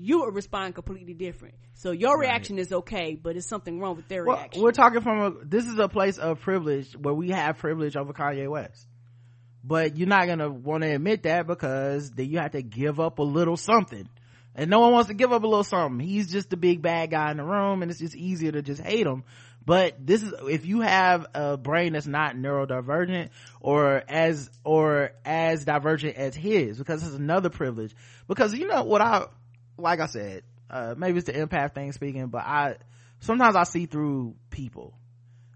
you 0.00 0.20
would 0.20 0.34
respond 0.34 0.74
completely 0.74 1.14
different. 1.14 1.54
So 1.74 1.90
your 1.90 2.18
reaction 2.18 2.58
is 2.58 2.72
okay, 2.72 3.14
but 3.14 3.36
it's 3.36 3.46
something 3.46 3.78
wrong 3.78 3.96
with 3.96 4.08
their 4.08 4.24
Well, 4.24 4.36
reaction. 4.36 4.62
we're 4.62 4.72
talking 4.72 5.00
from 5.00 5.20
a 5.20 5.44
this 5.44 5.66
is 5.66 5.78
a 5.78 5.88
place 5.88 6.18
of 6.18 6.40
privilege 6.40 6.92
where 6.94 7.14
we 7.14 7.30
have 7.30 7.58
privilege 7.58 7.96
over 7.96 8.12
Kanye 8.12 8.48
West. 8.48 8.86
But 9.62 9.96
you're 9.96 10.08
not 10.08 10.26
gonna 10.26 10.48
want 10.48 10.82
to 10.82 10.88
admit 10.90 11.24
that 11.24 11.46
because 11.46 12.10
then 12.10 12.30
you 12.30 12.38
have 12.38 12.52
to 12.52 12.62
give 12.62 13.00
up 13.00 13.18
a 13.18 13.22
little 13.22 13.56
something. 13.56 14.08
And 14.54 14.70
no 14.70 14.80
one 14.80 14.92
wants 14.92 15.08
to 15.08 15.14
give 15.14 15.32
up 15.32 15.42
a 15.42 15.46
little 15.46 15.62
something. 15.62 16.04
He's 16.04 16.32
just 16.32 16.50
the 16.50 16.56
big 16.56 16.82
bad 16.82 17.10
guy 17.10 17.30
in 17.30 17.36
the 17.36 17.44
room 17.44 17.82
and 17.82 17.90
it's 17.90 18.00
just 18.00 18.16
easier 18.16 18.50
to 18.52 18.62
just 18.62 18.82
hate 18.82 19.06
him. 19.06 19.24
But 19.64 19.94
this 20.04 20.22
is, 20.22 20.32
if 20.48 20.64
you 20.64 20.80
have 20.80 21.26
a 21.34 21.58
brain 21.58 21.92
that's 21.92 22.06
not 22.06 22.34
neurodivergent 22.34 23.28
or 23.60 24.02
as, 24.08 24.50
or 24.64 25.12
as 25.26 25.66
divergent 25.66 26.16
as 26.16 26.34
his, 26.34 26.78
because 26.78 27.06
it's 27.06 27.14
another 27.14 27.50
privilege. 27.50 27.94
Because 28.26 28.54
you 28.54 28.66
know 28.66 28.84
what 28.84 29.02
I, 29.02 29.26
like 29.78 30.00
I 30.00 30.06
said, 30.06 30.42
uh, 30.70 30.94
maybe 30.96 31.18
it's 31.18 31.26
the 31.26 31.32
empath 31.32 31.74
thing 31.74 31.92
speaking, 31.92 32.26
but 32.26 32.42
I, 32.42 32.76
sometimes 33.20 33.56
I 33.56 33.62
see 33.64 33.86
through 33.86 34.34
people. 34.50 34.94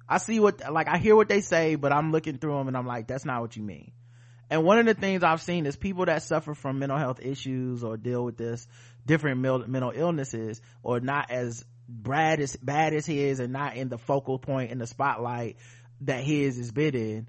I 0.08 0.18
see 0.18 0.40
what, 0.40 0.72
like 0.72 0.88
I 0.88 0.98
hear 0.98 1.16
what 1.16 1.28
they 1.28 1.40
say, 1.40 1.74
but 1.74 1.92
I'm 1.92 2.12
looking 2.12 2.38
through 2.38 2.56
them 2.56 2.68
and 2.68 2.76
I'm 2.76 2.86
like, 2.86 3.06
that's 3.08 3.24
not 3.24 3.40
what 3.40 3.56
you 3.56 3.62
mean. 3.62 3.92
And 4.50 4.64
one 4.64 4.78
of 4.78 4.86
the 4.86 4.94
things 4.94 5.22
I've 5.22 5.40
seen 5.40 5.64
is 5.64 5.76
people 5.76 6.04
that 6.06 6.22
suffer 6.22 6.54
from 6.54 6.78
mental 6.78 6.98
health 6.98 7.20
issues 7.22 7.82
or 7.82 7.96
deal 7.96 8.22
with 8.22 8.36
this 8.36 8.66
different 9.06 9.40
mental 9.40 9.92
illnesses 9.94 10.60
or 10.82 11.00
not 11.00 11.30
as 11.30 11.64
bad 11.88 12.40
as 12.40 12.56
bad 12.56 12.94
as 12.94 13.06
his 13.06 13.40
and 13.40 13.52
not 13.52 13.76
in 13.76 13.88
the 13.88 13.98
focal 13.98 14.38
point 14.38 14.70
in 14.70 14.78
the 14.78 14.86
spotlight 14.86 15.56
that 16.02 16.22
his 16.22 16.58
is 16.58 16.70
been 16.70 16.94
in. 16.94 17.28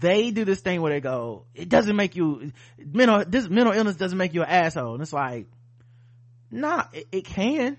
They 0.00 0.30
do 0.30 0.44
this 0.44 0.60
thing 0.60 0.82
where 0.82 0.92
they 0.92 1.00
go, 1.00 1.46
it 1.54 1.68
doesn't 1.68 1.96
make 1.96 2.16
you 2.16 2.52
mental. 2.78 3.24
This 3.26 3.48
mental 3.48 3.72
illness 3.72 3.96
doesn't 3.96 4.18
make 4.18 4.34
you 4.34 4.42
an 4.42 4.48
asshole, 4.48 4.94
and 4.94 5.02
it's 5.02 5.12
like, 5.12 5.46
nah, 6.50 6.84
it, 6.92 7.08
it 7.12 7.24
can. 7.24 7.76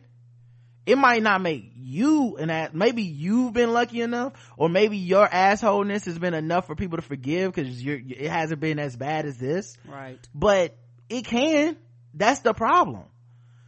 It 0.85 0.98
might 0.98 1.22
not 1.22 1.41
make 1.41 1.72
you 1.76 2.38
an 2.38 2.49
ass. 2.49 2.72
Maybe 2.73 3.03
you've 3.03 3.53
been 3.53 3.72
lucky 3.72 4.02
enough, 4.02 4.34
or 4.57 4.68
maybe 4.68 4.98
your 4.98 5.27
assholeness 5.27 6.06
has 6.06 6.18
been 6.18 6.34
enough 6.34 6.65
for 6.65 6.76
people 6.76 6.98
to 6.98 7.03
forgive 7.03 7.53
because 7.53 7.84
you're. 7.84 7.99
It 7.99 8.31
hasn't 8.31 8.60
been 8.60 8.80
as 8.80 8.95
bad 8.95 9.26
as 9.26 9.38
this 9.38 9.77
right. 9.88 10.18
but 10.34 10.76
it 11.11 11.26
can 11.26 11.77
that's 12.14 12.39
the 12.39 12.53
problem 12.53 13.03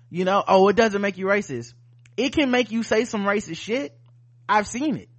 you 0.09 0.25
know 0.25 0.43
oh 0.47 0.67
it 0.69 0.75
doesn't 0.75 1.01
make 1.01 1.17
you 1.17 1.25
racist 1.25 1.73
it 2.15 2.29
can 2.29 2.51
make 2.51 2.71
you 2.71 2.83
say 2.83 3.05
some 3.05 3.25
racist 3.25 3.57
shit 3.57 3.97
i've 4.47 4.67
seen 4.67 4.95
it 4.95 5.09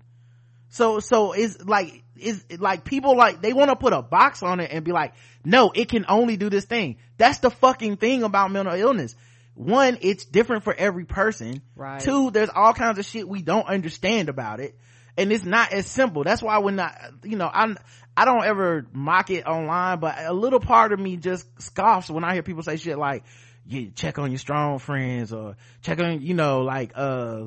so 0.70 1.00
so 1.00 1.32
it's 1.32 1.62
like 1.62 2.02
it's 2.16 2.44
like 2.58 2.84
people 2.84 3.16
like 3.16 3.42
they 3.42 3.52
want 3.52 3.70
to 3.70 3.76
put 3.76 3.92
a 3.92 4.00
box 4.00 4.42
on 4.42 4.60
it 4.60 4.70
and 4.72 4.84
be 4.84 4.92
like 4.92 5.12
no 5.44 5.70
it 5.74 5.88
can 5.88 6.06
only 6.08 6.36
do 6.36 6.48
this 6.48 6.64
thing 6.64 6.96
that's 7.18 7.38
the 7.38 7.50
fucking 7.50 7.96
thing 7.96 8.22
about 8.22 8.50
mental 8.50 8.74
illness 8.74 9.14
one 9.54 9.98
it's 10.00 10.24
different 10.24 10.64
for 10.64 10.74
every 10.74 11.04
person. 11.04 11.62
Right. 11.76 12.00
two 12.00 12.30
there's 12.30 12.50
all 12.54 12.72
kinds 12.74 12.98
of 12.98 13.04
shit 13.04 13.28
we 13.28 13.42
don't 13.42 13.66
understand 13.66 14.28
about 14.28 14.60
it. 14.60 14.76
And 15.16 15.30
it's 15.30 15.44
not 15.44 15.72
as 15.72 15.86
simple. 15.86 16.24
That's 16.24 16.42
why 16.42 16.58
when 16.58 16.80
i 16.80 17.10
you 17.22 17.36
know 17.36 17.50
i'm 17.52 17.78
i 18.16 18.24
don't 18.24 18.44
ever 18.44 18.86
mock 18.92 19.30
it 19.30 19.46
online 19.46 20.00
but 20.00 20.16
a 20.18 20.32
little 20.32 20.60
part 20.60 20.92
of 20.92 21.00
me 21.00 21.16
just 21.16 21.46
scoffs 21.60 22.10
when 22.10 22.24
i 22.24 22.32
hear 22.32 22.42
people 22.42 22.62
say 22.62 22.76
shit 22.76 22.96
like 22.96 23.24
you 23.66 23.90
check 23.90 24.18
on 24.18 24.30
your 24.30 24.38
strong 24.38 24.78
friends 24.78 25.32
or 25.32 25.56
check 25.82 25.98
on 26.00 26.20
you 26.20 26.34
know 26.34 26.62
like 26.62 26.92
uh 26.94 27.46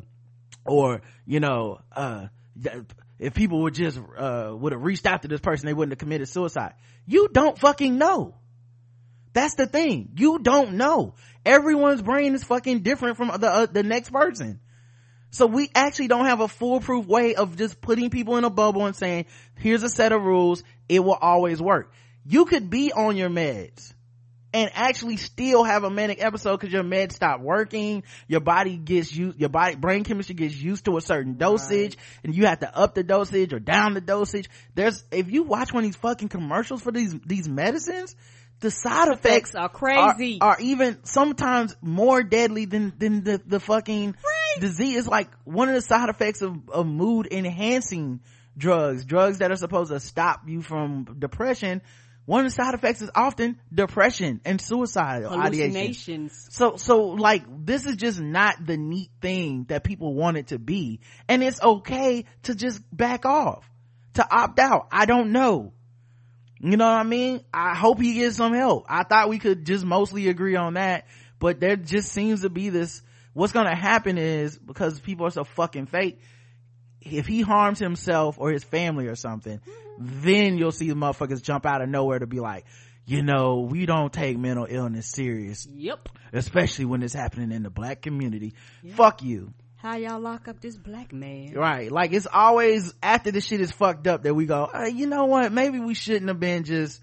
or 0.65 1.01
you 1.25 1.39
know 1.39 1.79
uh 1.93 2.27
if 3.19 3.33
people 3.33 3.61
would 3.63 3.73
just 3.73 3.99
uh 4.17 4.53
would 4.53 4.71
have 4.71 4.83
reached 4.83 5.05
out 5.05 5.23
to 5.23 5.27
this 5.27 5.39
person 5.39 5.65
they 5.65 5.73
wouldn't 5.73 5.93
have 5.93 5.99
committed 5.99 6.29
suicide. 6.29 6.73
You 7.05 7.29
don't 7.31 7.57
fucking 7.57 7.97
know. 7.97 8.35
That's 9.33 9.55
the 9.55 9.67
thing. 9.67 10.09
You 10.15 10.39
don't 10.39 10.73
know 10.73 11.13
everyone's 11.47 12.01
brain 12.01 12.35
is 12.35 12.43
fucking 12.43 12.81
different 12.81 13.17
from 13.17 13.29
the 13.39 13.49
uh, 13.49 13.65
the 13.65 13.83
next 13.83 14.11
person. 14.11 14.59
So 15.29 15.45
we 15.45 15.69
actually 15.73 16.07
don't 16.07 16.25
have 16.25 16.41
a 16.41 16.47
foolproof 16.47 17.05
way 17.05 17.35
of 17.35 17.57
just 17.57 17.81
putting 17.81 18.09
people 18.09 18.37
in 18.37 18.43
a 18.43 18.49
bubble 18.49 18.85
and 18.85 18.95
saying 18.95 19.25
here's 19.55 19.83
a 19.83 19.89
set 19.89 20.11
of 20.11 20.21
rules. 20.21 20.63
It 20.87 20.99
will 20.99 21.17
always 21.19 21.61
work. 21.61 21.91
You 22.25 22.45
could 22.45 22.69
be 22.69 22.91
on 22.91 23.17
your 23.17 23.29
meds 23.29 23.93
and 24.53 24.71
actually 24.73 25.17
still 25.17 25.63
have 25.63 25.83
a 25.83 25.89
manic 25.89 26.23
episode 26.23 26.57
because 26.57 26.71
your 26.71 26.83
meds 26.83 27.13
stop 27.13 27.41
working. 27.41 28.03
Your 28.27 28.39
body 28.39 28.77
gets 28.77 29.13
used 29.13 29.39
your 29.39 29.49
body 29.49 29.75
brain 29.75 30.03
chemistry 30.03 30.35
gets 30.35 30.55
used 30.55 30.85
to 30.85 30.97
a 30.97 31.01
certain 31.01 31.37
dosage 31.37 31.97
and 32.23 32.33
you 32.33 32.45
have 32.45 32.59
to 32.59 32.77
up 32.77 32.95
the 32.95 33.03
dosage 33.03 33.53
or 33.53 33.59
down 33.59 33.93
the 33.93 34.01
dosage. 34.01 34.49
There's 34.75 35.03
if 35.11 35.29
you 35.29 35.43
watch 35.43 35.73
one 35.73 35.83
of 35.83 35.89
these 35.89 35.97
fucking 35.97 36.29
commercials 36.29 36.81
for 36.81 36.91
these 36.91 37.13
these 37.25 37.47
medicines 37.49 38.15
the 38.59 38.71
side 38.71 39.07
effects, 39.09 39.51
Effects 39.51 39.55
are 39.55 39.69
crazy. 39.69 40.39
are, 40.41 40.53
are 40.55 40.57
even 40.59 40.97
sometimes 41.03 41.75
more 41.81 42.23
deadly 42.23 42.65
than 42.65 42.93
than 42.97 43.23
the, 43.23 43.41
the 43.45 43.59
fucking 43.59 44.15
disease. 44.59 44.97
It's 44.97 45.07
like 45.07 45.29
one 45.43 45.69
of 45.69 45.75
the 45.75 45.81
side 45.81 46.09
effects 46.09 46.41
of, 46.41 46.69
of 46.69 46.87
mood 46.87 47.27
enhancing 47.31 48.21
drugs 48.57 49.05
drugs 49.05 49.37
that 49.39 49.51
are 49.51 49.55
supposed 49.55 49.91
to 49.91 49.99
stop 49.99 50.41
you 50.47 50.61
from 50.61 51.17
depression. 51.19 51.81
One 52.25 52.45
of 52.45 52.51
the 52.51 52.55
side 52.55 52.73
effects 52.73 53.01
is 53.01 53.09
often 53.15 53.57
depression 53.73 54.41
and 54.43 54.59
suicide 54.59 55.23
ideation 55.23 55.71
Hallucinations. 55.71 56.47
so 56.51 56.75
so 56.75 57.05
like 57.09 57.43
this 57.65 57.85
is 57.85 57.95
just 57.95 58.19
not 58.19 58.55
the 58.65 58.75
neat 58.75 59.11
thing 59.21 59.65
that 59.69 59.83
people 59.83 60.13
want 60.13 60.35
it 60.37 60.47
to 60.47 60.59
be. 60.59 60.99
And 61.29 61.43
it's 61.43 61.61
okay 61.61 62.25
to 62.43 62.55
just 62.55 62.81
back 62.91 63.25
off 63.25 63.69
to 64.15 64.27
opt 64.29 64.59
out. 64.59 64.87
I 64.91 65.05
don't 65.05 65.31
know 65.31 65.73
you 66.59 66.77
know 66.77 66.85
what 66.85 66.99
i 66.99 67.03
mean 67.03 67.41
i 67.53 67.75
hope 67.75 67.99
he 67.99 68.15
gets 68.15 68.37
some 68.37 68.53
help 68.53 68.85
i 68.89 69.03
thought 69.03 69.29
we 69.29 69.39
could 69.39 69.65
just 69.65 69.85
mostly 69.85 70.27
agree 70.29 70.55
on 70.55 70.73
that 70.75 71.05
but 71.39 71.59
there 71.59 71.75
just 71.75 72.11
seems 72.11 72.41
to 72.41 72.49
be 72.49 72.69
this 72.69 73.01
what's 73.33 73.53
gonna 73.53 73.75
happen 73.75 74.17
is 74.17 74.57
because 74.57 74.99
people 74.99 75.25
are 75.25 75.31
so 75.31 75.43
fucking 75.43 75.85
fake 75.85 76.19
if 77.11 77.27
he 77.27 77.41
harms 77.41 77.79
himself 77.79 78.37
or 78.39 78.51
his 78.51 78.63
family 78.63 79.07
or 79.07 79.15
something, 79.15 79.59
mm-hmm. 79.59 80.21
then 80.21 80.57
you'll 80.57 80.71
see 80.71 80.89
the 80.89 80.95
motherfuckers 80.95 81.41
jump 81.41 81.65
out 81.65 81.81
of 81.81 81.89
nowhere 81.89 82.19
to 82.19 82.27
be 82.27 82.39
like, 82.39 82.65
you 83.05 83.23
know, 83.23 83.61
we 83.61 83.85
don't 83.85 84.11
take 84.11 84.37
mental 84.37 84.67
illness 84.69 85.07
serious, 85.07 85.65
Yep. 85.65 86.09
especially 86.33 86.85
when 86.85 87.01
it's 87.03 87.13
happening 87.13 87.51
in 87.51 87.63
the 87.63 87.69
black 87.69 88.01
community. 88.01 88.53
Fuck 88.95 89.23
you. 89.23 89.53
How 89.77 89.95
y'all 89.95 90.19
lock 90.19 90.47
up 90.47 90.59
this 90.59 90.75
black 90.75 91.13
man? 91.13 91.53
Right. 91.53 91.91
Like 91.91 92.11
it's 92.11 92.27
always 92.31 92.95
after 93.01 93.29
the 93.31 93.41
shit 93.41 93.61
is 93.61 93.71
fucked 93.71 94.07
up 94.07 94.23
that 94.23 94.33
we 94.33 94.47
go, 94.47 94.67
uh, 94.73 94.85
you 94.85 95.05
know 95.05 95.25
what? 95.25 95.51
Maybe 95.51 95.79
we 95.79 95.93
shouldn't 95.93 96.29
have 96.29 96.39
been 96.39 96.63
just 96.63 96.99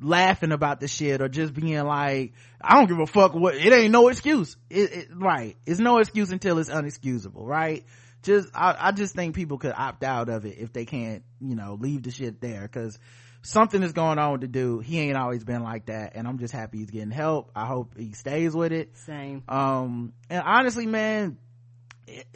laughing 0.00 0.50
about 0.50 0.80
the 0.80 0.88
shit 0.88 1.20
or 1.22 1.28
just 1.28 1.54
being 1.54 1.84
like, 1.84 2.32
I 2.60 2.74
don't 2.74 2.88
give 2.88 2.98
a 2.98 3.06
fuck 3.06 3.34
what, 3.34 3.54
it 3.54 3.72
ain't 3.72 3.92
no 3.92 4.08
excuse. 4.08 4.56
It, 4.68 4.92
it, 4.92 5.08
right. 5.14 5.56
It's 5.66 5.78
no 5.78 5.98
excuse 5.98 6.32
until 6.32 6.58
it's 6.58 6.68
unexcusable, 6.68 7.46
right? 7.46 7.84
Just, 8.24 8.48
I, 8.54 8.74
I 8.76 8.90
just 8.90 9.14
think 9.14 9.36
people 9.36 9.58
could 9.58 9.74
opt 9.76 10.02
out 10.02 10.28
of 10.28 10.46
it 10.46 10.58
if 10.58 10.72
they 10.72 10.84
can't, 10.84 11.22
you 11.40 11.54
know, 11.54 11.78
leave 11.80 12.02
the 12.02 12.10
shit 12.10 12.40
there 12.40 12.66
cause 12.66 12.98
something 13.42 13.84
is 13.84 13.92
going 13.92 14.18
on 14.18 14.32
with 14.32 14.40
the 14.40 14.48
dude. 14.48 14.84
He 14.84 14.98
ain't 14.98 15.16
always 15.16 15.44
been 15.44 15.62
like 15.62 15.86
that 15.86 16.16
and 16.16 16.26
I'm 16.26 16.40
just 16.40 16.52
happy 16.52 16.78
he's 16.78 16.90
getting 16.90 17.12
help. 17.12 17.52
I 17.54 17.66
hope 17.66 17.96
he 17.96 18.14
stays 18.14 18.52
with 18.52 18.72
it 18.72 18.96
Same. 19.06 19.44
um 19.48 20.12
and 20.28 20.42
honestly 20.44 20.86
man 20.86 21.38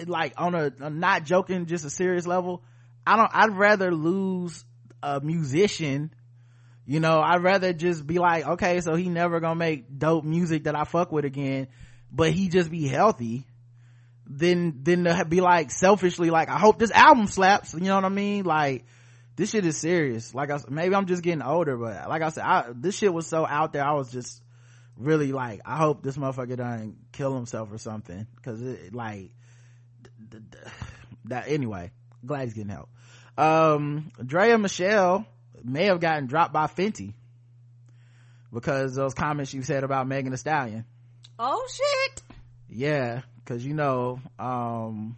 like 0.07 0.35
on 0.37 0.55
a, 0.55 0.73
a 0.81 0.91
not 0.91 1.25
joking 1.25 1.67
just 1.67 1.85
a 1.85 1.91
serious 1.91 2.27
level 2.27 2.63
i 3.07 3.17
don't 3.17 3.31
i'd 3.35 3.57
rather 3.57 3.93
lose 3.95 4.65
a 5.03 5.21
musician 5.21 6.13
you 6.87 6.99
know? 6.99 7.21
I'd 7.21 7.45
rather 7.45 7.73
just 7.73 8.05
be 8.05 8.19
like 8.19 8.47
okay 8.47 8.81
so 8.81 8.95
he 8.95 9.09
never 9.09 9.39
gonna 9.39 9.55
make 9.55 9.99
dope 9.99 10.25
music 10.25 10.65
that 10.65 10.75
i 10.75 10.85
fuck 10.85 11.13
with 11.13 11.25
again 11.25 11.69
but 12.11 12.33
he 12.33 12.49
just 12.49 12.71
be 12.71 12.89
healthy 12.89 13.47
then 14.27 14.81
then 14.83 15.05
to 15.05 15.25
be 15.25 15.41
like 15.41 15.71
selfishly 15.71 16.31
like 16.31 16.49
i 16.49 16.59
hope 16.59 16.79
this 16.79 16.91
album 16.91 17.27
slaps 17.27 17.75
you 17.75 17.81
know 17.81 17.97
what 17.97 18.05
i 18.05 18.09
mean? 18.09 18.45
Like 18.45 18.85
this 19.37 19.51
shit 19.51 19.65
is 19.65 19.77
serious. 19.77 20.35
Like 20.35 20.51
i 20.51 20.59
maybe 20.69 20.95
i'm 20.95 21.07
just 21.07 21.23
getting 21.23 21.43
older 21.43 21.77
but 21.77 22.09
like 22.09 22.23
i 22.23 22.29
said 22.31 22.45
I, 22.45 22.67
this 22.75 22.97
shit 22.97 23.13
was 23.13 23.27
so 23.27 23.47
out 23.47 23.73
there 23.73 23.85
i 23.85 23.93
was 23.93 24.11
just 24.11 24.43
really 24.97 25.33
like 25.33 25.61
i 25.65 25.77
hope 25.77 26.03
this 26.03 26.17
motherfucker 26.17 26.57
doesn't 26.57 26.97
kill 27.13 27.35
himself 27.35 27.73
or 27.73 27.79
something 27.79 28.27
because 28.37 28.61
it 28.63 28.95
like 28.95 29.31
that 31.27 31.45
anyway 31.49 31.91
glad 32.25 32.45
he's 32.45 32.55
getting 32.55 32.71
help. 32.71 32.89
Um 33.39 34.11
Draya 34.21 34.61
Michele 34.61 35.27
may 35.63 35.87
have 35.87 36.01
gotten 36.01 36.27
dropped 36.27 36.53
by 36.53 36.67
fenty 36.67 37.15
because 38.53 38.95
those 38.95 39.15
comments 39.15 39.55
you 39.55 39.63
said 39.63 39.85
about 39.85 40.07
Megan 40.07 40.33
Thee 40.33 40.37
Stallion. 40.37 40.85
Oh 41.39 41.67
shit. 41.73 42.23
yeah 42.69 43.23
because 43.39 43.65
you 43.65 43.75
know 43.75 44.21
um 44.39 45.17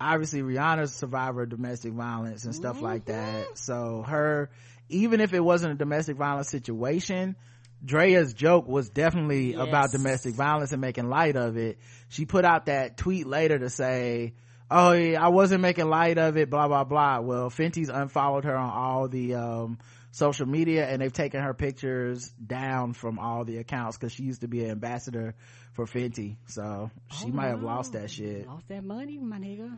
obviously 0.00 0.42
rihanna's 0.42 0.90
a 0.90 0.94
survivor 0.94 1.42
of 1.42 1.48
domestic 1.50 1.92
violence 1.92 2.44
and 2.44 2.54
stuff 2.54 2.80
like 2.80 3.06
that. 3.06 3.58
So 3.58 4.02
her 4.02 4.50
even 4.88 5.20
if 5.20 5.32
it 5.32 5.40
wasn't 5.40 5.72
a 5.72 5.76
domestic 5.76 6.16
violence 6.16 6.48
situation 6.48 7.36
Draya's 7.84 8.32
joke 8.34 8.68
was 8.68 8.88
definitely 8.90 9.52
Yes. 9.54 9.68
about 9.68 9.90
domestic 9.90 10.34
violence 10.34 10.72
and 10.72 10.80
making 10.80 11.08
light 11.08 11.36
of 11.36 11.56
it. 11.56 11.78
She 12.08 12.26
put 12.26 12.44
out 12.44 12.66
that 12.66 12.96
tweet 12.96 13.26
later 13.26 13.58
to 13.58 13.70
say, 13.70 14.34
"Oh, 14.70 14.92
yeah, 14.92 15.24
I 15.24 15.28
wasn't 15.28 15.62
making 15.62 15.88
light 15.88 16.18
of 16.18 16.36
it." 16.36 16.48
Blah 16.50 16.68
blah 16.68 16.84
blah. 16.84 17.20
Well, 17.20 17.50
Fenty's 17.50 17.88
unfollowed 17.88 18.44
her 18.44 18.56
on 18.56 18.70
all 18.70 19.08
the 19.08 19.34
um, 19.34 19.78
social 20.12 20.46
media, 20.46 20.86
and 20.88 21.02
they've 21.02 21.12
taken 21.12 21.42
her 21.42 21.54
pictures 21.54 22.28
down 22.30 22.92
from 22.92 23.18
all 23.18 23.44
the 23.44 23.56
accounts 23.58 23.96
because 23.98 24.12
she 24.12 24.22
used 24.22 24.42
to 24.42 24.48
be 24.48 24.62
an 24.64 24.70
ambassador 24.70 25.34
for 25.72 25.86
Fenty, 25.86 26.36
so 26.46 26.90
she 27.10 27.30
might 27.30 27.48
have 27.48 27.62
lost 27.62 27.94
that 27.94 28.10
shit. 28.10 28.46
Lost 28.46 28.68
that 28.68 28.84
money, 28.84 29.18
my 29.18 29.38
nigga. 29.38 29.76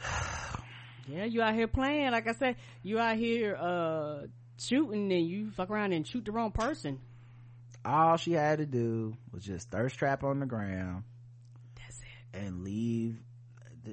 yeah, 1.08 1.24
you 1.24 1.42
out 1.42 1.54
here 1.54 1.68
playing. 1.68 2.10
Like 2.10 2.26
I 2.26 2.32
said, 2.32 2.56
you 2.82 2.98
out 2.98 3.16
here 3.16 3.54
uh 3.54 4.22
shooting 4.66 5.12
and 5.12 5.26
you 5.26 5.50
fuck 5.50 5.70
around 5.70 5.92
and 5.92 6.06
shoot 6.06 6.24
the 6.24 6.32
wrong 6.32 6.50
person. 6.50 6.98
All 7.84 8.16
she 8.16 8.32
had 8.32 8.58
to 8.58 8.66
do 8.66 9.16
was 9.32 9.44
just 9.44 9.70
thirst 9.70 9.98
trap 9.98 10.24
on 10.24 10.40
the 10.40 10.46
ground. 10.46 11.04
That's 11.76 11.98
it. 12.00 12.38
and 12.38 12.64
leave. 12.64 13.18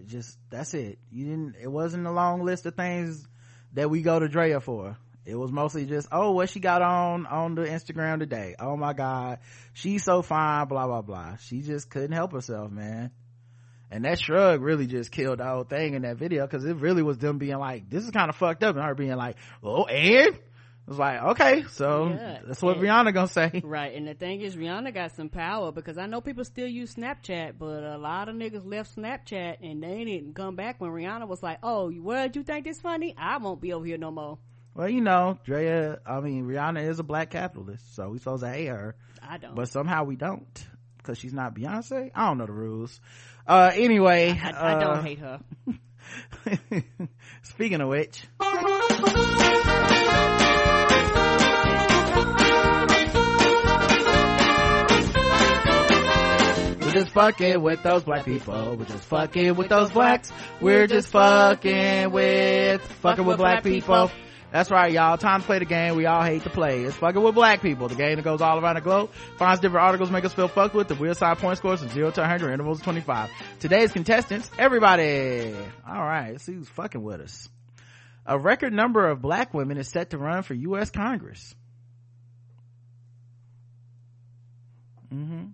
Just 0.08 0.38
that's 0.50 0.74
it. 0.74 1.00
You 1.12 1.26
didn't 1.26 1.56
it 1.62 1.68
wasn't 1.68 2.08
a 2.08 2.12
long 2.12 2.46
list 2.46 2.66
of 2.66 2.76
things 2.76 3.26
that 3.74 3.90
we 3.90 4.02
go 4.02 4.20
to 4.20 4.30
Draya 4.30 4.62
for. 4.62 4.98
It 5.26 5.36
was 5.36 5.52
mostly 5.52 5.86
just 5.86 6.08
oh 6.12 6.32
what 6.32 6.50
she 6.50 6.62
got 6.62 6.82
on 6.82 7.26
on 7.26 7.56
the 7.56 7.64
instagram 7.64 8.20
today. 8.20 8.56
Oh 8.58 8.78
my 8.78 8.94
god. 8.94 9.40
She's 9.74 10.04
so 10.06 10.22
fine 10.22 10.68
blah 10.68 10.88
blah 10.88 11.02
blah. 11.02 11.36
She 11.38 11.62
just 11.62 11.90
couldn't 11.90 12.14
help 12.14 12.32
herself 12.32 12.72
man. 12.72 13.12
And 13.92 14.06
that 14.06 14.20
shrug 14.20 14.62
really 14.62 14.88
just 14.88 15.12
killed 15.12 15.40
the 15.40 15.44
whole 15.44 15.66
thing 15.66 15.96
in 15.96 16.04
that 16.04 16.16
video 16.16 16.48
because 16.48 16.64
it 16.64 16.78
really 16.78 17.04
was 17.04 17.18
them 17.18 17.38
being 17.38 17.58
like 17.58 17.90
this 17.90 18.06
is 18.06 18.12
kind 18.12 18.30
of 18.30 18.38
fucked 18.38 18.64
up 18.64 18.78
and 18.78 18.86
her 18.86 18.96
being 18.96 19.18
like 19.18 19.36
oh 19.62 19.84
and 19.84 20.40
was 20.92 21.00
like 21.00 21.22
okay 21.22 21.64
so 21.72 22.10
Yeah, 22.10 22.40
that's 22.46 22.62
what 22.62 22.78
and- 22.78 22.86
rihanna 22.86 23.14
gonna 23.14 23.28
say 23.28 23.62
Right, 23.64 23.96
and 23.96 24.08
the 24.08 24.14
thing 24.14 24.42
is, 24.42 24.56
Rihanna 24.56 24.94
got 24.94 25.16
some 25.16 25.30
power 25.30 25.72
because 25.72 25.98
I 25.98 26.06
know 26.06 26.22
people 26.22 26.44
still 26.46 26.68
use 26.68 26.96
Snapchat, 26.96 27.54
but 27.58 27.84
a 27.84 27.98
lot 27.98 28.28
of 28.30 28.36
niggas 28.36 28.66
left 28.66 28.96
Snapchat 28.96 29.58
and 29.62 29.82
they 29.82 30.04
didn't 30.04 30.36
come 30.36 30.56
back 30.56 30.80
when 30.82 30.92
Rihanna 30.92 31.28
was 31.28 31.42
like, 31.42 31.60
"Oh, 31.64 31.90
what 31.92 32.36
you 32.36 32.44
think 32.44 32.66
this 32.66 32.82
funny? 32.82 33.16
I 33.18 33.38
won't 33.38 33.62
be 33.62 33.74
over 33.74 33.86
here 33.86 33.98
no 33.98 34.12
more." 34.12 34.38
well 34.74 34.90
you 34.90 35.02
know 35.02 35.38
Draya 35.46 36.00
i 36.06 36.22
mean 36.22 36.46
rihanna 36.46 36.88
is 36.88 36.98
a 37.00 37.04
black 37.04 37.30
capitalist 37.30 37.94
so 37.94 38.08
we 38.10 38.20
supposed 38.20 38.42
to 38.44 38.50
hate 38.50 38.68
her 38.68 38.96
I 39.22 39.38
don't. 39.38 39.54
but 39.54 39.68
somehow 39.68 40.06
we 40.06 40.16
don't 40.16 40.66
because 40.98 41.18
she's 41.18 41.34
not 41.34 41.54
Beyonce. 41.56 42.12
I 42.16 42.28
don't 42.28 42.38
know 42.38 42.46
the 42.46 42.54
rules. 42.54 43.02
Uh, 43.48 43.72
anyway, 43.74 44.40
I, 44.42 44.78
I 44.78 44.80
don't 44.80 44.98
uh, 44.98 45.02
hate 45.02 45.20
her. 45.20 45.40
Speaking 47.42 47.82
of 47.82 47.90
which, 47.90 48.24
we're 56.94 57.02
just 57.04 57.14
fucking 57.14 57.62
with 57.62 57.84
those 57.84 58.04
black 58.04 58.26
people. 58.26 58.76
We're 58.76 58.86
just 58.86 59.06
fucking 59.06 59.56
with 59.56 59.70
those 59.70 59.92
blacks. 59.92 60.32
We're 60.60 60.88
just 60.88 61.08
fucking 61.10 62.12
with 62.12 62.82
fucking 62.82 63.26
with 63.26 63.38
black 63.38 63.64
people. 63.64 64.12
That's 64.52 64.70
right, 64.70 64.92
y'all. 64.92 65.18
Time 65.18 65.40
to 65.40 65.46
play 65.46 65.60
the 65.60 65.66
game 65.66 65.96
we 65.96 66.06
all 66.06 66.22
hate 66.22 66.44
to 66.44 66.50
play. 66.50 66.82
It's 66.84 66.98
fucking 66.98 67.22
with 67.22 67.34
black 67.34 67.62
people. 67.62 67.88
The 67.88 67.96
game 67.96 68.18
that 68.18 68.24
goes 68.24 68.42
all 68.42 68.60
around 68.60 68.76
the 68.76 68.82
globe, 68.82 69.12
finds 69.38 69.62
different 69.62 69.86
articles, 69.86 70.12
make 70.12 70.26
us 70.26 70.34
feel 70.34 70.50
fucked 70.50 70.76
with. 70.76 70.90
The 70.90 70.96
weird 70.96 71.16
side 71.16 71.38
point 71.38 71.58
scores 71.58 71.80
from 71.80 71.88
0 71.90 72.12
to 72.12 72.20
100, 72.20 72.52
intervals 72.52 72.80
of 72.80 72.84
25. 72.84 73.30
Today's 73.62 73.94
contestants, 73.94 74.52
everybody. 74.60 75.56
Alright, 75.88 76.34
let's 76.34 76.44
see 76.44 76.54
who's 76.54 76.68
fucking 76.68 77.02
with 77.02 77.22
us. 77.22 77.48
A 78.26 78.38
record 78.38 78.74
number 78.74 79.08
of 79.08 79.22
black 79.22 79.54
women 79.54 79.78
is 79.78 79.88
set 79.88 80.10
to 80.10 80.18
run 80.18 80.44
for 80.44 80.54
U.S. 80.54 80.92
Congress. 80.92 81.56
hmm 85.10 85.46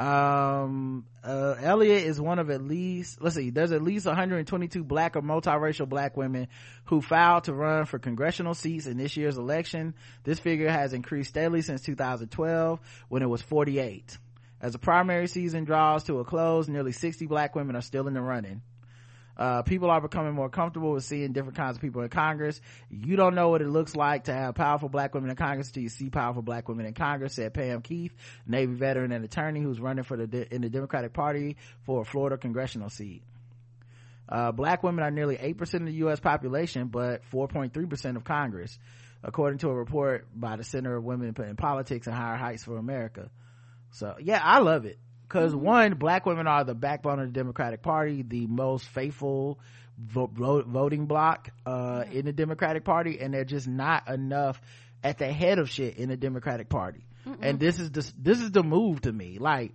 um 0.00 1.04
uh 1.22 1.56
elliot 1.60 2.04
is 2.04 2.18
one 2.18 2.38
of 2.38 2.48
at 2.48 2.62
least 2.62 3.20
let's 3.20 3.36
see 3.36 3.50
there's 3.50 3.70
at 3.70 3.82
least 3.82 4.06
122 4.06 4.82
black 4.82 5.14
or 5.14 5.20
multiracial 5.20 5.86
black 5.86 6.16
women 6.16 6.48
who 6.86 7.02
filed 7.02 7.44
to 7.44 7.52
run 7.52 7.84
for 7.84 7.98
congressional 7.98 8.54
seats 8.54 8.86
in 8.86 8.96
this 8.96 9.14
year's 9.18 9.36
election. 9.36 9.94
This 10.24 10.38
figure 10.38 10.70
has 10.70 10.94
increased 10.94 11.28
steadily 11.28 11.60
since 11.60 11.82
2012 11.82 12.80
when 13.10 13.22
it 13.22 13.28
was 13.28 13.42
48 13.42 14.16
as 14.62 14.72
the 14.72 14.78
primary 14.78 15.26
season 15.26 15.64
draws 15.64 16.04
to 16.04 16.18
a 16.20 16.24
close 16.24 16.66
nearly 16.66 16.92
60 16.92 17.26
black 17.26 17.54
women 17.54 17.76
are 17.76 17.82
still 17.82 18.08
in 18.08 18.14
the 18.14 18.22
running 18.22 18.62
uh, 19.40 19.62
people 19.62 19.90
are 19.90 20.02
becoming 20.02 20.34
more 20.34 20.50
comfortable 20.50 20.92
with 20.92 21.02
seeing 21.02 21.32
different 21.32 21.56
kinds 21.56 21.76
of 21.76 21.80
people 21.80 22.02
in 22.02 22.10
Congress. 22.10 22.60
You 22.90 23.16
don't 23.16 23.34
know 23.34 23.48
what 23.48 23.62
it 23.62 23.68
looks 23.68 23.96
like 23.96 24.24
to 24.24 24.34
have 24.34 24.54
powerful 24.54 24.90
black 24.90 25.14
women 25.14 25.30
in 25.30 25.36
Congress 25.36 25.68
until 25.68 25.82
you 25.82 25.88
see 25.88 26.10
powerful 26.10 26.42
black 26.42 26.68
women 26.68 26.84
in 26.84 26.92
Congress, 26.92 27.36
said 27.36 27.54
Pam 27.54 27.80
Keith, 27.80 28.12
Navy 28.46 28.74
veteran 28.74 29.12
and 29.12 29.24
attorney 29.24 29.62
who's 29.62 29.80
running 29.80 30.04
for 30.04 30.18
the, 30.18 30.54
in 30.54 30.60
the 30.60 30.68
Democratic 30.68 31.14
Party 31.14 31.56
for 31.84 32.02
a 32.02 32.04
Florida 32.04 32.36
congressional 32.36 32.90
seat. 32.90 33.22
Uh, 34.28 34.52
black 34.52 34.82
women 34.82 35.02
are 35.02 35.10
nearly 35.10 35.38
8% 35.38 35.74
of 35.74 35.86
the 35.86 35.92
U.S. 35.92 36.20
population, 36.20 36.88
but 36.88 37.22
4.3% 37.32 38.16
of 38.16 38.24
Congress, 38.24 38.78
according 39.24 39.58
to 39.60 39.70
a 39.70 39.74
report 39.74 40.28
by 40.34 40.56
the 40.56 40.64
Center 40.64 40.94
of 40.94 41.02
Women 41.02 41.34
in 41.38 41.56
Politics 41.56 42.06
and 42.06 42.14
Higher 42.14 42.36
Heights 42.36 42.62
for 42.62 42.76
America. 42.76 43.30
So, 43.92 44.16
yeah, 44.20 44.40
I 44.44 44.58
love 44.58 44.84
it. 44.84 44.98
Because 45.30 45.54
one 45.54 45.94
black 45.94 46.26
women 46.26 46.48
are 46.48 46.64
the 46.64 46.74
backbone 46.74 47.20
of 47.20 47.26
the 47.26 47.32
democratic 47.32 47.82
party 47.82 48.22
the 48.22 48.46
most 48.48 48.84
faithful 48.88 49.60
vo- 49.96 50.26
vo- 50.26 50.62
voting 50.62 51.06
bloc 51.06 51.50
uh, 51.64 52.02
in 52.10 52.24
the 52.24 52.32
democratic 52.32 52.84
party 52.84 53.20
and 53.20 53.32
they're 53.32 53.44
just 53.44 53.68
not 53.68 54.08
enough 54.08 54.60
at 55.04 55.18
the 55.18 55.30
head 55.32 55.58
of 55.60 55.70
shit 55.70 55.96
in 55.98 56.08
the 56.08 56.16
democratic 56.16 56.68
party. 56.68 57.06
And 57.40 57.60
this 57.60 57.78
is 57.78 57.90
the 57.92 58.12
this 58.18 58.40
is 58.40 58.50
the 58.50 58.62
move 58.64 59.02
to 59.02 59.12
me. 59.12 59.38
Like 59.38 59.72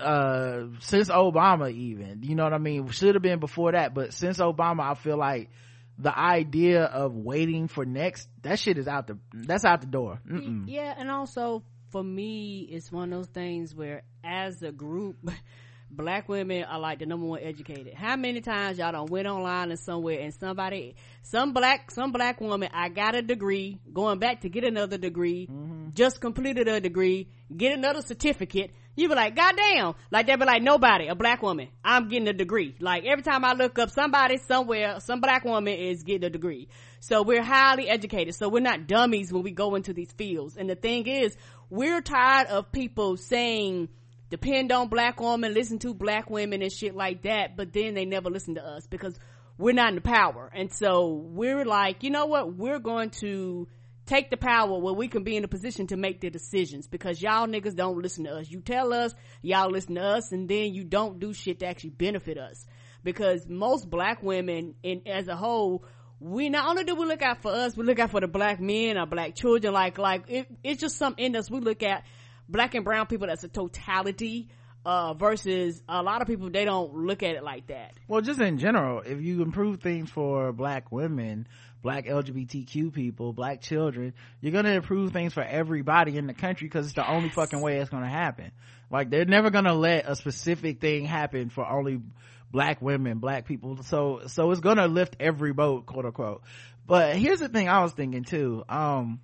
uh 0.00 0.62
since 0.80 1.08
obama 1.08 1.70
even 1.72 2.22
you 2.22 2.34
know 2.34 2.44
what 2.44 2.52
i 2.52 2.58
mean? 2.58 2.88
Should 2.88 3.14
have 3.14 3.22
been 3.22 3.38
before 3.40 3.72
that 3.72 3.94
but 3.94 4.12
since 4.12 4.38
obama 4.38 4.80
i 4.90 4.94
feel 4.94 5.16
like 5.16 5.50
the 5.98 6.16
idea 6.16 6.82
of 6.84 7.14
waiting 7.14 7.68
for 7.68 7.84
next 7.84 8.28
that 8.42 8.58
shit 8.58 8.78
is 8.78 8.88
out 8.88 9.06
the 9.06 9.18
that's 9.32 9.64
out 9.64 9.80
the 9.80 9.86
door. 9.86 10.20
Mm-mm. 10.28 10.64
Yeah, 10.66 10.94
and 10.96 11.10
also 11.10 11.62
for 11.90 12.02
me, 12.02 12.68
it's 12.70 12.92
one 12.92 13.12
of 13.12 13.18
those 13.18 13.28
things 13.28 13.74
where, 13.74 14.02
as 14.22 14.62
a 14.62 14.72
group, 14.72 15.16
black 15.90 16.28
women 16.28 16.64
are 16.64 16.78
like 16.78 16.98
the 16.98 17.06
number 17.06 17.26
one 17.26 17.40
educated. 17.42 17.94
How 17.94 18.16
many 18.16 18.40
times 18.40 18.78
y'all 18.78 18.92
done 18.92 19.06
went 19.06 19.26
online 19.26 19.70
and 19.70 19.78
somewhere 19.78 20.20
and 20.20 20.34
somebody, 20.34 20.96
some 21.22 21.52
black, 21.52 21.90
some 21.90 22.12
black 22.12 22.40
woman, 22.40 22.68
I 22.72 22.88
got 22.88 23.14
a 23.14 23.22
degree, 23.22 23.78
going 23.92 24.18
back 24.18 24.42
to 24.42 24.48
get 24.48 24.64
another 24.64 24.98
degree, 24.98 25.46
mm-hmm. 25.46 25.90
just 25.94 26.20
completed 26.20 26.68
a 26.68 26.80
degree, 26.80 27.30
get 27.54 27.76
another 27.76 28.02
certificate. 28.02 28.70
You 28.96 29.08
be 29.08 29.14
like, 29.14 29.36
goddamn, 29.36 29.94
like 30.10 30.26
they 30.26 30.34
be 30.34 30.44
like, 30.44 30.60
nobody, 30.60 31.06
a 31.06 31.14
black 31.14 31.40
woman, 31.40 31.68
I'm 31.84 32.08
getting 32.08 32.26
a 32.26 32.32
degree. 32.32 32.74
Like 32.80 33.04
every 33.04 33.22
time 33.22 33.44
I 33.44 33.52
look 33.52 33.78
up 33.78 33.90
somebody 33.90 34.38
somewhere, 34.38 34.98
some 35.00 35.20
black 35.20 35.44
woman 35.44 35.74
is 35.74 36.02
getting 36.02 36.24
a 36.24 36.30
degree. 36.30 36.68
So 37.00 37.22
we're 37.22 37.42
highly 37.42 37.88
educated. 37.88 38.34
So 38.34 38.48
we're 38.48 38.60
not 38.60 38.88
dummies 38.88 39.32
when 39.32 39.42
we 39.44 39.52
go 39.52 39.76
into 39.76 39.92
these 39.92 40.10
fields. 40.12 40.56
And 40.56 40.68
the 40.68 40.74
thing 40.74 41.06
is, 41.06 41.36
we're 41.70 42.00
tired 42.00 42.48
of 42.48 42.72
people 42.72 43.16
saying, 43.16 43.88
depend 44.30 44.72
on 44.72 44.88
black 44.88 45.20
women, 45.20 45.54
listen 45.54 45.78
to 45.80 45.94
black 45.94 46.30
women 46.30 46.62
and 46.62 46.72
shit 46.72 46.94
like 46.94 47.22
that, 47.22 47.56
but 47.56 47.72
then 47.72 47.94
they 47.94 48.04
never 48.04 48.30
listen 48.30 48.54
to 48.54 48.64
us 48.64 48.86
because 48.86 49.18
we're 49.58 49.74
not 49.74 49.90
in 49.90 49.96
the 49.96 50.00
power. 50.00 50.50
And 50.54 50.72
so 50.72 51.12
we're 51.14 51.64
like, 51.64 52.02
you 52.02 52.10
know 52.10 52.26
what? 52.26 52.54
We're 52.54 52.78
going 52.78 53.10
to 53.20 53.68
take 54.06 54.30
the 54.30 54.36
power 54.36 54.78
where 54.78 54.94
we 54.94 55.08
can 55.08 55.22
be 55.22 55.36
in 55.36 55.44
a 55.44 55.48
position 55.48 55.86
to 55.88 55.96
make 55.96 56.20
the 56.20 56.30
decisions 56.30 56.86
because 56.86 57.20
y'all 57.20 57.46
niggas 57.46 57.76
don't 57.76 58.00
listen 58.00 58.24
to 58.24 58.30
us. 58.30 58.48
You 58.48 58.60
tell 58.60 58.92
us, 58.92 59.14
y'all 59.42 59.70
listen 59.70 59.96
to 59.96 60.02
us, 60.02 60.32
and 60.32 60.48
then 60.48 60.72
you 60.74 60.84
don't 60.84 61.20
do 61.20 61.34
shit 61.34 61.58
to 61.60 61.66
actually 61.66 61.90
benefit 61.90 62.38
us. 62.38 62.64
Because 63.04 63.46
most 63.46 63.88
black 63.88 64.22
women 64.22 64.74
in 64.82 65.02
as 65.06 65.28
a 65.28 65.36
whole, 65.36 65.84
we 66.20 66.48
not 66.48 66.68
only 66.68 66.84
do 66.84 66.94
we 66.94 67.06
look 67.06 67.22
out 67.22 67.42
for 67.42 67.52
us, 67.52 67.76
we 67.76 67.84
look 67.84 67.98
out 67.98 68.10
for 68.10 68.20
the 68.20 68.28
black 68.28 68.60
men, 68.60 68.96
our 68.96 69.06
black 69.06 69.34
children, 69.34 69.72
like 69.72 69.98
like 69.98 70.24
it, 70.28 70.46
it's 70.64 70.80
just 70.80 70.96
something 70.96 71.24
in 71.24 71.36
us. 71.36 71.50
We 71.50 71.60
look 71.60 71.82
at 71.82 72.04
black 72.48 72.74
and 72.74 72.84
brown 72.84 73.06
people 73.06 73.30
as 73.30 73.44
a 73.44 73.48
totality, 73.48 74.48
uh, 74.84 75.14
versus 75.14 75.82
a 75.88 76.02
lot 76.02 76.22
of 76.22 76.28
people 76.28 76.50
they 76.50 76.64
don't 76.64 76.94
look 76.94 77.22
at 77.22 77.34
it 77.34 77.42
like 77.42 77.66
that. 77.66 77.92
well 78.06 78.20
just 78.20 78.40
in 78.40 78.58
general 78.58 79.00
if 79.00 79.20
you 79.20 79.42
improve 79.42 79.80
things 79.80 80.08
for 80.10 80.52
black 80.52 80.90
women 80.90 81.46
black 81.82 82.06
lgbtq 82.06 82.92
people 82.92 83.32
black 83.32 83.60
children 83.60 84.14
you're 84.40 84.52
gonna 84.52 84.70
improve 84.70 85.12
things 85.12 85.34
for 85.34 85.42
everybody 85.42 86.16
in 86.16 86.26
the 86.26 86.34
country 86.34 86.66
because 86.66 86.86
it's 86.86 86.94
the 86.94 87.06
only 87.08 87.28
fucking 87.28 87.60
way 87.60 87.78
it's 87.78 87.90
gonna 87.90 88.08
happen 88.08 88.50
like 88.90 89.10
they're 89.10 89.24
never 89.24 89.50
gonna 89.50 89.74
let 89.74 90.08
a 90.08 90.16
specific 90.16 90.80
thing 90.80 91.04
happen 91.04 91.50
for 91.50 91.68
only 91.68 92.00
black 92.50 92.80
women 92.80 93.18
black 93.18 93.46
people. 93.46 93.82
So 93.82 94.22
so 94.26 94.50
it's 94.50 94.60
gonna 94.60 94.88
lift 94.88 95.16
every 95.20 95.52
boat 95.52 95.86
quote 95.86 96.06
unquote. 96.06 96.42
But 96.86 97.16
here's 97.16 97.40
the 97.40 97.48
thing 97.48 97.68
i 97.68 97.82
was 97.82 97.92
thinking 97.92 98.24
too. 98.24 98.64
Um 98.68 99.20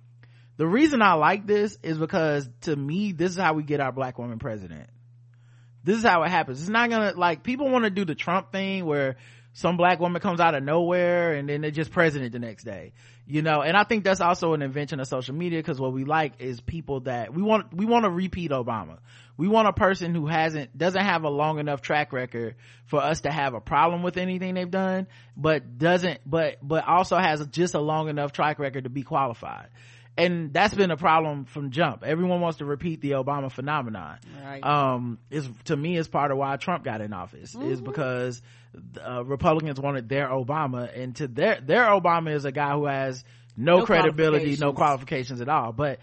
the 0.57 0.67
reason 0.67 1.01
i 1.01 1.13
like 1.13 1.45
this 1.45 1.77
is 1.83 1.97
because 1.97 2.49
to 2.61 2.75
me 2.75 3.11
this 3.11 3.31
is 3.31 3.37
how 3.37 3.53
we 3.53 3.63
get 3.63 3.79
our 3.79 3.91
black 3.91 4.17
woman 4.17 4.39
president. 4.39 4.89
This 5.83 5.97
is 5.97 6.03
how 6.03 6.23
it 6.23 6.29
happens. 6.29 6.61
It's 6.61 6.69
not 6.69 6.89
gonna 6.89 7.13
like 7.15 7.43
people 7.43 7.69
want 7.69 7.85
to 7.85 7.89
do 7.91 8.05
the 8.05 8.15
trump 8.15 8.51
thing 8.51 8.85
where 8.85 9.17
some 9.53 9.77
black 9.77 9.99
woman 9.99 10.21
comes 10.21 10.39
out 10.39 10.53
of 10.53 10.63
nowhere 10.63 11.33
and 11.33 11.47
then 11.47 11.61
they're 11.61 11.71
just 11.71 11.91
president 11.91 12.33
the 12.33 12.39
next 12.39 12.63
day 12.65 12.91
you 13.27 13.41
know 13.41 13.61
and 13.61 13.75
i 13.75 13.83
think 13.83 14.03
that's 14.03 14.21
also 14.21 14.53
an 14.53 14.61
invention 14.61 14.99
of 14.99 15.07
social 15.07 15.33
media 15.35 15.59
because 15.59 15.79
what 15.79 15.93
we 15.93 16.03
like 16.05 16.33
is 16.39 16.61
people 16.61 17.01
that 17.01 17.33
we 17.33 17.41
want 17.41 17.73
we 17.73 17.85
want 17.85 18.05
to 18.05 18.09
repeat 18.09 18.51
obama. 18.51 18.97
We 19.37 19.49
want 19.49 19.67
a 19.67 19.73
person 19.73 20.15
who 20.15 20.27
hasn't 20.27 20.77
doesn't 20.77 21.03
have 21.03 21.23
a 21.25 21.29
long 21.29 21.59
enough 21.59 21.81
track 21.81 22.13
record 22.13 22.55
for 22.85 23.01
us 23.01 23.21
to 23.21 23.31
have 23.31 23.53
a 23.53 23.59
problem 23.59 24.01
with 24.01 24.15
anything 24.15 24.53
they've 24.53 24.71
done 24.71 25.07
but 25.35 25.77
doesn't 25.77 26.21
but 26.25 26.57
but 26.61 26.87
also 26.87 27.17
has 27.17 27.45
just 27.47 27.73
a 27.73 27.81
long 27.81 28.07
enough 28.07 28.31
track 28.31 28.59
record 28.59 28.85
to 28.85 28.89
be 28.89 29.03
qualified 29.03 29.67
and 30.17 30.53
that's 30.53 30.73
been 30.73 30.91
a 30.91 30.97
problem 30.97 31.45
from 31.45 31.71
jump. 31.71 32.03
Everyone 32.03 32.39
wants 32.41 32.59
to 32.59 32.65
repeat 32.65 33.01
the 33.01 33.11
obama 33.11 33.51
phenomenon. 33.51 34.17
Right. 34.43 34.63
um 34.63 35.17
is 35.29 35.47
to 35.65 35.75
me 35.75 35.97
is 35.97 36.07
part 36.07 36.31
of 36.31 36.37
why 36.37 36.55
trump 36.57 36.83
got 36.83 37.01
in 37.01 37.13
office 37.13 37.53
is 37.55 37.81
because 37.81 38.41
uh, 39.05 39.23
republicans 39.23 39.79
wanted 39.79 40.09
their 40.09 40.27
obama 40.27 40.89
and 40.97 41.15
to 41.15 41.27
their 41.27 41.59
their 41.61 41.85
obama 41.85 42.33
is 42.33 42.45
a 42.45 42.51
guy 42.51 42.73
who 42.73 42.85
has 42.85 43.23
no, 43.57 43.79
No 43.79 43.85
credibility 43.85 44.57
no 44.59 44.73
qualifications. 44.73 44.77
qualifications 44.77 45.41
at 45.41 45.49
all. 45.49 45.71
But 45.71 45.99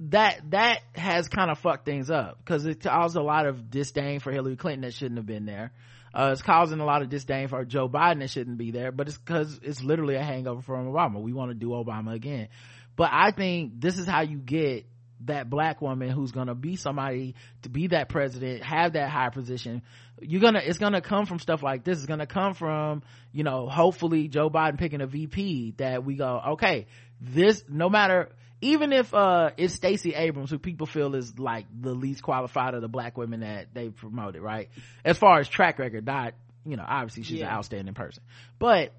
that 0.00 0.50
that 0.50 0.80
has 0.94 1.28
kind 1.28 1.50
of 1.50 1.58
fucked 1.58 1.84
things 1.84 2.10
up 2.10 2.38
because 2.38 2.66
it 2.66 2.80
caused 2.82 3.16
a 3.16 3.22
lot 3.22 3.46
of 3.46 3.70
disdain 3.70 4.20
for 4.20 4.30
hillary 4.30 4.56
clinton 4.56 4.82
that 4.82 4.92
shouldn't 4.94 5.16
have 5.16 5.26
been 5.26 5.46
there. 5.46 5.72
Uh, 6.14 6.30
it's 6.32 6.42
causing 6.42 6.80
a 6.80 6.84
lot 6.84 7.02
of 7.02 7.08
disdain 7.08 7.48
for 7.48 7.64
joe 7.64 7.88
biden 7.88 8.20
that 8.20 8.30
shouldn't 8.30 8.58
be 8.58 8.70
there 8.70 8.92
but 8.92 9.08
it's 9.08 9.18
because 9.18 9.58
it's 9.62 9.82
literally 9.82 10.14
a 10.14 10.22
hangover 10.22 10.62
from 10.62 10.86
obama. 10.86 11.20
We 11.20 11.32
want 11.32 11.50
to 11.50 11.54
do 11.54 11.68
obama 11.68 12.14
again 12.14 12.48
but 12.96 13.10
i 13.12 13.30
think 13.30 13.80
this 13.80 13.98
is 13.98 14.06
how 14.06 14.22
you 14.22 14.38
get 14.38 14.86
that 15.24 15.48
black 15.48 15.80
woman 15.80 16.08
who's 16.10 16.32
gonna 16.32 16.54
be 16.54 16.76
somebody 16.76 17.34
to 17.62 17.68
be 17.68 17.88
that 17.88 18.08
president 18.08 18.62
have 18.62 18.94
that 18.94 19.08
high 19.08 19.30
position. 19.30 19.82
You're 20.20 20.40
gonna 20.40 20.60
it's 20.62 20.78
gonna 20.78 21.00
come 21.00 21.26
from 21.26 21.38
stuff 21.38 21.62
like 21.62 21.84
this. 21.84 21.98
It's 21.98 22.06
gonna 22.06 22.26
come 22.26 22.54
from 22.54 23.02
you 23.32 23.44
know 23.44 23.68
hopefully 23.68 24.28
joe 24.28 24.50
biden 24.50 24.78
picking 24.78 25.00
a 25.00 25.06
vp 25.06 25.74
that 25.78 26.04
we 26.04 26.16
go 26.16 26.40
okay 26.52 26.86
this 27.20 27.64
no 27.68 27.88
matter 27.88 28.30
even 28.60 28.92
if 28.92 29.12
uh 29.12 29.50
it's 29.56 29.74
Stacey 29.74 30.14
Abrams 30.14 30.50
who 30.50 30.58
people 30.58 30.86
feel 30.86 31.14
is 31.14 31.38
like 31.38 31.66
the 31.78 31.92
least 31.92 32.22
qualified 32.22 32.74
of 32.74 32.80
the 32.80 32.88
black 32.88 33.18
women 33.18 33.40
that 33.40 33.74
they 33.74 33.88
promoted 33.88 34.42
right? 34.42 34.68
As 35.04 35.18
far 35.18 35.38
as 35.38 35.48
track 35.48 35.78
record 35.78 36.06
not 36.06 36.34
you 36.64 36.76
know 36.76 36.84
obviously 36.86 37.22
she's 37.22 37.40
an 37.40 37.48
outstanding 37.48 37.94
person. 37.94 38.22
But 38.58 38.92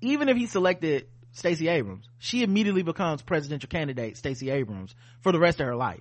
even 0.00 0.28
if 0.28 0.36
he 0.36 0.46
selected 0.46 1.06
Stacey 1.36 1.68
Abrams, 1.68 2.08
she 2.18 2.42
immediately 2.42 2.82
becomes 2.82 3.20
presidential 3.20 3.68
candidate 3.68 4.16
Stacey 4.16 4.48
Abrams 4.48 4.94
for 5.20 5.32
the 5.32 5.38
rest 5.38 5.60
of 5.60 5.66
her 5.66 5.76
life. 5.76 6.00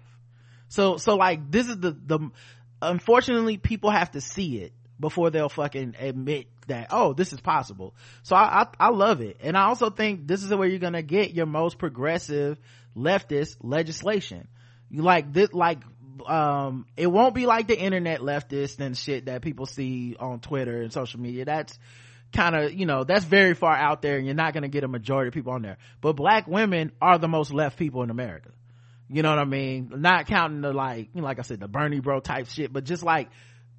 So, 0.69 0.95
so 0.95 1.17
like 1.17 1.51
this 1.51 1.67
is 1.67 1.77
the, 1.77 1.91
the, 1.91 2.31
unfortunately 2.81 3.57
people 3.57 3.89
have 3.89 4.11
to 4.11 4.21
see 4.21 4.59
it 4.59 4.71
before 4.97 5.31
they'll 5.31 5.49
fucking 5.49 5.95
admit 5.99 6.47
that, 6.67 6.87
oh, 6.91 7.11
this 7.11 7.33
is 7.33 7.41
possible. 7.41 7.95
So 8.23 8.33
I, 8.33 8.61
I, 8.61 8.67
I 8.79 8.89
love 8.91 9.19
it. 9.19 9.35
And 9.43 9.57
I 9.57 9.65
also 9.65 9.89
think 9.89 10.25
this 10.25 10.41
is 10.41 10.55
where 10.55 10.69
you're 10.69 10.79
gonna 10.79 11.03
get 11.03 11.33
your 11.33 11.47
most 11.47 11.79
progressive 11.79 12.57
leftist 12.95 13.57
legislation. 13.61 14.47
You 14.89 15.01
like 15.01 15.33
this, 15.33 15.51
like, 15.51 15.79
um, 16.25 16.85
it 16.95 17.07
won't 17.07 17.35
be 17.35 17.45
like 17.45 17.67
the 17.67 17.77
internet 17.77 18.21
leftist 18.21 18.79
and 18.79 18.97
shit 18.97 19.25
that 19.25 19.41
people 19.41 19.65
see 19.65 20.15
on 20.17 20.39
Twitter 20.39 20.81
and 20.81 20.93
social 20.93 21.19
media. 21.19 21.43
That's, 21.43 21.77
kind 22.35 22.55
of 22.55 22.73
you 22.73 22.85
know 22.85 23.03
that's 23.03 23.25
very 23.25 23.53
far 23.53 23.75
out 23.75 24.01
there 24.01 24.17
and 24.17 24.25
you're 24.25 24.35
not 24.35 24.53
going 24.53 24.63
to 24.63 24.69
get 24.69 24.83
a 24.83 24.87
majority 24.87 25.29
of 25.29 25.33
people 25.33 25.53
on 25.53 25.61
there. 25.61 25.77
But 26.01 26.13
black 26.13 26.47
women 26.47 26.91
are 27.01 27.17
the 27.17 27.27
most 27.27 27.51
left 27.51 27.77
people 27.77 28.03
in 28.03 28.09
america. 28.09 28.49
You 29.09 29.21
know 29.23 29.29
what 29.29 29.39
i 29.39 29.45
mean? 29.45 29.91
Not 29.95 30.27
counting 30.27 30.61
the 30.61 30.73
like 30.73 31.09
you 31.13 31.21
know, 31.21 31.27
like 31.27 31.39
i 31.39 31.43
said 31.43 31.59
the 31.59 31.67
bernie 31.67 31.99
bro 31.99 32.19
type 32.19 32.47
shit 32.47 32.71
but 32.71 32.83
just 32.83 33.03
like 33.03 33.29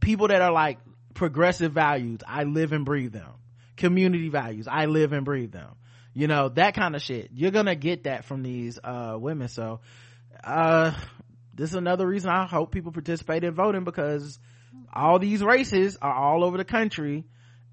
people 0.01 0.29
that 0.29 0.41
are 0.41 0.53
like 0.53 0.79
progressive 1.15 1.73
values 1.73 2.21
i 2.27 2.45
live 2.45 2.73
and 2.73 2.85
breathe 2.85 3.13
them. 3.13 3.31
Community 3.77 4.29
values 4.29 4.67
i 4.71 4.87
live 4.87 5.13
and 5.13 5.25
breathe 5.25 5.53
them. 5.53 5.75
You 6.15 6.27
know 6.27 6.49
that 6.51 6.75
kind 6.75 6.97
of 6.97 7.03
shit. 7.03 7.31
You're 7.35 7.51
gonna 7.51 7.77
get 7.77 8.05
that 8.05 8.25
from 8.25 8.43
these 8.43 8.79
uh 8.83 9.17
women. 9.19 9.49
So 9.49 9.81
uh 10.43 10.93
this 11.55 11.71
is 11.71 11.77
another 11.77 12.07
reason 12.07 12.29
i 12.31 12.47
hope 12.47 12.71
people 12.71 12.93
participate 12.93 13.43
in 13.43 13.55
voting 13.55 13.85
because 13.85 14.39
all 14.93 15.19
these 15.19 15.43
races 15.43 15.97
are 16.01 16.13
all 16.13 16.45
over 16.45 16.59
the 16.59 16.65
country 16.65 17.25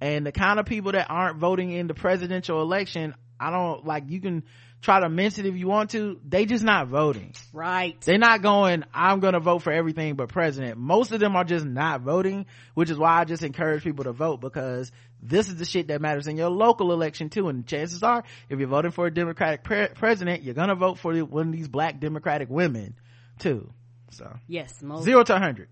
and 0.04 0.26
the 0.26 0.32
kind 0.34 0.60
of 0.60 0.66
people 0.66 0.92
that 0.92 1.08
aren't 1.10 1.38
voting 1.38 1.72
in 1.72 1.88
the 1.88 1.94
presidential 1.94 2.62
election 2.62 3.16
i 3.40 3.50
don't 3.50 3.86
like 3.86 4.04
you 4.10 4.20
can 4.20 4.44
try 4.82 5.00
to 5.00 5.08
mince 5.08 5.38
it 5.40 5.46
if 5.46 5.56
you 5.56 5.66
want 5.68 5.92
to 5.92 6.20
they 6.28 6.46
just 6.46 6.64
not 6.64 6.88
voting 6.90 7.34
right. 7.54 8.00
they're 8.02 8.18
not 8.18 8.42
going 8.42 8.84
i'm 8.94 9.22
gonna 9.22 9.40
vote 9.40 9.60
for 9.64 9.72
everything 9.72 10.16
but 10.16 10.28
president 10.28 10.78
most 10.78 11.12
of 11.14 11.20
them 11.22 11.36
are 11.38 11.46
just 11.46 11.66
not 11.66 12.02
voting 12.02 12.46
which 12.74 12.90
is 12.90 12.98
why 12.98 13.22
i 13.22 13.24
just 13.24 13.44
encourage 13.44 13.82
people 13.84 14.04
to 14.04 14.12
vote 14.12 14.42
because 14.42 14.92
this 15.22 15.48
is 15.48 15.56
the 15.56 15.64
shit 15.66 15.88
that 15.88 16.02
matters 16.02 16.28
in 16.28 16.36
your 16.36 16.50
local 16.50 16.92
election 16.92 17.30
too 17.30 17.48
and 17.48 17.66
chances 17.66 18.04
are 18.04 18.24
if 18.50 18.60
you're 18.60 18.68
voting 18.68 18.92
for 18.92 19.08
a 19.08 19.14
democratic 19.14 19.64
pre- 19.64 19.88
president 19.88 20.44
you're 20.44 20.54
gonna 20.54 20.76
vote 20.76 21.00
for 21.00 21.14
one 21.24 21.48
of 21.48 21.54
these 21.54 21.70
black 21.70 22.00
democratic 22.02 22.50
women 22.50 22.94
too 23.40 23.72
so 24.12 24.32
Yes. 24.48 24.82
Most. 24.84 25.06
zero 25.06 25.24
to 25.24 25.32
100 25.34 25.70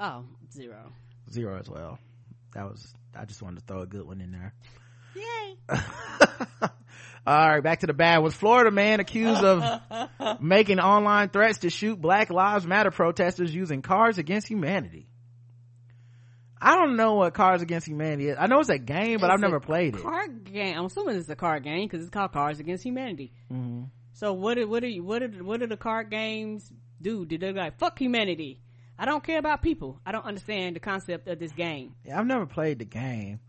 Oh, 0.00 0.24
zero. 0.52 0.92
zero 1.30 1.58
as 1.58 1.68
well 1.70 1.98
that 2.54 2.64
was 2.64 2.92
i 3.14 3.24
just 3.24 3.42
wanted 3.42 3.60
to 3.60 3.66
throw 3.66 3.82
a 3.82 3.86
good 3.86 4.06
one 4.06 4.20
in 4.20 4.32
there 4.32 4.54
Yay. 5.16 5.56
All 7.26 7.48
right, 7.48 7.60
back 7.62 7.80
to 7.80 7.86
the 7.86 7.92
bad 7.92 8.18
ones. 8.18 8.34
Florida 8.34 8.70
man 8.70 8.98
accused 9.00 9.42
of 9.42 9.80
making 10.40 10.78
online 10.80 11.28
threats 11.28 11.58
to 11.58 11.70
shoot 11.70 12.00
Black 12.00 12.30
Lives 12.30 12.66
Matter 12.66 12.90
protesters 12.90 13.54
using 13.54 13.82
Cards 13.82 14.18
Against 14.18 14.48
Humanity. 14.48 15.06
I 16.60 16.76
don't 16.76 16.96
know 16.96 17.14
what 17.14 17.34
Cards 17.34 17.62
Against 17.62 17.86
Humanity 17.88 18.28
is. 18.28 18.36
I 18.38 18.46
know 18.46 18.60
it's 18.60 18.68
a 18.68 18.78
game, 18.78 19.18
but 19.20 19.30
I've 19.30 19.40
never 19.40 19.60
played 19.60 19.96
it. 19.96 20.02
Card 20.02 20.44
game. 20.44 20.76
I'm 20.78 20.86
assuming 20.86 21.16
it's 21.16 21.28
a 21.28 21.36
card 21.36 21.64
game 21.64 21.86
because 21.88 22.02
it's 22.02 22.10
called 22.10 22.32
Cards 22.32 22.60
Against 22.60 22.84
Humanity. 22.84 23.32
Mhm. 23.50 23.88
So 24.12 24.32
what 24.32 24.54
did 24.54 24.68
what 24.68 24.82
do 24.82 25.02
what 25.02 25.18
did 25.18 25.42
what 25.42 25.60
did 25.60 25.70
the 25.70 25.76
card 25.76 26.10
games 26.10 26.70
do? 27.02 27.24
Did 27.26 27.40
they 27.40 27.52
like 27.52 27.78
fuck 27.78 27.98
humanity? 27.98 28.60
I 29.00 29.06
don't 29.06 29.24
care 29.24 29.38
about 29.38 29.62
people. 29.62 29.98
I 30.04 30.12
don't 30.12 30.26
understand 30.26 30.76
the 30.76 30.80
concept 30.80 31.26
of 31.26 31.38
this 31.38 31.52
game. 31.52 31.94
Yeah, 32.04 32.20
I've 32.20 32.26
never 32.26 32.44
played 32.44 32.80
the 32.80 32.84
game. 32.84 33.40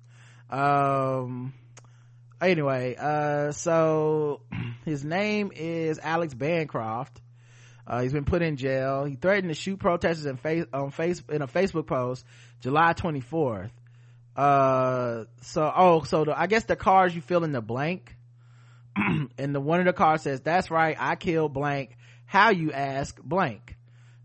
Um. 0.49 1.53
Anyway, 2.40 2.95
uh, 2.98 3.52
so 3.52 4.44
his 4.86 5.03
name 5.03 5.52
is 5.53 5.99
Alex 6.02 6.34
Bancroft. 6.34 7.22
Uh, 7.86 8.02
he's 8.02 8.14
been 8.14 8.23
put 8.23 8.41
in 8.41 8.56
jail. 8.56 9.03
He 9.03 9.15
threatened 9.15 9.49
to 9.49 9.53
shoot 9.53 9.78
protesters 9.78 10.26
in 10.26 10.38
face 10.38 10.64
on 10.72 10.90
face 10.91 11.22
in 11.30 11.41
a 11.41 11.48
Facebook 11.48 11.86
post, 11.86 12.26
July 12.61 12.94
24th. 12.94 13.72
Uh, 14.38 15.26
so 15.41 15.69
oh, 15.76 16.03
so 16.03 16.23
the, 16.23 16.40
I 16.40 16.48
guess 16.48 16.64
the 16.64 16.78
cards 16.78 17.14
you 17.14 17.19
fill 17.19 17.44
in 17.44 17.52
the 17.52 17.61
blank, 17.61 18.15
and 18.95 19.53
the 19.53 19.60
one 19.60 19.82
of 19.82 19.86
the 19.86 19.94
cards 19.94 20.23
says, 20.23 20.40
"That's 20.40 20.72
right, 20.72 20.95
I 20.98 21.18
killed 21.18 21.53
blank." 21.53 21.98
How 22.26 22.52
you 22.52 22.72
ask 22.72 23.22
blank. 23.22 23.76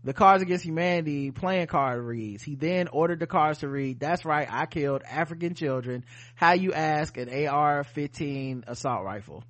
The 0.07 0.13
Cards 0.13 0.41
Against 0.41 0.63
Humanity 0.63 1.31
playing 1.31 1.67
card 1.67 2.01
reads. 2.01 2.41
He 2.41 2.55
then 2.55 2.87
ordered 2.87 3.19
the 3.19 3.27
cards 3.27 3.59
to 3.59 3.67
read, 3.67 3.99
that's 3.99 4.23
right, 4.23 4.47
I 4.49 4.65
killed 4.65 5.03
African 5.03 5.53
children. 5.53 6.05
How 6.33 6.53
you 6.53 6.71
ask 6.71 7.17
an 7.17 7.27
AR-15 7.27 8.69
assault 8.69 9.03
rifle. 9.03 9.43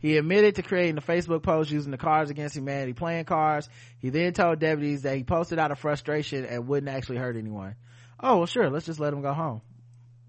He 0.00 0.16
admitted 0.16 0.54
to 0.54 0.62
creating 0.62 0.94
the 0.94 1.02
Facebook 1.02 1.42
post 1.42 1.70
using 1.70 1.90
the 1.90 1.98
Cards 1.98 2.30
Against 2.30 2.56
Humanity 2.56 2.94
playing 2.94 3.26
cards. 3.26 3.68
He 3.98 4.08
then 4.08 4.32
told 4.32 4.58
deputies 4.58 5.02
that 5.02 5.18
he 5.18 5.22
posted 5.22 5.58
out 5.58 5.70
of 5.70 5.78
frustration 5.78 6.46
and 6.46 6.66
wouldn't 6.66 6.88
actually 6.88 7.18
hurt 7.18 7.36
anyone. 7.36 7.74
Oh, 8.18 8.38
well 8.38 8.46
sure, 8.46 8.70
let's 8.70 8.86
just 8.86 9.00
let 9.00 9.12
him 9.12 9.20
go 9.20 9.34
home. 9.34 9.60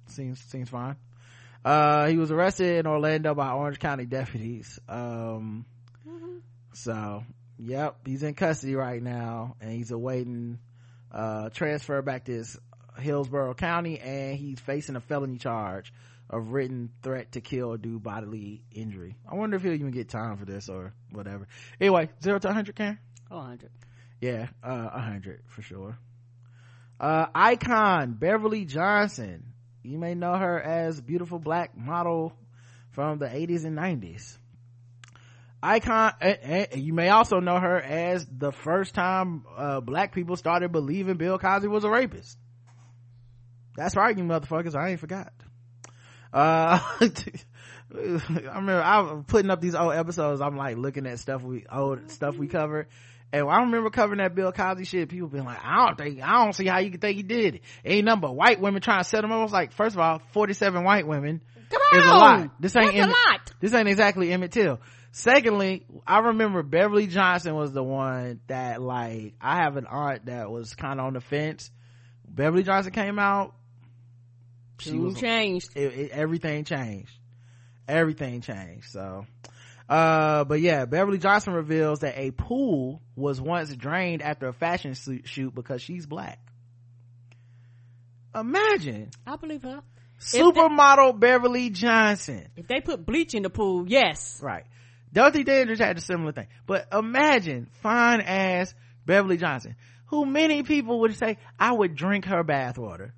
Seems, 0.08 0.42
seems 0.42 0.68
fine. 0.68 0.98
Uh, 1.64 2.08
he 2.08 2.18
was 2.18 2.30
arrested 2.30 2.80
in 2.80 2.88
Orlando 2.88 3.34
by 3.34 3.52
Orange 3.52 3.80
County 3.80 4.06
deputies. 4.06 4.82
Um, 4.90 5.66
so 6.74 7.24
yep 7.60 7.98
he's 8.06 8.24
in 8.24 8.34
custody 8.34 8.76
right 8.76 9.04
now 9.04 9.56
and 9.60 9.72
he's 9.72 9.92
awaiting 9.92 10.58
uh 11.12 11.50
transfer 11.50 12.02
back 12.02 12.26
to 12.26 12.32
his 12.32 12.58
hillsborough 13.00 13.54
county 13.54 14.00
and 14.00 14.38
he's 14.38 14.60
facing 14.60 14.96
a 14.96 15.02
felony 15.02 15.38
charge 15.38 15.94
of 16.30 16.52
written 16.52 16.90
threat 17.02 17.32
to 17.34 17.42
kill 17.42 17.70
or 17.74 17.78
do 17.78 17.98
bodily 17.98 18.62
injury. 18.72 19.16
I 19.30 19.34
wonder 19.34 19.58
if 19.58 19.64
he'll 19.64 19.74
even 19.74 19.90
get 19.90 20.10
time 20.10 20.38
for 20.38 20.46
this 20.46 20.70
or 20.70 20.94
whatever. 21.12 21.48
Anyway 21.82 22.10
zero 22.22 22.40
to 22.40 22.48
100 22.48 22.76
karen? 22.76 23.00
Oh, 23.32 23.38
100. 23.38 23.70
yeah 24.22 24.48
uh 24.64 24.90
100 24.90 25.42
for 25.48 25.62
sure. 25.62 25.98
Uh 27.00 27.26
icon 27.34 28.14
beverly 28.14 28.66
johnson. 28.66 29.54
You 29.84 29.98
may 29.98 30.14
know 30.14 30.36
her 30.36 30.62
as 30.62 31.02
beautiful 31.02 31.40
black 31.40 31.76
model 31.76 32.34
from 32.92 33.18
the 33.18 33.28
80s 33.28 33.66
and 33.66 33.78
90s 33.78 34.38
icon 35.62 36.14
eh, 36.22 36.36
eh, 36.42 36.66
you 36.76 36.94
may 36.94 37.10
also 37.10 37.40
know 37.40 37.60
her 37.60 37.80
as 37.82 38.26
the 38.32 38.52
first 38.52 38.94
time 38.94 39.44
uh, 39.58 39.80
black 39.82 40.14
people 40.14 40.36
started 40.36 40.72
believing 40.72 41.18
bill 41.18 41.38
cosby 41.38 41.68
was 41.68 41.84
a 41.84 41.90
rapist 41.90 42.38
that's 43.76 43.96
right 43.96 44.18
you 44.18 44.24
motherfuckers 44.24 44.76
i 44.76 44.90
ain't 44.90 45.00
forgot 45.00 45.34
uh 46.32 46.80
i 47.02 47.12
remember 47.94 48.82
i 48.82 49.00
was 49.00 49.24
putting 49.28 49.52
up 49.52 49.60
these 49.62 49.76
old 49.76 49.94
episodes 49.94 50.42
i'm 50.42 50.56
like 50.56 50.78
looking 50.78 51.06
at 51.06 51.20
stuff 51.20 51.42
we 51.42 51.66
old 51.72 52.10
stuff 52.12 52.38
we 52.38 52.48
covered 52.48 52.88
And 53.32 53.48
I 53.48 53.60
remember 53.60 53.90
covering 53.92 54.18
that 54.20 54.34
Bill 54.34 54.52
Cosby 54.52 54.86
shit. 54.86 55.10
People 55.10 55.28
being 55.28 55.46
like, 55.46 55.60
I 55.64 55.86
don't 55.86 55.98
think, 55.98 56.22
I 56.22 56.44
don't 56.44 56.54
see 56.54 56.66
how 56.66 56.80
you 56.80 56.90
can 56.90 57.00
think 57.00 57.16
he 57.18 57.24
did 57.24 57.56
it. 57.56 57.62
Ain't 57.86 58.06
nothing 58.06 58.22
but 58.22 58.36
white 58.36 58.60
women 58.60 58.82
trying 58.82 59.02
to 59.02 59.04
set 59.04 59.24
him 59.24 59.32
up. 59.32 59.38
I 59.38 59.44
was 59.44 59.52
like, 59.52 59.72
first 59.72 59.96
of 59.96 60.00
all, 60.00 60.20
47 60.32 60.84
white 60.84 61.06
women 61.06 61.42
Come 61.70 61.82
is 61.94 62.06
a 62.06 62.10
on. 62.10 62.18
lot. 62.18 62.50
This 62.60 62.76
ain't 62.76 62.96
lot. 62.96 63.52
this 63.60 63.74
ain't 63.74 63.88
exactly 63.88 64.32
Emmett 64.32 64.52
Till. 64.52 64.80
Secondly, 65.12 65.86
I 66.06 66.20
remember 66.20 66.62
Beverly 66.62 67.08
Johnson 67.08 67.56
was 67.56 67.74
the 67.74 67.84
one 67.84 68.42
that 68.48 68.82
like, 68.82 69.34
I 69.42 69.58
have 69.58 69.76
an 69.78 69.88
aunt 69.88 70.28
that 70.28 70.52
was 70.52 70.76
kind 70.76 71.00
of 71.00 71.08
on 71.08 71.14
the 71.14 71.22
fence. 71.22 71.72
Beverly 72.28 72.64
Johnson 72.64 72.94
came 72.94 73.18
out. 73.18 73.56
She 74.78 74.98
was, 74.98 75.20
changed. 75.20 75.76
it, 75.76 75.94
it, 75.94 76.12
everything 76.12 76.64
changed. 76.64 77.12
Everything 77.88 78.42
changed. 78.42 78.92
So, 78.92 79.26
uh, 79.90 80.44
but 80.46 80.62
yeah, 80.62 80.86
Beverly 80.86 81.18
Johnson 81.18 81.54
reveals 81.54 82.00
that 82.00 82.18
a 82.18 82.32
pool 82.32 83.02
was 83.16 83.42
once 83.42 83.76
drained 83.76 84.22
after 84.22 84.48
a 84.48 84.54
fashion 84.54 84.94
shoot 85.26 85.54
because 85.54 85.82
she's 85.82 86.06
black. 86.06 86.40
Imagine 88.34 89.10
I 89.26 89.36
believe 89.38 89.64
her. 89.64 89.82
supermodel 90.20 91.20
Beverly 91.20 91.72
Johnson. 91.72 92.48
If 92.56 92.68
they 92.68 92.80
put 92.80 93.06
bleach 93.06 93.34
in 93.34 93.42
the 93.44 93.50
pool, 93.50 93.86
yes. 93.88 94.40
Right. 94.42 94.66
Dorothy 95.12 95.44
Dandridge 95.44 95.80
had 95.80 95.98
a 95.98 96.02
similar 96.02 96.32
thing. 96.32 96.48
But 96.66 96.88
imagine 96.94 97.68
fine 97.82 98.22
ass 98.22 98.74
Beverly 99.06 99.38
Johnson, 99.38 99.76
who 100.08 100.26
many 100.26 100.64
people 100.64 101.02
would 101.02 101.16
say, 101.16 101.38
I 101.60 101.72
would 101.72 101.96
drink 101.96 102.26
her 102.26 102.44
bathwater. 102.44 103.12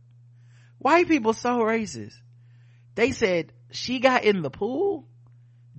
White 0.77 1.07
people 1.07 1.33
so 1.33 1.59
racist. 1.59 2.13
They 2.95 3.11
said 3.11 3.53
she 3.71 3.99
got 3.99 4.23
in 4.23 4.41
the 4.41 4.49
pool, 4.49 5.07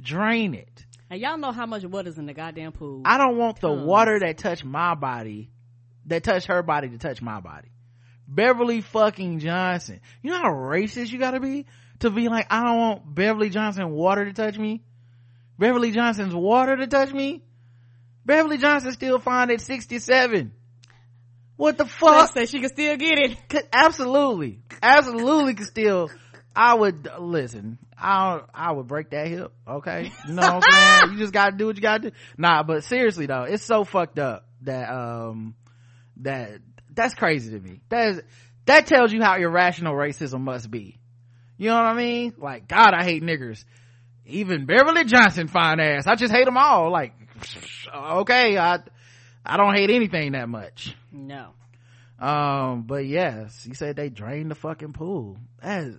drain 0.01 0.55
it. 0.55 0.85
And 1.11 1.21
y'all 1.21 1.37
know 1.37 1.53
how 1.53 1.67
much 1.67 1.85
water's 1.85 2.19
in 2.19 2.27
the 2.27 2.33
goddamn 2.33 2.73
pool. 2.73 3.03
I 3.05 3.19
don't 3.19 3.37
want 3.37 3.61
the 3.61 3.73
water 3.73 4.19
that 4.21 4.39
touched 4.39 4.65
my 4.65 4.95
body, 4.95 5.51
that 6.07 6.25
touched 6.25 6.47
her 6.47 6.63
body 6.63 6.89
to 6.91 6.99
touch 6.99 7.21
my 7.21 7.41
body. 7.41 7.69
Beverly 8.27 8.81
fucking 8.81 9.41
Johnson. 9.41 10.01
You 10.23 10.31
know 10.31 10.39
how 10.39 10.53
racist 10.53 11.11
you 11.11 11.19
gotta 11.19 11.41
be 11.41 11.67
to 12.01 12.11
be 12.11 12.29
like, 12.29 12.47
I 12.51 12.63
don't 12.65 12.79
want 12.79 13.15
Beverly 13.15 13.51
Johnson 13.51 13.91
water 13.91 14.25
to 14.25 14.33
touch 14.33 14.57
me? 14.57 14.83
Beverly 15.59 15.91
Johnson's 15.93 16.35
water 16.35 16.77
to 16.77 16.87
touch 16.87 17.13
me? 17.13 17.43
Beverly 18.25 18.59
Johnson 18.59 18.93
still 18.93 19.19
fine 19.19 19.51
at 19.51 19.61
67. 19.61 20.53
What 21.57 21.79
the 21.79 21.87
fuck? 21.87 22.33
say 22.33 22.47
she 22.47 22.61
can 22.61 22.69
still 22.69 22.97
get 22.97 23.19
it. 23.19 23.69
Absolutely. 23.73 24.61
Absolutely 24.83 25.55
could 25.55 25.67
still. 25.67 26.11
I 26.55 26.75
would 26.75 27.09
listen 27.19 27.79
i 28.03 28.41
i 28.53 28.73
would 28.73 28.87
break 28.87 29.11
that 29.11 29.29
hip 29.29 29.53
okay? 29.67 30.13
You 30.27 30.35
know 30.35 30.43
what 30.43 30.65
i'm 30.67 31.01
saying? 31.01 31.13
You 31.13 31.19
just 31.19 31.33
gotta 31.33 31.57
do 31.57 31.67
what 31.67 31.77
you 31.77 31.83
gotta 31.83 32.11
do. 32.11 32.17
Nah 32.37 32.63
but 32.63 32.85
seriously 32.85 33.27
though 33.27 33.45
it's 33.45 33.65
so 33.65 33.85
fucked 33.85 34.19
up 34.19 34.47
that 34.63 34.91
um 34.91 35.55
that 36.19 36.59
that's 36.95 37.15
crazy 37.15 37.53
to 37.53 37.59
me. 37.59 37.81
That 37.89 38.09
is 38.09 38.23
that 38.67 38.87
tells 38.87 39.13
you 39.13 39.23
how 39.23 39.37
irrational 39.37 39.95
racism 39.95 40.41
must 40.41 40.71
be. 40.71 40.99
You 41.57 41.69
know 41.69 41.77
what 41.77 41.87
i 41.87 41.95
mean? 41.95 42.35
Like 42.39 42.67
god 42.69 42.93
i 42.93 43.05
hate 43.05 43.23
niggers 43.23 43.65
even 44.33 44.67
beverly 44.67 45.05
johnson 45.05 45.49
fine 45.49 45.79
ass 45.81 46.07
i 46.07 46.15
just 46.15 46.33
hate 46.33 46.45
them 46.45 46.57
all 46.57 46.91
like 46.91 47.13
okay 47.95 48.57
i 48.59 48.79
i 49.45 49.57
don't 49.57 49.75
hate 49.75 49.91
anything 49.91 50.33
that 50.33 50.49
much 50.49 50.95
No. 51.13 51.49
um, 52.19 52.83
but 52.83 53.05
yes, 53.07 53.65
he 53.65 53.75
said 53.75 53.97
they 53.97 54.09
drained 54.09 54.51
the 54.51 54.55
fucking 54.55 54.93
pool. 54.93 55.37
That 55.61 55.85
is, 55.85 55.99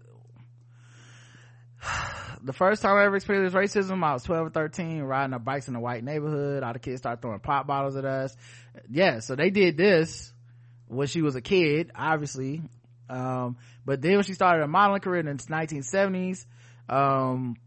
the 2.43 2.53
first 2.53 2.81
time 2.81 2.95
I 2.95 3.03
ever 3.05 3.15
experienced 3.17 3.55
racism, 3.55 4.03
I 4.03 4.13
was 4.13 4.23
12 4.23 4.47
or 4.47 4.49
13, 4.49 5.01
riding 5.01 5.33
our 5.33 5.39
bikes 5.39 5.67
in 5.67 5.75
a 5.75 5.79
white 5.81 6.03
neighborhood. 6.03 6.63
All 6.63 6.73
the 6.73 6.79
kids 6.79 6.99
started 6.99 7.21
throwing 7.21 7.39
pop 7.39 7.67
bottles 7.67 7.95
at 7.95 8.05
us. 8.05 8.35
Yeah, 8.89 9.19
so 9.19 9.35
they 9.35 9.49
did 9.49 9.75
this 9.77 10.31
when 10.87 11.07
she 11.07 11.21
was 11.21 11.35
a 11.35 11.41
kid, 11.41 11.91
obviously. 11.95 12.61
Um, 13.09 13.57
but 13.85 14.01
then 14.01 14.13
when 14.15 14.23
she 14.23 14.33
started 14.33 14.63
a 14.63 14.67
modeling 14.67 15.01
career 15.01 15.19
in 15.19 15.25
the 15.25 15.33
1970s, 15.43 16.45
um, 16.87 17.57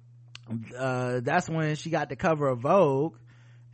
uh, 0.77 1.20
that's 1.23 1.48
when 1.48 1.74
she 1.77 1.90
got 1.90 2.09
the 2.09 2.16
cover 2.16 2.48
of 2.48 2.60
Vogue 2.60 3.16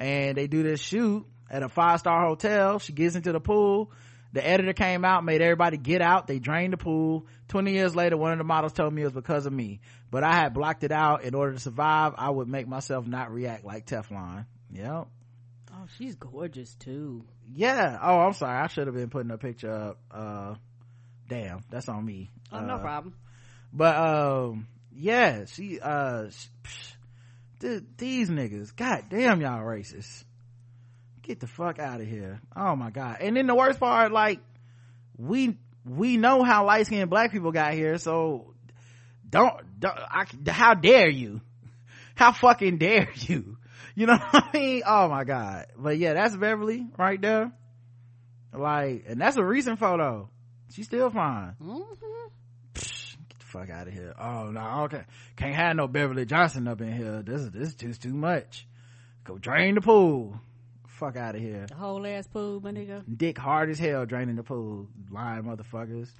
and 0.01 0.37
they 0.37 0.47
do 0.47 0.63
this 0.63 0.81
shoot 0.81 1.27
at 1.51 1.63
a 1.63 1.69
five 1.69 1.99
star 2.01 2.27
hotel. 2.27 2.79
She 2.79 2.93
gets 2.93 3.15
into 3.17 3.33
the 3.33 3.41
pool. 3.41 3.91
The 4.33 4.47
editor 4.47 4.73
came 4.73 5.05
out, 5.05 5.25
made 5.25 5.43
everybody 5.43 5.77
get 5.77 6.01
out. 6.01 6.27
They 6.27 6.39
drained 6.39 6.73
the 6.73 6.79
pool. 6.79 7.27
20 7.49 7.73
years 7.73 7.95
later, 7.95 8.17
one 8.17 8.33
of 8.33 8.39
the 8.39 8.45
models 8.45 8.73
told 8.73 8.95
me 8.95 9.03
it 9.03 9.07
was 9.07 9.13
because 9.13 9.45
of 9.45 9.53
me, 9.53 9.81
but 10.11 10.25
I 10.25 10.35
had 10.35 10.55
blocked 10.55 10.85
it 10.85 10.93
out 10.93 11.25
in 11.25 11.35
order 11.35 11.53
to 11.53 11.59
survive. 11.61 12.15
I 12.17 12.31
would 12.31 12.49
make 12.49 12.67
myself 12.67 13.07
not 13.07 13.31
react 13.31 13.63
like 13.63 13.85
Teflon. 13.87 14.47
Yep. 14.73 15.09
Oh, 15.75 15.87
she's 15.99 16.15
gorgeous 16.17 16.75
too. 16.77 17.25
Yeah. 17.55 17.99
Oh, 18.01 18.21
I'm 18.21 18.33
sorry. 18.33 18.59
I 18.59 18.69
should 18.69 18.87
have 18.87 18.97
been 18.97 19.11
putting 19.11 19.31
a 19.31 19.37
picture 19.37 19.71
up. 19.71 19.99
Uh, 20.11 20.55
damn, 21.29 21.61
that's 21.71 21.91
on 21.91 22.03
me. 22.03 22.31
Oh, 22.51 22.61
no 22.61 22.77
Uh, 22.77 22.79
problem. 22.79 23.15
but 23.71 23.97
um 23.97 24.67
yeah 24.95 25.45
she 25.47 25.81
uh 25.81 26.29
sh- 26.31 26.47
psh, 26.65 26.93
th- 27.61 27.83
these 27.97 28.29
niggas 28.29 28.75
god 28.75 29.05
damn 29.09 29.41
y'all 29.41 29.61
racist. 29.61 30.25
Get 31.23 31.39
the 31.39 31.47
fuck 31.47 31.79
out 31.79 32.01
of 32.01 32.07
here. 32.07 32.41
Oh 32.57 32.75
my 32.75 32.91
god. 32.91 33.19
And 33.21 33.37
then 33.37 33.47
the 33.47 33.55
worst 33.55 33.79
part 33.79 34.13
like 34.13 34.41
we 35.17 35.57
we 35.85 36.17
know 36.17 36.43
how 36.43 36.67
light-skinned 36.67 37.11
black 37.11 37.33
people 37.33 37.53
got 37.53 37.75
here 37.75 37.99
so 37.99 38.55
don't, 39.29 39.81
don't 39.81 39.99
I, 39.99 40.27
how 40.49 40.75
dare 40.75 41.09
you? 41.09 41.41
How 42.15 42.33
fucking 42.33 42.77
dare 42.77 43.09
you? 43.15 43.57
You 43.95 44.07
know 44.07 44.19
what 44.19 44.45
i 44.53 44.59
mean? 44.59 44.83
Oh 44.87 45.09
my 45.09 45.25
god. 45.25 45.67
But 45.77 45.97
yeah 45.99 46.13
that's 46.13 46.37
beverly 46.37 46.87
right 46.99 47.21
there. 47.21 47.53
Like 48.53 49.05
and 49.09 49.21
that's 49.21 49.37
a 49.37 49.45
recent 49.45 49.79
photo. 49.79 50.29
She's 50.75 50.87
still 50.87 51.11
fine. 51.11 51.55
Mm-hmm. 51.63 51.83
Psh, 53.53 53.59
get 53.59 53.67
the 53.67 53.67
fuck 53.67 53.71
out 53.71 53.89
of 53.89 53.95
here. 53.95 54.15
Oh 54.19 54.51
no, 54.51 54.85
okay. 54.85 55.05
Can't 55.37 55.55
have 55.55 55.77
no 55.77 55.89
Beverly 55.89 56.25
Johnson 56.27 56.69
up 56.69 56.81
in 56.81 56.93
here. 56.93 57.23
This 57.23 57.43
is 57.43 57.51
this 57.51 57.69
is 57.69 57.75
just 57.75 58.03
too 58.03 58.15
much. 58.15 58.67
Go 59.25 59.39
drain 59.39 59.75
the 59.75 59.81
pool. 59.81 60.41
Fuck 60.87 61.17
out 61.17 61.35
of 61.35 61.41
here. 61.41 61.67
The 61.69 61.75
whole 61.75 62.07
ass 62.07 62.27
pool, 62.27 62.61
my 62.61 62.73
nigga. 62.73 63.03
Dick 63.17 63.39
hard 63.39 63.71
as 63.71 63.79
hell 63.79 64.07
draining 64.07 64.37
the 64.37 64.43
pool. 64.43 64.89
Lying 65.11 65.45
motherfuckers. 65.45 66.11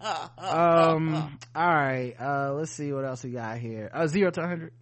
um 0.38 1.38
all 1.54 1.74
right. 1.74 2.14
Uh 2.18 2.52
let's 2.54 2.70
see 2.70 2.92
what 2.92 3.04
else 3.04 3.24
we 3.24 3.30
got 3.30 3.58
here. 3.58 3.90
Uh 3.92 4.06
zero 4.06 4.30
to 4.30 4.46
hundred. 4.46 4.72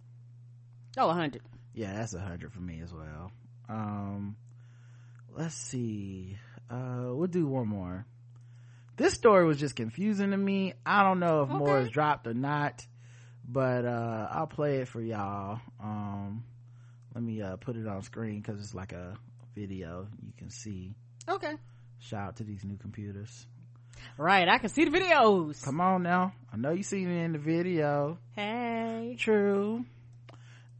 Oh, 0.97 1.09
a 1.09 1.13
hundred. 1.13 1.41
Yeah, 1.73 1.93
that's 1.93 2.13
a 2.13 2.19
hundred 2.19 2.53
for 2.53 2.61
me 2.61 2.81
as 2.83 2.93
well. 2.93 3.31
Um 3.69 4.35
let's 5.35 5.55
see. 5.55 6.37
Uh 6.69 7.09
we'll 7.13 7.27
do 7.27 7.47
one 7.47 7.67
more. 7.67 8.05
This 8.97 9.13
story 9.13 9.45
was 9.45 9.59
just 9.59 9.75
confusing 9.75 10.31
to 10.31 10.37
me. 10.37 10.73
I 10.85 11.03
don't 11.03 11.19
know 11.19 11.43
if 11.43 11.49
more 11.49 11.79
is 11.79 11.89
dropped 11.89 12.25
or 12.25 12.33
not, 12.33 12.85
but 13.47 13.85
uh 13.85 14.27
I'll 14.31 14.47
play 14.47 14.77
it 14.77 14.87
for 14.87 15.01
y'all. 15.01 15.59
Um 15.79 16.43
let 17.13 17.23
me 17.23 17.41
uh 17.41 17.57
put 17.57 17.75
it 17.75 17.87
on 17.87 18.01
screen 18.01 18.41
because 18.41 18.59
it's 18.59 18.73
like 18.73 18.93
a 18.93 19.15
video 19.55 20.07
you 20.25 20.33
can 20.35 20.49
see. 20.49 20.95
Okay. 21.29 21.53
Shout 21.99 22.27
out 22.27 22.35
to 22.37 22.43
these 22.43 22.63
new 22.63 22.77
computers. 22.77 23.45
Right, 24.17 24.47
I 24.47 24.57
can 24.57 24.69
see 24.69 24.85
the 24.85 24.91
videos. 24.91 25.63
Come 25.63 25.79
on 25.79 26.03
now. 26.03 26.33
I 26.51 26.57
know 26.57 26.71
you 26.71 26.83
seen 26.83 27.09
it 27.09 27.23
in 27.23 27.33
the 27.33 27.39
video. 27.39 28.17
Hey. 28.35 29.15
True. 29.17 29.85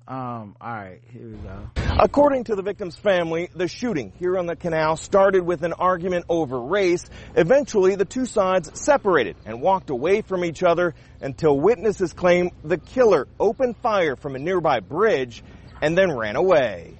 Um, 0.07 0.55
all 0.61 0.71
right, 0.71 1.01
here 1.11 1.27
we 1.27 1.35
go. 1.35 1.69
According 1.99 2.45
to 2.45 2.55
the 2.55 2.61
victim's 2.61 2.95
family, 2.95 3.49
the 3.53 3.67
shooting 3.67 4.13
here 4.19 4.37
on 4.37 4.45
the 4.45 4.55
canal 4.55 4.95
started 4.95 5.43
with 5.43 5.63
an 5.63 5.73
argument 5.73 6.25
over 6.29 6.61
race. 6.61 7.05
Eventually, 7.35 7.95
the 7.95 8.05
two 8.05 8.25
sides 8.25 8.71
separated 8.79 9.35
and 9.45 9.61
walked 9.61 9.89
away 9.89 10.21
from 10.21 10.45
each 10.45 10.63
other 10.63 10.95
until 11.19 11.59
witnesses 11.59 12.13
claim 12.13 12.51
the 12.63 12.77
killer 12.77 13.27
opened 13.37 13.75
fire 13.77 14.15
from 14.15 14.35
a 14.35 14.39
nearby 14.39 14.79
bridge 14.79 15.43
and 15.81 15.97
then 15.97 16.15
ran 16.15 16.37
away. 16.37 16.93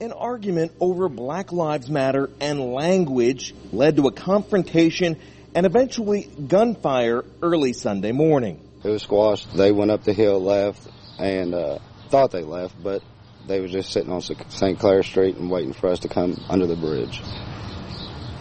An 0.00 0.10
argument 0.10 0.72
over 0.80 1.08
Black 1.08 1.52
Lives 1.52 1.88
Matter 1.88 2.30
and 2.40 2.72
language 2.72 3.54
led 3.72 3.94
to 3.96 4.08
a 4.08 4.12
confrontation 4.12 5.18
and 5.54 5.64
eventually 5.64 6.24
gunfire 6.24 7.24
early 7.40 7.72
Sunday 7.72 8.10
morning. 8.10 8.60
It 8.82 8.88
was 8.90 9.02
squashed. 9.02 9.56
They 9.56 9.70
went 9.70 9.92
up 9.92 10.02
the 10.02 10.12
hill, 10.12 10.40
left, 10.40 10.86
and 11.18 11.54
uh, 11.54 11.78
thought 12.08 12.30
they 12.30 12.42
left, 12.42 12.74
but 12.82 13.02
they 13.46 13.60
were 13.60 13.68
just 13.68 13.92
sitting 13.92 14.10
on 14.10 14.20
St. 14.20 14.78
Clair 14.78 15.02
Street 15.02 15.36
and 15.36 15.50
waiting 15.50 15.72
for 15.72 15.88
us 15.88 16.00
to 16.00 16.08
come 16.08 16.36
under 16.48 16.66
the 16.66 16.76
bridge. 16.76 17.22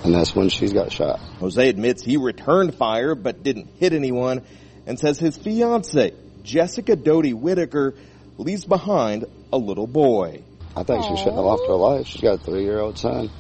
And 0.04 0.14
that's 0.14 0.36
when 0.36 0.50
she's 0.50 0.74
got 0.74 0.92
shot. 0.92 1.20
Jose 1.40 1.68
admits 1.68 2.04
he 2.04 2.18
returned 2.18 2.76
fire 2.76 3.16
but 3.16 3.44
didn't 3.44 3.70
hit 3.80 3.94
anyone 3.94 4.44
and 4.86 5.00
says 5.00 5.18
his 5.18 5.36
fiance, 5.36 6.14
Jessica 6.44 6.96
Doty 6.96 7.34
Whitaker, 7.34 7.96
leaves 8.38 8.66
behind 8.66 9.26
a 9.52 9.58
little 9.58 9.88
boy. 9.88 10.44
I 10.76 10.84
think 10.84 11.04
she 11.04 11.16
shouldn't 11.16 11.38
have 11.38 11.46
lost 11.46 11.64
her 11.68 11.76
life. 11.76 12.08
She's 12.08 12.22
got 12.22 12.42
a 12.42 12.44
three-year-old 12.44 12.98
son. 12.98 13.32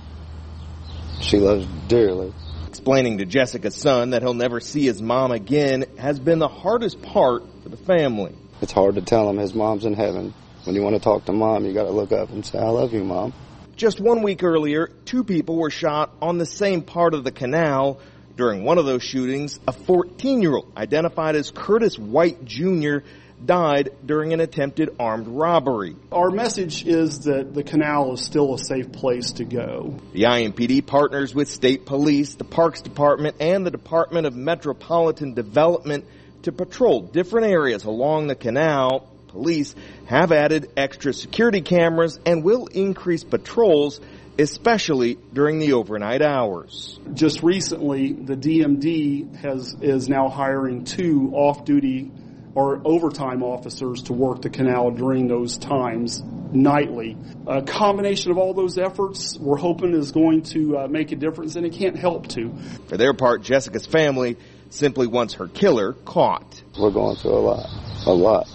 She 1.22 1.38
loves 1.38 1.68
dearly. 1.88 2.34
Explaining 2.68 3.20
to 3.20 3.26
Jessica's 3.26 3.76
son 3.76 4.12
that 4.12 4.22
he'll 4.22 4.34
never 4.34 4.60
see 4.60 4.86
his 4.86 5.02
mom 5.02 5.32
again 5.32 5.86
has 5.98 6.20
been 6.20 6.40
the 6.40 6.48
hardest 6.48 7.02
part 7.02 7.44
for 7.62 7.70
the 7.70 7.78
family. 7.78 8.36
It's 8.62 8.72
hard 8.72 8.96
to 8.96 9.02
tell 9.02 9.30
him 9.30 9.38
his 9.38 9.54
mom's 9.54 9.86
in 9.86 9.94
heaven. 9.94 10.34
When 10.64 10.76
you 10.76 10.82
want 10.82 10.96
to 10.96 11.02
talk 11.02 11.26
to 11.26 11.34
mom, 11.34 11.66
you 11.66 11.74
got 11.74 11.84
to 11.84 11.92
look 11.92 12.12
up 12.12 12.30
and 12.30 12.46
say, 12.46 12.58
"I 12.58 12.70
love 12.70 12.94
you, 12.94 13.04
mom." 13.04 13.34
Just 13.76 14.00
one 14.00 14.24
week 14.24 14.44
earlier, 14.44 14.90
two 15.04 15.24
people 15.26 15.58
were 15.58 15.70
shot 15.70 16.12
on 16.22 16.38
the 16.38 16.46
same 16.46 16.82
part 16.82 17.14
of 17.14 17.24
the 17.24 17.32
canal. 17.32 18.00
During 18.38 18.64
one 18.64 18.78
of 18.78 18.86
those 18.86 19.04
shootings, 19.04 19.60
a 19.68 19.72
14 19.72 20.42
year 20.42 20.56
old 20.56 20.72
identified 20.76 21.36
as 21.36 21.52
Curtis 21.52 21.98
White 21.98 22.44
Jr. 22.44 22.98
died 23.46 23.92
during 24.06 24.34
an 24.34 24.40
attempted 24.42 24.90
armed 25.00 25.28
robbery. 25.28 25.96
Our 26.12 26.32
message 26.32 26.86
is 26.86 27.20
that 27.26 27.54
the 27.54 27.64
canal 27.64 28.14
is 28.14 28.22
still 28.22 28.54
a 28.54 28.58
safe 28.58 28.92
place 28.92 29.34
to 29.34 29.46
go. 29.46 29.96
The 30.14 30.24
IMPD 30.24 30.86
partners 30.86 31.36
with 31.36 31.50
state 31.50 31.86
police, 31.86 32.36
the 32.36 32.44
Parks 32.44 32.82
Department, 32.82 33.38
and 33.40 33.66
the 33.66 33.72
Department 33.72 34.26
of 34.26 34.36
Metropolitan 34.36 35.34
Development 35.34 36.06
to 36.46 36.52
patrol 36.52 37.02
different 37.02 37.48
areas 37.48 37.84
along 37.86 38.28
the 38.28 38.36
canal. 38.36 39.12
Police 39.28 39.76
have 40.06 40.32
added 40.32 40.72
extra 40.78 41.12
security 41.12 41.62
cameras 41.62 42.20
and 42.26 42.44
will 42.44 42.68
increase 42.68 43.24
patrols, 43.24 44.00
especially 44.40 45.18
during 45.34 45.60
the 45.60 45.74
overnight 45.74 46.22
hours. 46.22 47.00
Just 47.14 47.44
recently, 47.44 48.14
the 48.14 48.36
DMD 48.36 49.36
has 49.38 49.76
is 49.82 50.08
now 50.08 50.30
hiring 50.30 50.86
two 50.86 51.32
off-duty 51.34 52.12
or 52.54 52.80
overtime 52.86 53.44
officers 53.44 54.04
to 54.04 54.14
work 54.14 54.42
the 54.42 54.50
canal 54.50 54.92
during 54.92 55.28
those 55.28 55.58
times 55.58 56.24
nightly. 56.54 57.18
A 57.48 57.62
combination 57.64 58.32
of 58.32 58.38
all 58.38 58.54
those 58.54 58.78
efforts, 58.78 59.38
we're 59.38 59.58
hoping 59.58 59.94
is 59.94 60.14
going 60.14 60.44
to 60.44 60.78
uh, 60.78 60.88
make 60.88 61.12
a 61.12 61.18
difference, 61.18 61.58
and 61.58 61.66
it 61.66 61.74
can't 61.74 61.98
help 61.98 62.28
to. 62.30 62.54
For 62.88 62.96
their 62.96 63.14
part, 63.14 63.42
Jessica's 63.42 63.86
family 63.86 64.38
simply 64.70 65.08
wants 65.08 65.36
her 65.36 65.48
killer 65.48 65.94
caught. 65.94 66.62
We're 66.78 66.92
going 66.92 67.16
through 67.16 67.38
a 67.38 67.40
lot, 67.40 67.70
a 68.06 68.14
lot. 68.14 68.48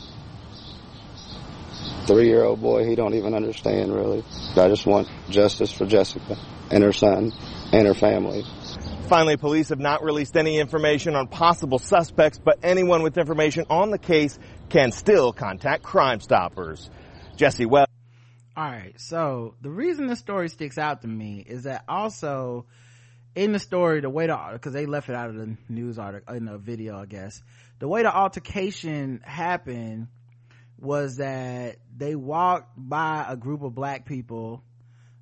Three-year-old 2.06 2.60
boy, 2.60 2.86
he 2.86 2.94
don't 2.94 3.14
even 3.14 3.34
understand 3.34 3.94
really. 3.94 4.24
I 4.56 4.68
just 4.68 4.86
want 4.86 5.08
justice 5.28 5.72
for 5.72 5.86
Jessica 5.86 6.36
and 6.70 6.82
her 6.82 6.92
son 6.92 7.32
and 7.72 7.86
her 7.86 7.94
family. 7.94 8.44
Finally, 9.08 9.36
police 9.36 9.70
have 9.70 9.80
not 9.80 10.04
released 10.04 10.36
any 10.36 10.58
information 10.58 11.16
on 11.16 11.26
possible 11.26 11.78
suspects, 11.78 12.38
but 12.38 12.58
anyone 12.62 13.02
with 13.02 13.18
information 13.18 13.64
on 13.68 13.90
the 13.90 13.98
case 13.98 14.38
can 14.68 14.92
still 14.92 15.32
contact 15.32 15.82
Crime 15.82 16.20
Stoppers. 16.20 16.88
Jesse 17.36 17.66
Webb. 17.66 17.88
All 18.56 18.64
right. 18.64 18.94
So 19.00 19.54
the 19.62 19.70
reason 19.70 20.06
this 20.06 20.18
story 20.18 20.48
sticks 20.48 20.78
out 20.78 21.02
to 21.02 21.08
me 21.08 21.44
is 21.46 21.64
that 21.64 21.84
also 21.88 22.66
in 23.34 23.52
the 23.52 23.58
story, 23.58 24.00
the 24.00 24.10
way 24.10 24.26
the, 24.26 24.58
cause 24.60 24.72
they 24.72 24.86
left 24.86 25.08
it 25.08 25.14
out 25.14 25.30
of 25.30 25.36
the 25.36 25.56
news 25.68 25.98
article, 25.98 26.34
in 26.34 26.46
the 26.46 26.58
video, 26.58 26.98
I 26.98 27.06
guess, 27.06 27.40
the 27.78 27.88
way 27.88 28.02
the 28.02 28.14
altercation 28.14 29.20
happened 29.24 30.08
was 30.78 31.16
that 31.16 31.76
they 31.96 32.14
walked 32.14 32.72
by 32.76 33.24
a 33.28 33.36
group 33.36 33.62
of 33.62 33.74
black 33.74 34.06
people 34.06 34.64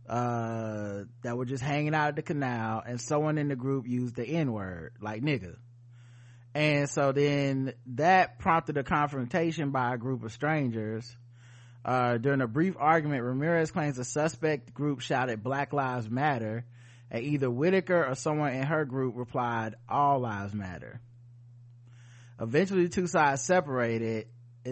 uh, 0.09 1.03
that 1.23 1.37
were 1.37 1.45
just 1.45 1.63
hanging 1.63 1.95
out 1.95 2.09
at 2.09 2.17
the 2.17 2.23
canal 2.23 2.83
and 2.87 3.01
someone 3.01 3.37
in 3.37 3.49
the 3.49 3.57
group 3.57 3.87
used 3.87 4.17
the 4.17 4.25
n-word 4.25 4.93
like 5.01 5.23
nigga. 5.23 5.57
And 6.55 6.89
so 6.89 7.13
then 7.13 7.75
that 7.95 8.39
prompted 8.39 8.79
a 8.79 8.85
confrontation 8.85 9.71
by 9.71 9.95
a 9.95 9.99
group 9.99 10.25
of 10.25 10.33
strangers. 10.33 11.15
Uh, 11.85 12.17
during 12.17 12.41
a 12.41 12.47
brief 12.47 12.75
argument 12.79 13.23
ramirez 13.23 13.71
claims 13.71 13.97
the 13.97 14.05
suspect 14.05 14.75
group 14.75 15.01
shouted 15.01 15.43
black 15.43 15.73
lives 15.73 16.09
matter 16.09 16.65
and 17.11 17.25
either 17.25 17.51
whitaker 17.51 18.05
or 18.05 18.15
someone 18.15 18.53
in 18.53 18.63
her 18.63 18.85
group 18.85 19.15
replied 19.17 19.75
all 19.89 20.19
lives 20.21 20.55
matter 20.55 21.01
eventually 22.41 22.85
the 22.85 22.89
two 22.89 23.07
sides 23.07 23.43
separated 23.43 24.27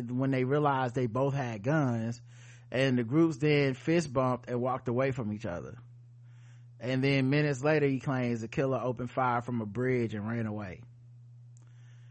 when 0.09 0.31
they 0.31 0.45
realized 0.45 0.95
they 0.95 1.07
both 1.07 1.35
had 1.35 1.63
guns 1.63 2.21
and 2.71 2.99
the 2.99 3.05
groups 3.05 3.39
then 3.39 3.75
fist 3.75 4.13
bumped 4.13 4.49
and 4.49 4.61
walked 4.61 4.89
away 4.89 5.11
from 5.11 5.33
each 5.33 5.47
other 5.47 5.77
and 6.79 7.03
then 7.03 7.31
minutes 7.31 7.65
later 7.65 7.87
he 7.87 7.99
claims 7.99 8.41
the 8.41 8.49
killer 8.49 8.81
opened 8.83 9.11
fire 9.11 9.41
from 9.41 9.61
a 9.61 9.67
bridge 9.67 10.15
and 10.15 10.29
ran 10.29 10.47
away 10.47 10.81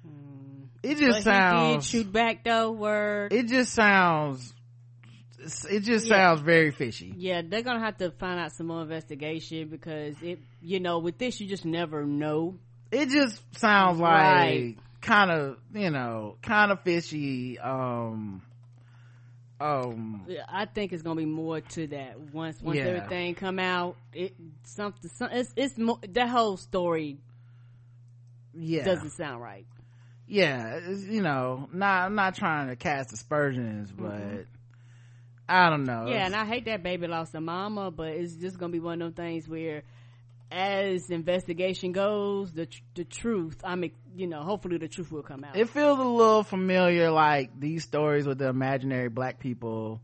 hmm. 0.03 0.63
it 0.81 0.97
just 0.97 1.23
But 1.23 1.23
sounds 1.23 1.91
he 1.91 1.97
did 1.99 2.05
shoot 2.05 2.11
back 2.13 2.43
though. 2.43 2.71
Word. 2.71 3.31
it 3.31 3.47
just 3.47 3.73
sounds 3.73 4.54
it 5.69 5.81
just 5.83 6.05
Yeah. 6.07 6.15
sounds 6.15 6.41
very 6.41 6.71
fishy 6.71 7.13
Yeah, 7.17 7.41
they're 7.47 7.61
gonna 7.61 7.79
have 7.79 7.97
to 7.97 8.11
find 8.11 8.39
out 8.39 8.51
some 8.51 8.67
more 8.67 8.81
investigation 8.81 9.67
because 9.69 10.15
it, 10.21 10.39
you 10.61 10.79
know, 10.79 10.99
with 10.99 11.17
this 11.17 11.39
you 11.39 11.47
just 11.47 11.65
never 11.65 12.05
know. 12.05 12.57
it 12.91 13.09
just 13.09 13.41
sounds 13.57 13.99
like 13.99 14.11
Right. 14.11 14.77
kind 15.01 15.29
of 15.31 15.57
you 15.73 15.91
know 15.91 16.37
kind 16.41 16.71
of 16.71 16.81
fishy 16.81 17.59
um 17.59 18.41
um 19.61 20.25
I 20.51 20.65
think 20.65 20.91
it's 20.93 21.03
gonna 21.03 21.15
be 21.15 21.25
more 21.25 21.61
to 21.61 21.87
that 21.87 22.19
once 22.33 22.61
once 22.61 22.77
Yeah. 22.77 22.87
everything 22.87 23.35
come 23.35 23.59
out. 23.59 23.95
It 24.13 24.33
something, 24.63 25.09
some, 25.11 25.29
it's 25.31 25.53
it's 25.55 25.77
more, 25.77 25.99
that 26.09 26.27
whole 26.29 26.57
story 26.57 27.17
yeah 28.57 28.85
doesn't 28.85 29.11
sound 29.11 29.41
right. 29.41 29.65
yeah 30.27 30.79
you 30.89 31.21
know 31.21 31.67
not 31.73 32.05
i'm 32.05 32.15
not 32.15 32.33
trying 32.35 32.69
to 32.69 32.75
cast 32.77 33.11
aspersions 33.13 33.91
but 33.91 34.05
Mhm. 34.05 34.45
I 35.47 35.69
don't 35.69 35.83
know 35.83 36.05
Yeah, 36.07 36.25
and 36.25 36.35
I 36.35 36.45
hate 36.45 36.65
that 36.65 36.83
baby 36.83 37.07
lost 37.07 37.35
a 37.35 37.41
mama, 37.41 37.91
but 37.91 38.09
it's 38.09 38.35
just 38.35 38.57
gonna 38.57 38.71
be 38.71 38.79
one 38.79 39.01
of 39.01 39.15
them 39.15 39.25
things 39.25 39.47
where, 39.47 39.83
as 40.51 41.09
investigation 41.09 41.91
goes, 41.91 42.51
the 42.51 42.65
tr- 42.67 42.81
the 42.95 43.03
truth. 43.03 43.59
I 43.63 43.75
mean, 43.75 43.91
you 44.15 44.27
know, 44.27 44.41
hopefully 44.43 44.77
the 44.77 44.87
truth 44.87 45.11
will 45.11 45.23
come 45.23 45.43
out. 45.43 45.55
it 45.55 45.69
feels 45.69 45.99
a 45.99 46.03
little 46.03 46.43
familiar 46.43 47.09
like 47.11 47.59
these 47.59 47.83
stories 47.83 48.25
with 48.27 48.37
the 48.37 48.47
imaginary 48.47 49.09
black 49.09 49.39
people 49.39 50.01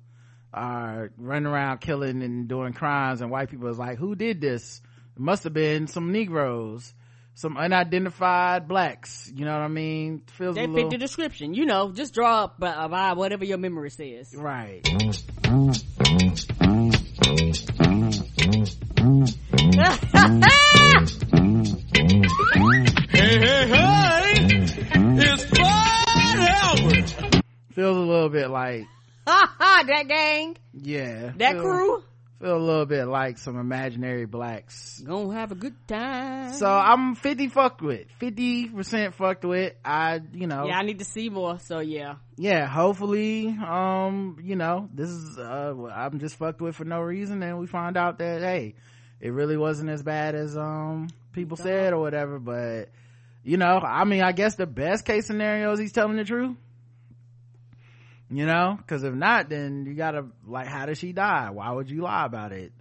are 0.53 1.11
running 1.17 1.45
around 1.47 1.79
killing 1.79 2.21
and 2.23 2.47
doing 2.47 2.73
crimes 2.73 3.21
and 3.21 3.31
white 3.31 3.49
people 3.49 3.69
is 3.69 3.77
like 3.79 3.97
who 3.97 4.15
did 4.15 4.41
this 4.41 4.81
it 5.15 5.21
must 5.21 5.43
have 5.45 5.53
been 5.53 5.87
some 5.87 6.11
negroes 6.11 6.93
some 7.33 7.57
unidentified 7.57 8.67
blacks 8.67 9.31
you 9.33 9.45
know 9.45 9.51
what 9.53 9.61
i 9.61 9.67
mean 9.67 10.21
feels 10.37 10.55
they 10.55 10.63
a 10.63 10.67
fit 10.67 10.73
little 10.73 10.89
the 10.89 10.97
description. 10.97 11.53
You 11.53 11.65
know, 11.65 11.91
just 11.91 12.13
draw 12.13 12.43
up 12.43 12.59
by, 12.59 12.87
by 12.87 13.13
whatever 13.13 13.45
your 13.45 13.57
memory 13.57 13.89
says. 13.89 14.33
right 14.35 14.85
Hey, 22.03 23.37
hey, 23.39 23.67
hey! 23.67 24.33
It's 25.23 25.43
Fat 25.43 26.49
Albert! 26.63 27.43
feels 27.75 27.97
a 27.97 27.99
little 27.99 28.29
bit 28.29 28.49
like 28.49 28.85
Ha 29.27 29.55
ha! 29.59 29.83
That 29.85 30.07
gang, 30.07 30.57
yeah 30.73 31.31
that 31.37 31.53
feel- 31.53 31.61
crew, 31.61 32.03
feel 32.41 32.57
a 32.57 32.57
little 32.57 32.85
bit 32.85 33.05
like 33.05 33.37
some 33.37 33.57
imaginary 33.57 34.25
blacks. 34.25 34.99
Gonna 35.05 35.33
have 35.33 35.51
a 35.51 35.55
good 35.55 35.75
time. 35.87 36.53
so 36.53 36.67
i'm 36.67 37.15
50 37.15 37.49
fucked 37.49 37.81
with 37.81 38.07
50 38.17 38.69
percent 38.69 39.13
fucked 39.13 39.45
with. 39.45 39.73
I 39.85 40.21
you 40.33 40.47
know. 40.47 40.65
Yeah, 40.65 40.77
I 40.77 40.81
need 40.81 40.99
to 40.99 41.05
see 41.05 41.29
more. 41.29 41.59
So 41.59 41.79
yeah, 41.79 42.15
yeah 42.37 42.65
hopefully 42.65 43.47
um 43.47 44.37
you 44.41 44.55
know 44.55 44.89
this 44.93 45.09
is 45.09 45.37
uh 45.37 45.73
i'm 45.93 46.19
just 46.19 46.35
fucked 46.35 46.61
with 46.61 46.75
for 46.75 46.85
no 46.85 46.99
reason 47.01 47.43
and 47.43 47.59
we 47.59 47.67
find 47.67 47.97
out 47.97 48.17
that 48.17 48.41
hey 48.41 48.73
it 49.19 49.29
really 49.29 49.57
wasn't 49.57 49.89
as 49.89 50.01
bad 50.01 50.33
as 50.33 50.57
um 50.57 51.07
people 51.33 51.55
said 51.55 51.93
or 51.93 51.99
whatever 51.99 52.39
but 52.39 52.89
you 53.43 53.57
know 53.57 53.77
i 53.79 54.03
mean 54.05 54.23
i 54.23 54.31
guess 54.31 54.55
the 54.55 54.65
best 54.65 55.05
case 55.05 55.27
scenario 55.27 55.71
is 55.73 55.79
he's 55.79 55.91
telling 55.91 56.17
the 56.17 56.23
truth 56.23 56.55
you 58.31 58.45
know? 58.45 58.75
Because 58.77 59.03
if 59.03 59.13
not 59.13 59.49
then 59.49 59.85
you 59.85 59.93
gotta 59.93 60.25
like 60.45 60.67
how 60.67 60.85
did 60.85 60.97
she 60.97 61.11
die? 61.13 61.49
Why 61.51 61.71
would 61.71 61.89
you 61.89 62.01
lie 62.01 62.25
about 62.25 62.51
it? 62.51 62.71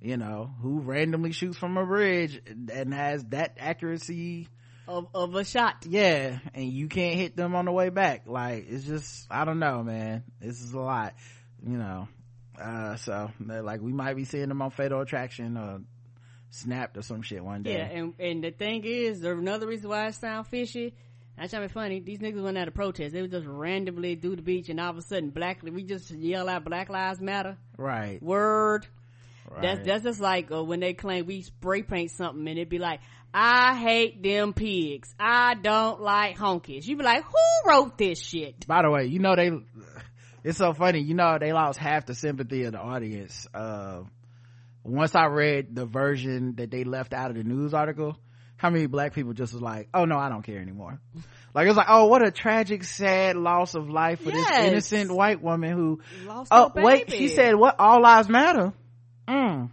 You 0.00 0.16
know? 0.16 0.50
Who 0.62 0.80
randomly 0.80 1.32
shoots 1.32 1.56
from 1.56 1.76
a 1.76 1.86
bridge 1.86 2.40
and 2.46 2.92
has 2.92 3.24
that 3.26 3.56
accuracy 3.58 4.48
of 4.86 5.06
of 5.14 5.34
a 5.34 5.44
shot. 5.44 5.86
yeah 5.88 6.38
and 6.52 6.70
you 6.70 6.88
can't 6.88 7.14
hit 7.16 7.36
them 7.36 7.54
on 7.54 7.64
the 7.66 7.72
way 7.72 7.88
back. 7.90 8.22
Like 8.26 8.66
it's 8.68 8.84
just 8.84 9.26
i 9.30 9.44
don't 9.44 9.58
know 9.58 9.82
man. 9.82 10.24
This 10.40 10.60
is 10.60 10.72
a 10.72 10.80
lot 10.80 11.14
you 11.62 11.76
know? 11.76 12.08
Uh 12.60 12.96
so 12.96 13.30
like 13.38 13.80
we 13.80 13.92
might 13.92 14.14
be 14.14 14.24
seeing 14.24 14.48
them 14.48 14.62
on 14.62 14.70
fatal 14.70 15.00
attraction 15.00 15.56
or 15.56 15.80
snapped 16.54 16.96
or 16.96 17.02
some 17.02 17.22
shit 17.22 17.44
one 17.44 17.62
day. 17.62 17.74
Yeah, 17.74 17.84
and 17.86 18.14
and 18.18 18.44
the 18.44 18.50
thing 18.50 18.84
is, 18.84 19.20
there's 19.20 19.38
another 19.38 19.66
reason 19.66 19.90
why 19.90 20.06
it 20.06 20.14
sound 20.14 20.46
fishy. 20.46 20.94
That's 21.36 21.50
trying 21.50 21.62
to 21.62 21.68
be 21.68 21.72
funny. 21.74 22.00
These 22.00 22.20
niggas 22.20 22.42
went 22.42 22.56
out 22.56 22.68
of 22.68 22.74
protest. 22.74 23.12
They 23.12 23.20
would 23.22 23.30
just 23.32 23.46
randomly 23.46 24.14
do 24.14 24.36
the 24.36 24.42
beach, 24.42 24.68
and 24.68 24.78
all 24.78 24.90
of 24.90 24.98
a 24.98 25.02
sudden, 25.02 25.30
black. 25.30 25.62
We 25.62 25.82
just 25.82 26.10
yell 26.10 26.48
out 26.48 26.64
"Black 26.64 26.88
Lives 26.88 27.20
Matter." 27.20 27.56
right 27.76 28.22
Word. 28.22 28.86
That's 29.60 29.76
Right. 29.78 29.84
that's 29.84 30.04
just 30.04 30.20
like 30.20 30.50
uh, 30.50 30.62
when 30.64 30.80
they 30.80 30.94
claim 30.94 31.26
we 31.26 31.42
spray 31.42 31.82
paint 31.82 32.10
something, 32.12 32.46
and 32.48 32.58
it'd 32.58 32.68
be 32.68 32.78
like, 32.78 33.00
"I 33.34 33.76
hate 33.76 34.22
them 34.22 34.52
pigs. 34.52 35.14
I 35.18 35.54
don't 35.54 36.00
like 36.00 36.38
honkies." 36.38 36.86
You 36.86 36.96
be 36.96 37.02
like, 37.04 37.24
"Who 37.24 37.68
wrote 37.70 37.98
this 37.98 38.20
shit?" 38.20 38.66
by 38.66 38.82
the 38.82 38.90
way 38.90 39.06
you 39.06 39.18
know 39.18 39.34
they 39.36 39.50
it's 40.44 40.58
so 40.58 40.72
funny 40.72 41.00
you 41.00 41.14
know 41.14 41.36
they 41.38 41.52
lost 41.52 41.78
half 41.78 42.06
the 42.06 42.14
sympathy 42.14 42.64
of 42.64 42.72
the 42.72 42.78
audience 42.78 43.46
uh 43.54 44.02
once 44.82 45.14
i 45.14 45.24
read 45.24 45.74
the 45.74 45.86
version 45.86 46.54
that 46.56 46.70
they 46.70 46.84
left 46.84 47.14
out 47.14 47.30
of 47.30 47.36
the 47.36 47.42
news 47.44 47.72
article 47.72 48.16
how 48.64 48.70
many 48.70 48.86
black 48.86 49.12
people 49.12 49.34
just 49.34 49.52
was 49.52 49.60
like 49.60 49.88
oh 49.92 50.06
no 50.06 50.16
i 50.16 50.30
don't 50.30 50.40
care 50.42 50.58
anymore 50.58 50.98
like 51.54 51.68
it's 51.68 51.76
like 51.76 51.86
oh 51.90 52.06
what 52.06 52.26
a 52.26 52.30
tragic 52.30 52.82
sad 52.82 53.36
loss 53.36 53.74
of 53.74 53.90
life 53.90 54.22
for 54.22 54.30
Yes. 54.30 54.48
this 54.48 54.92
innocent 54.92 55.14
white 55.14 55.42
woman 55.42 55.72
who 55.72 56.00
Lost 56.24 56.48
oh 56.50 56.72
wait 56.74 57.12
she 57.12 57.28
said 57.28 57.54
what 57.56 57.78
all 57.78 58.00
lives 58.00 58.30
matter 58.30 58.72
Mm. 59.28 59.68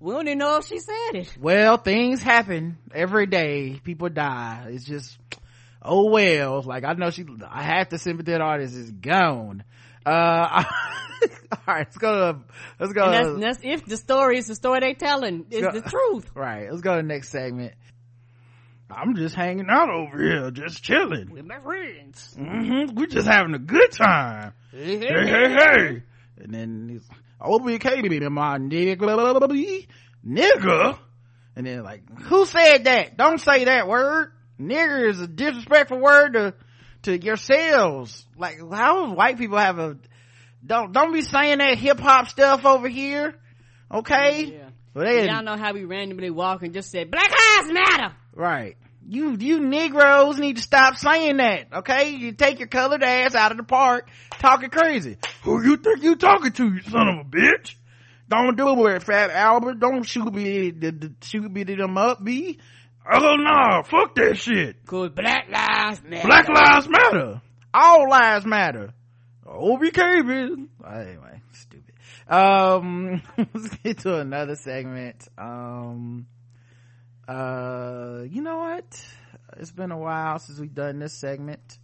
We 0.00 0.12
don't 0.12 0.26
even 0.28 0.38
know 0.38 0.56
if 0.58 0.66
she 0.66 0.78
said 0.78 1.12
it. 1.14 1.36
Well, 1.40 1.78
things 1.78 2.22
happen 2.22 2.76
every 2.94 3.26
day. 3.26 3.80
People 3.82 4.10
die. 4.10 4.66
It's 4.68 4.84
just, 4.84 5.16
oh 5.82 6.10
well. 6.10 6.60
Like 6.62 6.84
I 6.84 6.92
know 6.92 7.08
she, 7.10 7.24
I 7.48 7.62
half 7.62 7.88
the 7.88 7.98
sympathy 7.98 8.34
artist 8.34 8.74
is 8.76 8.90
gone. 8.90 9.64
Uh, 10.04 10.62
all 11.52 11.58
right, 11.66 11.86
let's 11.86 11.96
go 11.96 12.32
to, 12.34 12.38
let's 12.78 12.92
go. 12.92 13.04
And 13.04 13.42
that's, 13.42 13.60
that's 13.60 13.80
if 13.80 13.86
the 13.86 13.96
story 13.96 14.36
is 14.38 14.46
the 14.46 14.54
story 14.54 14.80
they 14.80 14.92
telling 14.94 15.46
is 15.50 15.62
go- 15.62 15.72
the 15.72 15.80
truth. 15.80 16.30
Right. 16.34 16.68
Let's 16.70 16.82
go 16.82 16.96
to 16.96 17.02
the 17.02 17.08
next 17.08 17.30
segment. 17.30 17.72
I'm 18.90 19.16
just 19.16 19.34
hanging 19.34 19.66
out 19.68 19.90
over 19.90 20.16
here, 20.22 20.50
just 20.50 20.82
chilling. 20.82 21.30
With 21.30 21.44
my 21.44 21.58
friends. 21.58 22.34
hmm 22.38 22.94
We're 22.94 23.06
just 23.06 23.26
having 23.26 23.54
a 23.54 23.58
good 23.58 23.90
time. 23.90 24.52
Hey, 24.70 24.98
hey, 24.98 25.26
hey, 25.26 25.48
hey. 25.54 26.02
And 26.38 26.54
then 26.54 26.88
he's, 26.88 27.08
OBK, 27.40 28.30
my 28.30 28.58
nigga, 28.58 29.86
nigga. 30.26 30.98
And 31.56 31.66
then 31.66 31.82
like, 31.82 32.02
who 32.22 32.44
said 32.46 32.84
that? 32.84 33.16
Don't 33.16 33.40
say 33.40 33.64
that 33.64 33.88
word. 33.88 34.32
Nigger 34.60 35.08
is 35.10 35.20
a 35.20 35.26
disrespectful 35.26 35.98
word 35.98 36.34
to, 36.34 36.54
to 37.02 37.18
yourselves. 37.24 38.24
Like, 38.38 38.58
how 38.72 39.12
white 39.14 39.38
people 39.38 39.58
have 39.58 39.78
a, 39.78 39.96
don't, 40.64 40.92
don't 40.92 41.12
be 41.12 41.22
saying 41.22 41.58
that 41.58 41.78
hip 41.78 41.98
hop 41.98 42.28
stuff 42.28 42.64
over 42.64 42.88
here. 42.88 43.34
Okay? 43.92 44.44
Yeah. 44.44 44.68
Well, 44.94 45.04
they, 45.04 45.26
Y'all 45.26 45.42
know 45.42 45.56
how 45.56 45.72
we 45.74 45.84
randomly 45.84 46.30
walk 46.30 46.62
and 46.62 46.72
just 46.72 46.90
said, 46.90 47.10
Black 47.10 47.30
Lives 47.30 47.72
Matter! 47.72 48.14
Right. 48.36 48.76
You, 49.08 49.36
you 49.38 49.60
Negroes 49.60 50.38
need 50.38 50.56
to 50.56 50.62
stop 50.62 50.96
saying 50.96 51.38
that, 51.38 51.68
okay? 51.72 52.10
You 52.10 52.32
take 52.32 52.58
your 52.58 52.68
colored 52.68 53.02
ass 53.02 53.34
out 53.34 53.50
of 53.50 53.56
the 53.56 53.64
park 53.64 54.08
talking 54.38 54.68
crazy. 54.68 55.16
Who 55.42 55.64
you 55.64 55.76
think 55.78 56.02
you 56.02 56.16
talking 56.16 56.52
to, 56.52 56.64
you 56.74 56.82
son 56.82 57.08
of 57.08 57.26
a 57.26 57.28
bitch? 57.28 57.76
Don't 58.28 58.56
do 58.56 58.70
it, 58.70 58.76
with 58.76 59.04
Fat 59.04 59.30
Albert. 59.30 59.78
Don't 59.78 60.02
shoot 60.02 60.32
me, 60.32 60.70
the, 60.70 60.90
the, 60.90 61.14
shoot 61.22 61.50
me 61.50 61.62
them 61.62 61.96
up, 61.96 62.22
B. 62.22 62.58
Oh 63.10 63.36
no, 63.36 63.82
fuck 63.84 64.16
that 64.16 64.36
shit. 64.36 64.84
Cause 64.84 65.10
Black 65.10 65.48
Lives 65.48 66.02
Matter. 66.02 66.26
Black 66.26 66.48
lives 66.48 66.88
matter. 66.88 67.40
All 67.72 68.10
lives 68.10 68.44
matter. 68.44 68.92
OBK, 69.46 70.26
man. 70.26 70.68
Anyway, 70.84 71.40
stupid. 71.52 71.94
Um, 72.26 73.22
let's 73.38 73.68
get 73.76 73.98
to 73.98 74.18
another 74.18 74.56
segment. 74.56 75.28
Um, 75.38 76.26
uh, 77.28 78.22
you 78.28 78.42
know 78.42 78.58
what? 78.58 79.06
It's 79.58 79.72
been 79.72 79.90
a 79.90 79.98
while 79.98 80.38
since 80.38 80.58
we've 80.58 80.74
done 80.74 80.98
this 80.98 81.12
segment, 81.12 81.78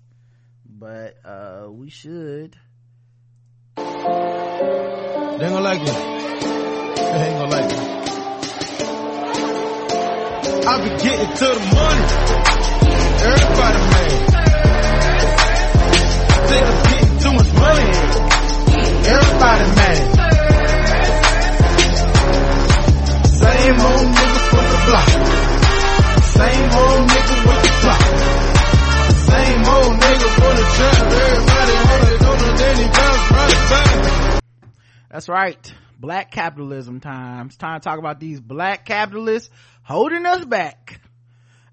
but, 0.67 1.17
uh, 1.25 1.67
we 1.71 1.91
should. 1.91 2.57
They 3.77 3.83
ain't 5.49 5.55
gonna 5.55 5.61
like 5.61 5.81
it. 5.81 5.87
They 6.97 7.29
ain't 7.29 7.39
gonna 7.39 7.51
like 7.51 7.73
it. 7.73 7.79
I 10.65 10.79
be 10.81 10.89
getting 11.03 11.33
to 11.37 11.45
the 11.45 11.61
money. 11.75 12.07
Everybody 13.25 13.79
mad. 13.93 14.11
Think 16.49 16.63
I'm 16.67 16.83
getting 16.91 17.19
too 17.19 17.33
much 17.33 17.51
money. 17.55 17.87
Everybody 19.09 19.65
mad. 19.77 20.22
That's 35.13 35.29
right. 35.29 35.75
Black 36.01 36.31
capitalism 36.31 36.99
time. 36.99 37.49
It's 37.49 37.57
time 37.57 37.79
to 37.79 37.85
talk 37.85 37.99
about 37.99 38.19
these 38.19 38.41
black 38.41 38.87
capitalists 38.87 39.51
holding 39.83 40.25
us 40.25 40.43
back. 40.47 41.03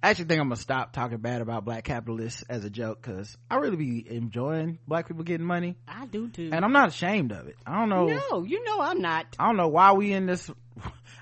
I 0.03 0.09
actually 0.09 0.25
think 0.25 0.41
I'm 0.41 0.47
gonna 0.47 0.57
stop 0.57 0.91
talking 0.91 1.19
bad 1.19 1.41
about 1.41 1.63
black 1.63 1.85
capitalists 1.85 2.43
as 2.49 2.65
a 2.65 2.69
joke 2.69 3.01
because 3.01 3.37
I 3.49 3.55
really 3.55 3.77
be 3.77 4.05
enjoying 4.09 4.77
black 4.87 5.07
people 5.07 5.23
getting 5.23 5.45
money 5.47 5.75
I 5.87 6.05
do 6.05 6.27
too. 6.29 6.49
and 6.51 6.65
I'm 6.65 6.73
not 6.73 6.89
ashamed 6.89 7.31
of 7.31 7.47
it. 7.47 7.55
I 7.65 7.79
don't 7.79 7.89
know. 7.89 8.07
No, 8.07 8.43
you 8.43 8.63
know 8.65 8.81
I'm 8.81 9.01
not. 9.01 9.25
I 9.39 9.47
don't 9.47 9.57
know 9.57 9.69
why 9.69 9.93
we 9.93 10.11
in 10.11 10.25
this. 10.25 10.49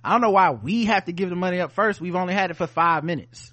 I 0.03 0.11
don't 0.11 0.22
know 0.22 0.31
why 0.31 0.52
we 0.52 0.85
have 0.85 1.06
to 1.06 1.11
give 1.11 1.30
the 1.30 1.35
money 1.35 1.60
up 1.60 1.72
first. 1.72 2.02
We've 2.02 2.15
only 2.15 2.34
had 2.34 2.49
it 2.49 2.56
for 2.56 2.68
five 2.68 3.03
minutes. 3.03 3.52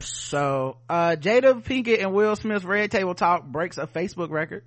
So, 0.00 0.78
uh, 0.88 1.16
Jada 1.18 1.62
Pinkett 1.62 2.00
and 2.00 2.12
Will 2.12 2.36
Smith's 2.36 2.64
Red 2.64 2.90
Table 2.90 3.14
Talk 3.14 3.46
breaks 3.46 3.78
a 3.78 3.86
Facebook 3.86 4.30
record. 4.30 4.64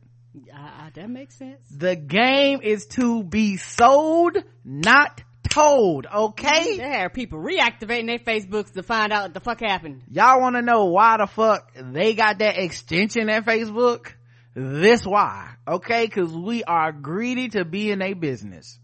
Uh, 0.54 0.90
that 0.94 1.10
makes 1.10 1.36
sense. 1.36 1.60
The 1.70 1.96
game 1.96 2.62
is 2.62 2.86
to 2.88 3.24
be 3.24 3.58
sold, 3.58 4.38
not 4.64 5.22
told, 5.50 6.06
okay? 6.06 6.78
They 6.78 6.90
have 6.90 7.14
people 7.14 7.40
reactivating 7.40 8.08
their 8.08 8.20
Facebooks 8.20 8.74
to 8.74 8.84
find 8.84 9.12
out 9.12 9.24
what 9.24 9.34
the 9.34 9.40
fuck 9.40 9.60
happened. 9.60 10.04
Y'all 10.12 10.40
wanna 10.40 10.62
know 10.62 10.86
why 10.86 11.18
the 11.18 11.28
fuck 11.28 11.72
they 11.76 12.14
got 12.14 12.40
that 12.40 12.58
extension 12.58 13.30
at 13.30 13.46
Facebook? 13.46 14.14
This 14.54 15.06
why, 15.06 15.52
okay? 15.68 16.08
Cause 16.08 16.32
we 16.32 16.64
are 16.64 16.92
greedy 16.92 17.50
to 17.50 17.66
be 17.66 17.92
in 17.92 18.02
a 18.02 18.14
business. 18.14 18.80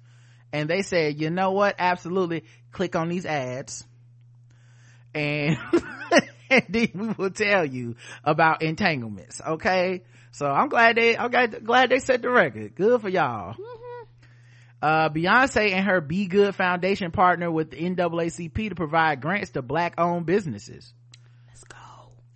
And 0.51 0.69
they 0.69 0.83
said, 0.83 1.19
you 1.19 1.31
know 1.31 1.51
what? 1.51 1.75
Absolutely. 1.79 2.43
Click 2.71 2.95
on 2.95 3.09
these 3.09 3.25
ads. 3.25 3.83
And, 5.15 5.57
and 6.49 6.63
then 6.69 6.89
we 6.93 7.07
will 7.17 7.31
tell 7.31 7.65
you 7.65 7.95
about 8.23 8.61
entanglements, 8.61 9.41
okay? 9.45 10.03
So 10.33 10.47
I'm 10.47 10.67
glad 10.67 10.97
they, 10.97 11.15
I'm 11.15 11.29
glad, 11.29 11.63
glad 11.63 11.91
they 11.91 11.99
set 11.99 12.23
the 12.23 12.29
record. 12.29 12.75
Good 12.75 13.01
for 13.01 13.09
y'all. 13.09 13.55
Uh, 14.81 15.07
Beyonce 15.09 15.71
and 15.71 15.85
her 15.85 16.01
BeyGood 16.01 16.55
Foundation 16.55 17.11
partner 17.11 17.49
with 17.49 17.71
the 17.71 17.77
NAACP 17.77 18.69
to 18.69 18.75
provide 18.75 19.21
grants 19.21 19.51
to 19.51 19.61
black 19.61 19.93
owned 19.97 20.25
businesses. 20.25 20.91
Let's 21.47 21.63
go. 21.63 21.77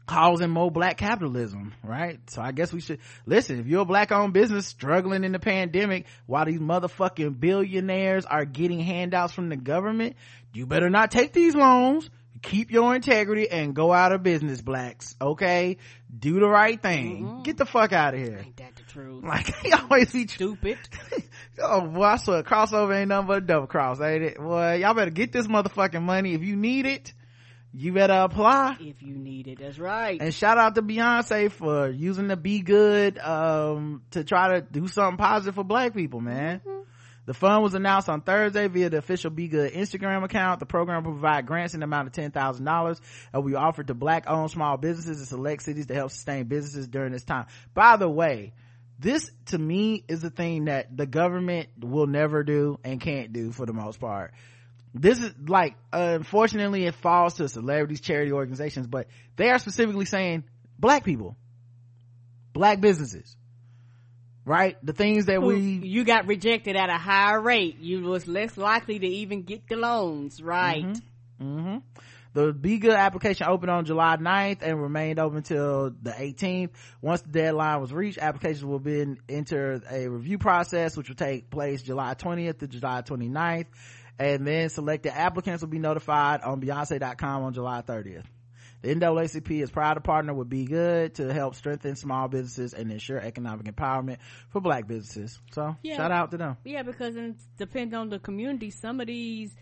Causing 0.06 0.52
more 0.52 0.72
black 0.72 0.98
capitalism, 0.98 1.74
right? 1.84 2.20
So 2.30 2.42
I 2.42 2.52
guess 2.54 2.72
we 2.72 2.82
should 2.82 3.00
listen. 3.26 3.60
If 3.60 3.66
you're 3.66 3.82
a 3.82 3.86
black 3.86 4.12
owned 4.12 4.32
business 4.32 4.68
struggling 4.68 5.24
in 5.24 5.32
the 5.32 5.40
pandemic 5.40 6.06
while 6.28 6.46
these 6.46 6.62
motherfucking 6.62 7.40
billionaires 7.40 8.26
are 8.26 8.46
getting 8.46 8.80
handouts 8.80 9.34
from 9.34 9.50
the 9.50 9.58
government, 9.58 10.16
you 10.54 10.68
better 10.68 10.90
not 10.90 11.10
take 11.12 11.34
these 11.34 11.56
loans. 11.56 12.10
Keep 12.48 12.72
your 12.72 12.96
integrity 12.96 13.50
and 13.50 13.76
go 13.76 13.92
out 13.92 14.12
of 14.14 14.24
business, 14.24 14.62
blacks. 14.62 15.16
Okay? 15.20 15.78
Do 16.18 16.40
the 16.40 16.48
right 16.48 16.82
thing. 16.82 17.42
Get 17.44 17.58
the 17.58 17.66
fuck 17.66 17.92
out 17.92 18.14
of 18.14 18.20
here. 18.22 18.42
Ain't 18.46 18.58
that 18.58 18.76
the 18.76 18.84
truth? 18.84 19.24
Like, 19.24 19.54
he 19.64 19.72
always 19.74 20.12
be 20.12 20.28
Stupid. 20.28 20.78
Oh 21.60 21.82
boy, 21.82 22.04
I 22.04 22.18
swear, 22.18 22.44
crossover 22.44 22.96
ain't 22.96 23.10
nothing 23.10 23.28
but 23.28 23.38
a 23.40 23.42
double 23.42 23.66
cross, 23.66 24.00
ain't 24.00 24.24
it? 24.24 24.38
Boy, 24.38 24.76
y'all 24.76 24.94
better 24.94 25.10
get 25.10 25.32
this 25.32 25.48
motherfucking 25.48 26.04
money. 26.04 26.36
If 26.36 26.44
you 26.44 26.56
need 26.56 26.86
it, 26.86 27.14
you 27.74 27.94
better 27.94 28.14
apply. 28.14 28.78
if 28.80 29.02
you 29.02 29.16
need 29.16 29.48
it, 29.48 29.58
that's 29.60 29.80
right. 29.80 30.22
And 30.22 30.32
shout 30.32 30.60
out 30.60 30.76
to 30.76 30.84
Beyonce 30.84 31.52
for 31.52 31.90
using 31.90 32.28
the 32.28 32.38
BeyGood, 32.38 33.28
um, 33.28 34.04
to 34.12 34.24
try 34.24 34.60
to 34.60 34.62
do 34.62 34.88
something 34.88 35.18
positive 35.18 35.56
for 35.56 35.64
black 35.64 35.96
people, 35.96 36.22
man. 36.22 36.62
The 37.28 37.34
fund 37.34 37.62
was 37.62 37.74
announced 37.74 38.08
on 38.08 38.22
Thursday 38.22 38.70
via 38.70 38.90
the 38.90 39.00
official 39.00 39.30
BeyGood 39.30 39.76
Instagram 39.76 40.24
account. 40.24 40.62
The 40.62 40.66
program 40.66 41.04
will 41.04 41.12
provide 41.12 41.46
grants 41.46 41.74
in 41.74 41.82
the 41.82 41.84
amount 41.84 42.08
of 42.08 42.14
$10,000 42.14 43.02
and 43.34 43.46
be 43.46 43.54
offered 43.54 43.88
to 43.88 43.94
black 43.94 44.30
owned 44.30 44.50
small 44.50 44.78
businesses 44.78 45.20
in 45.20 45.26
select 45.26 45.64
cities 45.64 45.88
to 45.88 45.94
help 45.94 46.12
sustain 46.12 46.46
businesses 46.46 46.88
during 46.88 47.12
this 47.12 47.26
time. 47.26 47.48
By 47.74 47.98
the 47.98 48.08
way, 48.08 48.54
this 48.98 49.30
to 49.48 49.58
me 49.58 50.06
is 50.08 50.24
a 50.24 50.30
thing 50.30 50.66
that 50.66 50.96
the 50.96 51.06
government 51.06 51.68
will 51.82 52.08
never 52.08 52.44
do 52.44 52.80
and 52.86 53.02
can't 53.02 53.34
do 53.34 53.52
for 53.52 53.66
the 53.66 53.74
most 53.74 54.00
part. 54.00 54.34
This 54.94 55.20
is 55.20 55.34
like, 55.46 55.76
unfortunately 55.92 56.86
it 56.86 56.96
falls 56.96 57.34
to 57.36 57.50
celebrities, 57.50 58.00
charity 58.00 58.32
organizations, 58.32 58.88
but 58.88 59.08
they 59.36 59.50
are 59.50 59.60
specifically 59.60 60.06
saying 60.06 60.46
black 60.80 61.04
people, 61.04 61.36
black 62.54 62.80
businesses, 62.80 63.36
right? 64.48 64.78
The 64.82 64.94
things 64.94 65.26
that 65.26 65.44
we, 65.44 65.58
you 65.60 66.06
got 66.06 66.26
rejected 66.26 66.76
at 66.78 66.90
a 66.90 66.98
higher 66.98 67.40
rate. 67.40 67.80
You 67.80 68.02
was 68.02 68.28
less 68.28 68.56
likely 68.58 68.98
to 68.98 69.06
even 69.06 69.44
get 69.44 69.68
the 69.68 69.76
loans, 69.76 70.42
right? 70.42 70.86
hmm 71.38 71.78
The 72.34 72.54
BeyGood 72.54 72.96
application 72.96 73.48
opened 73.48 73.72
on 73.72 73.84
July 73.86 74.16
9th 74.16 74.60
and 74.62 74.82
remained 74.82 75.20
open 75.20 75.40
until 75.40 75.92
the 76.02 76.12
18th. 76.12 76.70
Once 77.02 77.22
the 77.22 77.30
deadline 77.30 77.82
was 77.82 77.92
reached, 77.92 78.20
applications 78.20 78.64
will 78.64 78.80
be 78.80 79.06
enter 79.28 79.82
a 79.92 80.08
review 80.08 80.38
process, 80.38 80.96
which 80.96 81.10
will 81.10 81.16
take 81.16 81.50
place 81.50 81.84
July 81.84 82.14
20th 82.14 82.60
to 82.60 82.68
July 82.68 83.02
29th. 83.02 83.66
And 84.20 84.48
then 84.48 84.70
selected 84.70 85.12
applicants 85.16 85.62
will 85.62 85.70
be 85.70 85.78
notified 85.78 86.42
on 86.42 86.60
Beyonce.com 86.62 87.44
on 87.44 87.54
July 87.54 87.82
30th. 87.82 88.24
The 88.82 88.94
NAACP 88.94 89.62
is 89.64 89.72
proud 89.72 89.96
to 89.96 90.02
partner 90.02 90.34
with 90.34 90.50
BeyGood 90.50 91.16
to 91.16 91.34
help 91.34 91.56
strengthen 91.56 91.96
small 91.96 92.28
businesses 92.28 92.74
and 92.74 92.92
ensure 92.92 93.20
economic 93.20 93.66
empowerment 93.66 94.18
for 94.50 94.62
black 94.62 94.88
businesses. 94.88 95.40
So 95.52 95.76
Yeah. 95.84 95.98
shout 95.98 96.12
out 96.12 96.32
to 96.32 96.38
them. 96.38 96.58
Yeah, 96.64 96.84
because 96.84 97.16
it 97.16 97.36
depends 97.58 97.94
on 97.96 98.10
the 98.10 98.20
community. 98.20 98.70
Some 98.70 99.00
of 99.02 99.08
these 99.08 99.56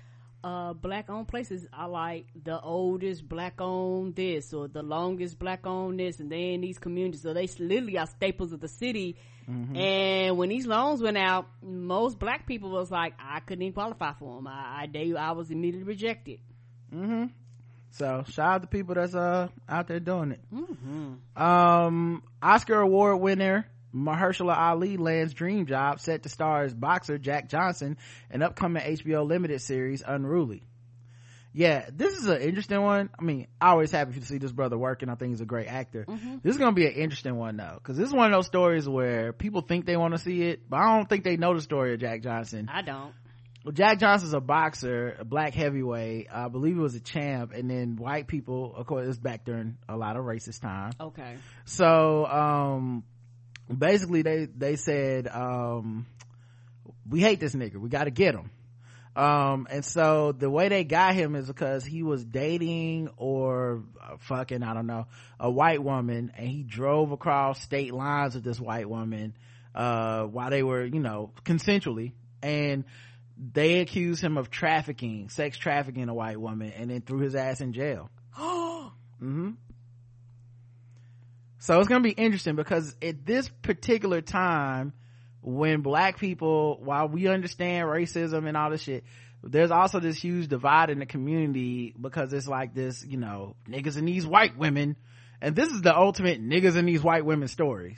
uh 0.43 0.73
black 0.73 1.09
owned 1.09 1.27
places 1.27 1.65
are 1.73 1.89
like 1.89 2.27
the 2.43 2.59
oldest 2.61 3.27
black 3.27 3.59
owned 3.59 4.15
this 4.15 4.53
or 4.53 4.67
the 4.67 4.83
longest 4.83 5.39
black 5.39 5.65
owned 5.65 5.99
this 5.99 6.19
and 6.19 6.31
they 6.31 6.53
in 6.53 6.61
these 6.61 6.77
communities 6.77 7.23
so 7.23 7.33
they 7.33 7.47
literally 7.57 7.97
are 7.97 8.05
staples 8.05 8.51
of 8.53 8.59
the 8.59 8.67
city 8.67 9.15
Mhm. 9.49 9.75
and 9.75 10.37
when 10.37 10.49
these 10.49 10.67
loans 10.67 11.01
went 11.01 11.17
out 11.17 11.47
most 11.63 12.19
black 12.19 12.45
people 12.45 12.69
was 12.69 12.91
like 12.91 13.13
i 13.17 13.39
couldn't 13.39 13.63
even 13.63 13.73
qualify 13.73 14.13
for 14.13 14.35
them 14.35 14.45
i 14.45 14.83
i, 14.83 14.87
they, 14.91 15.15
I 15.15 15.31
was 15.31 15.49
immediately 15.49 15.87
rejected 15.87 16.39
mm-hmm 16.93 17.25
so 17.97 18.23
shout 18.27 18.47
out 18.47 18.61
to 18.61 18.67
people 18.67 18.95
that's 18.95 19.15
uh 19.15 19.47
out 19.67 19.87
there 19.87 19.99
doing 19.99 20.31
it 20.31 20.41
mm-hmm. 20.53 21.41
um 21.41 22.23
oscar 22.41 22.79
award 22.81 23.19
winner 23.19 23.67
Mahershala 23.95 24.57
Ali 24.57 24.97
lands 24.97 25.33
dream 25.33 25.65
job 25.65 26.01
set 26.01 26.23
to 26.23 26.29
star 26.29 26.63
as 26.63 26.73
boxer 26.73 27.17
Jack 27.17 27.47
Johnson 27.47 27.97
in 28.29 28.41
upcoming 28.41 28.83
HBO 28.83 29.25
limited 29.25 29.61
series 29.61 30.03
Unruly. 30.05 30.63
Yeah, 31.53 31.87
this 31.93 32.17
is 32.17 32.25
an 32.25 32.41
interesting 32.41 32.81
one. 32.81 33.09
I 33.17 33.23
mean, 33.23 33.47
I 33.61 33.69
always 33.69 33.89
happy 33.89 34.19
to 34.19 34.25
see 34.25 34.39
this 34.39 34.51
brother 34.51 34.77
working. 34.77 35.07
I 35.07 35.15
think 35.15 35.31
he's 35.31 35.39
a 35.39 35.45
great 35.45 35.67
actor. 35.67 36.03
Mhm. 36.05 36.43
This 36.43 36.55
is 36.55 36.59
gonna 36.59 36.73
be 36.73 36.85
an 36.85 36.91
interesting 36.91 37.37
one 37.37 37.55
though, 37.55 37.75
because 37.75 37.95
this 37.95 38.09
is 38.09 38.13
one 38.13 38.25
of 38.25 38.33
those 38.33 38.45
stories 38.45 38.89
where 38.89 39.31
people 39.31 39.61
think 39.61 39.85
they 39.85 39.95
want 39.95 40.13
to 40.13 40.17
see 40.17 40.41
it, 40.43 40.69
but 40.69 40.81
I 40.81 40.97
don't 40.97 41.07
think 41.07 41.23
they 41.23 41.37
know 41.37 41.53
the 41.53 41.61
story 41.61 41.93
of 41.93 42.01
Jack 42.01 42.21
Johnson. 42.21 42.69
i 42.69 42.81
don't 42.81 43.13
Well, 43.65 43.71
Jack 43.71 43.97
Johnson's 43.97 44.33
a 44.33 44.39
boxer, 44.39 45.17
a 45.19 45.25
black 45.25 45.55
heavyweight. 45.55 46.27
I 46.31 46.49
believe 46.49 46.75
he 46.75 46.79
was 46.79 46.93
a 46.93 46.99
champ, 46.99 47.51
and 47.51 47.67
then 47.67 47.95
white 47.95 48.27
people, 48.27 48.75
of 48.75 48.85
course, 48.85 49.07
it's 49.07 49.17
back 49.17 49.43
during 49.43 49.79
a 49.89 49.97
lot 49.97 50.17
of 50.17 50.23
racist 50.23 50.61
time. 50.61 50.91
okay 51.01 51.37
So, 51.65 52.27
um, 52.27 53.03
basically 53.75 54.21
they, 54.21 54.45
they 54.45 54.75
said, 54.75 55.27
um, 55.27 56.05
we 57.09 57.21
hate 57.21 57.39
this 57.39 57.55
nigga. 57.55 57.77
We 57.77 57.89
gotta 57.89 58.11
get 58.11 58.35
him. 58.35 58.51
Um, 59.15 59.65
and 59.71 59.83
so 59.83 60.31
the 60.31 60.49
way 60.49 60.69
they 60.69 60.83
got 60.83 61.15
him 61.15 61.33
is 61.33 61.47
because 61.47 61.83
he 61.83 62.03
was 62.03 62.23
dating 62.23 63.09
or 63.17 63.81
uh, 63.99 64.17
fucking, 64.19 64.61
I 64.61 64.75
don't 64.75 64.85
know, 64.85 65.07
a 65.39 65.49
white 65.49 65.81
woman 65.81 66.31
and 66.37 66.47
he 66.47 66.61
drove 66.61 67.11
across 67.11 67.63
state 67.63 67.95
lines 67.95 68.35
with 68.35 68.43
this 68.43 68.59
white 68.59 68.87
woman, 68.87 69.35
uh, 69.73 70.25
while 70.25 70.51
they 70.51 70.61
were, 70.61 70.85
you 70.85 70.99
know, 70.99 71.31
consensually 71.43 72.11
and 72.43 72.83
they 73.37 73.79
accused 73.79 74.21
him 74.21 74.37
of 74.37 74.49
trafficking, 74.49 75.29
sex 75.29 75.57
trafficking 75.57 76.07
a 76.09 76.13
white 76.13 76.39
woman 76.39 76.71
and 76.75 76.89
then 76.89 77.01
threw 77.01 77.19
his 77.19 77.35
ass 77.35 77.61
in 77.61 77.73
jail. 77.73 78.09
hmm 78.35 79.51
So 81.59 81.79
it's 81.79 81.89
gonna 81.89 82.01
be 82.01 82.11
interesting 82.11 82.55
because 82.55 82.95
at 83.01 83.25
this 83.25 83.49
particular 83.61 84.21
time, 84.21 84.93
when 85.41 85.81
black 85.81 86.17
people, 86.17 86.79
while 86.81 87.07
we 87.07 87.27
understand 87.27 87.87
racism 87.87 88.47
and 88.47 88.57
all 88.57 88.71
this 88.71 88.81
shit, 88.81 89.03
there's 89.43 89.69
also 89.69 89.99
this 89.99 90.17
huge 90.17 90.47
divide 90.47 90.89
in 90.89 90.99
the 90.99 91.05
community 91.05 91.93
because 91.99 92.33
it's 92.33 92.47
like 92.47 92.73
this, 92.73 93.05
you 93.05 93.17
know, 93.17 93.55
niggas 93.69 93.95
and 93.95 94.07
these 94.07 94.25
white 94.25 94.57
women, 94.57 94.95
and 95.41 95.55
this 95.55 95.69
is 95.69 95.81
the 95.81 95.95
ultimate 95.95 96.41
niggas 96.41 96.75
and 96.75 96.87
these 96.87 97.03
white 97.03 97.25
women 97.25 97.47
story. 97.47 97.97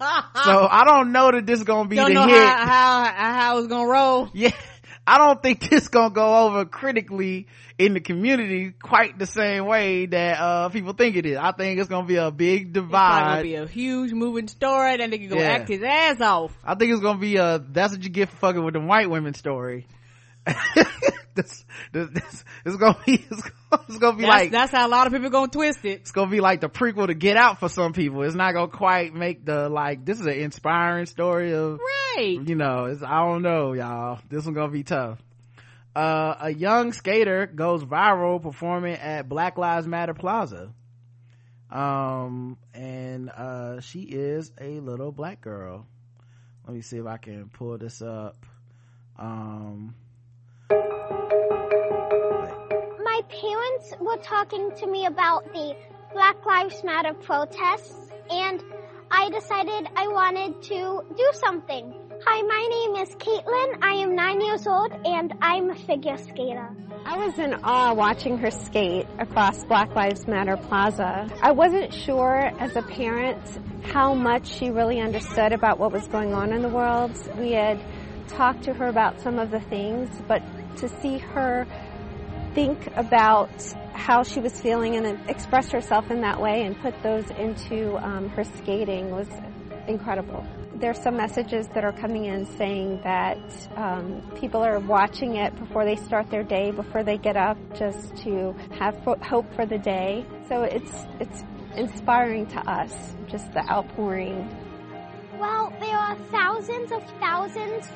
So 0.00 0.06
I 0.70 0.82
don't 0.84 1.12
know 1.12 1.30
that 1.32 1.46
this 1.46 1.58
is 1.60 1.64
gonna 1.64 1.88
be 1.88 1.96
don't 1.96 2.08
the 2.08 2.14
know 2.14 2.26
hit. 2.26 2.36
how, 2.38 3.04
how 3.04 3.32
how 3.32 3.58
it's 3.58 3.68
gonna 3.68 3.88
roll 3.88 4.28
Yeah, 4.34 4.50
I 5.06 5.18
don't 5.18 5.42
think 5.42 5.68
this 5.68 5.88
gonna 5.88 6.12
go 6.14 6.46
over 6.46 6.64
critically 6.64 7.46
in 7.78 7.92
the 7.94 8.00
community 8.00 8.72
quite 8.82 9.18
the 9.18 9.26
same 9.26 9.66
way 9.66 10.06
that 10.06 10.38
uh 10.40 10.68
people 10.70 10.92
think 10.94 11.16
it 11.16 11.26
is. 11.26 11.36
I 11.36 11.52
think 11.52 11.78
it's 11.78 11.88
gonna 11.88 12.06
be 12.06 12.16
a 12.16 12.30
big 12.30 12.72
divide. 12.72 13.18
It's 13.20 13.28
gonna 13.28 13.42
be 13.42 13.54
a 13.54 13.66
huge 13.66 14.12
moving 14.12 14.48
story. 14.48 14.96
That 14.96 15.10
nigga 15.10 15.28
gonna 15.28 15.40
Yeah. 15.42 15.48
act 15.52 15.68
his 15.68 15.82
ass 15.82 16.20
off. 16.20 16.52
I 16.64 16.74
think 16.74 16.92
it's 16.92 17.02
gonna 17.02 17.18
be 17.18 17.36
a 17.36 17.58
that's 17.58 17.92
what 17.94 18.02
you 18.02 18.10
get 18.10 18.28
for 18.30 18.36
fucking 18.36 18.64
with 18.64 18.74
the 18.74 18.80
white 18.80 19.08
women 19.10 19.34
story. 19.34 19.86
this, 21.36 21.64
this, 21.92 22.08
this, 22.10 22.44
it's 22.64 22.76
gonna 22.76 22.98
be 23.06 23.14
it's 23.30 23.42
gonna, 23.42 23.84
it's 23.88 23.98
gonna 23.98 24.16
be 24.16 24.22
That's, 24.24 24.34
like 24.34 24.50
that's 24.50 24.72
how 24.72 24.86
a 24.86 24.90
lot 24.90 25.06
of 25.06 25.12
people 25.12 25.30
gonna 25.30 25.48
twist 25.48 25.84
it. 25.84 26.00
it's 26.00 26.10
gonna 26.10 26.30
be 26.30 26.40
like 26.40 26.60
the 26.60 26.68
prequel 26.68 27.06
to 27.06 27.14
Get 27.14 27.36
Out 27.36 27.60
for 27.60 27.68
some 27.68 27.92
people. 27.92 28.22
It's 28.22 28.34
not 28.34 28.52
gonna 28.54 28.68
quite 28.68 29.14
make 29.14 29.44
the 29.44 29.68
like 29.68 30.04
this 30.04 30.18
is 30.18 30.26
an 30.26 30.32
inspiring 30.34 31.06
story 31.06 31.54
of 31.54 31.78
Right. 32.16 32.38
you 32.44 32.54
know 32.54 32.86
it's 32.86 33.02
i 33.02 33.18
don't 33.18 33.42
know 33.42 33.74
y'all 33.74 34.18
this 34.30 34.44
one 34.46 34.54
gonna 34.54 34.72
be 34.72 34.82
tough 34.82 35.22
uh 35.94 36.34
a 36.40 36.50
young 36.50 36.92
skater 36.92 37.46
goes 37.46 37.84
viral 37.84 38.42
performing 38.42 38.94
at 38.94 39.28
black 39.28 39.58
lives 39.58 39.86
matter 39.86 40.14
plaza 40.14 40.72
um 41.70 42.56
and 42.72 43.28
uh 43.30 43.80
she 43.80 44.00
is 44.00 44.50
a 44.60 44.80
little 44.80 45.12
black 45.12 45.40
girl 45.42 45.86
let 46.66 46.74
me 46.74 46.80
see 46.80 46.96
if 46.96 47.06
i 47.06 47.16
can 47.18 47.48
pull 47.50 47.76
this 47.76 48.00
up 48.00 48.46
um 49.18 49.94
My 50.70 50.80
parents 53.28 53.94
were 54.00 54.16
talking 54.18 54.72
to 54.78 54.86
me 54.86 55.06
about 55.06 55.44
the 55.52 55.76
Black 56.12 56.44
Lives 56.44 56.82
Matter 56.82 57.14
protests, 57.14 58.10
and 58.30 58.62
I 59.10 59.30
decided 59.30 59.88
I 59.96 60.08
wanted 60.08 60.62
to 60.62 61.02
do 61.16 61.30
something. 61.34 61.94
Hi, 62.26 62.42
my 62.42 62.66
name 62.70 62.96
is 63.02 63.14
Caitlin. 63.16 63.78
I 63.82 63.94
am 64.02 64.16
nine 64.16 64.40
years 64.40 64.66
old, 64.66 64.92
and 65.04 65.34
I'm 65.40 65.70
a 65.70 65.74
figure 65.74 66.16
skater. 66.16 66.68
I 67.04 67.16
was 67.24 67.38
in 67.38 67.54
awe 67.62 67.94
watching 67.94 68.38
her 68.38 68.50
skate 68.50 69.06
across 69.18 69.62
Black 69.64 69.94
Lives 69.94 70.26
Matter 70.26 70.56
Plaza. 70.56 71.28
I 71.42 71.52
wasn't 71.52 71.94
sure 71.94 72.50
as 72.58 72.74
a 72.74 72.82
parent 72.82 73.38
how 73.84 74.14
much 74.14 74.48
she 74.48 74.70
really 74.70 75.00
understood 75.00 75.52
about 75.52 75.78
what 75.78 75.92
was 75.92 76.08
going 76.08 76.34
on 76.34 76.52
in 76.52 76.62
the 76.62 76.68
world. 76.68 77.12
We 77.38 77.52
had 77.52 77.78
talked 78.28 78.64
to 78.64 78.74
her 78.74 78.86
about 78.88 79.20
some 79.20 79.38
of 79.38 79.50
the 79.50 79.60
things, 79.60 80.10
but 80.26 80.42
to 80.78 80.88
see 81.00 81.18
her 81.18 81.66
think 82.54 82.88
about 82.96 83.50
how 83.92 84.22
she 84.22 84.40
was 84.40 84.60
feeling 84.60 84.96
and 84.96 85.18
express 85.28 85.70
herself 85.70 86.10
in 86.10 86.20
that 86.22 86.40
way 86.40 86.62
and 86.64 86.78
put 86.80 86.94
those 87.02 87.28
into 87.32 87.96
um, 87.98 88.28
her 88.30 88.44
skating 88.44 89.10
was 89.10 89.28
incredible. 89.88 90.46
There's 90.74 90.98
some 90.98 91.16
messages 91.16 91.68
that 91.74 91.84
are 91.84 91.92
coming 91.92 92.26
in 92.26 92.44
saying 92.44 93.00
that 93.02 93.38
um, 93.76 94.22
people 94.38 94.62
are 94.62 94.78
watching 94.78 95.36
it 95.36 95.56
before 95.58 95.84
they 95.84 95.96
start 95.96 96.30
their 96.30 96.42
day, 96.42 96.70
before 96.70 97.02
they 97.02 97.16
get 97.16 97.36
up, 97.36 97.56
just 97.74 98.16
to 98.24 98.54
have 98.78 98.94
hope 99.22 99.52
for 99.54 99.64
the 99.64 99.78
day. 99.78 100.26
So 100.48 100.62
it's 100.62 101.06
it's 101.18 101.44
inspiring 101.76 102.46
to 102.48 102.58
us, 102.70 103.14
just 103.26 103.52
the 103.52 103.60
outpouring. 103.70 104.54
Well, 105.38 105.72
there 105.80 105.96
are 105.96 106.16
thousands 106.30 106.92
of 106.92 107.02
thousands 107.20 107.86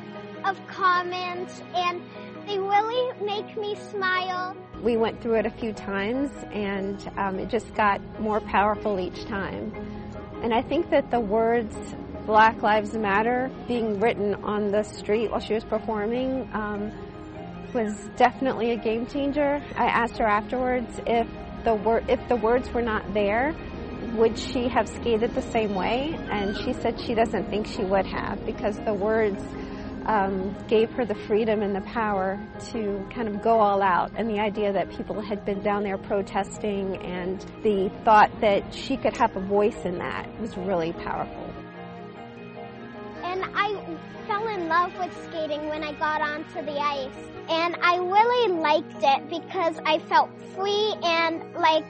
of 0.44 0.56
comments, 0.66 1.62
and 1.74 2.02
they 2.46 2.58
really 2.58 3.12
make 3.24 3.56
me 3.56 3.76
smile. 3.90 4.56
We 4.82 4.96
went 4.96 5.20
through 5.22 5.36
it 5.36 5.46
a 5.46 5.50
few 5.50 5.72
times, 5.72 6.30
and 6.52 7.10
um, 7.16 7.38
it 7.38 7.48
just 7.48 7.74
got 7.74 8.00
more 8.20 8.40
powerful 8.40 8.98
each 8.98 9.24
time. 9.26 9.72
And 10.42 10.54
I 10.54 10.62
think 10.62 10.90
that 10.90 11.10
the 11.10 11.20
words 11.20 11.76
Black 12.26 12.62
Lives 12.62 12.94
Matter 12.96 13.50
being 13.66 14.00
written 14.00 14.34
on 14.36 14.68
the 14.68 14.82
street 14.82 15.30
while 15.30 15.40
she 15.40 15.54
was 15.54 15.64
performing 15.64 16.48
um, 16.52 16.92
was 17.74 17.94
definitely 18.16 18.70
a 18.72 18.76
game 18.76 19.06
changer. 19.06 19.62
I 19.76 19.86
asked 19.86 20.18
her 20.18 20.26
afterwards 20.26 21.00
if 21.06 21.26
the 21.64 21.74
wor- 21.74 22.02
if 22.08 22.26
the 22.28 22.36
words 22.36 22.72
were 22.72 22.82
not 22.82 23.12
there, 23.14 23.54
would 24.14 24.38
she 24.38 24.68
have 24.68 24.88
skated 24.88 25.34
the 25.34 25.42
same 25.42 25.74
way? 25.74 26.18
And 26.30 26.56
she 26.56 26.72
said 26.72 27.00
she 27.00 27.14
doesn't 27.14 27.48
think 27.50 27.66
she 27.66 27.84
would 27.84 28.06
have 28.06 28.44
because 28.46 28.78
the 28.78 28.94
words 28.94 29.42
um, 30.10 30.56
gave 30.66 30.90
her 30.90 31.04
the 31.04 31.14
freedom 31.14 31.62
and 31.62 31.74
the 31.74 31.80
power 31.82 32.36
to 32.72 33.06
kind 33.14 33.28
of 33.28 33.40
go 33.40 33.60
all 33.60 33.80
out. 33.80 34.10
And 34.16 34.28
the 34.28 34.40
idea 34.40 34.72
that 34.72 34.90
people 34.90 35.20
had 35.20 35.44
been 35.44 35.62
down 35.62 35.84
there 35.84 35.98
protesting 35.98 36.96
and 36.96 37.38
the 37.62 37.92
thought 38.04 38.28
that 38.40 38.74
she 38.74 38.96
could 38.96 39.16
have 39.16 39.36
a 39.36 39.40
voice 39.40 39.84
in 39.84 39.98
that 39.98 40.28
was 40.40 40.56
really 40.56 40.92
powerful. 40.92 41.54
And 43.22 43.44
I 43.54 43.98
fell 44.26 44.48
in 44.48 44.66
love 44.66 44.92
with 44.98 45.14
skating 45.28 45.68
when 45.68 45.84
I 45.84 45.92
got 45.92 46.20
onto 46.20 46.60
the 46.60 46.76
ice. 46.76 47.14
And 47.48 47.76
I 47.80 47.98
really 47.98 48.52
liked 48.54 49.02
it 49.02 49.30
because 49.30 49.78
I 49.86 50.00
felt 50.00 50.30
free 50.56 50.92
and 51.04 51.54
like 51.54 51.86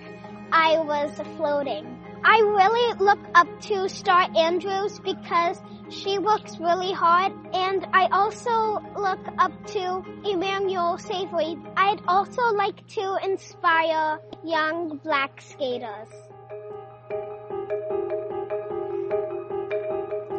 I 0.53 0.79
was 0.79 1.11
floating. 1.39 2.00
I 2.25 2.41
really 2.41 2.99
look 2.99 3.19
up 3.35 3.61
to 3.63 3.89
Starr 3.89 4.29
Andrews 4.37 4.99
because 5.01 5.61
she 5.89 6.19
works 6.19 6.59
really 6.59 6.93
hard 6.93 7.33
and 7.53 7.87
I 7.93 8.09
also 8.13 8.79
look 8.97 9.21
up 9.39 9.67
to 9.69 10.05
Emmanuel 10.25 10.99
Savary. 10.99 11.57
I'd 11.77 12.01
also 12.07 12.43
like 12.55 12.87
to 12.89 13.19
inspire 13.25 14.21
young 14.45 15.01
black 15.03 15.41
skaters. 15.41 16.09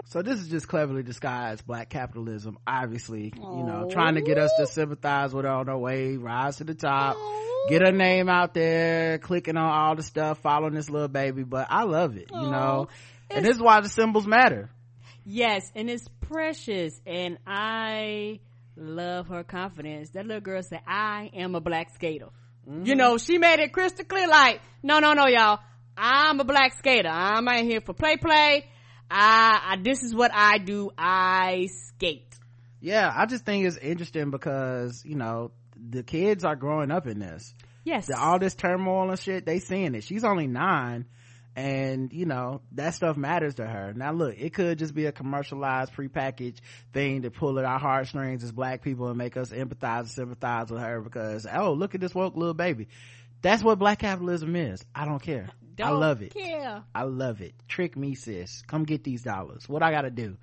So 0.05 0.21
this 0.21 0.41
is 0.41 0.49
just 0.49 0.67
cleverly 0.67 1.03
disguised 1.03 1.65
black 1.65 1.89
capitalism, 1.89 2.57
obviously, 2.67 3.31
you 3.33 3.63
know, 3.63 3.87
trying 3.89 4.15
to 4.15 4.21
get 4.21 4.37
us 4.37 4.51
to 4.57 4.67
sympathize 4.67 5.33
with 5.33 5.45
her 5.45 5.51
on 5.51 5.67
her 5.67 5.77
way, 5.77 6.17
rise 6.17 6.57
to 6.57 6.65
the 6.65 6.75
top, 6.75 7.15
get 7.69 7.81
her 7.81 7.91
name 7.91 8.29
out 8.29 8.53
there, 8.53 9.17
clicking 9.17 9.57
on 9.57 9.69
all 9.69 9.95
the 9.95 10.03
stuff, 10.03 10.39
following 10.39 10.73
this 10.73 10.89
little 10.89 11.07
baby. 11.07 11.43
But 11.43 11.67
I 11.69 11.83
love 11.83 12.17
it, 12.17 12.29
you 12.31 12.49
know, 12.49 12.87
and 13.29 13.45
this 13.45 13.55
is 13.55 13.61
why 13.61 13.81
the 13.81 13.89
symbols 13.89 14.27
matter. 14.27 14.69
Yes, 15.25 15.71
and 15.75 15.89
it's 15.89 16.07
precious, 16.21 16.99
and 17.05 17.37
I 17.45 18.39
Love 18.77 19.27
her 19.27 19.43
confidence. 19.43 20.11
That 20.11 20.25
little 20.25 20.41
girl 20.41 20.63
said, 20.63 20.81
I 20.87 21.29
am 21.33 21.55
a 21.55 21.61
black 21.61 21.93
skater. 21.93 22.29
Mm-hmm. 22.67 22.85
You 22.85 22.95
know, 22.95 23.17
she 23.17 23.37
made 23.37 23.59
it 23.59 23.73
crystal 23.73 24.05
clear 24.05 24.27
like, 24.27 24.61
no, 24.81 24.99
no, 24.99 25.13
no, 25.13 25.27
y'all. 25.27 25.59
I'm 25.97 26.39
a 26.39 26.43
black 26.43 26.77
skater. 26.77 27.09
I'm 27.09 27.45
not 27.45 27.59
here 27.59 27.81
for 27.81 27.93
play 27.93 28.17
play. 28.17 28.65
I, 29.09 29.73
I, 29.73 29.77
this 29.81 30.03
is 30.03 30.15
what 30.15 30.31
I 30.33 30.57
do. 30.57 30.91
I 30.97 31.67
skate. 31.87 32.33
Yeah, 32.79 33.11
I 33.13 33.25
just 33.25 33.45
think 33.45 33.65
it's 33.67 33.77
interesting 33.77 34.31
because, 34.31 35.03
you 35.05 35.15
know, 35.15 35.51
the 35.89 36.03
kids 36.03 36.43
are 36.43 36.55
growing 36.55 36.91
up 36.91 37.07
in 37.07 37.19
this. 37.19 37.53
Yes. 37.83 38.07
The- 38.07 38.17
all 38.19 38.39
this 38.39 38.55
turmoil 38.55 39.09
and 39.09 39.19
shit, 39.19 39.45
they 39.45 39.59
seeing 39.59 39.95
it. 39.95 40.03
She's 40.03 40.23
only 40.23 40.47
nine 40.47 41.05
and, 41.55 42.13
you 42.13 42.25
know, 42.25 42.61
that 42.73 42.93
stuff 42.93 43.17
matters 43.17 43.55
to 43.55 43.65
her. 43.67 43.93
Now 43.93 44.13
look, 44.13 44.35
it 44.37 44.53
could 44.53 44.79
just 44.79 44.93
be 44.93 45.05
a 45.05 45.11
commercialized 45.11 45.93
prepackaged 45.93 46.59
thing 46.93 47.23
to 47.23 47.31
pull 47.31 47.59
at 47.59 47.65
our 47.65 47.79
heartstrings 47.79 48.43
as 48.43 48.51
black 48.51 48.81
people 48.81 49.07
and 49.09 49.17
make 49.17 49.35
us 49.35 49.49
empathize 49.51 49.99
and 50.01 50.09
sympathize 50.09 50.71
with 50.71 50.81
her 50.81 51.01
because, 51.01 51.45
oh, 51.51 51.73
look 51.73 51.93
at 51.95 52.01
this 52.01 52.15
woke 52.15 52.35
little 52.37 52.53
baby. 52.53 52.87
That's 53.41 53.63
what 53.63 53.79
black 53.79 53.99
capitalism 53.99 54.55
is. 54.55 54.85
I 54.95 55.05
don't 55.05 55.21
care. 55.21 55.49
I 55.51 55.89
Don't 55.89 55.99
love 55.99 56.21
it. 56.21 56.33
care. 56.33 56.83
I 56.93 57.03
love 57.03 57.41
it. 57.41 57.55
Trick 57.67 57.97
me, 57.97 58.13
sis. 58.13 58.61
Come 58.67 58.83
get 58.83 59.03
these 59.03 59.23
dollars. 59.23 59.67
What 59.67 59.81
I 59.81 59.91
gotta 59.91 60.11
do? 60.11 60.37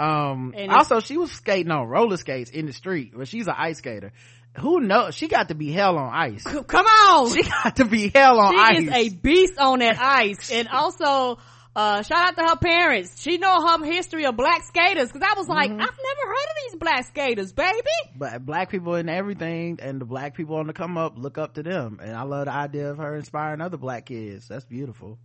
Um, 0.00 0.54
And 0.56 0.70
also 0.72 1.00
she 1.00 1.16
was 1.16 1.30
skating 1.32 1.70
on 1.70 1.86
roller 1.88 2.16
skates 2.16 2.50
in 2.50 2.66
the 2.66 2.72
street, 2.72 3.12
but 3.16 3.28
she's 3.28 3.46
an 3.46 3.54
ice 3.56 3.78
skater. 3.78 4.12
Who 4.58 4.80
knows? 4.80 5.14
She 5.14 5.28
got 5.28 5.48
to 5.48 5.54
be 5.54 5.70
hell 5.70 5.96
on 5.96 6.12
ice. 6.12 6.42
Come 6.42 6.86
on. 6.86 7.32
She 7.32 7.42
got 7.44 7.76
to 7.76 7.84
be 7.84 8.08
hell 8.12 8.40
on 8.40 8.52
she 8.52 8.58
ice. 8.58 8.78
She 8.78 8.84
is 8.86 9.12
a 9.12 9.16
beast 9.16 9.58
on 9.58 9.78
that 9.78 9.98
ice. 10.00 10.50
And 10.50 10.66
also, 10.72 11.38
uh, 11.76 12.02
shout 12.02 12.30
out 12.30 12.36
to 12.36 12.42
her 12.48 12.56
parents. 12.56 13.22
She 13.22 13.38
know 13.38 13.64
her 13.64 13.84
history 13.84 14.24
of 14.26 14.36
black 14.36 14.64
skaters. 14.64 15.12
Cause 15.12 15.22
I 15.24 15.34
was 15.36 15.48
like, 15.48 15.70
Mm-hmm. 15.70 15.80
I've 15.80 15.98
never 15.98 16.28
heard 16.28 16.48
of 16.50 16.56
these 16.72 16.78
black 16.80 17.06
skaters, 17.06 17.52
baby. 17.52 17.78
but 18.16 18.44
black 18.44 18.70
people 18.70 18.94
and 18.96 19.08
everything 19.08 19.78
and 19.80 20.00
the 20.00 20.04
black 20.04 20.34
people 20.36 20.56
on 20.56 20.66
the 20.66 20.72
come 20.72 20.96
up 20.98 21.16
look 21.16 21.38
up 21.38 21.54
to 21.54 21.62
them 21.62 22.00
and 22.02 22.16
i 22.16 22.22
love 22.22 22.46
the 22.46 22.52
idea 22.52 22.90
of 22.90 22.98
her 22.98 23.14
inspiring 23.16 23.60
other 23.60 23.76
black 23.76 24.06
kids 24.06 24.48
that's 24.48 24.64
beautiful 24.64 25.16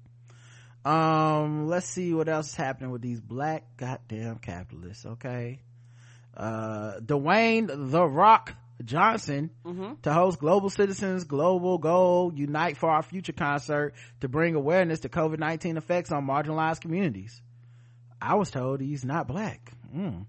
um 0.86 1.68
let's 1.68 1.88
see 1.88 2.14
what 2.14 2.30
else 2.30 2.50
is 2.50 2.56
happening 2.56 2.92
with 2.92 3.02
these 3.02 3.20
black 3.20 3.64
goddamn 3.78 4.38
capitalists 4.38 5.06
okay? 5.06 5.60
Uh 6.38 7.00
dwayne 7.00 7.68
the 7.92 8.04
rock 8.06 8.54
johnson 8.84 9.50
to 10.04 10.12
host 10.14 10.38
global 10.38 10.70
citizens 10.70 11.24
global 11.24 11.78
goal 11.78 12.32
unite 12.36 12.76
for 12.76 12.90
our 12.90 13.02
future 13.02 13.32
concert 13.32 13.94
to 14.20 14.28
bring 14.28 14.54
awareness 14.54 15.00
to 15.00 15.10
covid-19 15.10 15.78
effects 15.78 16.12
on 16.12 16.28
marginalized 16.28 16.82
communities. 16.82 17.42
I 18.22 18.36
was 18.36 18.52
told 18.52 18.82
he's 18.82 19.06
not 19.06 19.28
black. 19.28 19.72
Mm. 19.96 20.26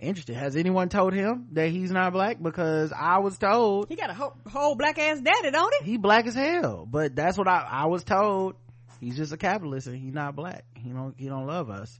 interesting. 0.00 0.34
Has 0.34 0.56
anyone 0.56 0.88
told 0.88 1.12
him 1.14 1.48
that 1.52 1.68
he's 1.68 1.90
not 1.92 2.12
black? 2.12 2.42
Because 2.42 2.92
i 2.92 3.18
was 3.18 3.38
told 3.38 3.88
He 3.88 3.94
got 3.96 4.10
a 4.10 4.14
whole, 4.14 4.34
whole 4.50 4.74
black 4.74 4.98
ass 4.98 5.20
daddy, 5.20 5.50
don't 5.52 5.72
he? 5.84 5.92
he 5.92 5.96
black 5.98 6.26
as 6.26 6.34
hell. 6.34 6.84
But 6.90 7.14
that's 7.14 7.38
what 7.38 7.46
i 7.46 7.64
i 7.70 7.86
was 7.86 8.02
told 8.02 8.56
he's 9.00 9.16
just 9.16 9.32
a 9.32 9.36
capitalist 9.36 9.86
and 9.86 9.96
he's 9.96 10.14
not 10.14 10.36
black. 10.36 10.64
He 10.74 10.90
don't 10.90 11.14
he 11.18 11.26
don't 11.28 11.46
love 11.46 11.70
us. 11.70 11.98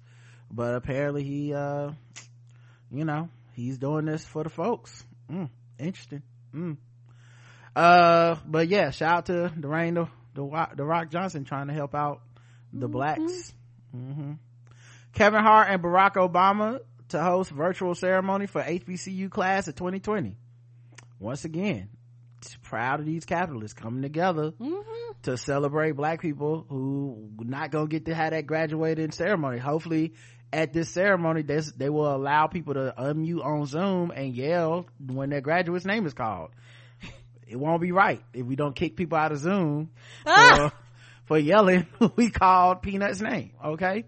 But 0.51 0.75
apparently 0.75 1.25
he 1.25 1.55
uh 1.55 1.93
you 2.91 3.05
know 3.05 3.29
he's 3.55 3.79
doing 3.79 4.07
this 4.07 4.25
for 4.25 4.45
the 4.45 4.51
folks. 4.51 5.05
Mm, 5.31 5.51
interesting. 5.79 6.23
Mm. 6.55 6.79
uh 7.77 8.37
but 8.47 8.69
yeah 8.69 8.91
shout 8.91 9.17
out 9.19 9.27
to 9.27 9.53
Dwayne 9.61 9.95
the, 9.95 10.09
the, 10.35 10.69
the 10.77 10.85
rock 10.85 11.11
johnson 11.11 11.45
trying 11.45 11.67
to 11.67 11.75
help 11.75 11.95
out 11.95 12.23
the 12.73 12.89
blacks. 12.89 13.53
Hmm 13.93 14.33
kevin 15.13 15.43
hart 15.43 15.69
and 15.71 15.83
barack 15.83 16.15
obama 16.15 16.81
to 17.09 17.21
host 17.21 17.51
virtual 17.51 17.95
ceremony 17.95 18.47
for 18.47 18.63
hbcu 18.63 19.31
class 19.31 19.67
of 19.67 19.75
2020 19.75 20.37
once 21.19 21.45
again 21.45 21.89
proud 22.63 23.01
of 23.01 23.07
these 23.07 23.25
capitalists 23.25 23.79
coming 23.79 24.03
together 24.03 24.53
to 25.23 25.37
celebrate 25.37 25.93
black 25.93 26.21
people 26.21 26.65
who 26.69 27.31
not 27.41 27.71
gonna 27.71 27.89
get 27.89 28.07
to 28.07 28.15
have 28.15 28.31
that 28.31 28.47
graduating 28.47 29.11
ceremony. 29.11 29.59
Hopefully 29.59 30.15
at 30.53 30.73
this 30.73 30.91
ceremony 30.91 31.43
they, 31.43 31.61
they 31.77 31.91
will 31.91 32.15
allow 32.15 32.47
people 32.47 32.75
to 32.75 32.95
unmute 32.99 33.45
on 33.45 33.67
zoom 33.67 34.11
and 34.15 34.35
yell 34.35 34.87
when 34.99 35.31
their 35.31 35.41
graduate's 35.41 35.85
name 35.85 36.07
is 36.07 36.15
called. 36.15 36.51
It 37.51 37.57
won't 37.57 37.81
be 37.81 37.93
right 37.93 38.23
if 38.35 38.45
we 38.45 38.57
don't 38.57 38.77
kick 38.77 38.95
people 38.95 39.17
out 39.17 39.33
of 39.33 39.39
zoom 39.39 39.91
for, 40.23 40.73
for 41.25 41.39
yelling 41.39 41.87
we 42.17 42.29
called 42.31 42.83
peanut's 42.83 43.23
name 43.23 43.53
okay? 43.65 44.05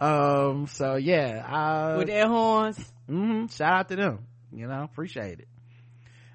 Um 0.00 0.68
so 0.68 0.94
yeah 0.94 1.44
I, 1.46 1.96
With 1.96 2.06
their 2.06 2.28
horns. 2.28 2.78
hmm 3.08 3.46
shout 3.48 3.72
out 3.72 3.88
to 3.88 3.96
them. 3.96 4.26
You 4.52 4.68
know 4.68 4.84
appreciate 4.84 5.40
it 5.40 5.48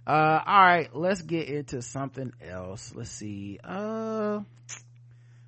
uh 0.07 0.41
all 0.45 0.61
right 0.65 0.95
let's 0.95 1.21
get 1.21 1.47
into 1.47 1.81
something 1.81 2.33
else. 2.41 2.93
Let's 2.95 3.11
see 3.11 3.59
uh 3.63 4.39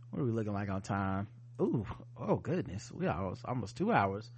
what 0.09 0.21
are 0.21 0.25
we 0.25 0.31
looking 0.31 0.53
like 0.53 0.69
on 0.69 0.81
time? 0.81 1.27
Ooh, 1.59 1.85
oh 2.19 2.35
goodness 2.35 2.91
we 2.91 3.07
are 3.07 3.17
almost, 3.17 3.45
almost 3.45 3.77
two 3.77 3.91
hours. 3.91 4.29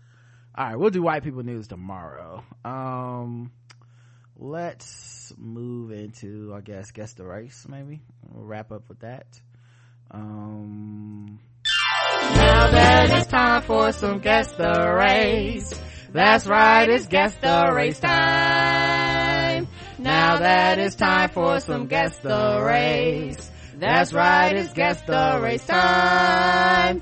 All 0.56 0.66
right 0.66 0.76
we'll 0.76 0.92
do 0.92 1.02
white 1.02 1.24
people 1.24 1.44
news 1.44 1.68
tomorrow. 1.68 2.44
Um 2.64 3.52
let's 4.36 5.32
move 5.38 5.92
into 5.92 6.52
i 6.56 6.60
guess 6.62 6.92
guess 6.92 7.14
the 7.14 7.26
race 7.26 7.66
maybe. 7.68 8.02
We'll 8.30 8.46
wrap 8.46 8.72
up 8.72 8.88
with 8.90 9.00
that. 9.00 9.28
Um 10.12 11.40
now 12.36 12.72
that 12.72 13.10
it's 13.10 13.28
time 13.28 13.62
for 13.64 13.92
some 13.92 14.20
guess 14.20 14.52
the 14.54 14.94
race. 14.96 15.82
That's 16.12 16.46
right 16.48 16.88
it's 16.88 17.08
guess 17.08 17.36
the 17.36 17.72
race 17.74 18.00
time 18.00 19.68
now 20.00 20.38
that 20.38 20.80
it's 20.80 20.96
time 20.96 21.30
for 21.30 21.60
some 21.60 21.88
guess 21.88 22.18
the 22.20 22.62
race 22.64 23.52
that's 23.78 24.14
right 24.14 24.56
it's 24.56 24.74
guess 24.74 25.02
the 25.02 25.40
race 25.42 25.66
time 25.66 27.02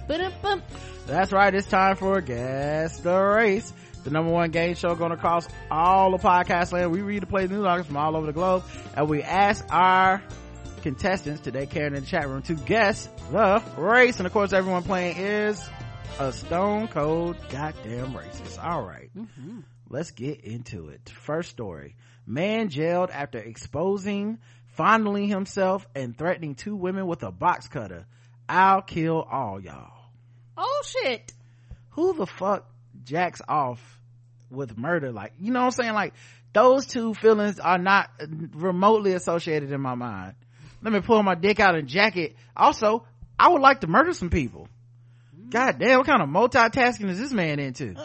that's 1.11 1.33
right, 1.33 1.53
it's 1.53 1.67
time 1.67 1.97
for 1.97 2.21
Guess 2.21 2.99
the 3.01 3.19
Race. 3.19 3.73
The 4.05 4.11
number 4.11 4.31
one 4.31 4.49
game 4.49 4.75
show 4.75 4.95
going 4.95 5.11
across 5.11 5.45
all 5.69 6.11
the 6.11 6.17
podcast 6.17 6.71
land. 6.71 6.91
We 6.91 7.01
read 7.01 7.21
the 7.21 7.27
play 7.27 7.47
news 7.47 7.65
articles 7.65 7.87
from 7.87 7.97
all 7.97 8.15
over 8.15 8.27
the 8.27 8.31
globe 8.31 8.63
and 8.95 9.09
we 9.09 9.21
ask 9.21 9.65
our 9.69 10.23
contestants 10.81 11.41
today, 11.41 11.65
Karen 11.65 11.95
in 11.95 12.03
the 12.03 12.07
chat 12.07 12.29
room, 12.29 12.43
to 12.43 12.53
guess 12.53 13.09
the 13.29 13.61
race. 13.75 14.19
And 14.19 14.25
of 14.25 14.31
course, 14.31 14.53
everyone 14.53 14.83
playing 14.83 15.17
is 15.17 15.61
a 16.17 16.31
stone 16.31 16.87
cold 16.87 17.35
goddamn 17.49 18.13
racist. 18.13 18.63
All 18.63 18.83
right. 18.83 19.09
Mm-hmm. 19.13 19.59
Let's 19.89 20.11
get 20.11 20.41
into 20.45 20.87
it. 20.87 21.09
First 21.09 21.49
story. 21.49 21.95
Man 22.25 22.69
jailed 22.69 23.09
after 23.09 23.39
exposing, 23.39 24.39
fondling 24.73 25.27
himself, 25.27 25.87
and 25.95 26.17
threatening 26.17 26.55
two 26.55 26.75
women 26.75 27.07
with 27.07 27.23
a 27.23 27.31
box 27.31 27.67
cutter. 27.67 28.05
I'll 28.47 28.81
kill 28.81 29.21
all 29.21 29.59
y'all. 29.59 29.91
Oh 30.57 30.81
shit. 30.85 31.33
Who 31.91 32.13
the 32.13 32.25
fuck 32.25 32.69
jacks 33.03 33.41
off 33.47 33.81
with 34.49 34.77
murder? 34.77 35.11
Like, 35.11 35.33
you 35.39 35.51
know 35.51 35.59
what 35.59 35.65
I'm 35.65 35.71
saying? 35.71 35.93
Like, 35.93 36.13
those 36.53 36.85
two 36.85 37.13
feelings 37.13 37.59
are 37.59 37.77
not 37.77 38.09
remotely 38.53 39.13
associated 39.13 39.71
in 39.71 39.81
my 39.81 39.95
mind. 39.95 40.35
Let 40.81 40.93
me 40.93 41.01
pull 41.01 41.21
my 41.23 41.35
dick 41.35 41.59
out 41.59 41.75
and 41.75 41.87
jack 41.87 42.17
it. 42.17 42.35
Also, 42.55 43.05
I 43.39 43.49
would 43.49 43.61
like 43.61 43.81
to 43.81 43.87
murder 43.87 44.13
some 44.13 44.29
people. 44.29 44.67
God 45.49 45.79
damn, 45.79 45.97
what 45.99 46.07
kind 46.07 46.21
of 46.21 46.29
multitasking 46.29 47.09
is 47.09 47.19
this 47.19 47.31
man 47.31 47.59
into? 47.59 47.95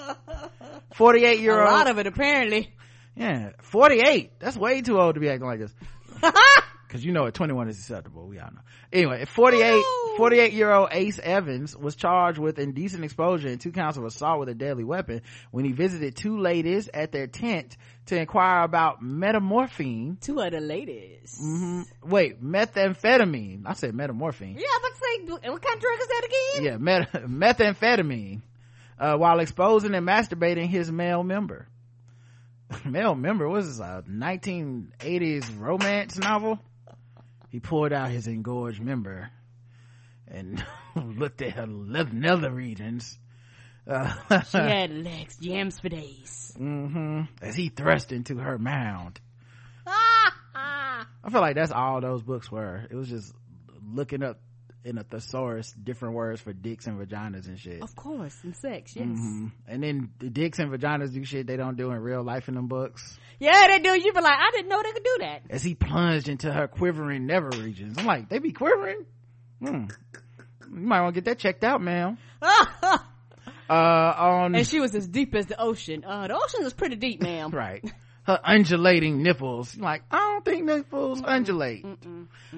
48 0.95 1.41
year 1.41 1.61
old. 1.61 1.69
A 1.69 1.73
lot 1.73 1.91
of 1.91 1.99
it, 1.99 2.07
apparently. 2.07 2.75
Yeah, 3.17 3.51
48. 3.63 4.39
That's 4.39 4.57
way 4.57 4.83
too 4.83 5.01
old 5.01 5.15
to 5.15 5.21
be 5.21 5.29
acting 5.31 5.47
like 5.47 5.61
this. 5.61 5.75
Cause 6.89 7.05
you 7.05 7.13
know 7.13 7.27
at 7.27 7.35
21 7.35 7.69
is 7.69 7.79
acceptable. 7.79 8.29
We 8.29 8.39
all 8.39 8.51
know. 8.53 8.61
Anyway, 8.93 9.25
48, 9.25 9.83
48 10.17 10.53
year 10.53 10.71
old 10.71 10.89
Ace 10.93 11.19
Evans 11.19 11.77
was 11.77 11.97
charged 11.97 12.39
with 12.39 12.61
indecent 12.61 13.03
exposure 13.05 13.49
and 13.49 13.61
two 13.61 13.73
counts 13.73 13.99
of 13.99 14.05
assault 14.05 14.39
with 14.39 14.49
a 14.49 14.55
deadly 14.55 14.85
weapon 14.85 15.23
when 15.51 15.65
he 15.65 15.73
visited 15.73 16.15
two 16.15 16.39
ladies 16.39 16.89
at 16.95 17.11
their 17.11 17.27
tent 17.27 17.77
to 18.07 18.17
inquire 18.17 18.63
about 18.63 19.03
metamorphine. 19.03 20.17
Two 20.21 20.41
other 20.41 20.61
ladies. 20.61 21.37
hmm 21.41 21.83
Wait, 22.05 22.43
methamphetamine. 22.43 23.63
I 23.67 23.73
said 23.73 23.93
metamorphine. 23.95 24.57
Yeah, 24.57 24.67
I'm 24.73 24.81
about 24.81 25.43
say, 25.43 25.51
what 25.51 25.63
kind 25.63 25.75
of 25.75 25.81
drug 25.81 26.01
is 26.01 26.07
that 26.07 26.23
again? 26.55 26.65
Yeah, 26.65 26.77
met- 26.77 27.13
methamphetamine, 27.29 28.43
uh, 28.99 29.17
while 29.17 29.41
exposing 29.41 29.93
and 29.95 30.07
masturbating 30.07 30.69
his 30.69 30.91
male 30.91 31.25
member. 31.25 31.67
male 32.85 33.15
member 33.15 33.49
was 33.49 33.67
this 33.67 33.79
a 33.81 34.03
1980s 34.09 35.59
romance 35.59 36.19
novel 36.19 36.59
he 37.49 37.61
pulled 37.61 37.93
out 37.93 38.11
his 38.11 38.27
engorged 38.27 38.81
member 38.81 39.31
and 40.29 40.65
looked 40.97 41.43
at 41.43 41.53
her 41.53 41.67
nether 41.67 42.51
regions 42.51 43.19
uh, 43.89 44.13
She 44.51 44.59
had 44.59 44.91
legs, 44.91 45.37
jams 45.37 45.79
for 45.79 45.89
days. 45.89 46.53
hmm 46.57 47.23
as 47.41 47.55
he 47.55 47.69
thrust 47.69 48.11
into 48.11 48.37
her 48.37 48.59
mound. 48.59 49.21
I 49.87 51.31
feel 51.31 51.41
like 51.41 51.55
that's 51.55 51.71
all 51.73 52.01
those 52.01 52.23
books 52.23 52.51
were. 52.51 52.87
It 52.91 52.95
was 52.95 53.09
just 53.09 53.33
looking 53.85 54.23
up 54.23 54.41
in 54.87 54.99
a 54.99 55.05
thesaurus 55.05 55.73
different 55.73 56.15
words 56.15 56.41
for 56.41 56.53
dicks 56.53 56.87
and 56.87 56.99
vaginas 56.99 57.47
and 57.49 57.59
shit. 57.59 57.83
Of 57.83 57.95
course, 57.97 58.39
and 58.45 58.55
sex, 58.55 58.95
yes. 58.95 59.07
Mhm. 59.07 59.51
And 59.67 59.83
then 59.83 60.11
the 60.19 60.31
dicks 60.31 60.59
and 60.59 60.71
vaginas 60.71 61.13
do 61.13 61.25
shit 61.25 61.47
they 61.47 61.57
don't 61.57 61.77
do 61.77 61.91
in 61.91 61.99
real 61.99 62.23
life 62.23 62.49
in 62.49 62.55
them 62.55 62.69
books. 62.69 63.19
Yeah, 63.41 63.67
they 63.67 63.81
do. 63.81 63.91
You 63.91 64.13
be 64.13 64.21
like, 64.21 64.39
I 64.39 64.51
didn't 64.53 64.69
know 64.69 64.83
they 64.83 64.93
could 64.93 65.05
do 65.05 65.17
that. 65.21 65.43
As 65.51 65.63
he 65.63 65.75
plunged 65.75 66.29
into 66.29 66.53
her 66.53 66.69
quivering 66.69 67.27
never 67.27 67.51
regions. 67.51 67.99
I'm 67.99 68.07
like, 68.07 68.29
they 68.29 68.39
be 68.39 68.53
quivering? 68.53 69.05
Hmm. 69.61 69.87
You 70.71 70.81
might 70.87 71.03
want 71.03 71.15
to 71.15 71.21
get 71.21 71.27
that 71.27 71.39
checked 71.39 71.65
out, 71.65 71.83
ma'am. 71.83 72.17
uh, 72.43 72.99
on 73.69 74.55
and 74.55 74.67
she 74.67 74.81
was 74.81 74.95
as 74.95 75.09
deep 75.09 75.35
as 75.35 75.47
the 75.47 75.61
ocean. 75.61 76.05
Uh, 76.05 76.29
the 76.29 76.35
ocean 76.37 76.65
is 76.65 76.73
pretty 76.73 76.97
deep, 76.97 77.23
ma'am. 77.23 77.51
right. 77.53 77.85
Her 78.27 78.41
undulating 78.43 79.23
nipples. 79.23 79.77
Like, 79.77 80.03
I 80.11 80.19
don't 80.19 80.45
think 80.45 80.65
nipples 80.65 81.23
undulate. 81.25 81.85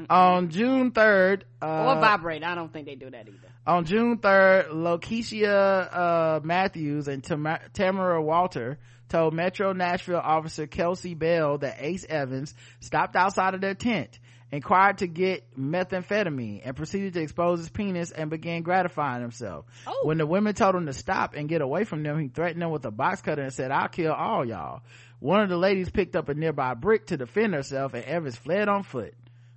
On 0.09 0.49
June 0.51 0.93
3rd, 0.93 1.43
uh, 1.61 1.67
or 1.67 2.01
vibrate. 2.01 2.43
I 2.43 2.55
don't 2.55 2.73
think 2.73 2.87
they 2.87 2.95
do 2.95 3.11
that 3.11 3.29
either. 3.29 3.49
on 3.67 3.85
June 3.85 4.19
3rd, 4.19 4.71
Lokeisha 4.71 5.95
uh, 5.97 6.41
Matthews 6.43 7.09
and 7.09 7.23
Tam- 7.23 7.59
Tamara 7.75 8.23
Walter 8.23 8.79
told 9.09 9.35
Metro 9.35 9.73
Nashville 9.73 10.21
officer 10.23 10.67
Kelsey 10.67 11.15
Bell 11.15 11.59
that 11.59 11.77
Ace 11.81 12.05
Evans 12.09 12.55
stopped 12.81 13.17
outside 13.17 13.55
of 13.55 13.61
their 13.61 13.75
tent, 13.75 14.19
inquired 14.53 14.99
to 14.99 15.07
get 15.07 15.55
methamphetamine, 15.59 16.61
and 16.65 16.77
proceeded 16.77 17.15
to 17.15 17.21
expose 17.23 17.59
his 17.61 17.71
penis 17.71 18.11
and 18.11 18.31
began 18.31 18.63
gratifying 18.63 19.23
himself. 19.23 19.65
Oh. 19.87 20.01
When 20.05 20.19
the 20.19 20.27
women 20.27 20.55
told 20.55 20.75
him 20.75 20.87
to 20.87 20.93
stop 20.93 21.35
and 21.35 21.49
get 21.49 21.61
away 21.63 21.85
from 21.85 22.03
them, 22.03 22.19
he 22.19 22.29
threatened 22.29 22.61
them 22.63 22.71
with 22.71 22.85
a 22.85 22.91
box 22.91 23.23
cutter 23.23 23.43
and 23.43 23.53
said, 23.53 23.71
I'll 23.71 23.89
kill 23.89 24.13
all 24.13 24.47
y'all. 24.47 24.83
One 25.21 25.41
of 25.41 25.49
the 25.49 25.57
ladies 25.57 25.91
picked 25.91 26.15
up 26.17 26.29
a 26.29 26.35
nearby 26.35 26.75
brick 26.75 27.07
to 27.07 27.17
defend 27.17 27.55
herself 27.55 27.95
and 27.95 28.05
Evans 28.05 28.37
fled 28.37 28.69
on 28.69 28.83
foot. 28.85 29.15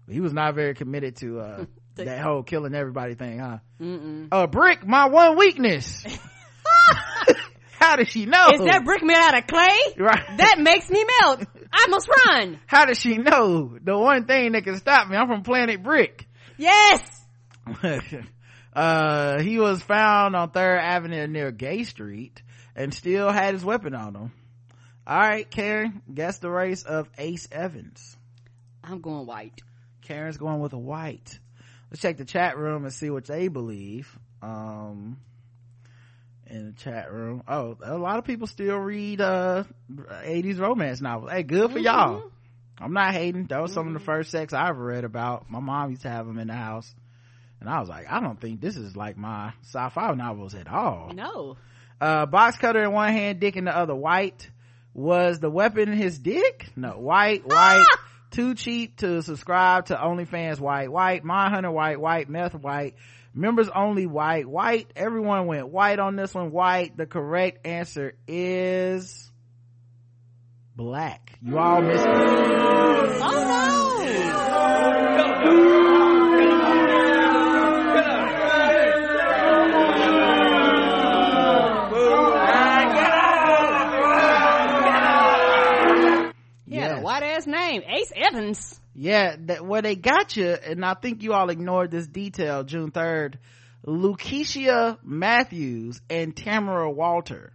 He 0.10 0.20
was 0.20 0.34
not 0.34 0.56
very 0.56 0.74
committed 0.74 1.18
to 1.18 1.40
uh, 1.40 1.66
that 1.96 2.20
whole 2.20 2.44
killing 2.44 2.74
everybody 2.76 3.14
thing, 3.16 3.40
huh? 3.40 3.58
Mm-mm. 3.80 4.28
a 4.32 4.48
brick 4.48 4.86
my 4.86 5.08
one 5.08 5.38
weakness 5.38 6.04
how 7.80 7.96
does 7.96 8.10
she 8.10 8.26
know 8.26 8.50
Is 8.54 8.62
that 8.62 8.84
brick 8.86 9.04
made 9.04 9.18
out 9.18 9.38
of 9.38 9.48
clay? 9.48 9.78
Right. 9.98 10.38
That 10.38 10.58
makes 10.60 10.90
me 10.90 11.04
melt. 11.22 11.46
I 11.74 11.88
must 11.88 12.08
run. 12.26 12.60
how 12.68 12.86
does 12.86 13.00
she 13.00 13.18
know 13.18 13.78
the 13.82 13.98
one 13.98 14.26
thing 14.26 14.52
that 14.54 14.64
can 14.64 14.78
stop 14.78 15.08
me 15.08 15.16
i'm 15.16 15.28
from 15.28 15.44
planet 15.44 15.82
brick 15.84 16.28
Yes. 16.58 17.02
uh 18.74 19.42
he 19.42 19.58
was 19.60 19.82
found 19.82 20.36
on 20.36 20.52
third 20.52 20.80
avenue 20.80 21.28
near 21.28 21.52
gay 21.52 21.84
street 21.84 22.42
and 22.76 22.94
still 22.94 23.32
had 23.32 23.54
his 23.54 23.64
weapon 23.64 23.94
on 23.96 24.16
him 24.16 24.32
all 25.12 25.20
right 25.20 25.52
karen 25.52 26.02
guess 26.14 26.38
the 26.38 26.50
race 26.50 26.84
of 26.84 27.10
ace 27.18 27.46
evans. 27.52 28.16
I'm 28.82 29.02
going 29.02 29.26
white. 29.26 29.62
karen's 30.04 30.38
going 30.38 30.62
with 30.62 30.72
a 30.72 30.80
white. 30.80 31.38
Let's 31.90 32.02
check 32.02 32.16
the 32.16 32.24
chat 32.24 32.58
room 32.58 32.86
and 32.86 32.94
see 32.94 33.10
what 33.10 33.26
they 33.26 33.50
believe. 33.50 34.18
Um 34.42 35.18
in 36.48 36.68
the 36.68 36.72
chat 36.72 37.12
room. 37.12 37.44
Oh 37.46 37.76
a 37.84 37.98
lot 37.98 38.20
of 38.20 38.24
people 38.26 38.48
still 38.48 38.78
read 38.78 39.20
uh 39.20 39.66
80s 39.92 40.60
romance 40.60 41.02
novels. 41.02 41.30
Hey 41.30 41.44
good 41.44 41.74
for 41.74 41.80
y'all. 41.80 42.32
I'm 42.80 42.94
not 42.94 43.14
hating. 43.14 43.48
That 43.48 43.62
was 43.62 43.74
some 43.74 43.88
of 43.88 43.94
the 43.94 44.00
first 44.00 44.32
sex 44.32 44.54
i 44.54 44.70
ever 44.70 44.82
read 44.82 45.04
about. 45.04 45.52
My 45.52 45.60
mom 45.60 45.90
used 45.90 46.04
to 46.04 46.10
have 46.10 46.26
them 46.26 46.40
in 46.40 46.48
the 46.48 46.54
house. 46.54 46.90
And 47.60 47.70
i 47.70 47.82
was 47.82 47.90
like 47.90 48.10
i 48.10 48.22
don't 48.22 48.40
think 48.40 48.62
this 48.62 48.78
is 48.78 48.96
like 48.96 49.18
my 49.18 49.52
sci-fi 49.64 50.14
novels 50.14 50.56
at 50.56 50.70
all. 50.70 51.12
No. 51.14 51.58
uh 52.00 52.28
box 52.28 52.58
cutter 52.58 52.82
in 52.82 52.94
one 52.94 53.12
hand 53.12 53.42
dick 53.42 53.58
in 53.58 53.66
the 53.66 53.76
other 53.76 53.94
white 53.94 54.50
was 54.94 55.40
the 55.40 55.50
weapon 55.50 55.94
his 55.94 56.20
dick? 56.20 56.70
No. 56.76 56.92
White 56.92 57.46
white. 57.46 57.86
Ah! 57.88 58.00
Too 58.32 58.56
cheap 58.56 58.98
to 58.98 59.22
subscribe 59.22 59.88
to 59.88 59.96
onlyfans. 59.96 60.60
White 60.60 60.92
white. 60.92 61.24
Mindhunter 61.24 61.72
white 61.72 62.00
white. 62.00 62.30
Meth 62.30 62.56
white. 62.56 62.96
Members 63.34 63.70
only 63.70 64.06
white 64.08 64.48
white. 64.48 64.92
Everyone 64.96 65.48
went 65.48 65.70
white 65.70 66.00
on 66.00 66.16
this 66.16 66.34
one. 66.34 66.52
White. 66.52 66.96
The 66.98 67.06
correct 67.06 67.66
answer 67.66 68.14
is 68.28 69.32
black. 70.76 71.38
You 71.42 71.58
all 71.58 71.82
missed 71.82 72.06
it. 72.06 72.10
Oh 73.24 73.46
no. 75.46 75.81
Yeah, 87.48 87.54
the 87.54 87.58
white 87.58 87.68
ass 87.68 87.72
name, 87.72 87.84
Ace 87.88 88.12
Evans. 88.16 88.80
yeah 88.94 89.36
that 89.40 89.66
where 89.66 89.82
they 89.82 89.96
got 89.96 90.36
you 90.36 90.48
and 90.50 90.84
i 90.86 90.94
think 90.94 91.24
you 91.24 91.34
all 91.34 91.50
ignored 91.50 91.92
this 91.92 92.08
detail 92.08 92.64
june 92.64 92.92
3rd 92.92 93.36
lukeisha 93.86 94.98
matthews 95.04 96.02
and 96.10 96.36
tamara 96.36 96.90
walter 96.90 97.54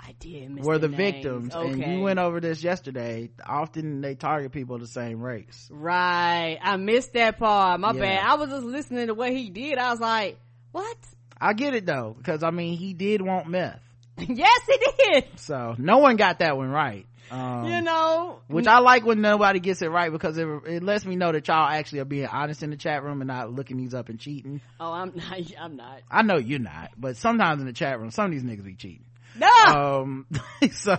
I 0.00 0.12
did 0.20 0.50
miss 0.50 0.64
were 0.64 0.78
the 0.78 0.88
victims 0.88 1.54
and 1.54 1.74
Okay. 1.82 1.90
you 1.92 2.00
went 2.00 2.18
over 2.18 2.40
this 2.40 2.62
yesterday 2.62 3.30
often 3.44 4.00
they 4.00 4.14
target 4.14 4.52
people 4.52 4.76
of 4.76 4.80
the 4.80 4.86
same 4.86 5.20
race 5.20 5.68
Right. 5.70 6.56
I 6.62 6.76
missed 6.76 7.12
that 7.14 7.36
part. 7.38 7.80
My 7.80 7.92
Yeah. 7.92 8.00
bad. 8.00 8.24
I 8.26 8.34
was 8.36 8.48
just 8.48 8.64
listening 8.64 9.08
to 9.08 9.14
what 9.14 9.30
he 9.32 9.50
did. 9.50 9.76
I 9.76 9.90
was 9.90 10.00
like, 10.00 10.38
what? 10.72 10.96
i 11.40 11.52
get 11.52 11.74
it 11.74 11.84
though 11.86 12.14
because 12.16 12.42
i 12.42 12.50
mean 12.50 12.76
he 12.78 12.94
did 12.94 13.20
want 13.22 13.46
meth 13.48 13.80
yes, 14.18 14.60
he 14.66 15.04
did. 15.12 15.24
so 15.36 15.74
no 15.78 15.98
one 15.98 16.16
got 16.16 16.38
that 16.40 16.56
one 16.56 16.68
right 16.70 17.06
um, 17.30 17.66
you 17.66 17.80
know. 17.82 18.40
which 18.48 18.66
I 18.66 18.78
like 18.78 19.04
when 19.04 19.20
nobody 19.20 19.60
gets 19.60 19.82
it 19.82 19.90
right 19.90 20.10
because 20.10 20.38
it, 20.38 20.46
it 20.66 20.82
lets 20.82 21.04
me 21.04 21.16
know 21.16 21.32
that 21.32 21.46
y'all 21.48 21.68
actually 21.68 22.00
are 22.00 22.04
being 22.04 22.26
honest 22.26 22.62
in 22.62 22.70
the 22.70 22.76
chat 22.76 23.02
room 23.02 23.20
and 23.20 23.28
not 23.28 23.52
looking 23.52 23.76
these 23.76 23.94
up 23.94 24.08
and 24.08 24.18
cheating. 24.18 24.60
Oh, 24.80 24.92
I'm 24.92 25.12
not. 25.14 25.40
I'm 25.60 25.76
not. 25.76 26.00
I 26.10 26.22
know 26.22 26.36
you're 26.36 26.58
not, 26.58 26.92
but 26.96 27.16
sometimes 27.16 27.60
in 27.60 27.66
the 27.66 27.72
chat 27.72 27.98
room, 27.98 28.10
some 28.10 28.26
of 28.26 28.30
these 28.32 28.42
niggas 28.42 28.64
be 28.64 28.74
cheating. 28.74 29.04
No. 29.36 29.48
Um, 29.48 30.26
so, 30.72 30.96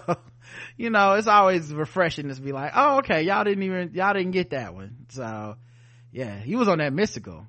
you 0.78 0.90
know, 0.90 1.14
it's 1.14 1.28
always 1.28 1.74
refreshing 1.74 2.34
to 2.34 2.42
be 2.42 2.52
like, 2.52 2.72
oh, 2.76 3.00
okay, 3.00 3.24
y'all 3.24 3.44
didn't 3.44 3.64
even, 3.64 3.92
y'all 3.94 4.14
didn't 4.14 4.32
get 4.32 4.52
that 4.52 4.74
one. 4.74 5.06
So, 5.10 5.56
yeah, 6.12 6.38
he 6.40 6.56
was 6.56 6.68
on 6.68 6.80
that 6.80 6.94
mystical. 6.94 7.46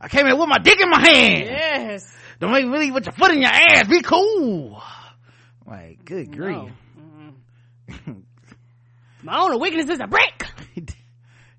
I 0.00 0.08
came 0.08 0.26
in 0.26 0.38
with 0.38 0.48
my 0.48 0.58
dick 0.58 0.80
in 0.80 0.88
my 0.88 1.00
hand. 1.00 1.44
Yes. 1.44 2.16
Don't 2.38 2.52
make 2.52 2.64
really 2.64 2.90
with 2.90 3.04
your 3.04 3.12
foot 3.12 3.32
in 3.32 3.42
your 3.42 3.50
ass. 3.50 3.86
Be 3.86 4.00
cool. 4.00 4.82
Like, 5.66 6.04
good 6.04 6.34
grief. 6.34 6.56
No. 6.56 6.70
My 9.22 9.38
only 9.38 9.58
weakness 9.58 9.88
is 9.90 10.00
a 10.00 10.06
brick. 10.06 10.46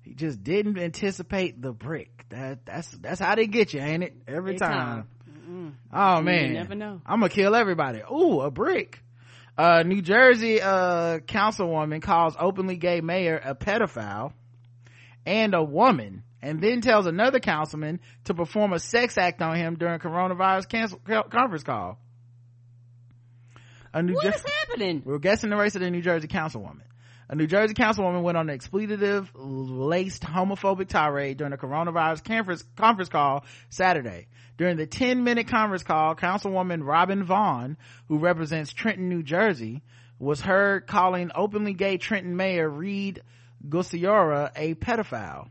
he 0.02 0.14
just 0.14 0.42
didn't 0.42 0.78
anticipate 0.78 1.60
the 1.62 1.72
brick. 1.72 2.26
That 2.30 2.64
that's 2.66 2.90
that's 2.90 3.20
how 3.20 3.34
they 3.34 3.46
get 3.46 3.72
you, 3.74 3.80
ain't 3.80 4.02
it? 4.02 4.14
Every 4.26 4.54
Every 4.54 4.58
time. 4.58 5.06
time. 5.48 5.76
Oh 5.92 6.18
You 6.18 6.24
man, 6.24 6.52
never 6.54 6.74
know. 6.74 7.00
I'm 7.06 7.20
gonna 7.20 7.28
kill 7.28 7.54
everybody. 7.54 8.00
Ooh, 8.10 8.40
a 8.40 8.50
brick. 8.50 9.00
Uh, 9.56 9.82
New 9.84 10.00
Jersey 10.00 10.60
uh 10.62 11.18
councilwoman 11.18 12.00
calls 12.02 12.34
openly 12.38 12.76
gay 12.76 13.00
mayor 13.00 13.40
a 13.42 13.54
pedophile 13.54 14.32
and 15.26 15.54
a 15.54 15.62
woman, 15.62 16.24
and 16.40 16.60
then 16.60 16.80
tells 16.80 17.06
another 17.06 17.38
councilman 17.38 18.00
to 18.24 18.34
perform 18.34 18.72
a 18.72 18.78
sex 18.78 19.18
act 19.18 19.40
on 19.42 19.54
him 19.56 19.76
during 19.76 20.00
coronavirus 20.00 20.68
cancel, 20.68 20.98
conference 21.30 21.62
call. 21.62 21.98
A 23.94 24.02
New 24.02 24.14
What 24.14 24.22
Jer- 24.24 24.34
is 24.34 24.44
happening? 24.66 25.02
we're 25.04 25.18
guessing 25.18 25.50
the 25.50 25.56
race 25.56 25.74
of 25.74 25.80
the 25.82 25.90
New 25.90 26.02
Jersey 26.02 26.28
councilwoman. 26.28 26.82
A 27.28 27.34
New 27.34 27.46
Jersey 27.46 27.74
councilwoman 27.74 28.22
went 28.22 28.36
on 28.36 28.48
an 28.50 28.54
expletive 28.54 29.30
laced 29.34 30.22
homophobic 30.22 30.88
tirade 30.88 31.38
during 31.38 31.52
a 31.52 31.56
coronavirus 31.56 32.24
conference, 32.24 32.64
conference 32.76 33.08
call 33.08 33.44
Saturday. 33.70 34.26
During 34.58 34.76
the 34.76 34.86
10 34.86 35.24
minute 35.24 35.48
conference 35.48 35.82
call, 35.82 36.14
councilwoman 36.14 36.86
Robin 36.86 37.24
Vaughn, 37.24 37.76
who 38.08 38.18
represents 38.18 38.72
Trenton, 38.72 39.08
New 39.08 39.22
Jersey, 39.22 39.82
was 40.18 40.40
heard 40.40 40.86
calling 40.86 41.30
openly 41.34 41.72
gay 41.74 41.96
Trenton 41.96 42.36
mayor 42.36 42.68
Reed 42.68 43.22
Gusiora 43.66 44.50
a 44.54 44.74
pedophile. 44.74 45.48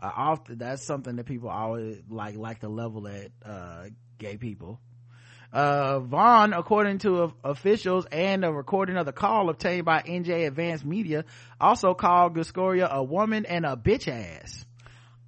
Uh, 0.00 0.10
often, 0.16 0.58
that's 0.58 0.84
something 0.84 1.16
that 1.16 1.26
people 1.26 1.48
always 1.48 2.00
like, 2.08 2.36
like 2.36 2.60
to 2.60 2.68
level 2.68 3.06
at, 3.08 3.30
uh, 3.44 3.84
gay 4.18 4.36
people 4.36 4.78
uh 5.52 6.00
vaughn 6.00 6.52
according 6.54 6.98
to 6.98 7.16
of- 7.22 7.34
officials 7.44 8.06
and 8.10 8.44
a 8.44 8.50
recording 8.52 8.96
of 8.96 9.04
the 9.04 9.12
call 9.12 9.50
obtained 9.50 9.84
by 9.84 10.00
nj 10.00 10.46
advanced 10.46 10.84
media 10.84 11.24
also 11.60 11.92
called 11.92 12.34
Gusiora 12.34 12.88
a 12.90 13.02
woman 13.02 13.44
and 13.44 13.66
a 13.66 13.76
bitch 13.76 14.08
ass. 14.08 14.64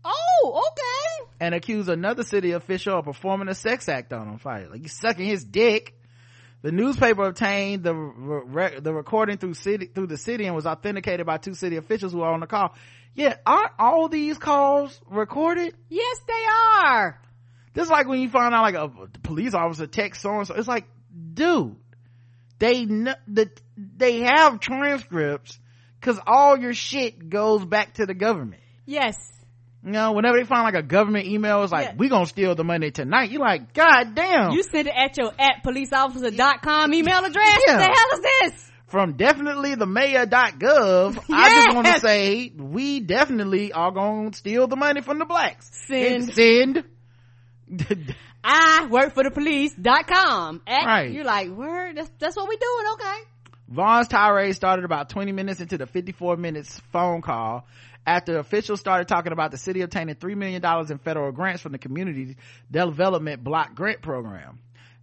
Oh, 0.03 0.63
okay. 0.69 1.31
and 1.41 1.55
accused 1.55 1.89
another 1.89 2.23
city 2.25 2.53
official 2.53 2.99
of 2.99 3.05
performing 3.07 3.49
a 3.49 3.55
sex 3.55 3.89
act 3.89 4.13
on 4.13 4.29
him. 4.29 4.39
Fire. 4.39 4.69
Like 4.71 4.83
he's 4.83 4.93
sucking 4.99 5.25
his 5.27 5.45
dick. 5.45 5.95
The 6.63 6.73
newspaper 6.73 7.25
obtained 7.25 7.83
the 7.85 7.95
re- 7.95 8.81
the 8.81 8.93
recording 8.95 9.37
through 9.37 9.55
city 9.55 9.87
through 9.87 10.07
the 10.07 10.17
city 10.17 10.47
and 10.47 10.55
was 10.55 10.67
authenticated 10.67 11.27
by 11.27 11.37
two 11.37 11.55
city 11.55 11.77
officials 11.77 12.13
who 12.13 12.23
are 12.23 12.33
on 12.33 12.41
the 12.41 12.47
call. 12.47 12.75
Yeah 13.15 13.37
aren't 13.47 13.73
all 13.79 14.09
these 14.09 14.39
calls 14.39 14.99
recorded? 15.11 15.75
Yes, 15.91 16.21
they 16.27 16.45
are. 16.87 17.21
This 17.75 17.85
is 17.85 17.91
like 17.91 18.09
when 18.09 18.21
you 18.21 18.29
find 18.31 18.55
out 18.55 18.63
like 18.63 18.75
a 18.75 18.89
police 19.23 19.53
officer 19.55 19.87
text 19.87 20.23
so 20.23 20.31
and 20.39 20.47
so. 20.47 20.55
It's 20.55 20.67
like, 20.69 20.87
dude, 21.35 21.77
they 22.59 22.87
kn- 22.87 23.15
the 23.29 23.51
they 23.77 24.21
have 24.21 24.61
transcripts 24.61 25.59
because 26.01 26.19
all 26.27 26.57
your 26.59 26.73
shit 26.75 27.29
goes 27.29 27.65
back 27.65 27.95
to 27.95 28.07
the 28.07 28.15
government. 28.15 28.63
Yes. 28.87 29.17
You 29.85 29.91
know, 29.91 30.13
whenever 30.13 30.39
they 30.39 30.45
find 30.45 30.63
like 30.63 30.75
a 30.83 30.83
government 30.87 31.27
email, 31.27 31.63
it's 31.63 31.73
like, 31.73 31.89
Yeah. 31.89 31.95
we 31.97 32.09
gonna 32.09 32.25
steal 32.27 32.55
the 32.55 32.65
money 32.65 32.91
tonight. 32.91 33.31
You're 33.31 33.43
like, 33.43 33.75
god 33.75 34.15
damn. 34.15 34.53
You 34.53 34.63
sent 34.63 34.89
it 34.89 34.95
at 34.97 35.17
your 35.19 35.33
at 35.39 35.63
policeofficer.com 35.63 36.95
email 36.95 37.25
address. 37.25 37.61
Yeah. 37.67 37.77
The 37.77 37.83
hell 37.83 38.09
is 38.15 38.21
this? 38.53 38.71
From 38.87 39.15
definitely 39.17 39.75
the 39.75 39.87
mayor.gov, 39.87 41.19
I 41.33 41.49
just 41.65 41.75
want 41.75 41.87
to 41.89 42.01
say, 42.01 42.53
we 42.57 43.01
definitely 43.01 43.73
are 43.73 43.91
gonna 43.91 44.33
steal 44.33 44.69
the 44.69 44.77
money 44.77 45.01
from 45.01 45.19
the 45.19 45.25
blacks. 45.25 45.69
Send. 45.87 46.15
And 46.15 46.33
send. 46.33 46.85
I 48.45 48.87
work 48.91 49.15
for 49.15 49.23
the 49.23 49.31
police.com. 49.31 50.63
At, 50.67 50.85
Right. 50.85 51.11
You're 51.11 51.25
like, 51.25 51.49
word, 51.49 51.97
that's, 51.97 52.11
that's 52.19 52.37
what 52.37 52.49
we 52.49 52.57
doing, 52.57 52.93
okay. 52.95 53.19
Vaughn's 53.69 54.09
tirade 54.09 54.55
started 54.55 54.85
about 54.85 55.09
20 55.09 55.33
minutes 55.33 55.61
into 55.61 55.79
the 55.79 55.87
54 55.87 56.37
minutes 56.37 56.81
phone 56.93 57.23
call 57.23 57.67
after 58.07 58.39
officials 58.39 58.81
started 58.81 59.09
talking 59.09 59.33
about 59.33 59.51
the 59.51 59.57
city 59.57 59.81
obtaining 59.81 60.15
$3 60.15 60.37
million 60.37 60.63
in 60.91 60.99
federal 60.99 61.33
grants 61.33 61.63
from 61.63 61.73
the 61.73 61.79
community 61.79 62.37
development 62.71 63.43
block 63.43 63.75
grant 63.75 64.03
program. 64.03 64.59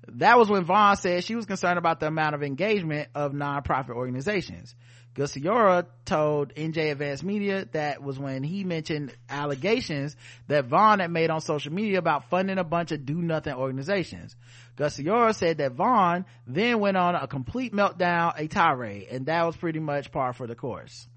That 0.07 0.37
was 0.37 0.49
when 0.49 0.63
Vaughn 0.65 0.95
said 0.97 1.23
she 1.23 1.35
was 1.35 1.45
concerned 1.45 1.77
about 1.77 1.99
the 1.99 2.07
amount 2.07 2.35
of 2.35 2.43
engagement 2.43 3.09
of 3.15 3.33
nonprofit 3.33 3.91
organizations. 3.91 4.75
Gusiora 5.15 5.87
told 6.05 6.55
NJ 6.55 6.91
Advanced 6.91 7.23
Media 7.23 7.67
that 7.73 8.01
was 8.01 8.17
when 8.17 8.43
he 8.43 8.63
mentioned 8.63 9.13
allegations 9.29 10.15
that 10.47 10.65
Vaughn 10.65 10.99
had 10.99 11.11
made 11.11 11.29
on 11.29 11.41
social 11.41 11.73
media 11.73 11.99
about 11.99 12.29
funding 12.29 12.57
a 12.57 12.63
bunch 12.63 12.91
of 12.91 13.05
do-nothing 13.05 13.53
organizations. 13.53 14.35
Gusiora 14.77 15.35
said 15.35 15.57
that 15.57 15.73
Vaughn 15.73 16.25
then 16.47 16.79
went 16.79 16.95
on 16.95 17.15
a 17.15 17.27
complete 17.27 17.73
meltdown, 17.73 18.33
a 18.37 18.47
tirade, 18.47 19.07
and 19.11 19.25
that 19.25 19.45
was 19.45 19.57
pretty 19.57 19.79
much 19.79 20.11
par 20.11 20.31
for 20.31 20.47
the 20.47 20.55
course. 20.55 21.07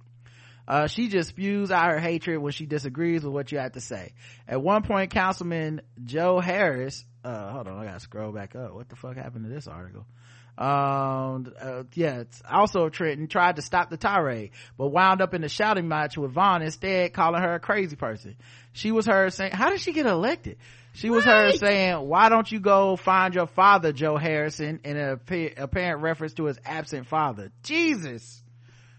Uh, 0.66 0.86
she 0.86 1.08
just 1.08 1.28
spews 1.28 1.70
out 1.70 1.90
her 1.90 2.00
hatred 2.00 2.38
when 2.38 2.52
she 2.52 2.66
disagrees 2.66 3.22
with 3.22 3.32
what 3.32 3.52
you 3.52 3.58
have 3.58 3.72
to 3.72 3.80
say. 3.80 4.12
At 4.48 4.62
one 4.62 4.82
point, 4.82 5.10
Councilman 5.10 5.82
Joe 6.02 6.40
Harris, 6.40 7.04
uh, 7.22 7.52
hold 7.52 7.68
on, 7.68 7.78
I 7.78 7.84
gotta 7.84 8.00
scroll 8.00 8.32
back 8.32 8.56
up. 8.56 8.74
What 8.74 8.88
the 8.88 8.96
fuck 8.96 9.16
happened 9.16 9.44
to 9.44 9.50
this 9.50 9.68
article? 9.68 10.06
Um, 10.56 11.52
uh, 11.60 11.82
yeah, 11.94 12.20
it's 12.20 12.40
also 12.48 12.88
Trenton 12.88 13.26
tried 13.26 13.56
to 13.56 13.62
stop 13.62 13.90
the 13.90 13.96
tirade, 13.96 14.50
but 14.78 14.88
wound 14.88 15.20
up 15.20 15.34
in 15.34 15.42
a 15.42 15.48
shouting 15.48 15.88
match 15.88 16.16
with 16.16 16.30
Vaughn 16.30 16.62
instead, 16.62 17.12
calling 17.12 17.42
her 17.42 17.54
a 17.54 17.60
crazy 17.60 17.96
person. 17.96 18.36
She 18.72 18.92
was 18.92 19.06
heard 19.06 19.32
saying, 19.32 19.52
how 19.52 19.70
did 19.70 19.80
she 19.80 19.92
get 19.92 20.06
elected? 20.06 20.58
She 20.92 21.10
was 21.10 21.24
heard 21.24 21.56
saying, 21.56 21.96
why 22.06 22.28
don't 22.28 22.50
you 22.50 22.60
go 22.60 22.94
find 22.94 23.34
your 23.34 23.48
father, 23.48 23.92
Joe 23.92 24.16
Harrison, 24.16 24.78
in 24.84 24.96
a 24.96 25.14
appa- 25.14 25.60
apparent 25.60 26.02
reference 26.02 26.34
to 26.34 26.44
his 26.44 26.58
absent 26.64 27.08
father. 27.08 27.50
Jesus. 27.64 28.40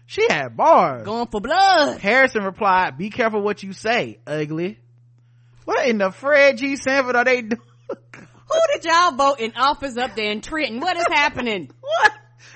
She 0.04 0.26
had 0.28 0.56
bars. 0.56 1.04
Going 1.04 1.26
for 1.28 1.40
blood. 1.40 1.98
Harrison 1.98 2.44
replied, 2.44 2.98
be 2.98 3.08
careful 3.08 3.40
what 3.40 3.62
you 3.62 3.72
say, 3.72 4.18
ugly. 4.26 4.78
What 5.64 5.88
in 5.88 5.98
the 5.98 6.10
Fred 6.10 6.58
G. 6.58 6.76
Sanford 6.76 7.16
are 7.16 7.24
they 7.24 7.42
doing? 7.42 7.60
Who 8.56 8.72
did 8.72 8.84
y'all 8.84 9.12
vote 9.12 9.40
in 9.40 9.52
office 9.56 9.96
up 9.96 10.14
there 10.16 10.30
in 10.30 10.40
Trenton? 10.40 10.80
What 10.80 10.96
is 10.96 11.06
happening? 11.10 11.70
what? 11.80 12.12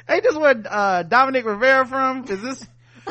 Ain't 0.09 0.23
this 0.23 0.37
where, 0.37 0.63
uh, 0.69 1.03
Dominic 1.03 1.45
Rivera 1.45 1.87
from? 1.87 2.25
Is 2.25 2.41
this, 2.41 2.67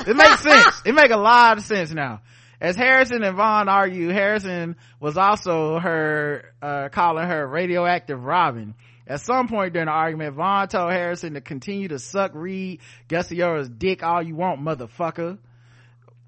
it 0.07 0.15
makes 0.15 0.41
sense. 0.41 0.81
It 0.85 0.95
make 0.95 1.11
a 1.11 1.17
lot 1.17 1.57
of 1.57 1.63
sense 1.63 1.91
now. 1.91 2.21
As 2.59 2.75
Harrison 2.75 3.23
and 3.23 3.37
Vaughn 3.37 3.69
argue, 3.69 4.09
Harrison 4.09 4.75
was 4.99 5.17
also 5.17 5.79
her, 5.79 6.53
uh, 6.61 6.89
calling 6.89 7.27
her 7.27 7.47
radioactive 7.47 8.21
Robin. 8.21 8.73
At 9.07 9.21
some 9.21 9.47
point 9.47 9.73
during 9.73 9.85
the 9.85 9.93
argument, 9.93 10.35
Vaughn 10.35 10.67
told 10.67 10.91
Harrison 10.91 11.35
to 11.35 11.41
continue 11.41 11.87
to 11.87 11.99
suck 11.99 12.31
Reed 12.33 12.81
Gusiora's 13.07 13.69
dick 13.69 14.03
all 14.03 14.21
you 14.21 14.35
want, 14.35 14.61
motherfucker. 14.61 15.37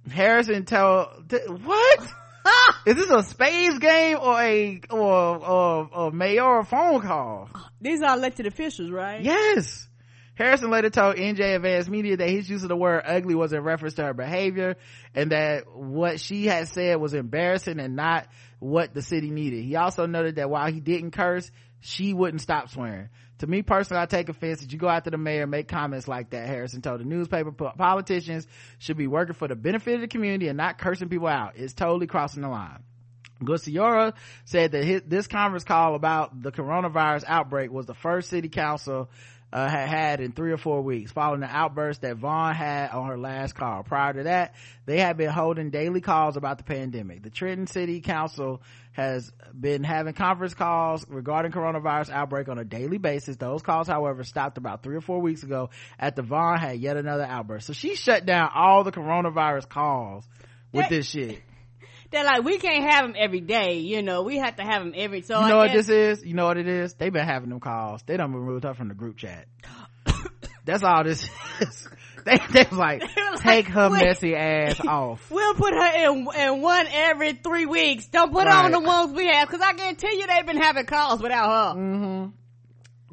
Harrison 0.09 0.65
told, 0.65 1.31
what? 1.63 2.07
Is 2.85 2.95
this 2.95 3.09
a 3.09 3.23
space 3.23 3.77
game 3.77 4.18
or 4.19 4.41
a, 4.41 4.81
or, 4.89 4.99
or, 4.99 5.89
or 5.91 6.11
mayoral 6.11 6.63
phone 6.63 7.01
call? 7.01 7.49
These 7.80 8.01
are 8.01 8.15
elected 8.15 8.47
officials, 8.47 8.91
right? 8.91 9.22
Yes. 9.22 9.88
Harrison 10.35 10.72
later 10.72 10.89
told 10.89 11.18
NJ 11.18 11.55
Advanced 11.55 11.89
Media 11.89 12.18
that 12.18 12.30
his 12.30 12.49
use 12.49 12.63
of 12.63 12.69
the 12.69 12.76
word 12.76 13.03
ugly 13.05 13.35
was 13.35 13.53
in 13.53 13.61
reference 13.61 13.95
to 13.95 14.03
her 14.03 14.13
behavior 14.13 14.76
and 15.13 15.31
that 15.31 15.65
what 15.76 16.19
she 16.19 16.45
had 16.47 16.68
said 16.68 16.99
was 16.99 17.13
embarrassing 17.13 17.80
and 17.80 17.95
not 17.95 18.27
what 18.59 18.93
the 18.93 19.01
city 19.01 19.30
needed. 19.30 19.63
He 19.63 19.76
also 19.76 20.05
noted 20.05 20.38
that 20.38 20.49
while 20.49 20.72
he 20.72 20.80
didn't 20.80 21.11
curse, 21.11 21.51
she 21.81 22.13
wouldn't 22.13 22.41
stop 22.41 22.69
swearing. 22.69 23.09
To 23.41 23.47
me 23.47 23.63
personally, 23.63 23.99
I 23.99 24.05
take 24.05 24.30
offense 24.30 24.61
that 24.61 24.72
you 24.72 24.77
go 24.77 24.88
after 24.88 25.09
the 25.09 25.18
mayor 25.18 25.41
and 25.41 25.49
make 25.49 25.68
comments 25.68 26.07
like 26.07 26.30
that. 26.30 26.47
Harrison 26.47 26.84
told 26.84 26.99
the 26.99 27.05
newspaper 27.05 27.51
politicians 27.51 28.45
should 28.77 28.97
be 28.97 29.07
working 29.07 29.34
for 29.34 29.47
the 29.47 29.55
benefit 29.55 29.95
of 29.95 30.01
the 30.01 30.07
community 30.07 30.47
and 30.47 30.57
not 30.57 30.77
cursing 30.77 31.09
people 31.09 31.26
out. 31.26 31.53
It's 31.55 31.73
totally 31.73 32.05
crossing 32.05 32.43
the 32.43 32.49
line. 32.49 32.84
Gusiora 33.41 34.13
said 34.45 34.73
that 34.73 34.84
his, 34.84 35.01
this 35.07 35.26
conference 35.26 35.63
call 35.63 35.95
about 35.95 36.39
the 36.39 36.51
coronavirus 36.51 37.23
outbreak 37.26 37.72
was 37.72 37.88
the 37.88 37.95
first 37.95 38.30
city 38.30 38.47
council 38.47 39.09
uh, 39.53 39.69
had 39.69 39.90
had 39.90 40.22
in 40.22 40.32
three 40.32 40.52
or 40.52 40.57
four 40.57 40.82
weeks 40.82 41.11
following 41.11 41.41
the 41.41 41.48
outburst 41.48 42.02
that 42.02 42.18
Vaughn 42.18 42.53
had 42.53 42.91
on 42.91 43.07
her 43.07 43.18
last 43.18 43.53
call. 43.53 43.84
Prior 43.84 44.14
to 44.14 44.23
that, 44.23 44.56
they 44.86 44.99
had 44.99 45.18
been 45.18 45.30
holding 45.30 45.69
daily 45.69 46.02
calls 46.02 46.38
about 46.38 46.57
the 46.57 46.64
pandemic. 46.64 47.23
The 47.23 47.30
Trenton 47.30 47.68
City 47.68 48.02
Council 48.02 48.61
has 48.94 49.32
been 49.57 49.84
having 49.84 50.14
conference 50.14 50.53
calls 50.53 51.06
regarding 51.07 51.52
coronavirus 51.52 52.10
outbreak 52.11 52.49
on 52.49 52.57
a 52.60 52.65
daily 52.65 52.98
basis. 52.98 53.38
Those 53.38 53.61
calls, 53.61 53.88
however, 53.88 54.23
stopped 54.23 54.57
about 54.57 54.84
three 54.84 54.95
or 54.95 55.02
four 55.02 55.19
weeks 55.19 55.44
ago 55.44 55.69
after 55.99 56.22
Vaughn 56.22 56.57
had 56.57 56.80
yet 56.80 56.98
another 56.98 57.23
outburst. 57.23 57.68
So 57.68 57.73
she 57.73 57.95
shut 57.95 58.26
down 58.26 58.49
all 58.53 58.84
the 58.84 58.91
coronavirus 58.91 59.68
calls 59.69 60.28
with 60.73 60.90
this 60.90 61.10
shit. 61.10 61.41
They're 62.11 62.25
like, 62.25 62.43
we 62.43 62.57
can't 62.57 62.83
have 62.91 63.05
them 63.05 63.15
every 63.17 63.39
day, 63.41 63.79
you 63.79 64.01
know, 64.01 64.23
we 64.23 64.38
have 64.38 64.57
to 64.57 64.63
have 64.63 64.83
them 64.83 64.93
every, 64.95 65.21
so 65.21 65.39
you 65.39 65.45
I 65.45 65.49
know 65.49 65.57
what 65.57 65.71
guess- 65.71 65.88
this 65.88 66.19
is? 66.19 66.25
You 66.25 66.33
know 66.33 66.45
what 66.45 66.57
it 66.57 66.67
is? 66.67 66.93
They've 66.93 67.11
been 67.13 67.25
having 67.25 67.49
them 67.49 67.59
calls. 67.61 68.03
They 68.05 68.17
done 68.17 68.33
removed 68.33 68.65
her 68.65 68.73
from 68.73 68.89
the 68.89 68.93
group 68.93 69.17
chat. 69.17 69.45
That's 70.65 70.83
all 70.83 71.03
this 71.03 71.27
is. 71.59 71.88
They, 72.23 72.38
they 72.51 72.67
was 72.69 72.77
like, 72.77 73.01
take 73.38 73.65
her 73.69 73.89
wait. 73.89 74.03
messy 74.03 74.35
ass 74.35 74.79
off. 74.88 75.31
We'll 75.31 75.55
put 75.55 75.73
her 75.73 76.05
in, 76.07 76.27
in 76.38 76.61
one 76.61 76.85
every 76.91 77.33
three 77.33 77.65
weeks. 77.65 78.05
Don't 78.09 78.31
put 78.31 78.43
her 78.43 78.47
Right. 78.51 78.65
on 78.65 78.71
the 78.71 78.79
ones 78.79 79.11
we 79.13 79.25
have, 79.25 79.49
cause 79.49 79.59
I 79.59 79.73
guarantee 79.73 80.19
you 80.19 80.27
they've 80.27 80.45
been 80.45 80.61
having 80.61 80.85
calls 80.85 81.19
without 81.19 81.49
her. 81.73 81.79
Mm-hmm. 81.81 82.29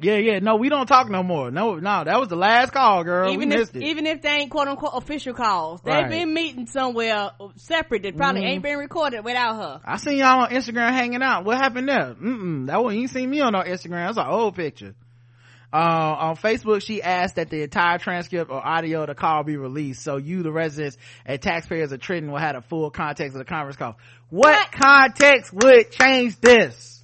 Yeah, 0.01 0.15
yeah. 0.15 0.39
No, 0.39 0.55
we 0.55 0.69
don't 0.69 0.87
talk 0.87 1.09
no 1.09 1.23
more. 1.23 1.51
No, 1.51 1.75
no, 1.75 2.03
that 2.05 2.19
was 2.19 2.29
the 2.29 2.37
last 2.37 2.71
call, 2.71 3.03
girl. 3.03 3.33
even 3.33 3.49
we 3.49 3.55
if 3.55 3.59
missed 3.59 3.75
it. 3.75 3.83
even 3.83 4.05
if 4.05 4.21
they 4.21 4.29
ain't 4.29 4.49
quote 4.51 4.67
unquote 4.69 4.93
official 4.95 5.33
calls, 5.33 5.81
they've 5.81 5.93
Right. 5.93 6.09
been 6.09 6.33
meeting 6.33 6.67
somewhere 6.67 7.31
separate 7.57 8.03
that 8.03 8.15
probably 8.15 8.41
Mhm. 8.43 8.47
ain't 8.49 8.63
been 8.63 8.77
recorded 8.77 9.23
without 9.25 9.55
her. 9.57 9.81
I 9.83 9.97
seen 9.97 10.17
y'all 10.17 10.43
on 10.43 10.49
Instagram 10.51 10.91
hanging 10.91 11.21
out. 11.21 11.43
What 11.43 11.57
happened 11.57 11.89
there? 11.89 12.13
Mm-mm. 12.15 12.67
That 12.67 12.81
one, 12.83 12.95
you 12.95 13.01
ain't 13.01 13.09
seen 13.09 13.29
me 13.29 13.41
on 13.41 13.51
no 13.53 13.59
Instagram. 13.59 14.05
That's 14.07 14.17
an 14.17 14.27
old 14.27 14.55
picture. 14.55 14.95
Uh, 15.71 16.15
on 16.19 16.35
Facebook, 16.35 16.81
she 16.81 17.03
asked 17.03 17.35
that 17.35 17.51
the 17.51 17.61
entire 17.61 17.99
transcript 17.99 18.49
or 18.49 18.65
audio 18.65 19.01
of 19.01 19.07
the 19.07 19.13
call 19.15 19.43
be 19.43 19.55
released 19.55 20.01
so 20.01 20.17
you, 20.17 20.41
the 20.41 20.51
residents 20.51 20.97
and 21.27 21.39
taxpayers 21.39 21.91
of 21.91 21.99
Trenton 21.99 22.31
will 22.31 22.39
have 22.39 22.55
the 22.55 22.61
full 22.61 22.89
context 22.89 23.35
of 23.35 23.39
the 23.39 23.45
conference 23.45 23.75
call. 23.77 23.95
What, 24.31 24.71
context 24.71 25.53
would 25.53 25.91
change 25.91 26.39
this? 26.39 26.98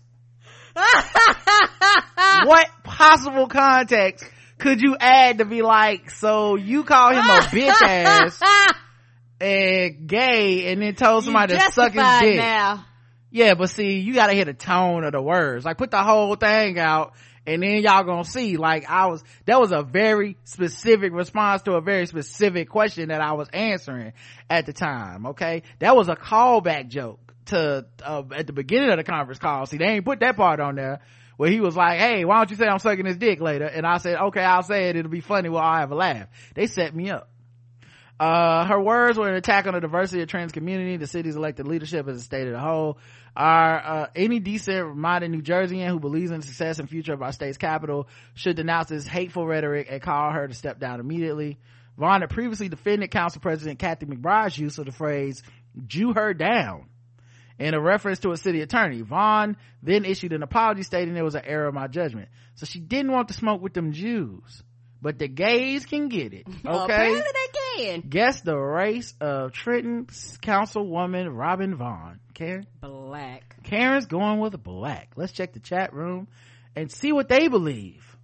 what 2.46 2.68
possible 2.84 3.48
context 3.48 4.26
could 4.58 4.82
you 4.82 4.96
add 5.00 5.40
to 5.40 5.46
be 5.46 5.62
like, 5.62 6.10
so 6.10 6.56
you 6.56 6.84
call 6.84 7.12
him 7.12 7.20
a 7.20 7.40
bitch 7.50 7.82
ass 7.82 8.42
and 9.42 10.08
gay 10.08 10.72
and 10.72 10.82
then 10.82 10.96
told 10.96 11.24
somebody 11.24 11.56
to 11.56 11.72
suck 11.72 11.94
his 11.94 12.20
dick? 12.22 12.38
now. 12.38 12.86
Yeah, 13.32 13.54
but 13.56 13.70
see, 13.70 14.00
you 14.00 14.14
gotta 14.14 14.34
hear 14.34 14.46
the 14.46 14.54
tone 14.54 15.04
of 15.04 15.12
the 15.12 15.22
words. 15.22 15.66
Like 15.66 15.78
put 15.78 15.92
the 15.92 16.02
whole 16.02 16.36
thing 16.36 16.80
out 16.80 17.14
and 17.46 17.62
then 17.62 17.82
y'all 17.82 18.04
gonna 18.04 18.24
see. 18.24 18.58
Like 18.58 18.90
I 18.90 19.08
was, 19.08 19.24
that 19.46 19.60
was 19.60 19.72
a 19.72 19.84
very 19.84 20.38
specific 20.46 21.14
response 21.14 21.62
to 21.64 21.74
a 21.74 21.82
very 21.82 22.06
specific 22.06 22.70
question 22.70 23.10
that 23.10 23.22
I 23.22 23.34
was 23.34 23.50
answering 23.52 24.14
at 24.50 24.66
the 24.66 24.74
time. 24.74 25.28
Okay. 25.28 25.64
That 25.80 25.96
was 25.96 26.08
a 26.08 26.16
callback 26.16 26.88
joke 26.88 27.25
to, 27.48 27.86
uh, 28.04 28.24
at 28.36 28.48
the 28.48 28.54
beginning 28.54 28.90
of 28.90 28.98
the 28.98 29.04
conference 29.04 29.40
call. 29.40 29.66
See, 29.66 29.78
they 29.78 29.86
ain't 29.86 30.06
put 30.06 30.20
that 30.20 30.36
part 30.36 30.60
on 30.60 30.76
there 30.76 31.02
where 31.38 31.50
he 31.50 31.60
was 31.60 31.76
like, 31.76 32.00
Hey, 32.00 32.26
why 32.26 32.38
don't 32.38 32.50
you 32.50 32.56
say 32.56 32.66
I'm 32.66 32.80
sucking 32.80 33.06
his 33.06 33.18
dick 33.18 33.40
later? 33.40 33.66
And 33.66 33.86
I 33.86 33.98
said, 33.98 34.18
okay, 34.18 34.42
I'll 34.42 34.64
say 34.64 34.90
it. 34.90 34.96
It'll 34.96 35.12
be 35.12 35.22
funny. 35.22 35.50
Well, 35.50 35.64
I'll 35.64 35.80
have 35.80 35.92
a 35.92 35.96
laugh. 35.96 36.28
They 36.54 36.68
set 36.68 36.96
me 36.96 37.10
up. 37.10 37.30
Uh, 38.18 38.66
her 38.66 38.82
words 38.82 39.18
were 39.18 39.28
an 39.28 39.36
attack 39.36 39.68
on 39.68 39.74
the 39.74 39.82
diversity 39.82 40.22
of 40.22 40.30
trans 40.30 40.54
community, 40.54 40.96
the 40.96 41.08
city's 41.08 41.36
elected 41.36 41.68
leadership 41.68 42.08
as 42.08 42.16
a 42.16 42.22
state 42.22 42.48
of 42.48 42.54
the 42.54 42.60
whole. 42.60 42.98
Are, 43.36 43.78
uh, 43.78 44.08
any 44.16 44.40
decent 44.40 44.96
minded 44.96 45.32
New 45.32 45.42
Jerseyan 45.42 45.90
who 45.90 46.00
believes 46.00 46.32
in 46.32 46.40
the 46.40 46.46
success 46.46 46.80
and 46.80 46.90
future 46.90 47.12
of 47.12 47.22
our 47.22 47.34
state's 47.34 47.58
capital 47.58 48.08
should 48.34 48.56
denounce 48.56 48.88
this 48.88 49.06
hateful 49.06 49.46
rhetoric 49.46 49.88
and 49.90 50.02
call 50.02 50.32
her 50.32 50.48
to 50.48 50.54
step 50.54 50.80
down 50.80 51.02
immediately. 51.02 51.60
Vaughn 51.98 52.22
had 52.22 52.30
previously 52.30 52.70
defended 52.70 53.12
Council 53.12 53.42
President 53.42 53.80
Kathy 53.80 54.06
McBride's 54.06 54.58
use 54.58 54.78
of 54.78 54.86
the 54.86 54.94
phrase, 54.94 55.44
Jew 55.86 56.14
her 56.14 56.34
down 56.34 56.88
in 57.60 57.74
a 57.74 57.80
reference 57.82 58.20
to 58.20 58.32
a 58.32 58.38
city 58.38 58.62
attorney. 58.62 59.02
Vaughn 59.02 59.58
then 59.82 60.06
issued 60.06 60.34
an 60.34 60.44
apology 60.44 60.84
stating 60.84 61.14
there 61.14 61.24
was 61.24 61.36
an 61.36 61.46
error 61.46 61.70
in 61.70 61.76
my 61.76 61.88
judgment. 61.88 62.30
So 62.56 62.66
she 62.66 62.80
didn't 62.80 63.12
want 63.12 63.30
to 63.30 63.34
smoke 63.34 63.62
with 63.62 63.74
them 63.74 63.92
Jews. 63.92 64.64
But 65.02 65.20
the 65.20 65.28
gays 65.28 65.86
can 65.86 66.10
get 66.10 66.34
it. 66.34 66.48
Okay. 66.66 66.84
Apparently 66.94 67.22
they 67.22 67.86
can. 67.86 68.02
Guess 68.10 68.42
the 68.42 68.58
race 68.58 69.14
of 69.22 69.52
Trenton 69.52 70.06
Councilwoman 70.42 71.28
Robin 71.38 71.76
Vaughn. 71.76 72.20
karen 72.34 72.66
Black. 72.82 73.64
karen's 73.64 74.06
going 74.08 74.40
with 74.40 74.62
black 74.62 75.12
let's 75.16 75.32
check 75.32 75.54
the 75.54 75.60
chat 75.60 75.94
room 75.94 76.28
and 76.76 76.92
see 76.92 77.12
what 77.12 77.28
they 77.30 77.48
believe 77.48 78.16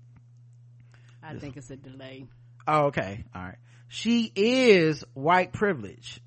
I 1.23 1.35
think 1.35 1.55
it's 1.55 1.69
a 1.69 1.75
delay. 1.75 2.25
Oh, 2.67 2.85
okay. 2.87 3.23
All 3.33 3.41
right. 3.41 3.57
She 3.87 4.31
is 4.35 5.03
white 5.13 5.53
privilege. 5.53 6.19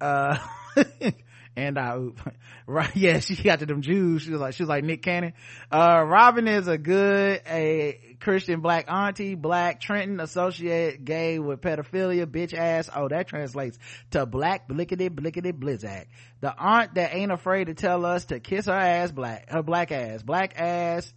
Uh, 0.00 0.38
and 1.56 1.78
I, 1.78 1.98
right. 2.66 2.90
Yeah, 2.96 3.18
she 3.20 3.36
got 3.42 3.60
to 3.60 3.66
them 3.66 3.82
Jews. 3.82 4.22
She 4.22 4.30
was 4.30 4.40
like, 4.40 4.54
she 4.54 4.62
was 4.62 4.68
like 4.68 4.84
Nick 4.84 5.02
Cannon. 5.02 5.32
Uh, 5.70 6.04
Robin 6.06 6.46
is 6.46 6.68
a 6.68 6.78
good, 6.78 7.40
a 7.46 8.16
Christian 8.20 8.60
black 8.60 8.90
auntie, 8.90 9.34
black 9.34 9.80
Trenton 9.80 10.20
associate 10.20 11.04
gay 11.04 11.38
with 11.38 11.60
pedophilia, 11.60 12.26
bitch 12.26 12.54
ass. 12.54 12.88
Oh, 12.94 13.08
that 13.08 13.28
translates 13.28 13.78
to 14.12 14.26
black 14.26 14.68
blickety 14.68 15.10
blickety 15.10 15.52
blizzak. 15.52 16.06
The 16.40 16.54
aunt 16.56 16.94
that 16.94 17.14
ain't 17.14 17.32
afraid 17.32 17.66
to 17.66 17.74
tell 17.74 18.04
us 18.04 18.26
to 18.26 18.40
kiss 18.40 18.66
her 18.66 18.72
ass 18.72 19.10
black, 19.10 19.50
her 19.50 19.62
black 19.62 19.92
ass, 19.92 20.22
black 20.22 20.58
ass 20.60 21.12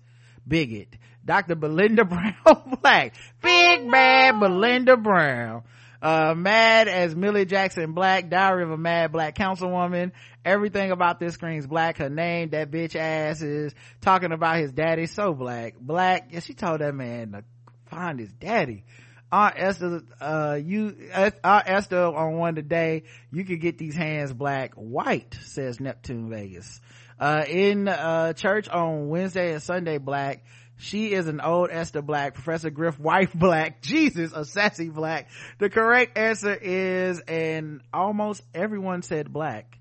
bigot. 0.48 0.90
Dr. 1.26 1.56
Belinda 1.56 2.06
Brown 2.06 2.78
Black. 2.82 3.16
Big 3.41 3.91
bad 3.91 4.40
Belinda 4.40 4.95
Brown. 4.95 5.64
Uh, 6.06 6.36
mad 6.36 6.88
as 6.88 7.15
Millie 7.15 7.45
Jackson 7.45 7.94
Black, 7.94 8.30
Diary 8.30 8.61
of 8.61 8.69
a 8.69 8.77
Mad 8.77 9.11
Black 9.11 9.36
Councilwoman. 9.36 10.11
Everything 10.45 10.91
about 10.91 11.19
this 11.19 11.34
screams 11.34 11.65
black. 11.65 11.98
Her 11.98 12.11
name, 12.11 12.52
that 12.52 12.69
bitch 12.69 12.95
ass 12.95 13.41
is 13.41 13.73
talking 14.02 14.32
about 14.32 14.57
his 14.57 14.72
daddy, 14.72 15.07
so 15.07 15.34
black. 15.34 15.73
Black, 15.80 16.27
yeah, 16.30 16.41
she 16.41 16.53
told 16.53 16.82
that 16.82 16.94
man 16.94 17.32
to 17.32 17.44
find 17.88 18.19
his 18.19 18.32
daddy. 18.34 18.84
Aunt 19.32 19.56
Esther, 19.57 20.03
uh, 20.22 20.60
you, 20.64 20.95
Aunt 21.11 21.34
Esther 21.44 22.03
on 22.03 22.38
one 22.38 22.53
today, 22.53 23.06
you 23.32 23.44
could 23.44 23.60
get 23.60 23.80
these 23.80 23.95
hands 23.95 24.32
black. 24.32 24.76
White, 24.76 25.36
says 25.41 25.80
Neptune 25.80 26.30
Vegas. 26.30 26.82
Uh, 27.19 27.45
in, 27.49 27.88
uh, 27.88 28.34
church 28.34 28.69
on 28.69 29.07
Wednesday 29.07 29.53
and 29.53 29.64
Sunday 29.64 29.98
black, 29.98 30.44
she 30.77 31.14
is 31.14 31.27
an 31.27 31.39
old 31.39 31.69
Esther 31.72 32.02
Black, 32.02 32.34
Professor 32.34 32.69
Griff 32.69 32.99
wife 32.99 33.34
black, 33.34 33.81
Jesus, 33.84 34.31
a 34.34 34.43
sassy 34.45 34.89
black. 34.89 35.30
The 35.60 35.69
correct 35.69 36.18
answer 36.18 36.53
is, 36.53 37.19
and 37.22 37.81
almost 37.93 38.43
everyone 38.53 39.02
said 39.02 39.31
black, 39.31 39.77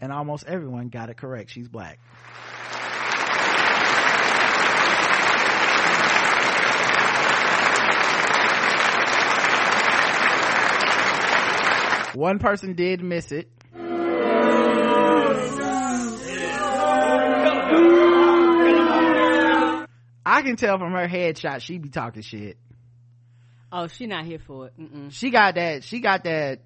and 0.00 0.12
almost 0.12 0.46
everyone 0.46 0.88
got 0.88 1.10
it 1.10 1.16
correct. 1.16 1.50
She's 1.50 1.68
black. 1.68 1.98
One 12.14 12.38
person 12.38 12.74
did 12.74 13.02
miss 13.02 13.30
it. 13.32 13.48
I 20.28 20.42
can 20.42 20.56
tell 20.56 20.78
from 20.78 20.92
her 20.92 21.08
headshot 21.08 21.62
she 21.62 21.78
be 21.78 21.88
talking 21.88 22.20
shit. 22.22 22.58
Oh, 23.72 23.86
she 23.86 24.06
not 24.06 24.24
here 24.26 24.38
for 24.38 24.66
it. 24.66 24.72
Mm-mm. 24.78 25.10
She 25.12 25.30
got 25.30 25.54
that. 25.54 25.84
She 25.84 26.00
got 26.00 26.24
that. 26.24 26.60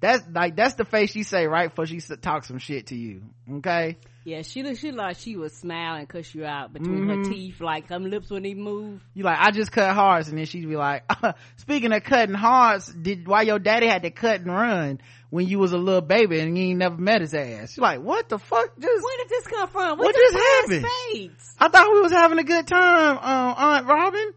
That's 0.00 0.22
like 0.32 0.54
that's 0.54 0.74
the 0.74 0.84
face 0.84 1.10
she 1.10 1.24
say 1.24 1.46
right 1.46 1.68
before 1.68 1.86
she 1.86 1.98
talk 2.00 2.44
some 2.44 2.58
shit 2.58 2.86
to 2.88 2.96
you. 2.96 3.22
Okay. 3.54 3.96
Yeah, 4.24 4.42
she 4.42 4.62
look 4.62 4.76
she 4.76 4.92
like 4.92 5.16
she 5.16 5.36
would 5.36 5.50
smile 5.50 5.96
and 5.96 6.08
cuss 6.08 6.32
you 6.34 6.44
out 6.44 6.72
between 6.72 7.04
Mhm. 7.06 7.08
her 7.08 7.28
teeth, 7.28 7.60
like 7.60 7.88
her 7.88 7.98
lips 7.98 8.30
wouldn't 8.30 8.46
even 8.46 8.62
move. 8.62 9.02
You 9.14 9.24
like 9.24 9.38
I 9.40 9.50
just 9.50 9.72
cut 9.72 9.92
hearts, 9.94 10.28
and 10.28 10.38
then 10.38 10.44
she'd 10.46 10.68
be 10.68 10.76
like, 10.76 11.02
"Speaking 11.56 11.92
of 11.92 12.04
cutting 12.04 12.34
hearts, 12.36 12.92
did 12.92 13.26
why 13.26 13.42
your 13.42 13.58
daddy 13.58 13.88
had 13.88 14.02
to 14.02 14.10
cut 14.10 14.40
and 14.42 14.52
run 14.52 15.00
when 15.30 15.46
you 15.46 15.58
was 15.58 15.72
a 15.72 15.78
little 15.78 16.00
baby 16.00 16.40
and 16.40 16.56
you 16.56 16.64
ain't 16.64 16.78
never 16.78 16.96
met 16.96 17.20
his 17.20 17.34
ass?" 17.34 17.76
You're 17.76 17.82
like, 17.82 18.00
"What 18.00 18.28
the 18.28 18.38
fuck? 18.38 18.78
Just 18.78 19.04
Where 19.04 19.16
did 19.18 19.28
this 19.28 19.46
come 19.46 19.68
from? 19.68 19.98
What 19.98 20.06
What 20.06 20.14
just 20.14 20.36
happened? 20.36 20.86
Spades? 21.10 21.54
I 21.58 21.68
thought 21.68 21.92
we 21.92 22.00
was 22.00 22.12
having 22.12 22.38
a 22.38 22.44
good 22.44 22.66
time, 22.66 23.18
um, 23.18 23.54
Aunt 23.56 23.86
Robin. 23.86 24.32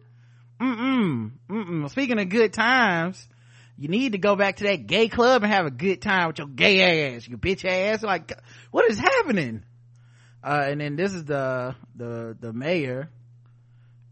Mm-mm. 0.62 1.32
Mm-mm. 1.50 1.90
Speaking 1.90 2.20
of 2.20 2.30
good 2.30 2.54
times, 2.54 3.28
you 3.78 3.88
need 3.88 4.12
to 4.12 4.20
go 4.20 4.36
back 4.36 4.58
to 4.58 4.66
that 4.66 4.86
gay 4.86 5.08
club 5.08 5.44
and 5.44 5.52
have 5.52 5.66
a 5.66 5.72
good 5.72 6.02
time 6.04 6.28
with 6.28 6.38
your 6.38 6.48
gay 6.48 7.16
ass, 7.16 7.28
your 7.28 7.40
bitch 7.40 7.66
ass. 7.66 8.04
Like, 8.04 8.32
what 8.70 8.90
is 8.90 9.00
happening? 9.00 9.64
Uh, 10.44 10.66
and 10.68 10.80
then 10.80 10.96
this 10.96 11.14
is 11.14 11.26
the, 11.26 11.76
the, 11.96 12.38
the 12.40 12.54
mayor 12.54 13.10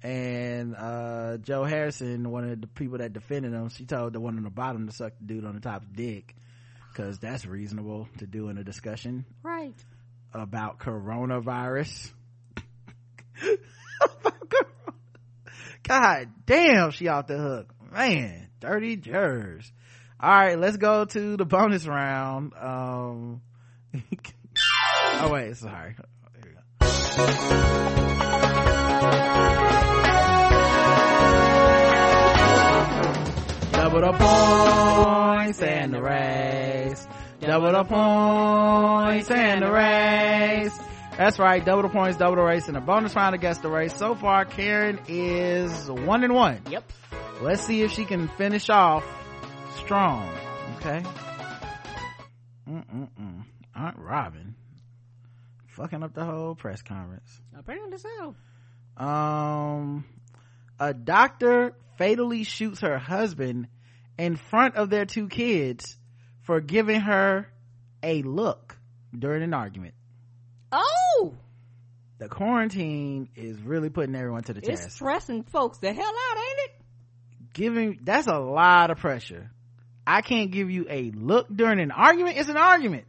and, 0.02 0.76
uh, 0.76 1.38
Joe 1.38 1.66
Harrison, 1.66 2.32
one 2.32 2.50
of 2.50 2.62
the 2.62 2.68
people 2.68 2.98
that 3.00 3.14
defended 3.14 3.54
him, 3.54 3.70
she 3.70 3.86
told 3.86 4.14
the 4.14 4.20
one 4.20 4.38
on 4.38 4.44
the 4.44 4.50
bottom 4.50 4.88
to 4.88 4.94
suck 4.94 5.14
the 5.20 5.26
dude 5.36 5.46
on 5.46 5.54
the 5.56 5.62
top's 5.62 5.88
dick. 5.94 6.36
Cause 7.00 7.18
that's 7.20 7.46
reasonable 7.46 8.10
to 8.18 8.28
do 8.28 8.50
in 8.50 8.58
a 8.58 8.64
discussion 8.64 9.24
Right. 9.42 9.74
about 10.34 10.80
coronavirus. 10.80 12.12
God 15.84 16.28
damn, 16.46 16.92
she 16.92 17.08
off 17.08 17.28
the 17.28 17.38
hook. 17.38 17.74
Man, 17.94 18.50
dirty 18.60 18.98
jers. 18.98 19.72
All 20.20 20.30
right, 20.30 20.60
let's 20.60 20.76
go 20.76 21.06
to 21.06 21.38
the 21.38 21.46
bonus 21.46 21.88
round. 21.88 22.52
Um, 22.60 23.42
oh 25.14 25.30
wait, 25.32 25.56
sorry. 25.56 25.96
Double 33.90 34.02
the 34.02 34.18
points 34.20 35.62
and 35.64 35.92
the 35.96 36.00
race. 36.00 37.08
Double 37.42 37.72
the 37.72 37.84
points 37.86 39.32
and 39.32 39.64
the 39.64 39.72
race. 39.72 40.80
That's 41.18 41.40
right. 41.40 41.66
Double 41.66 41.82
the 41.82 41.90
points, 41.90 42.16
double 42.20 42.36
the 42.36 42.44
race, 42.44 42.68
and 42.68 42.78
a 42.78 42.82
bonus 42.82 43.16
round 43.16 43.34
against 43.34 43.64
the 43.64 43.70
race. 43.72 43.96
So 43.96 44.14
far, 44.14 44.46
Karen 44.46 45.00
is 45.08 45.90
one 45.90 46.24
and 46.24 46.36
one. 46.36 46.62
Yep. 46.70 46.84
Let's 47.42 47.64
see 47.66 47.82
if 47.82 47.92
she 47.92 48.06
can 48.06 48.28
finish 48.28 48.70
off 48.70 49.04
strong. 49.78 50.30
Okay. 50.76 51.02
Mm-mm-mm. 52.70 53.44
Aunt 53.76 53.98
Robin. 53.98 54.54
Fucking 55.70 56.04
up 56.04 56.14
the 56.14 56.26
whole 56.26 56.54
press 56.54 56.84
conference. 56.84 57.42
Apparently 57.58 57.98
so. 57.98 58.36
Um, 59.04 60.06
a 60.80 60.94
doctor 60.94 61.74
fatally 61.98 62.44
shoots 62.44 62.82
her 62.82 63.00
husband 63.00 63.68
in 64.20 64.36
front 64.36 64.76
of 64.76 64.90
their 64.90 65.06
two 65.06 65.28
kids 65.30 65.98
for 66.42 66.60
giving 66.62 67.00
her 67.02 67.48
a 68.04 68.22
look 68.22 68.78
during 69.18 69.44
an 69.44 69.54
argument. 69.54 69.94
Oh, 70.72 71.34
The 72.20 72.28
quarantine 72.28 73.30
is 73.36 73.60
really 73.62 73.90
putting 73.90 74.16
everyone 74.16 74.44
to 74.44 74.54
the 74.54 74.60
it's 74.60 74.68
test. 74.68 74.86
It's 74.86 74.96
stressing 74.96 75.44
folks 75.44 75.80
the 75.80 75.94
hell 75.94 76.06
out, 76.06 76.38
ain't 76.38 76.60
it? 76.70 76.72
Giving, 77.54 78.00
that's 78.04 78.28
a 78.28 78.38
lot 78.38 78.92
of 78.92 78.98
pressure. 78.98 79.50
I 80.06 80.22
can't 80.22 80.52
give 80.52 80.70
you 80.70 80.86
a 80.90 81.12
look 81.12 81.48
during 81.56 81.80
an 81.80 81.92
argument. 81.92 82.38
It's 82.38 82.50
an 82.50 82.58
argument. 82.58 83.06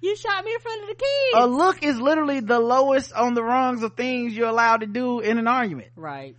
You 0.00 0.16
shot 0.16 0.44
me 0.44 0.52
in 0.52 0.60
front 0.60 0.82
of 0.82 0.88
the 0.88 0.94
kids. 0.94 1.34
A 1.36 1.46
look 1.46 1.82
is 1.82 2.00
literally 2.00 2.40
the 2.40 2.58
lowest 2.58 3.12
on 3.12 3.34
the 3.34 3.42
rungs 3.42 3.82
of 3.82 3.94
things 3.94 4.34
you're 4.34 4.48
allowed 4.48 4.78
to 4.80 4.86
do 4.86 5.20
in 5.20 5.38
an 5.38 5.46
argument. 5.48 5.88
right. 5.96 6.36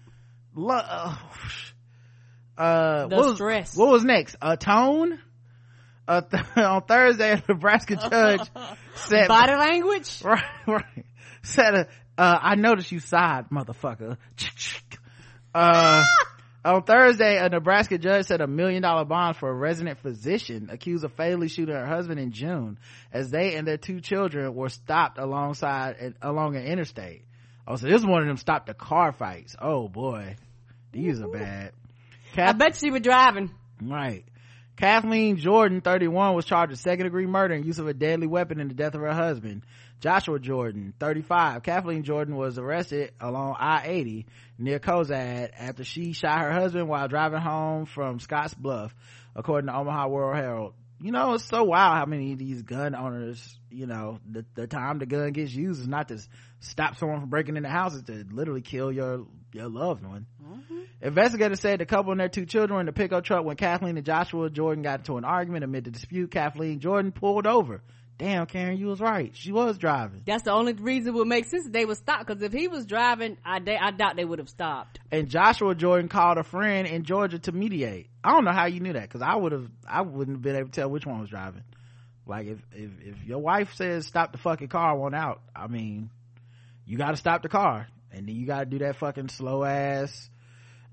Lo- 0.55 0.75
uh, 0.75 1.15
uh, 2.57 3.07
The 3.07 3.15
what 3.15 3.25
was, 3.25 3.35
stress. 3.35 3.75
What 3.75 3.89
was 3.89 4.03
next? 4.03 4.35
A 4.41 4.57
tone? 4.57 5.19
Uh, 6.07 6.21
th- 6.21 6.43
on 6.57 6.83
Thursday, 6.83 7.31
a 7.31 7.43
Nebraska 7.47 7.95
judge 7.95 8.41
said, 8.95 9.27
Body 9.27 9.55
language. 9.55 10.21
right, 10.23 10.43
right, 10.67 11.05
said, 11.43 11.73
uh, 11.75 11.83
uh, 12.17 12.39
I 12.41 12.55
noticed 12.55 12.91
you 12.91 12.99
sighed, 12.99 13.49
motherfucker. 13.49 14.17
Uh, 15.55 16.03
on 16.65 16.83
Thursday, 16.83 17.37
a 17.37 17.49
Nebraska 17.49 17.97
judge 17.97 18.25
set 18.25 18.41
a 18.41 18.47
million 18.47 18.81
dollar 18.81 19.05
bond 19.05 19.37
for 19.37 19.49
a 19.49 19.53
resident 19.53 19.99
physician 19.99 20.69
accused 20.71 21.03
of 21.03 21.13
fatally 21.13 21.47
shooting 21.47 21.75
her 21.75 21.85
husband 21.85 22.19
in 22.19 22.31
June 22.31 22.79
as 23.11 23.29
they 23.31 23.55
and 23.55 23.67
their 23.67 23.77
two 23.77 23.99
children 23.99 24.53
were 24.55 24.69
stopped 24.69 25.17
alongside, 25.17 26.15
along 26.21 26.55
an 26.55 26.63
interstate. 26.63 27.23
Oh, 27.67 27.75
so 27.75 27.87
this 27.87 27.99
is 28.01 28.05
one 28.05 28.21
of 28.21 28.27
them 28.27 28.37
stop 28.37 28.65
the 28.65 28.73
car 28.73 29.11
fights. 29.11 29.55
Oh 29.61 29.87
boy. 29.87 30.35
These 30.91 31.21
are 31.21 31.27
bad. 31.27 31.71
I 32.37 32.53
bet 32.53 32.77
she 32.77 32.91
was 32.91 33.01
driving. 33.01 33.51
Right. 33.81 34.25
Kathleen 34.75 35.37
Jordan, 35.37 35.81
31, 35.81 36.33
was 36.33 36.45
charged 36.45 36.71
with 36.71 36.79
second 36.79 37.05
degree 37.05 37.27
murder 37.27 37.53
and 37.53 37.65
use 37.65 37.77
of 37.77 37.87
a 37.87 37.93
deadly 37.93 38.25
weapon 38.25 38.59
in 38.59 38.69
the 38.69 38.73
death 38.73 38.95
of 38.95 39.01
her 39.01 39.13
husband. 39.13 39.63
Joshua 39.99 40.39
Jordan, 40.39 40.93
35. 40.99 41.63
Kathleen 41.63 42.03
Jordan 42.03 42.35
was 42.35 42.57
arrested 42.57 43.13
along 43.21 43.55
I-80 43.59 44.25
near 44.57 44.79
Cozad 44.79 45.51
after 45.57 45.83
she 45.83 46.13
shot 46.13 46.41
her 46.41 46.51
husband 46.51 46.89
while 46.89 47.07
driving 47.07 47.39
home 47.39 47.85
from 47.85 48.19
Scotts 48.19 48.53
Bluff, 48.53 48.93
according 49.35 49.69
to 49.69 49.77
Omaha 49.77 50.07
World 50.07 50.35
Herald. 50.35 50.73
You 50.99 51.11
know, 51.11 51.33
it's 51.33 51.47
so 51.47 51.63
wild 51.63 51.97
how 51.97 52.05
many 52.05 52.33
of 52.33 52.39
these 52.39 52.63
gun 52.63 52.95
owners, 52.95 53.57
you 53.69 53.87
know, 53.87 54.19
the, 54.29 54.45
the 54.55 54.67
time 54.67 54.99
the 54.99 55.05
gun 55.05 55.31
gets 55.33 55.53
used 55.53 55.81
is 55.81 55.87
not 55.87 56.07
to 56.07 56.19
stop 56.59 56.97
someone 56.97 57.19
from 57.19 57.29
breaking 57.29 57.57
into 57.57 57.69
houses, 57.69 58.03
to 58.03 58.25
literally 58.31 58.61
kill 58.61 58.91
your, 58.91 59.25
your 59.53 59.67
loved 59.67 60.03
one. 60.03 60.25
Mm-hmm. 60.63 61.07
Investigators 61.07 61.59
said 61.59 61.79
the 61.79 61.85
couple 61.85 62.11
and 62.11 62.19
their 62.19 62.29
two 62.29 62.45
children 62.45 62.75
were 62.75 62.79
in 62.79 62.85
the 62.85 62.93
pickup 62.93 63.23
truck 63.23 63.43
when 63.45 63.55
Kathleen 63.55 63.97
and 63.97 64.05
Joshua 64.05 64.49
Jordan 64.49 64.83
got 64.83 64.99
into 64.99 65.17
an 65.17 65.25
argument 65.25 65.63
amid 65.63 65.83
the 65.83 65.91
dispute. 65.91 66.31
Kathleen 66.31 66.79
Jordan 66.79 67.11
pulled 67.11 67.45
over 67.47 67.81
damn 68.17 68.45
karen 68.45 68.77
you 68.77 68.87
was 68.87 68.99
right 68.99 69.31
she 69.35 69.51
was 69.51 69.77
driving 69.77 70.21
That's 70.25 70.43
the 70.43 70.51
only 70.51 70.73
reason 70.73 71.13
would 71.15 71.27
make 71.27 71.45
sense 71.45 71.67
they 71.67 71.83
would 71.83 71.97
stop. 71.97 72.25
Because 72.25 72.41
if 72.43 72.53
he 72.53 72.67
was 72.67 72.85
driving, 72.85 73.37
I, 73.43 73.59
they, 73.59 73.75
I 73.75 73.91
doubt 73.91 74.15
they 74.15 74.25
would 74.25 74.39
have 74.39 74.49
stopped. 74.49 74.99
and 75.11 75.29
joshua 75.29 75.73
jordan 75.75 76.07
called 76.09 76.37
a 76.37 76.43
friend 76.43 76.87
in 76.87 77.03
georgia 77.03 77.39
to 77.39 77.51
mediate 77.51 78.07
i 78.23 78.31
don't 78.31 78.45
know 78.45 78.51
how 78.51 78.65
you 78.65 78.79
knew 78.79 78.93
that 78.93 79.01
because 79.03 79.21
i 79.21 79.35
would 79.35 79.51
have 79.51 79.67
i 79.87 80.01
wouldn't 80.01 80.37
have 80.37 80.41
been 80.41 80.55
able 80.55 80.69
to 80.69 80.71
tell 80.73 80.89
which 80.89 81.05
one 81.05 81.19
was 81.21 81.29
driving 81.29 81.63
like 82.27 82.47
if 82.47 82.59
if, 82.71 82.91
if 83.01 83.25
your 83.25 83.39
wife 83.39 83.73
says 83.73 84.05
stop 84.05 84.31
the 84.31 84.37
fucking 84.37 84.67
car 84.67 84.95
want 84.95 85.15
out 85.15 85.41
i 85.55 85.67
mean 85.67 86.09
you 86.85 86.97
gotta 86.97 87.17
stop 87.17 87.41
the 87.41 87.49
car 87.49 87.87
and 88.11 88.27
then 88.27 88.35
you 88.35 88.45
gotta 88.45 88.65
do 88.65 88.77
that 88.79 88.95
fucking 88.95 89.27
slow 89.29 89.63
ass 89.63 90.29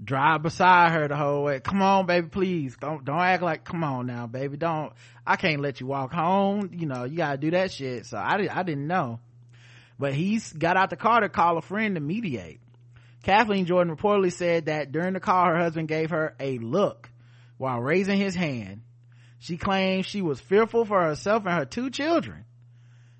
drive 0.02 0.42
beside 0.42 0.92
her 0.92 1.08
the 1.08 1.16
whole 1.16 1.44
way. 1.44 1.60
Come 1.60 1.82
on 1.82 2.06
baby 2.06 2.28
please. 2.28 2.76
Don't 2.80 3.04
don't 3.04 3.18
act 3.18 3.42
like 3.42 3.64
come 3.64 3.84
on 3.84 4.06
now 4.06 4.26
baby 4.26 4.56
don't. 4.56 4.92
I 5.26 5.36
can't 5.36 5.60
let 5.60 5.80
you 5.80 5.86
walk 5.86 6.12
home. 6.12 6.70
You 6.72 6.86
know 6.86 7.04
you 7.04 7.16
gotta 7.16 7.38
do 7.38 7.50
that 7.50 7.72
shit. 7.72 8.06
So 8.06 8.16
i, 8.16 8.48
I 8.50 8.62
didn't 8.62 8.86
know. 8.86 9.20
But 9.98 10.14
he's 10.14 10.52
got 10.52 10.76
out 10.76 10.90
the 10.90 10.96
car 10.96 11.20
to 11.20 11.28
call 11.28 11.58
a 11.58 11.62
friend 11.62 11.94
to 11.96 12.00
mediate. 12.00 12.60
Kathleen 13.22 13.66
jordan 13.66 13.94
reportedly 13.94 14.32
said 14.32 14.66
that 14.66 14.92
during 14.92 15.12
the 15.12 15.20
call 15.20 15.46
her 15.46 15.58
husband 15.58 15.88
gave 15.88 16.10
her 16.10 16.34
a 16.40 16.58
look 16.58 17.10
while 17.58 17.80
raising 17.80 18.18
his 18.18 18.34
hand. 18.34 18.82
She 19.38 19.56
claimed 19.56 20.06
she 20.06 20.22
was 20.22 20.40
fearful 20.40 20.84
for 20.84 21.02
herself 21.02 21.44
and 21.46 21.54
her 21.54 21.64
two 21.64 21.90
children. 21.90 22.44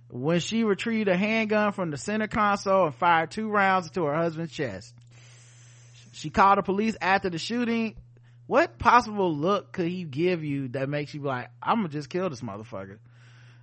When 0.08 0.40
she 0.40 0.64
retrieved 0.64 1.08
a 1.08 1.16
handgun 1.16 1.72
from 1.72 1.90
the 1.90 1.96
center 1.96 2.26
console 2.26 2.86
and 2.86 2.94
fired 2.94 3.30
two 3.30 3.48
rounds 3.48 3.86
into 3.86 4.04
her 4.04 4.14
husband's 4.14 4.52
chest 4.52 4.94
she 6.12 6.30
called 6.30 6.58
the 6.58 6.62
police 6.62 6.96
after 7.00 7.30
the 7.30 7.38
shooting. 7.38 7.96
What 8.46 8.78
possible 8.78 9.34
look 9.34 9.72
could 9.72 9.86
he 9.86 10.04
give 10.04 10.42
you 10.42 10.68
that 10.68 10.88
makes 10.88 11.14
you 11.14 11.22
like 11.22 11.50
i'm 11.62 11.78
gonna 11.78 11.88
just 11.88 12.08
kill 12.10 12.28
this 12.28 12.40
motherfucker 12.40 12.98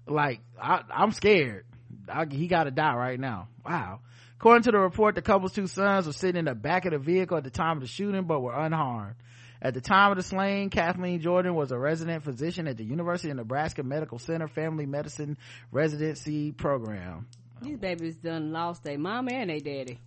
like 0.08 0.40
I, 0.62 0.84
i'm 0.90 1.12
scared. 1.12 1.66
I, 2.10 2.26
he 2.30 2.48
gotta 2.48 2.72
die 2.72 2.96
right 2.96 3.20
now. 3.20 3.48
Wow. 3.66 4.00
According 4.38 4.64
to 4.64 4.72
the 4.72 4.80
report 4.80 5.16
the 5.16 5.22
couple's 5.22 5.54
two 5.54 5.68
sons 5.68 6.08
were 6.08 6.14
sitting 6.14 6.40
in 6.40 6.46
the 6.46 6.56
back 6.56 6.86
of 6.86 6.92
the 6.92 7.00
vehicle 7.00 7.38
at 7.38 7.44
the 7.44 7.50
time 7.50 7.78
of 7.78 7.82
the 7.82 7.88
shooting 7.88 8.24
but 8.24 8.40
were 8.40 8.54
unharmed. 8.54 9.16
At 9.60 9.74
the 9.74 9.82
time 9.82 10.12
of 10.12 10.18
the 10.18 10.24
slaying, 10.24 10.70
Kathleen 10.70 11.20
Jordan 11.20 11.56
was 11.56 11.72
a 11.72 11.80
resident 11.80 12.24
physician 12.24 12.68
at 12.68 12.78
the 12.78 12.84
University 12.84 13.32
of 13.32 13.38
Nebraska 13.38 13.82
Medical 13.82 14.20
Center 14.20 14.48
Family 14.48 14.86
Medicine 14.86 15.36
Residency 15.72 16.52
Program. 16.52 17.28
These 17.64 17.80
babies 17.80 18.16
done 18.18 18.52
lost 18.52 18.84
their 18.84 19.00
mama 19.00 19.32
and 19.34 19.50
their 19.50 19.60
daddy. 19.60 20.00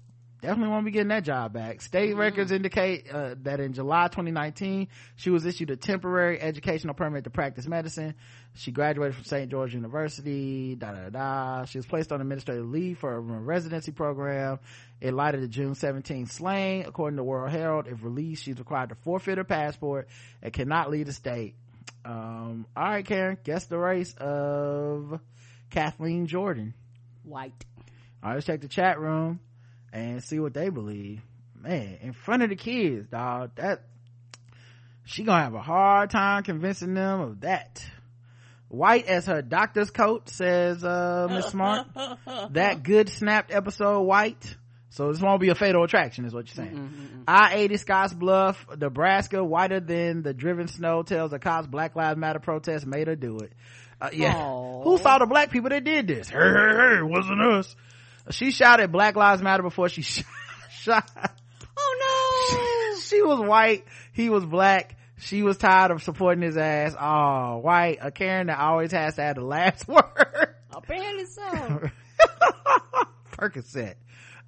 Definitely 0.43 0.71
won't 0.71 0.87
be 0.87 0.91
getting 0.91 1.09
that 1.09 1.25
job 1.25 1.53
back. 1.53 1.83
State 1.83 2.17
records 2.17 2.51
indicate 2.51 3.13
uh, 3.13 3.35
that 3.43 3.61
in 3.61 3.75
July 3.75 4.09
2019, 4.09 4.89
she 5.17 5.29
was 5.29 5.45
issued 5.45 5.71
a 5.71 5.77
temporary 5.77 6.41
educational 6.41 6.95
permit 6.95 7.25
to 7.25 7.31
practice 7.31 7.67
medicine. 7.67 8.15
She 8.55 8.73
graduated 8.73 9.17
from 9.17 9.25
St. 9.25 9.51
George 9.51 9.75
University. 9.75 10.77
Da 10.77 10.93
da 10.93 11.11
da. 11.11 11.65
She 11.67 11.77
was 11.77 11.85
placed 11.85 12.11
on 12.11 12.23
administrative 12.23 12.67
leave 12.67 12.99
for 12.99 13.15
a 13.15 13.21
residency 13.21 13.93
program 13.93 14.61
in 15.03 15.15
light 15.15 15.35
of 15.35 15.43
the 15.43 15.49
June 15.49 15.75
17 15.75 16.27
slaying. 16.27 16.87
According 16.87 17.19
to 17.19 17.25
World 17.25 17.51
Herald, 17.51 17.87
if 17.87 18.03
released, 18.03 18.43
she's 18.43 18.59
required 18.59 18.89
to 18.89 18.95
forfeit 18.95 19.37
her 19.37 19.45
passport 19.45 20.09
and 20.43 20.55
cannot 20.55 20.91
leave 20.91 21.07
the 21.07 21.13
state. 21.13 21.55
Um, 22.03 22.67
all 22.75 22.85
right, 22.85 23.05
Karen, 23.05 23.37
guess 23.45 23.67
the 23.67 23.77
race 23.77 24.15
of 24.15 25.21
Kathleen 25.69 26.27
Jordan. 26.27 26.73
White. 27.25 27.53
All 28.23 28.31
right, 28.31 28.35
let's 28.37 28.47
check 28.47 28.63
the 28.63 28.69
chat 28.69 28.99
room 28.99 29.39
and 29.93 30.23
see 30.23 30.39
what 30.39 30.55
they 30.55 30.69
believe. 30.69 31.21
Man, 31.61 31.99
in 32.01 32.13
front 32.13 32.43
of 32.43 32.49
the 32.49 32.57
kids, 32.57 33.09
dog, 33.09 33.51
that 33.57 33.83
she 35.05 35.25
gonna 35.25 35.43
have 35.43 35.55
a 35.55 35.61
hard 35.61 36.11
time 36.11 36.43
convincing 36.43 36.95
them 36.95 37.21
of 37.21 37.41
that. 37.41 37.85
White 38.69 39.07
as 39.07 39.27
her 39.27 39.43
doctor's 39.43 39.91
coat, 39.91 40.29
says 40.29 40.85
uh 40.85 41.27
Miss 41.29 41.47
Smart. 41.47 41.89
that 42.53 42.83
good 42.83 43.09
snapped 43.09 43.53
episode 43.53 44.03
white. 44.03 44.57
So 44.93 45.13
this 45.13 45.21
won't 45.21 45.41
be 45.41 45.51
a 45.51 45.55
fatal 45.55 45.85
attraction, 45.85 46.25
is 46.25 46.35
what 46.35 46.47
you're 46.49 46.65
saying. 46.65 47.25
I 47.29 47.57
eighty 47.57 47.77
Scotts 47.77 48.15
Bluff, 48.15 48.65
Nebraska, 48.79 49.43
whiter 49.45 49.81
than 49.81 50.23
the 50.23 50.33
driven 50.33 50.69
snow 50.69 51.03
tells 51.03 51.31
the 51.31 51.39
cops 51.39 51.67
Black 51.67 51.95
Lives 51.95 52.19
Matter 52.19 52.41
protest 52.41 52.87
made 52.87 53.07
her 53.07 53.17
do 53.17 53.39
it. 53.39 53.53
Uh, 54.01 54.11
yeah. 54.13 54.35
Aw. 54.35 54.83
Who 54.83 54.99
saw 54.99 55.19
the 55.19 55.27
black 55.27 55.51
people 55.51 55.71
that 55.71 55.85
did 55.85 56.07
this? 56.07 56.29
Hey, 56.29 56.39
hey, 56.39 56.77
hey, 56.77 56.99
it 56.99 57.07
wasn't 57.07 57.41
us. 57.43 57.77
She 58.31 58.51
shouted 58.51 58.93
Black 58.93 59.17
Lives 59.17 59.43
Matter 59.43 59.63
before 59.63 59.89
she 59.89 60.03
shot. 60.03 60.27
shot. 60.71 61.11
Oh 61.77 62.95
no! 62.95 63.01
she 63.01 63.23
was 63.23 63.41
white. 63.41 63.85
He 64.13 64.31
was 64.31 64.45
black. 64.45 64.97
She 65.19 65.43
was 65.43 65.59
tired 65.59 65.91
of 65.91 66.03
supporting 66.03 66.43
his 66.43 66.57
ass. 66.57 66.95
Oh, 66.99 67.59
white. 67.59 67.99
A 68.01 68.11
Karen 68.11 68.47
that 68.47 68.59
always 68.59 68.93
has 68.93 69.17
to 69.17 69.23
have 69.23 69.37
the 69.37 69.45
last 69.45 69.87
word. 69.89 70.55
Apparently 70.71 71.27
so. 71.27 71.83
Percocet. 73.33 73.97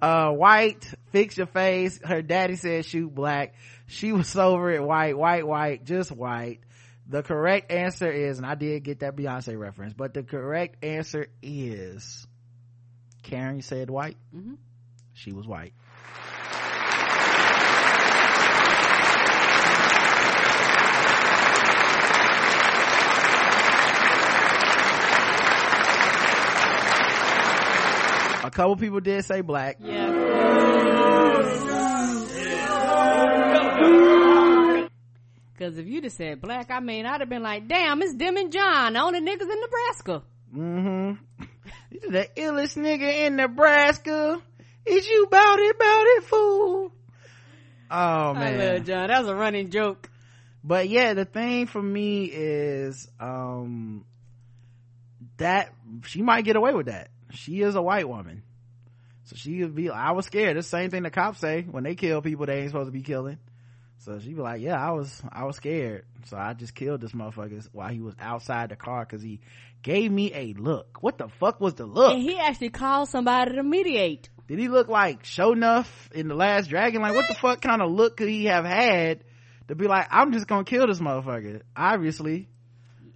Uh, 0.01 0.31
white, 0.31 0.91
fix 1.11 1.37
your 1.37 1.47
face. 1.47 1.99
Her 2.03 2.21
daddy 2.21 2.55
said 2.55 2.85
shoot 2.85 3.13
black. 3.13 3.53
She 3.87 4.11
was 4.11 4.35
over 4.35 4.71
it. 4.71 4.83
White, 4.83 5.17
white, 5.17 5.47
white, 5.47 5.85
just 5.85 6.11
white. 6.11 6.59
The 7.07 7.21
correct 7.21 7.71
answer 7.71 8.11
is, 8.11 8.37
and 8.37 8.45
I 8.45 8.55
did 8.55 8.83
get 8.83 8.99
that 8.99 9.15
Beyonce 9.15 9.57
reference, 9.57 9.93
but 9.93 10.13
the 10.13 10.23
correct 10.23 10.83
answer 10.83 11.27
is 11.41 12.25
Karen 13.23 13.61
said 13.61 13.89
white. 13.89 14.17
Mhm. 14.35 14.57
She 15.13 15.31
was 15.31 15.47
white. 15.47 15.73
A 28.45 28.51
couple 28.51 28.75
people 28.75 28.99
did 28.99 29.23
say 29.23 29.41
black. 29.41 29.77
Yeah. 29.79 30.11
Cause 35.57 35.77
if 35.77 35.85
you'd 35.87 36.03
have 36.03 36.13
said 36.13 36.41
black, 36.41 36.69
I 36.71 36.79
mean, 36.81 37.05
I'd 37.05 37.21
have 37.21 37.29
been 37.29 37.43
like, 37.43 37.67
damn, 37.67 38.01
it's 38.01 38.13
Dim 38.15 38.35
and 38.35 38.51
John, 38.51 38.93
the 38.93 38.99
only 38.99 39.21
niggas 39.21 39.41
in 39.49 39.61
Nebraska. 39.61 40.23
Mm-hmm. 40.53 41.32
The 42.01 42.27
illest 42.35 42.77
nigga 42.77 43.25
in 43.25 43.35
Nebraska. 43.35 44.41
Is 44.85 45.07
you 45.07 45.27
bout 45.29 45.59
it, 45.59 45.79
bout 45.79 46.03
it, 46.05 46.23
fool? 46.25 46.91
Oh 47.89 48.33
man. 48.33 48.59
I 48.59 48.73
love 48.73 48.85
John. 48.85 49.07
That 49.07 49.19
was 49.21 49.29
a 49.29 49.35
running 49.35 49.69
joke. 49.69 50.09
But 50.63 50.89
yeah, 50.89 51.13
the 51.13 51.25
thing 51.25 51.67
for 51.67 51.81
me 51.81 52.25
is, 52.25 53.07
um, 53.19 54.05
that 55.37 55.73
she 56.05 56.21
might 56.21 56.45
get 56.45 56.55
away 56.55 56.73
with 56.73 56.87
that. 56.87 57.09
She 57.31 57.61
is 57.61 57.75
a 57.75 57.81
white 57.81 58.07
woman. 58.07 58.43
So 59.25 59.35
she 59.35 59.63
would 59.63 59.75
be, 59.75 59.89
I 59.89 60.11
was 60.11 60.25
scared. 60.25 60.57
The 60.57 60.63
same 60.63 60.89
thing 60.89 61.03
the 61.03 61.09
cops 61.09 61.39
say 61.39 61.61
when 61.63 61.83
they 61.83 61.95
kill 61.95 62.21
people 62.21 62.45
they 62.45 62.61
ain't 62.61 62.69
supposed 62.69 62.87
to 62.87 62.91
be 62.91 63.01
killing. 63.01 63.37
So 63.99 64.19
she'd 64.19 64.35
be 64.35 64.41
like, 64.41 64.61
yeah, 64.61 64.75
I 64.85 64.91
was, 64.91 65.21
I 65.31 65.45
was 65.45 65.55
scared. 65.55 66.05
So 66.25 66.37
I 66.37 66.53
just 66.53 66.75
killed 66.75 67.01
this 67.01 67.13
motherfucker 67.13 67.65
while 67.71 67.89
he 67.89 68.01
was 68.01 68.15
outside 68.19 68.69
the 68.69 68.75
car 68.75 69.05
cause 69.05 69.21
he 69.21 69.39
gave 69.81 70.11
me 70.11 70.33
a 70.33 70.53
look. 70.53 70.97
What 71.01 71.17
the 71.17 71.29
fuck 71.39 71.61
was 71.61 71.75
the 71.75 71.85
look? 71.85 72.13
And 72.13 72.21
he 72.21 72.37
actually 72.37 72.69
called 72.69 73.09
somebody 73.09 73.55
to 73.55 73.63
mediate. 73.63 74.29
Did 74.47 74.59
he 74.59 74.67
look 74.67 74.89
like 74.89 75.23
Sho'nuff 75.23 76.11
in 76.11 76.27
the 76.27 76.35
last 76.35 76.69
dragon? 76.69 77.01
Like 77.01 77.15
what 77.15 77.27
the 77.29 77.35
fuck 77.35 77.61
kind 77.61 77.81
of 77.81 77.91
look 77.91 78.17
could 78.17 78.27
he 78.27 78.45
have 78.45 78.65
had 78.65 79.23
to 79.69 79.75
be 79.75 79.87
like, 79.87 80.07
I'm 80.11 80.33
just 80.33 80.47
gonna 80.47 80.65
kill 80.65 80.87
this 80.87 80.99
motherfucker? 80.99 81.61
Obviously. 81.75 82.49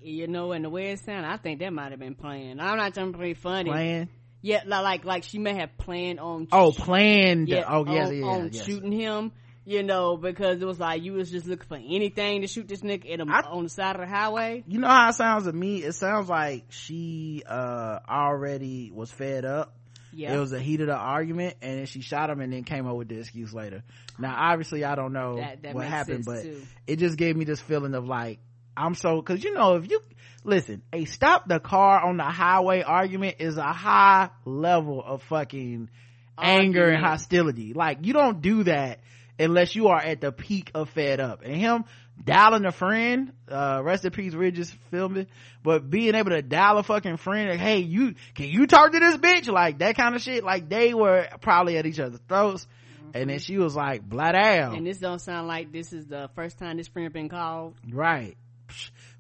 You 0.02 0.28
know, 0.28 0.54
in 0.54 0.62
the 0.62 0.70
way 0.70 0.92
it 0.92 1.00
sounded, 1.00 1.28
I 1.28 1.36
think 1.36 1.60
that 1.60 1.74
might 1.74 1.92
have 1.92 2.00
been 2.00 2.16
planned. 2.16 2.62
I'm 2.62 2.78
not 2.78 2.94
trying 2.94 3.12
to 3.12 3.18
be 3.18 3.34
funny. 3.34 3.70
Playing? 3.70 4.10
Yeah, 4.42 4.62
li- 4.64 4.70
like 4.70 5.04
like 5.04 5.24
she 5.24 5.38
may 5.38 5.56
have 5.56 5.78
planned 5.78 6.22
on. 6.22 6.48
Oh, 6.52 6.72
planned. 6.72 7.50
Yeah, 7.50 7.66
oh, 7.68 7.86
yes, 7.86 8.08
on, 8.08 8.16
yeah, 8.16 8.26
on 8.26 8.52
shooting 8.52 8.92
him. 8.94 9.34
You 9.68 9.84
know, 9.84 10.16
because 10.16 10.62
it 10.62 10.66
was 10.66 10.80
like 10.80 11.04
you 11.04 11.12
was 11.12 11.30
just 11.30 11.46
looking 11.46 11.68
for 11.68 11.76
anything 11.76 12.40
to 12.40 12.48
shoot 12.48 12.70
this 12.70 12.80
nigga 12.80 13.12
at 13.12 13.20
a, 13.20 13.50
on 13.50 13.64
the 13.66 13.70
side 13.70 13.98
of 13.98 14.02
the 14.02 14.08
highway. 14.08 14.64
You 14.66 14.80
know 14.80 14.88
how 14.88 15.10
it 15.10 15.16
sounds 15.16 15.44
to 15.44 15.52
me? 15.52 15.84
It 15.84 15.92
sounds 15.92 16.30
like 16.30 16.68
she, 16.70 17.44
uh, 17.46 18.00
already 18.10 18.92
was 18.96 19.12
fed 19.12 19.44
up. 19.44 19.76
Yeah. 20.14 20.34
It 20.34 20.40
was 20.40 20.54
a 20.54 20.60
heat 20.62 20.80
of 20.80 20.88
the 20.88 20.96
argument 20.96 21.56
and 21.62 21.80
then 21.80 21.86
she 21.86 22.00
shot 22.00 22.30
him 22.30 22.40
and 22.40 22.54
then 22.54 22.64
came 22.64 22.88
up 22.88 22.96
with 22.96 23.10
the 23.10 23.20
excuse 23.20 23.54
later. 23.54 23.84
Now, 24.18 24.34
obviously 24.38 24.86
I 24.86 24.96
don't 24.96 25.12
know 25.12 25.36
That- 25.36 25.62
that 25.64 25.76
what 25.76 25.86
happened, 25.86 26.24
but 26.24 26.44
too. 26.44 26.62
it 26.88 26.96
just 26.96 27.18
gave 27.18 27.36
me 27.36 27.44
this 27.44 27.60
feeling 27.60 27.94
of 27.94 28.08
like, 28.08 28.40
I'm 28.78 28.96
so, 28.96 29.22
cause 29.22 29.44
you 29.44 29.54
know, 29.54 29.76
if 29.76 29.92
you, 29.92 30.00
listen, 30.46 30.82
a 30.94 31.04
stop 31.04 31.46
the 31.46 31.60
car 31.60 32.06
on 32.06 32.16
the 32.16 32.24
highway 32.24 32.84
argument 32.84 33.36
is 33.40 33.58
a 33.58 33.74
high 33.74 34.30
level 34.46 35.04
of 35.06 35.24
fucking 35.24 35.90
anger 36.38 36.88
and 36.88 37.04
hostility. 37.04 37.74
Like, 37.74 38.06
you 38.06 38.14
don't 38.14 38.42
do 38.42 38.64
that 38.64 39.02
unless 39.40 39.76
you 39.76 39.88
are 39.88 40.00
at 40.00 40.22
the 40.22 40.32
peak 40.32 40.72
of 40.74 40.90
fed 40.90 41.20
up. 41.20 41.42
And 41.44 41.56
him 41.56 41.86
dialing 42.24 42.66
a 42.66 42.72
friend, 42.72 43.34
uh, 43.50 43.82
rest 43.84 44.06
in 44.06 44.12
peace, 44.12 44.34
we're 44.34 44.52
filming, 44.92 45.28
but 45.64 45.90
being 45.90 46.16
able 46.16 46.32
to 46.32 46.42
dial 46.42 46.78
a 46.78 46.84
fucking 46.84 47.18
friend, 47.18 47.50
like, 47.50 47.60
hey, 47.60 47.80
you, 47.80 48.16
can 48.36 48.48
you 48.48 48.68
talk 48.68 48.92
to 48.92 49.00
this 49.00 49.18
bitch? 49.18 49.48
Like, 49.48 49.80
that 49.80 49.96
kind 49.96 50.16
of 50.16 50.22
shit. 50.22 50.44
Like, 50.44 50.70
they 50.70 50.94
were 50.94 51.28
probably 51.42 51.78
at 51.78 51.86
each 51.86 52.00
other's 52.00 52.20
throats. 52.28 52.68
And 53.14 53.30
then 53.30 53.40
she 53.40 53.58
was 53.58 53.76
like, 53.76 54.08
blah 54.08 54.34
down. 54.34 54.76
And 54.76 54.86
this 54.86 54.98
don't 54.98 55.20
sound 55.20 55.48
like 55.48 55.72
this 55.72 55.94
is 55.94 56.08
the 56.08 56.30
first 56.36 56.60
time 56.60 56.78
this 56.78 56.88
friend 56.88 57.12
been 57.12 57.30
called. 57.30 57.76
Right. 57.90 58.36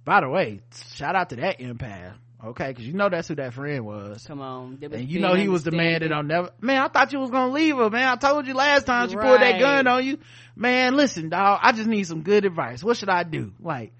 By 0.03 0.21
the 0.21 0.29
way, 0.29 0.59
shout 0.93 1.15
out 1.15 1.29
to 1.29 1.37
that 1.37 1.59
empath. 1.59 2.15
Okay, 2.43 2.67
because 2.67 2.85
you 2.85 2.93
know 2.93 3.09
that's 3.09 3.27
who 3.27 3.35
that 3.35 3.53
friend 3.53 3.83
was. 3.83 4.23
Come 4.27 4.41
on, 4.41 4.77
And 4.81 5.09
you 5.09 5.19
know 5.19 5.33
he 5.33 5.47
was 5.49 5.63
the 5.63 5.71
man 5.71 6.01
that 6.01 6.09
don't 6.09 6.27
never. 6.27 6.51
Man, 6.61 6.79
I 6.79 6.87
thought 6.87 7.11
you 7.11 7.19
was 7.19 7.31
gonna 7.31 7.51
leave 7.51 7.75
her. 7.77 7.89
Man, 7.89 8.07
I 8.07 8.15
told 8.15 8.45
you 8.45 8.53
last 8.53 8.85
time 8.85 9.09
she 9.09 9.15
pulled 9.15 9.41
that 9.41 9.59
gun 9.59 9.87
on 9.87 10.05
you. 10.05 10.19
Man, 10.55 10.95
listen, 10.95 11.29
dog. 11.29 11.59
I 11.63 11.71
just 11.71 11.87
need 11.87 12.05
some 12.05 12.21
good 12.21 12.45
advice. 12.45 12.83
What 12.83 12.97
should 12.97 13.09
I 13.09 13.23
do? 13.23 13.53
Like, 13.59 13.91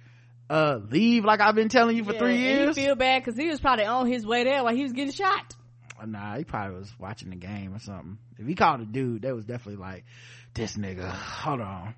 uh, 0.51 0.79
leave 0.89 1.25
like 1.25 1.41
I've 1.41 1.55
been 1.55 1.69
telling 1.69 1.97
you 1.97 2.03
for 2.03 2.13
Yeah, 2.13 2.19
three 2.19 2.37
years. 2.37 2.75
feel 2.75 2.95
bad 2.95 3.23
because 3.23 3.39
he 3.39 3.47
was 3.47 3.59
probably 3.59 3.85
on 3.85 4.05
his 4.05 4.25
way 4.25 4.43
there 4.43 4.63
while 4.63 4.75
he 4.75 4.83
was 4.83 4.93
getting 4.93 5.13
shot. 5.13 5.55
Oh, 5.99 6.05
nah, 6.05 6.37
he 6.37 6.43
probably 6.43 6.77
was 6.77 6.93
watching 6.99 7.31
the 7.31 7.35
game 7.35 7.73
or 7.73 7.79
something. 7.79 8.19
If 8.37 8.45
he 8.45 8.53
called 8.53 8.81
a 8.81 8.85
dude, 8.85 9.23
that 9.23 9.33
was 9.33 9.45
definitely 9.45 9.81
like, 9.81 10.05
this 10.53 10.77
nigga. 10.77 11.09
Hold 11.09 11.61
on. 11.61 11.95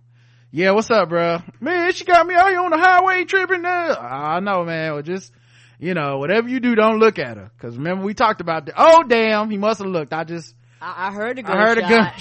Yeah, 0.51 0.71
what's 0.71 0.89
up, 0.89 1.09
bro? 1.09 1.39
Man, 1.59 1.91
she 1.91 2.05
got 2.05 2.25
me 2.25 2.33
out 2.33 2.47
here 2.47 2.61
on 2.61 2.71
the 2.71 2.77
highway 2.77 3.25
tripping 3.25 3.61
now. 3.61 3.93
I 3.99 4.39
know, 4.39 4.63
man. 4.63 4.93
Well, 4.93 5.01
just, 5.03 5.33
you 5.79 5.93
know, 5.93 6.17
whatever 6.17 6.49
you 6.49 6.59
do, 6.59 6.75
don't 6.75 6.99
look 6.99 7.17
at 7.19 7.37
her. 7.37 7.51
Cause 7.59 7.77
remember 7.77 8.03
we 8.05 8.13
talked 8.13 8.41
about 8.41 8.65
that. 8.65 8.75
Oh, 8.77 9.03
damn. 9.07 9.49
He 9.49 9.57
must 9.57 9.79
have 9.79 9.87
looked. 9.87 10.13
I 10.13 10.25
just, 10.25 10.53
I, 10.81 11.07
I 11.07 11.11
heard 11.13 11.37
the 11.37 11.49
I 11.49 11.57
heard 11.57 11.77
a 11.77 11.81
gun. 11.81 12.11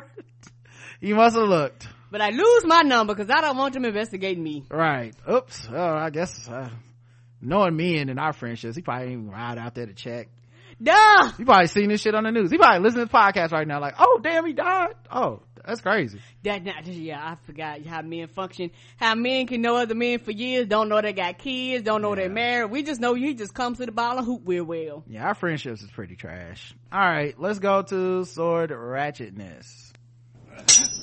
he 1.00 1.12
must 1.12 1.36
have 1.36 1.48
looked. 1.48 1.86
but 2.10 2.20
I 2.20 2.30
lose 2.30 2.64
my 2.64 2.82
number 2.82 3.14
because 3.14 3.30
I 3.30 3.40
don't 3.40 3.56
want 3.56 3.74
them 3.74 3.84
investigating 3.84 4.42
me. 4.42 4.64
Right. 4.68 5.14
Oops. 5.30 5.68
Oh, 5.72 5.94
I 5.94 6.10
guess, 6.10 6.48
uh, 6.48 6.68
knowing 7.40 7.76
me 7.76 7.98
and 7.98 8.10
in 8.10 8.18
our 8.18 8.32
friendships, 8.32 8.74
he 8.76 8.82
probably 8.82 9.12
even 9.12 9.30
ride 9.30 9.56
out 9.56 9.74
there 9.74 9.86
to 9.86 9.94
check. 9.94 10.28
Duh. 10.82 11.32
You 11.38 11.44
probably 11.44 11.66
seen 11.68 11.88
this 11.88 12.00
shit 12.00 12.14
on 12.14 12.24
the 12.24 12.30
news. 12.32 12.50
He 12.50 12.56
probably 12.58 12.80
listening 12.80 13.06
to 13.06 13.12
this 13.12 13.20
podcast 13.20 13.52
right 13.52 13.66
now 13.66 13.80
like, 13.80 13.94
oh, 13.98 14.18
damn, 14.22 14.46
he 14.46 14.54
died. 14.54 14.94
Oh, 15.12 15.42
that's 15.64 15.80
crazy. 15.80 16.20
That, 16.42 16.64
that 16.64 16.86
yeah, 16.86 17.20
I 17.20 17.36
forgot 17.46 17.84
how 17.84 18.02
men 18.02 18.28
function. 18.28 18.70
How 18.96 19.14
men 19.14 19.46
can 19.46 19.62
know 19.62 19.76
other 19.76 19.94
men 19.94 20.18
for 20.18 20.30
years, 20.30 20.66
don't 20.66 20.88
know 20.88 21.00
they 21.00 21.12
got 21.12 21.38
kids, 21.38 21.84
don't 21.84 22.02
know 22.02 22.14
they're 22.14 22.28
married. 22.28 22.70
We 22.70 22.82
just 22.82 23.00
know 23.00 23.14
you 23.14 23.34
just 23.34 23.54
comes 23.54 23.78
to 23.78 23.86
the 23.86 23.92
ball 23.92 24.18
and 24.18 24.26
hoop 24.26 24.42
real 24.44 24.64
well. 24.64 25.04
Yeah, 25.08 25.26
our 25.26 25.34
friendships 25.34 25.82
is 25.82 25.90
pretty 25.90 26.16
trash. 26.16 26.74
All 26.92 27.00
right, 27.00 27.38
let's 27.38 27.58
go 27.58 27.82
to 27.82 28.24
sword 28.24 28.70
ratchetness. 28.70 29.92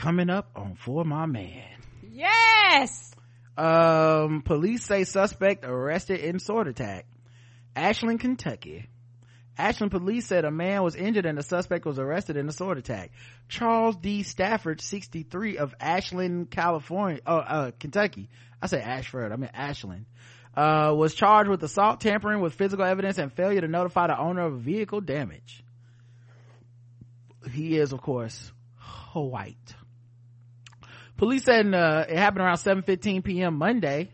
Coming 0.00 0.30
up 0.30 0.52
on 0.56 0.76
For 0.76 1.04
My 1.04 1.26
Man. 1.26 1.76
Yes. 2.10 3.12
Um, 3.58 4.40
police 4.40 4.82
say 4.82 5.04
suspect 5.04 5.62
arrested 5.62 6.20
in 6.20 6.38
sword 6.38 6.68
attack. 6.68 7.04
Ashland, 7.76 8.20
Kentucky. 8.20 8.88
Ashland 9.58 9.90
police 9.90 10.24
said 10.24 10.46
a 10.46 10.50
man 10.50 10.82
was 10.82 10.96
injured 10.96 11.26
and 11.26 11.36
the 11.36 11.42
suspect 11.42 11.84
was 11.84 11.98
arrested 11.98 12.38
in 12.38 12.48
a 12.48 12.52
sword 12.52 12.78
attack. 12.78 13.10
Charles 13.50 13.94
D. 13.96 14.22
Stafford, 14.22 14.80
63 14.80 15.58
of 15.58 15.74
Ashland, 15.78 16.50
California, 16.50 17.20
oh, 17.26 17.36
uh, 17.36 17.70
Kentucky. 17.78 18.30
I 18.62 18.68
say 18.68 18.80
Ashford, 18.80 19.32
I 19.32 19.36
mean 19.36 19.50
Ashland. 19.52 20.06
Uh, 20.56 20.94
was 20.96 21.14
charged 21.14 21.50
with 21.50 21.62
assault, 21.62 22.00
tampering 22.00 22.40
with 22.40 22.54
physical 22.54 22.86
evidence, 22.86 23.18
and 23.18 23.30
failure 23.30 23.60
to 23.60 23.68
notify 23.68 24.06
the 24.06 24.18
owner 24.18 24.46
of 24.46 24.60
vehicle 24.60 25.02
damage. 25.02 25.62
He 27.52 27.76
is, 27.76 27.92
of 27.92 28.00
course, 28.00 28.50
white. 29.12 29.74
Police 31.20 31.44
said 31.44 31.74
uh, 31.74 32.06
it 32.08 32.16
happened 32.16 32.40
around 32.40 32.56
7.15 32.56 33.22
p.m. 33.22 33.56
Monday. 33.58 34.08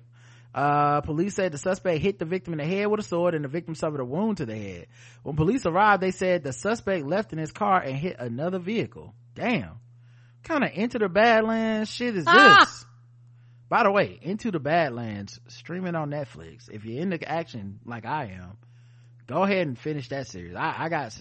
Uh, 0.52 1.02
police 1.02 1.36
said 1.36 1.52
the 1.52 1.58
suspect 1.58 2.02
hit 2.02 2.18
the 2.18 2.24
victim 2.24 2.52
in 2.52 2.58
the 2.58 2.64
head 2.64 2.88
with 2.88 2.98
a 2.98 3.04
sword 3.04 3.34
and 3.36 3.44
the 3.44 3.48
victim 3.48 3.76
suffered 3.76 4.00
a 4.00 4.04
wound 4.04 4.38
to 4.38 4.44
the 4.44 4.56
head. 4.56 4.88
When 5.22 5.36
police 5.36 5.66
arrived, 5.66 6.02
they 6.02 6.10
said 6.10 6.42
the 6.42 6.52
suspect 6.52 7.06
left 7.06 7.32
in 7.32 7.38
his 7.38 7.52
car 7.52 7.80
and 7.80 7.94
hit 7.94 8.16
another 8.18 8.58
vehicle. 8.58 9.14
Damn. 9.36 9.78
kind 10.42 10.64
of 10.64 10.72
into 10.74 10.98
the 10.98 11.08
badlands 11.08 11.92
shit 11.92 12.16
is 12.16 12.24
Ah! 12.26 12.64
this? 12.64 12.84
By 13.68 13.84
the 13.84 13.92
way, 13.92 14.18
Into 14.20 14.50
the 14.50 14.58
Badlands 14.58 15.38
streaming 15.46 15.94
on 15.94 16.10
Netflix. 16.10 16.68
If 16.68 16.84
you're 16.84 17.00
into 17.02 17.22
action 17.28 17.78
like 17.84 18.04
I 18.04 18.32
am, 18.36 18.56
go 19.28 19.44
ahead 19.44 19.68
and 19.68 19.78
finish 19.78 20.08
that 20.08 20.26
series. 20.26 20.56
I, 20.56 20.74
I 20.76 20.88
got 20.88 21.16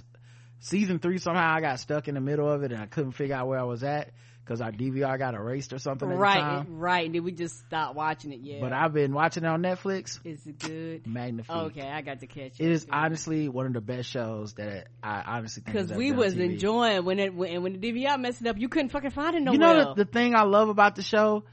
season 0.61 0.97
three 0.97 1.19
somehow 1.19 1.53
I 1.53 1.61
got 1.61 1.79
stuck 1.79 2.07
in 2.07 2.15
the 2.15 2.21
middle 2.21 2.51
of 2.51 2.63
it 2.63 2.71
and 2.71 2.81
I 2.81 2.87
couldn't 2.87 3.11
figure 3.11 3.35
out 3.35 3.47
where 3.47 3.59
I 3.59 3.63
was 3.65 3.83
at 3.83 4.09
because 4.45 4.61
our 4.61 4.71
DVR 4.71 5.17
got 5.17 5.33
erased 5.33 5.73
or 5.73 5.79
something 5.79 6.07
Right, 6.07 6.63
right. 6.69 7.11
Did 7.11 7.21
we 7.21 7.31
just 7.31 7.57
stop 7.65 7.95
watching 7.95 8.31
it? 8.31 8.41
Yeah. 8.41 8.59
But 8.61 8.73
I've 8.73 8.93
been 8.93 9.11
watching 9.11 9.43
it 9.43 9.47
on 9.47 9.63
Netflix. 9.63 10.19
Is 10.23 10.45
it 10.45 10.59
good? 10.59 11.07
Magnifique. 11.07 11.55
Okay, 11.55 11.89
I 11.89 12.01
got 12.01 12.19
to 12.19 12.27
catch 12.27 12.59
it. 12.59 12.65
It 12.65 12.71
is 12.71 12.85
honestly 12.91 13.49
one 13.49 13.65
of 13.65 13.73
the 13.73 13.81
best 13.81 14.09
shows 14.09 14.53
that 14.53 14.87
I 15.01 15.23
honestly 15.25 15.63
think 15.63 15.75
Because 15.75 15.91
we 15.97 16.11
was 16.11 16.35
TV. 16.35 16.51
enjoying 16.51 17.05
when 17.05 17.19
it 17.19 17.33
when, 17.33 17.63
when 17.63 17.79
the 17.79 17.91
DVR 17.91 18.19
messed 18.19 18.41
it 18.41 18.47
up, 18.47 18.57
you 18.59 18.69
couldn't 18.69 18.89
fucking 18.89 19.11
find 19.11 19.35
it 19.35 19.41
nowhere. 19.41 19.53
you 19.53 19.59
know 19.59 19.93
the, 19.95 20.05
the 20.05 20.11
thing 20.11 20.35
I 20.35 20.43
love 20.43 20.69
about 20.69 20.95
the 20.95 21.03
show? 21.03 21.43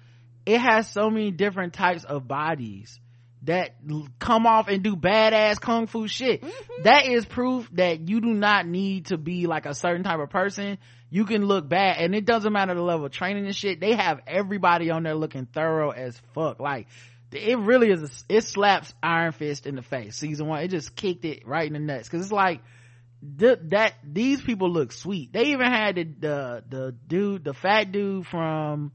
It 0.44 0.58
has 0.60 0.88
so 0.90 1.08
many 1.08 1.30
different 1.30 1.72
types 1.72 2.04
of 2.04 2.28
bodies 2.28 3.00
that 3.44 3.74
come 4.18 4.46
off 4.46 4.68
and 4.68 4.82
do 4.82 4.94
badass 4.94 5.60
kung 5.60 5.86
fu 5.86 6.06
shit. 6.06 6.42
Mm-hmm. 6.42 6.82
That 6.84 7.06
is 7.06 7.24
proof 7.26 7.68
that 7.72 8.08
you 8.08 8.20
do 8.20 8.32
not 8.32 8.66
need 8.66 9.06
to 9.06 9.16
be 9.18 9.46
like 9.46 9.66
a 9.66 9.74
certain 9.74 10.04
type 10.04 10.20
of 10.20 10.30
person. 10.30 10.78
You 11.10 11.24
can 11.24 11.44
look 11.44 11.68
bad 11.68 11.98
and 11.98 12.14
it 12.14 12.24
doesn't 12.24 12.52
matter 12.52 12.74
the 12.74 12.82
level 12.82 13.06
of 13.06 13.12
training 13.12 13.46
and 13.46 13.54
shit. 13.54 13.80
They 13.80 13.94
have 13.94 14.20
everybody 14.26 14.90
on 14.90 15.02
there 15.02 15.14
looking 15.14 15.46
thorough 15.46 15.90
as 15.90 16.18
fuck. 16.34 16.60
Like, 16.60 16.86
it 17.32 17.58
really 17.58 17.90
is, 17.90 18.02
a, 18.02 18.34
it 18.34 18.44
slaps 18.44 18.94
Iron 19.02 19.32
Fist 19.32 19.66
in 19.66 19.74
the 19.74 19.82
face. 19.82 20.16
Season 20.16 20.46
one, 20.46 20.62
it 20.62 20.68
just 20.68 20.94
kicked 20.94 21.24
it 21.24 21.46
right 21.46 21.66
in 21.66 21.72
the 21.72 21.80
nuts. 21.80 22.08
Cause 22.08 22.22
it's 22.22 22.32
like, 22.32 22.60
th- 23.38 23.58
that, 23.64 23.94
these 24.04 24.40
people 24.40 24.70
look 24.70 24.92
sweet. 24.92 25.32
They 25.32 25.46
even 25.46 25.66
had 25.66 25.96
the, 25.96 26.04
the, 26.04 26.64
the 26.68 26.96
dude, 27.08 27.44
the 27.44 27.54
fat 27.54 27.90
dude 27.90 28.26
from 28.26 28.92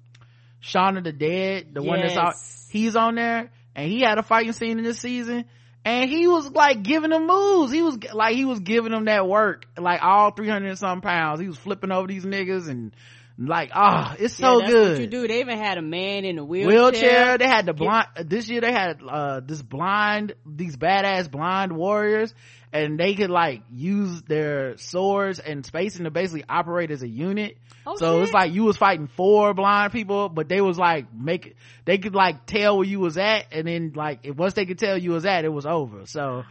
Shaun 0.59 0.97
of 0.97 1.03
the 1.03 1.11
Dead, 1.11 1.73
the 1.73 1.83
one 1.83 1.99
that's 1.99 2.17
out, 2.17 2.35
he's 2.69 2.95
on 2.95 3.15
there 3.15 3.51
and 3.77 3.89
he 3.89 4.01
had 4.01 4.17
a 4.17 4.23
fighting 4.23 4.51
scene 4.51 4.79
in 4.79 4.83
this 4.83 4.99
season 4.99 5.45
and 5.85 6.09
he 6.09 6.27
was 6.27 6.51
like 6.51 6.83
giving 6.83 7.11
them 7.11 7.27
moves. 7.27 7.71
He 7.71 7.81
was 7.81 7.97
like, 8.13 8.35
he 8.35 8.43
was 8.43 8.59
giving 8.59 8.91
them 8.91 9.05
that 9.05 9.25
work, 9.25 9.65
like 9.77 10.01
all 10.03 10.31
300 10.31 10.67
and 10.67 10.77
some 10.77 10.99
pounds. 10.99 11.39
He 11.39 11.47
was 11.47 11.57
flipping 11.57 11.93
over 11.93 12.07
these 12.07 12.25
niggas 12.25 12.67
and 12.67 12.91
like, 13.37 13.69
ah, 13.73 14.15
it's 14.19 14.33
so 14.33 14.59
yeah, 14.59 14.67
good 14.67 14.91
What 14.93 15.01
you 15.01 15.07
do? 15.07 15.27
They 15.27 15.39
even 15.41 15.57
had 15.57 15.77
a 15.77 15.81
man 15.81 16.25
in 16.25 16.39
a 16.39 16.43
wheelchair. 16.43 16.75
wheelchair. 16.75 17.37
They 17.37 17.47
had 17.47 17.67
the 17.67 17.73
blind. 17.73 18.07
This 18.25 18.49
year 18.49 18.61
they 18.61 18.73
had 18.73 18.99
uh 19.07 19.39
this 19.41 19.61
blind, 19.61 20.33
these 20.45 20.75
badass 20.75 21.29
blind 21.29 21.71
warriors, 21.71 22.33
and 22.73 22.99
they 22.99 23.15
could 23.15 23.29
like 23.29 23.63
use 23.71 24.21
their 24.23 24.77
swords 24.77 25.39
and 25.39 25.65
spacing 25.65 26.03
to 26.03 26.11
basically 26.11 26.43
operate 26.47 26.91
as 26.91 27.01
a 27.01 27.07
unit. 27.07 27.57
Oh, 27.85 27.95
so 27.95 28.21
it's 28.21 28.33
like 28.33 28.53
you 28.53 28.65
was 28.65 28.77
fighting 28.77 29.07
four 29.07 29.53
blind 29.53 29.93
people, 29.93 30.29
but 30.29 30.49
they 30.49 30.61
was 30.61 30.77
like 30.77 31.13
make 31.13 31.55
they 31.85 31.97
could 31.97 32.15
like 32.15 32.45
tell 32.45 32.77
where 32.77 32.85
you 32.85 32.99
was 32.99 33.17
at, 33.17 33.45
and 33.51 33.67
then 33.67 33.93
like 33.95 34.27
once 34.35 34.53
they 34.53 34.65
could 34.65 34.79
tell 34.79 34.97
you 34.97 35.11
was 35.11 35.25
at, 35.25 35.45
it 35.45 35.49
was 35.49 35.65
over. 35.65 36.05
So. 36.05 36.43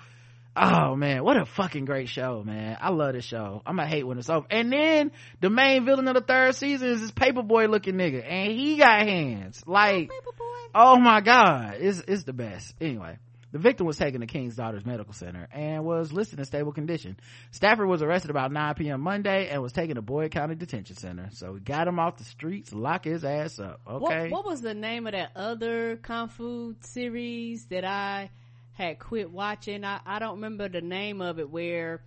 Oh 0.59 0.97
man, 0.97 1.23
what 1.23 1.37
a 1.37 1.45
fucking 1.45 1.85
great 1.85 2.09
show, 2.09 2.43
man. 2.43 2.79
I 2.81 2.89
love 2.89 3.13
this 3.13 3.27
show. 3.27 3.61
I'm 3.67 3.77
gonna 3.77 3.87
hate 3.87 4.05
when 4.05 4.17
it's 4.17 4.31
over. 4.31 4.47
And 4.49 4.73
then 4.73 5.13
the 5.43 5.51
main 5.51 5.85
villain 5.85 6.09
of 6.09 6.15
the 6.15 6.23
third 6.23 6.55
season 6.55 6.89
is 6.89 7.03
this 7.03 7.11
paperboy 7.11 7.69
looking 7.69 7.97
nigga. 7.97 8.25
And 8.27 8.53
he 8.53 8.79
got 8.79 9.07
hands. 9.07 9.63
Like, 9.67 10.11
oh, 10.75 10.95
oh 10.95 10.97
my 10.97 11.21
god. 11.21 11.75
It's, 11.81 12.03
it's 12.09 12.23
the 12.23 12.33
best. 12.33 12.75
Anyway. 12.81 13.19
The 13.57 13.63
victim 13.63 13.87
was 13.87 13.97
taken 13.97 14.21
to 14.21 14.27
King's 14.27 14.55
Daughters 14.55 14.85
Medical 14.85 15.15
Center 15.15 15.49
and 15.51 15.83
was 15.83 16.13
listed 16.13 16.39
in 16.39 16.45
stable 16.45 16.73
condition. 16.73 17.19
Stafford 17.53 17.89
was 17.89 18.03
arrested 18.03 18.31
about 18.31 18.53
9 18.53 18.75
p.m. 18.75 19.01
Monday 19.01 19.49
and 19.49 19.63
was 19.63 19.73
taken 19.73 19.95
to 19.95 20.03
Boyd 20.03 20.31
County 20.31 20.57
Detention 20.57 20.95
Center. 20.95 21.31
So 21.33 21.53
we 21.53 21.61
got 21.61 21.89
him 21.89 21.99
off 21.99 22.19
the 22.19 22.25
streets, 22.25 22.75
lock 22.75 23.07
his 23.07 23.25
ass 23.25 23.59
up. 23.59 23.81
Okay. 23.89 24.29
What, 24.29 24.45
what 24.45 24.45
was 24.45 24.61
the 24.61 24.75
name 24.75 25.07
of 25.07 25.15
that 25.15 25.31
other 25.35 25.97
kung 25.97 26.29
fu 26.29 26.77
series 26.83 27.65
that 27.69 27.87
I 27.87 28.29
had 28.75 28.99
quit 28.99 29.31
watching? 29.31 29.85
I, 29.87 30.01
I 30.05 30.19
don't 30.19 30.35
remember 30.35 30.69
the 30.69 30.83
name 30.83 31.23
of 31.23 31.39
it. 31.39 31.49
Where 31.49 32.03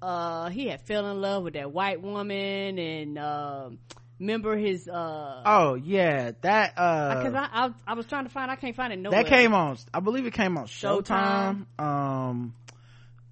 uh 0.00 0.48
he 0.48 0.68
had 0.68 0.80
fell 0.80 1.10
in 1.10 1.20
love 1.20 1.44
with 1.44 1.52
that 1.52 1.70
white 1.70 2.00
woman 2.00 2.78
and 2.78 3.18
um 3.18 3.78
remember 4.20 4.56
his 4.56 4.88
uh 4.88 5.42
oh 5.46 5.74
yeah, 5.74 6.32
that 6.42 6.72
uh 6.78 7.14
because 7.16 7.34
I, 7.34 7.48
I 7.52 7.70
I 7.86 7.94
was 7.94 8.06
trying 8.06 8.24
to 8.24 8.30
find 8.30 8.50
I 8.50 8.56
can't 8.56 8.74
find 8.76 8.92
it 8.92 8.98
nowhere. 8.98 9.24
that 9.24 9.28
came 9.28 9.52
on 9.54 9.76
i 9.92 10.00
believe 10.00 10.26
it 10.26 10.32
came 10.32 10.56
on 10.56 10.66
Showtime. 10.66 11.66
showtime 11.78 11.82
um 11.84 12.54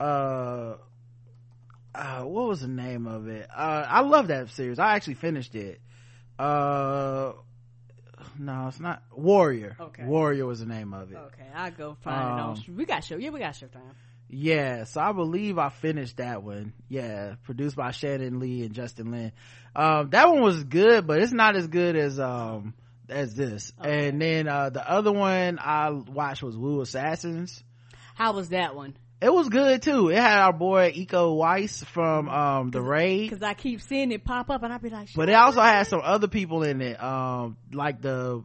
uh 0.01 0.75
uh 1.95 2.23
what 2.23 2.49
was 2.49 2.61
the 2.61 2.69
name 2.69 3.07
of 3.07 3.29
it 3.29 3.49
uh 3.55 3.85
i 3.89 4.01
love 4.01 4.29
that 4.29 4.51
series 4.51 4.79
i 4.79 4.95
actually 4.97 5.15
finished 5.15 5.55
it 5.55 5.81
uh 6.39 7.33
no 8.39 8.67
it's 8.69 8.81
not 8.81 9.03
warrior 9.15 9.77
Okay. 9.81 10.05
warrior 10.05 10.47
was 10.47 10.61
the 10.61 10.67
name 10.67 10.95
of 10.95 11.13
it 11.13 11.19
Okay, 11.19 11.47
I 11.55 11.71
go 11.71 11.95
find 12.01 12.39
it 12.39 12.41
Um, 12.41 12.51
on. 12.51 12.77
We 12.77 12.85
got 12.87 13.05
show. 13.05 13.17
Yeah, 13.17 13.31
we 13.31 13.41
got 13.41 13.55
Showtime. 13.55 13.95
Yeah, 14.35 14.85
so 14.85 14.99
I 14.99 15.13
believe 15.13 15.59
I 15.59 15.69
finished 15.69 16.17
that 16.17 16.43
one. 16.43 16.73
Yeah, 16.89 17.35
produced 17.45 17.77
by 17.77 17.91
Shannon 17.91 18.41
Lee 18.41 18.65
and 18.65 18.75
Justin 18.75 19.11
Lin. 19.11 19.33
Um, 19.77 20.09
that 20.11 20.27
one 20.27 20.41
was 20.41 20.65
good, 20.65 21.07
but 21.07 21.21
it's 21.21 21.33
not 21.33 21.55
as 21.55 21.67
good 21.67 21.97
as 21.97 22.19
um 22.19 22.73
as 23.11 23.35
this. 23.35 23.75
And 23.79 24.23
then 24.23 24.49
uh 24.49 24.71
the 24.71 24.91
other 24.91 25.13
one 25.13 25.59
I 25.59 25.91
watched 25.91 26.43
was 26.43 26.57
Wu 26.57 26.81
Assassins. 26.81 27.63
How 28.15 28.33
was 28.33 28.49
that 28.49 28.75
one? 28.75 28.97
It 29.21 29.33
was 29.33 29.51
good 29.51 29.83
too. 29.83 30.09
It 30.09 30.17
had 30.17 30.39
our 30.39 30.53
boy 30.55 30.93
Iko 30.93 31.37
Uwais 31.37 31.85
from 31.85 32.31
um 32.31 32.71
the 32.71 32.81
raid. 32.81 33.29
Cause 33.31 33.43
I 33.43 33.53
keep 33.53 33.83
seeing 33.83 34.13
it 34.13 34.25
pop 34.25 34.49
up 34.49 34.63
and 34.63 34.73
I'd 34.73 34.81
be 34.81 34.89
like, 34.89 35.11
But 35.15 35.29
it 35.29 35.35
also 35.35 35.61
had 35.61 35.87
some 35.87 36.01
other 36.03 36.29
people 36.29 36.63
in 36.63 36.81
it. 36.81 37.03
Um 37.03 37.59
like 37.71 38.01
the 38.01 38.43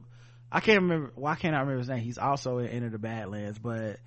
I 0.51 0.59
can't 0.59 0.81
remember 0.81 1.13
why 1.15 1.35
can't 1.35 1.55
I 1.55 1.59
remember 1.59 1.79
his 1.79 1.87
name? 1.87 1.99
He's 1.99 2.17
also 2.17 2.57
in 2.57 2.67
Into 2.67 2.89
the 2.89 2.99
Badlands, 2.99 3.57
but 3.57 3.99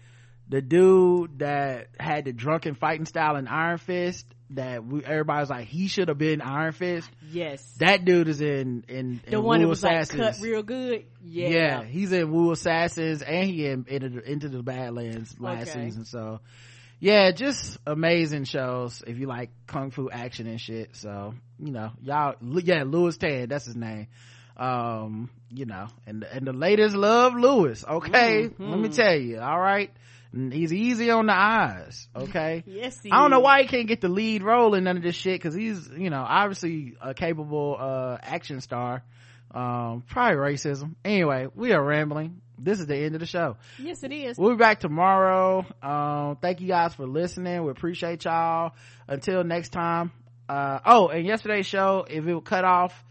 the 0.51 0.61
dude 0.61 1.39
that 1.39 1.87
had 1.99 2.27
the 2.27 2.33
drunken 2.35 2.75
fighting 2.75 3.07
style 3.07 3.37
in 3.37 3.49
Iron 3.49 3.79
Fist 3.79 4.27
that 4.51 4.85
we, 4.85 5.05
everybody 5.05 5.41
was 5.41 5.49
like 5.49 5.67
he 5.69 5.87
should 5.87 6.09
have 6.09 6.19
been 6.19 6.41
Iron 6.43 6.73
Fist. 6.73 7.09
yes. 7.31 7.62
That 7.79 8.05
dude 8.05 8.27
is 8.29 8.41
in 8.41 8.85
in, 8.89 9.20
The 9.27 9.37
in 9.39 9.43
one 9.45 9.61
Wu 9.61 9.67
that 9.67 9.69
was 9.69 9.83
like 9.85 10.09
cut 10.09 10.39
real 10.43 10.62
good. 10.65 11.05
Yeah. 11.25 11.49
yeah, 11.49 11.85
he's 11.85 12.11
in 12.12 12.33
Wu 12.33 12.51
Assassins 12.51 13.23
and 13.23 13.47
he 13.49 13.65
in 13.67 13.87
into, 13.89 14.20
into 14.29 14.49
the 14.49 14.62
Badlands 14.62 15.39
last 15.41 15.69
Okay. 15.70 15.85
season. 15.87 16.05
So 16.05 16.41
yeah, 16.99 17.31
just 17.31 17.79
amazing 17.87 18.43
shows 18.45 19.03
if 19.07 19.19
you 19.19 19.27
like 19.29 19.51
kung 19.69 19.93
fu 19.93 20.11
action 20.11 20.47
and 20.49 20.61
shit. 20.61 20.97
So 20.97 21.33
you 21.61 21.70
know, 21.70 21.93
y'all, 22.03 22.35
yeah, 22.43 22.83
Lewis 22.85 23.17
Tan, 23.19 23.49
that's 23.49 23.67
his 23.67 23.77
name. 23.77 24.09
Um, 24.57 25.31
you 25.49 25.65
know, 25.65 25.87
and 26.07 26.25
and 26.25 26.47
the 26.47 26.53
latest 26.53 26.95
love 26.97 27.35
Lewis. 27.35 27.85
Okay, 27.89 28.49
Mhm. 28.49 28.70
let 28.70 28.79
me 28.79 28.89
tell 28.89 29.17
you. 29.17 29.39
All 29.41 29.59
right, 29.59 29.91
he's 30.33 30.73
easy 30.73 31.10
on 31.10 31.26
the 31.26 31.36
eyes. 31.36 32.09
Okay, 32.15 32.65
Yes, 32.67 33.00
he 33.02 33.10
I 33.10 33.20
don't 33.23 33.31
know 33.31 33.41
why 33.41 33.62
he 33.62 33.68
can't 33.68 33.89
get 33.89 34.00
the 34.00 34.09
lead 34.09 34.42
role 34.42 34.75
in 34.75 34.84
none 34.84 34.97
of 34.97 35.02
this 35.02 35.17
shit 35.17 35.41
because 35.41 35.55
he's 35.55 35.89
you 35.97 36.10
know 36.10 36.25
obviously 36.26 36.94
a 37.00 37.15
capable 37.15 37.76
uh 37.78 38.18
action 38.23 38.60
star. 38.60 39.02
Um, 39.52 40.05
probably 40.09 40.36
racism. 40.36 40.94
Anyway, 41.05 41.49
we 41.55 41.73
are 41.73 41.83
rambling. 41.83 42.41
This 42.57 42.78
is 42.78 42.86
the 42.86 42.97
end 42.97 43.15
of 43.15 43.20
the 43.20 43.26
show. 43.26 43.57
Yes, 43.78 44.02
it 44.05 44.12
is. 44.12 44.39
We'll 44.39 44.50
be 44.50 44.57
back 44.57 44.81
tomorrow. 44.81 45.67
Um, 45.83 46.36
thank 46.41 46.60
you 46.60 46.68
guys 46.68 46.94
for 46.94 47.07
listening. 47.07 47.65
We 47.65 47.70
appreciate 47.70 48.25
y'all. 48.25 48.73
Until 49.09 49.42
next 49.42 49.70
time. 49.70 50.12
Uh, 50.49 50.81
oh, 50.84 51.09
and 51.09 51.26
yesterday's 51.26 51.67
show, 51.67 52.05
if 52.09 52.26
it 52.26 52.44
cut 52.44 52.65
off, 52.65 53.05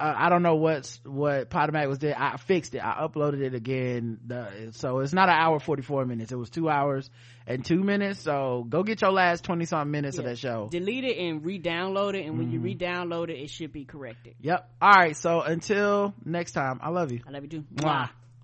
uh, 0.00 0.14
I 0.16 0.28
don't 0.28 0.42
know 0.42 0.56
what's, 0.56 1.00
what 1.04 1.50
Podomatic 1.50 1.88
was 1.88 1.98
there. 1.98 2.14
I 2.18 2.36
fixed 2.36 2.74
it. 2.74 2.78
I 2.78 3.06
uploaded 3.06 3.40
it 3.40 3.54
again. 3.54 4.18
The, 4.26 4.68
so 4.72 5.00
it's 5.00 5.12
not 5.12 5.28
an 5.28 5.34
hour 5.34 5.58
44 5.58 6.04
minutes. 6.06 6.30
It 6.32 6.36
was 6.36 6.50
two 6.50 6.68
hours 6.68 7.10
and 7.46 7.64
two 7.64 7.82
minutes. 7.82 8.20
So 8.20 8.64
go 8.68 8.82
get 8.82 9.00
your 9.02 9.10
last 9.12 9.44
20 9.44 9.64
something 9.64 9.90
minutes 9.90 10.18
of 10.18 10.24
that 10.24 10.38
show. 10.38 10.68
Delete 10.70 11.04
it 11.04 11.18
and 11.18 11.44
re-download 11.44 12.14
it, 12.14 12.26
and 12.26 12.38
when 12.38 12.50
you 12.52 12.60
Mhm. 12.60 12.64
re-download 12.64 13.30
it, 13.30 13.38
it 13.40 13.50
should 13.50 13.72
be 13.72 13.84
corrected. 13.84 14.34
Yep. 14.40 14.70
All 14.80 14.90
right. 14.90 15.16
So 15.16 15.40
until 15.40 16.14
next 16.24 16.52
time, 16.52 16.78
I 16.82 16.90
love 16.90 17.10
you. 17.12 17.20
I 17.26 17.30
love 17.30 17.42
you 17.42 17.48
too. 17.48 17.64
Mwah. 17.74 18.10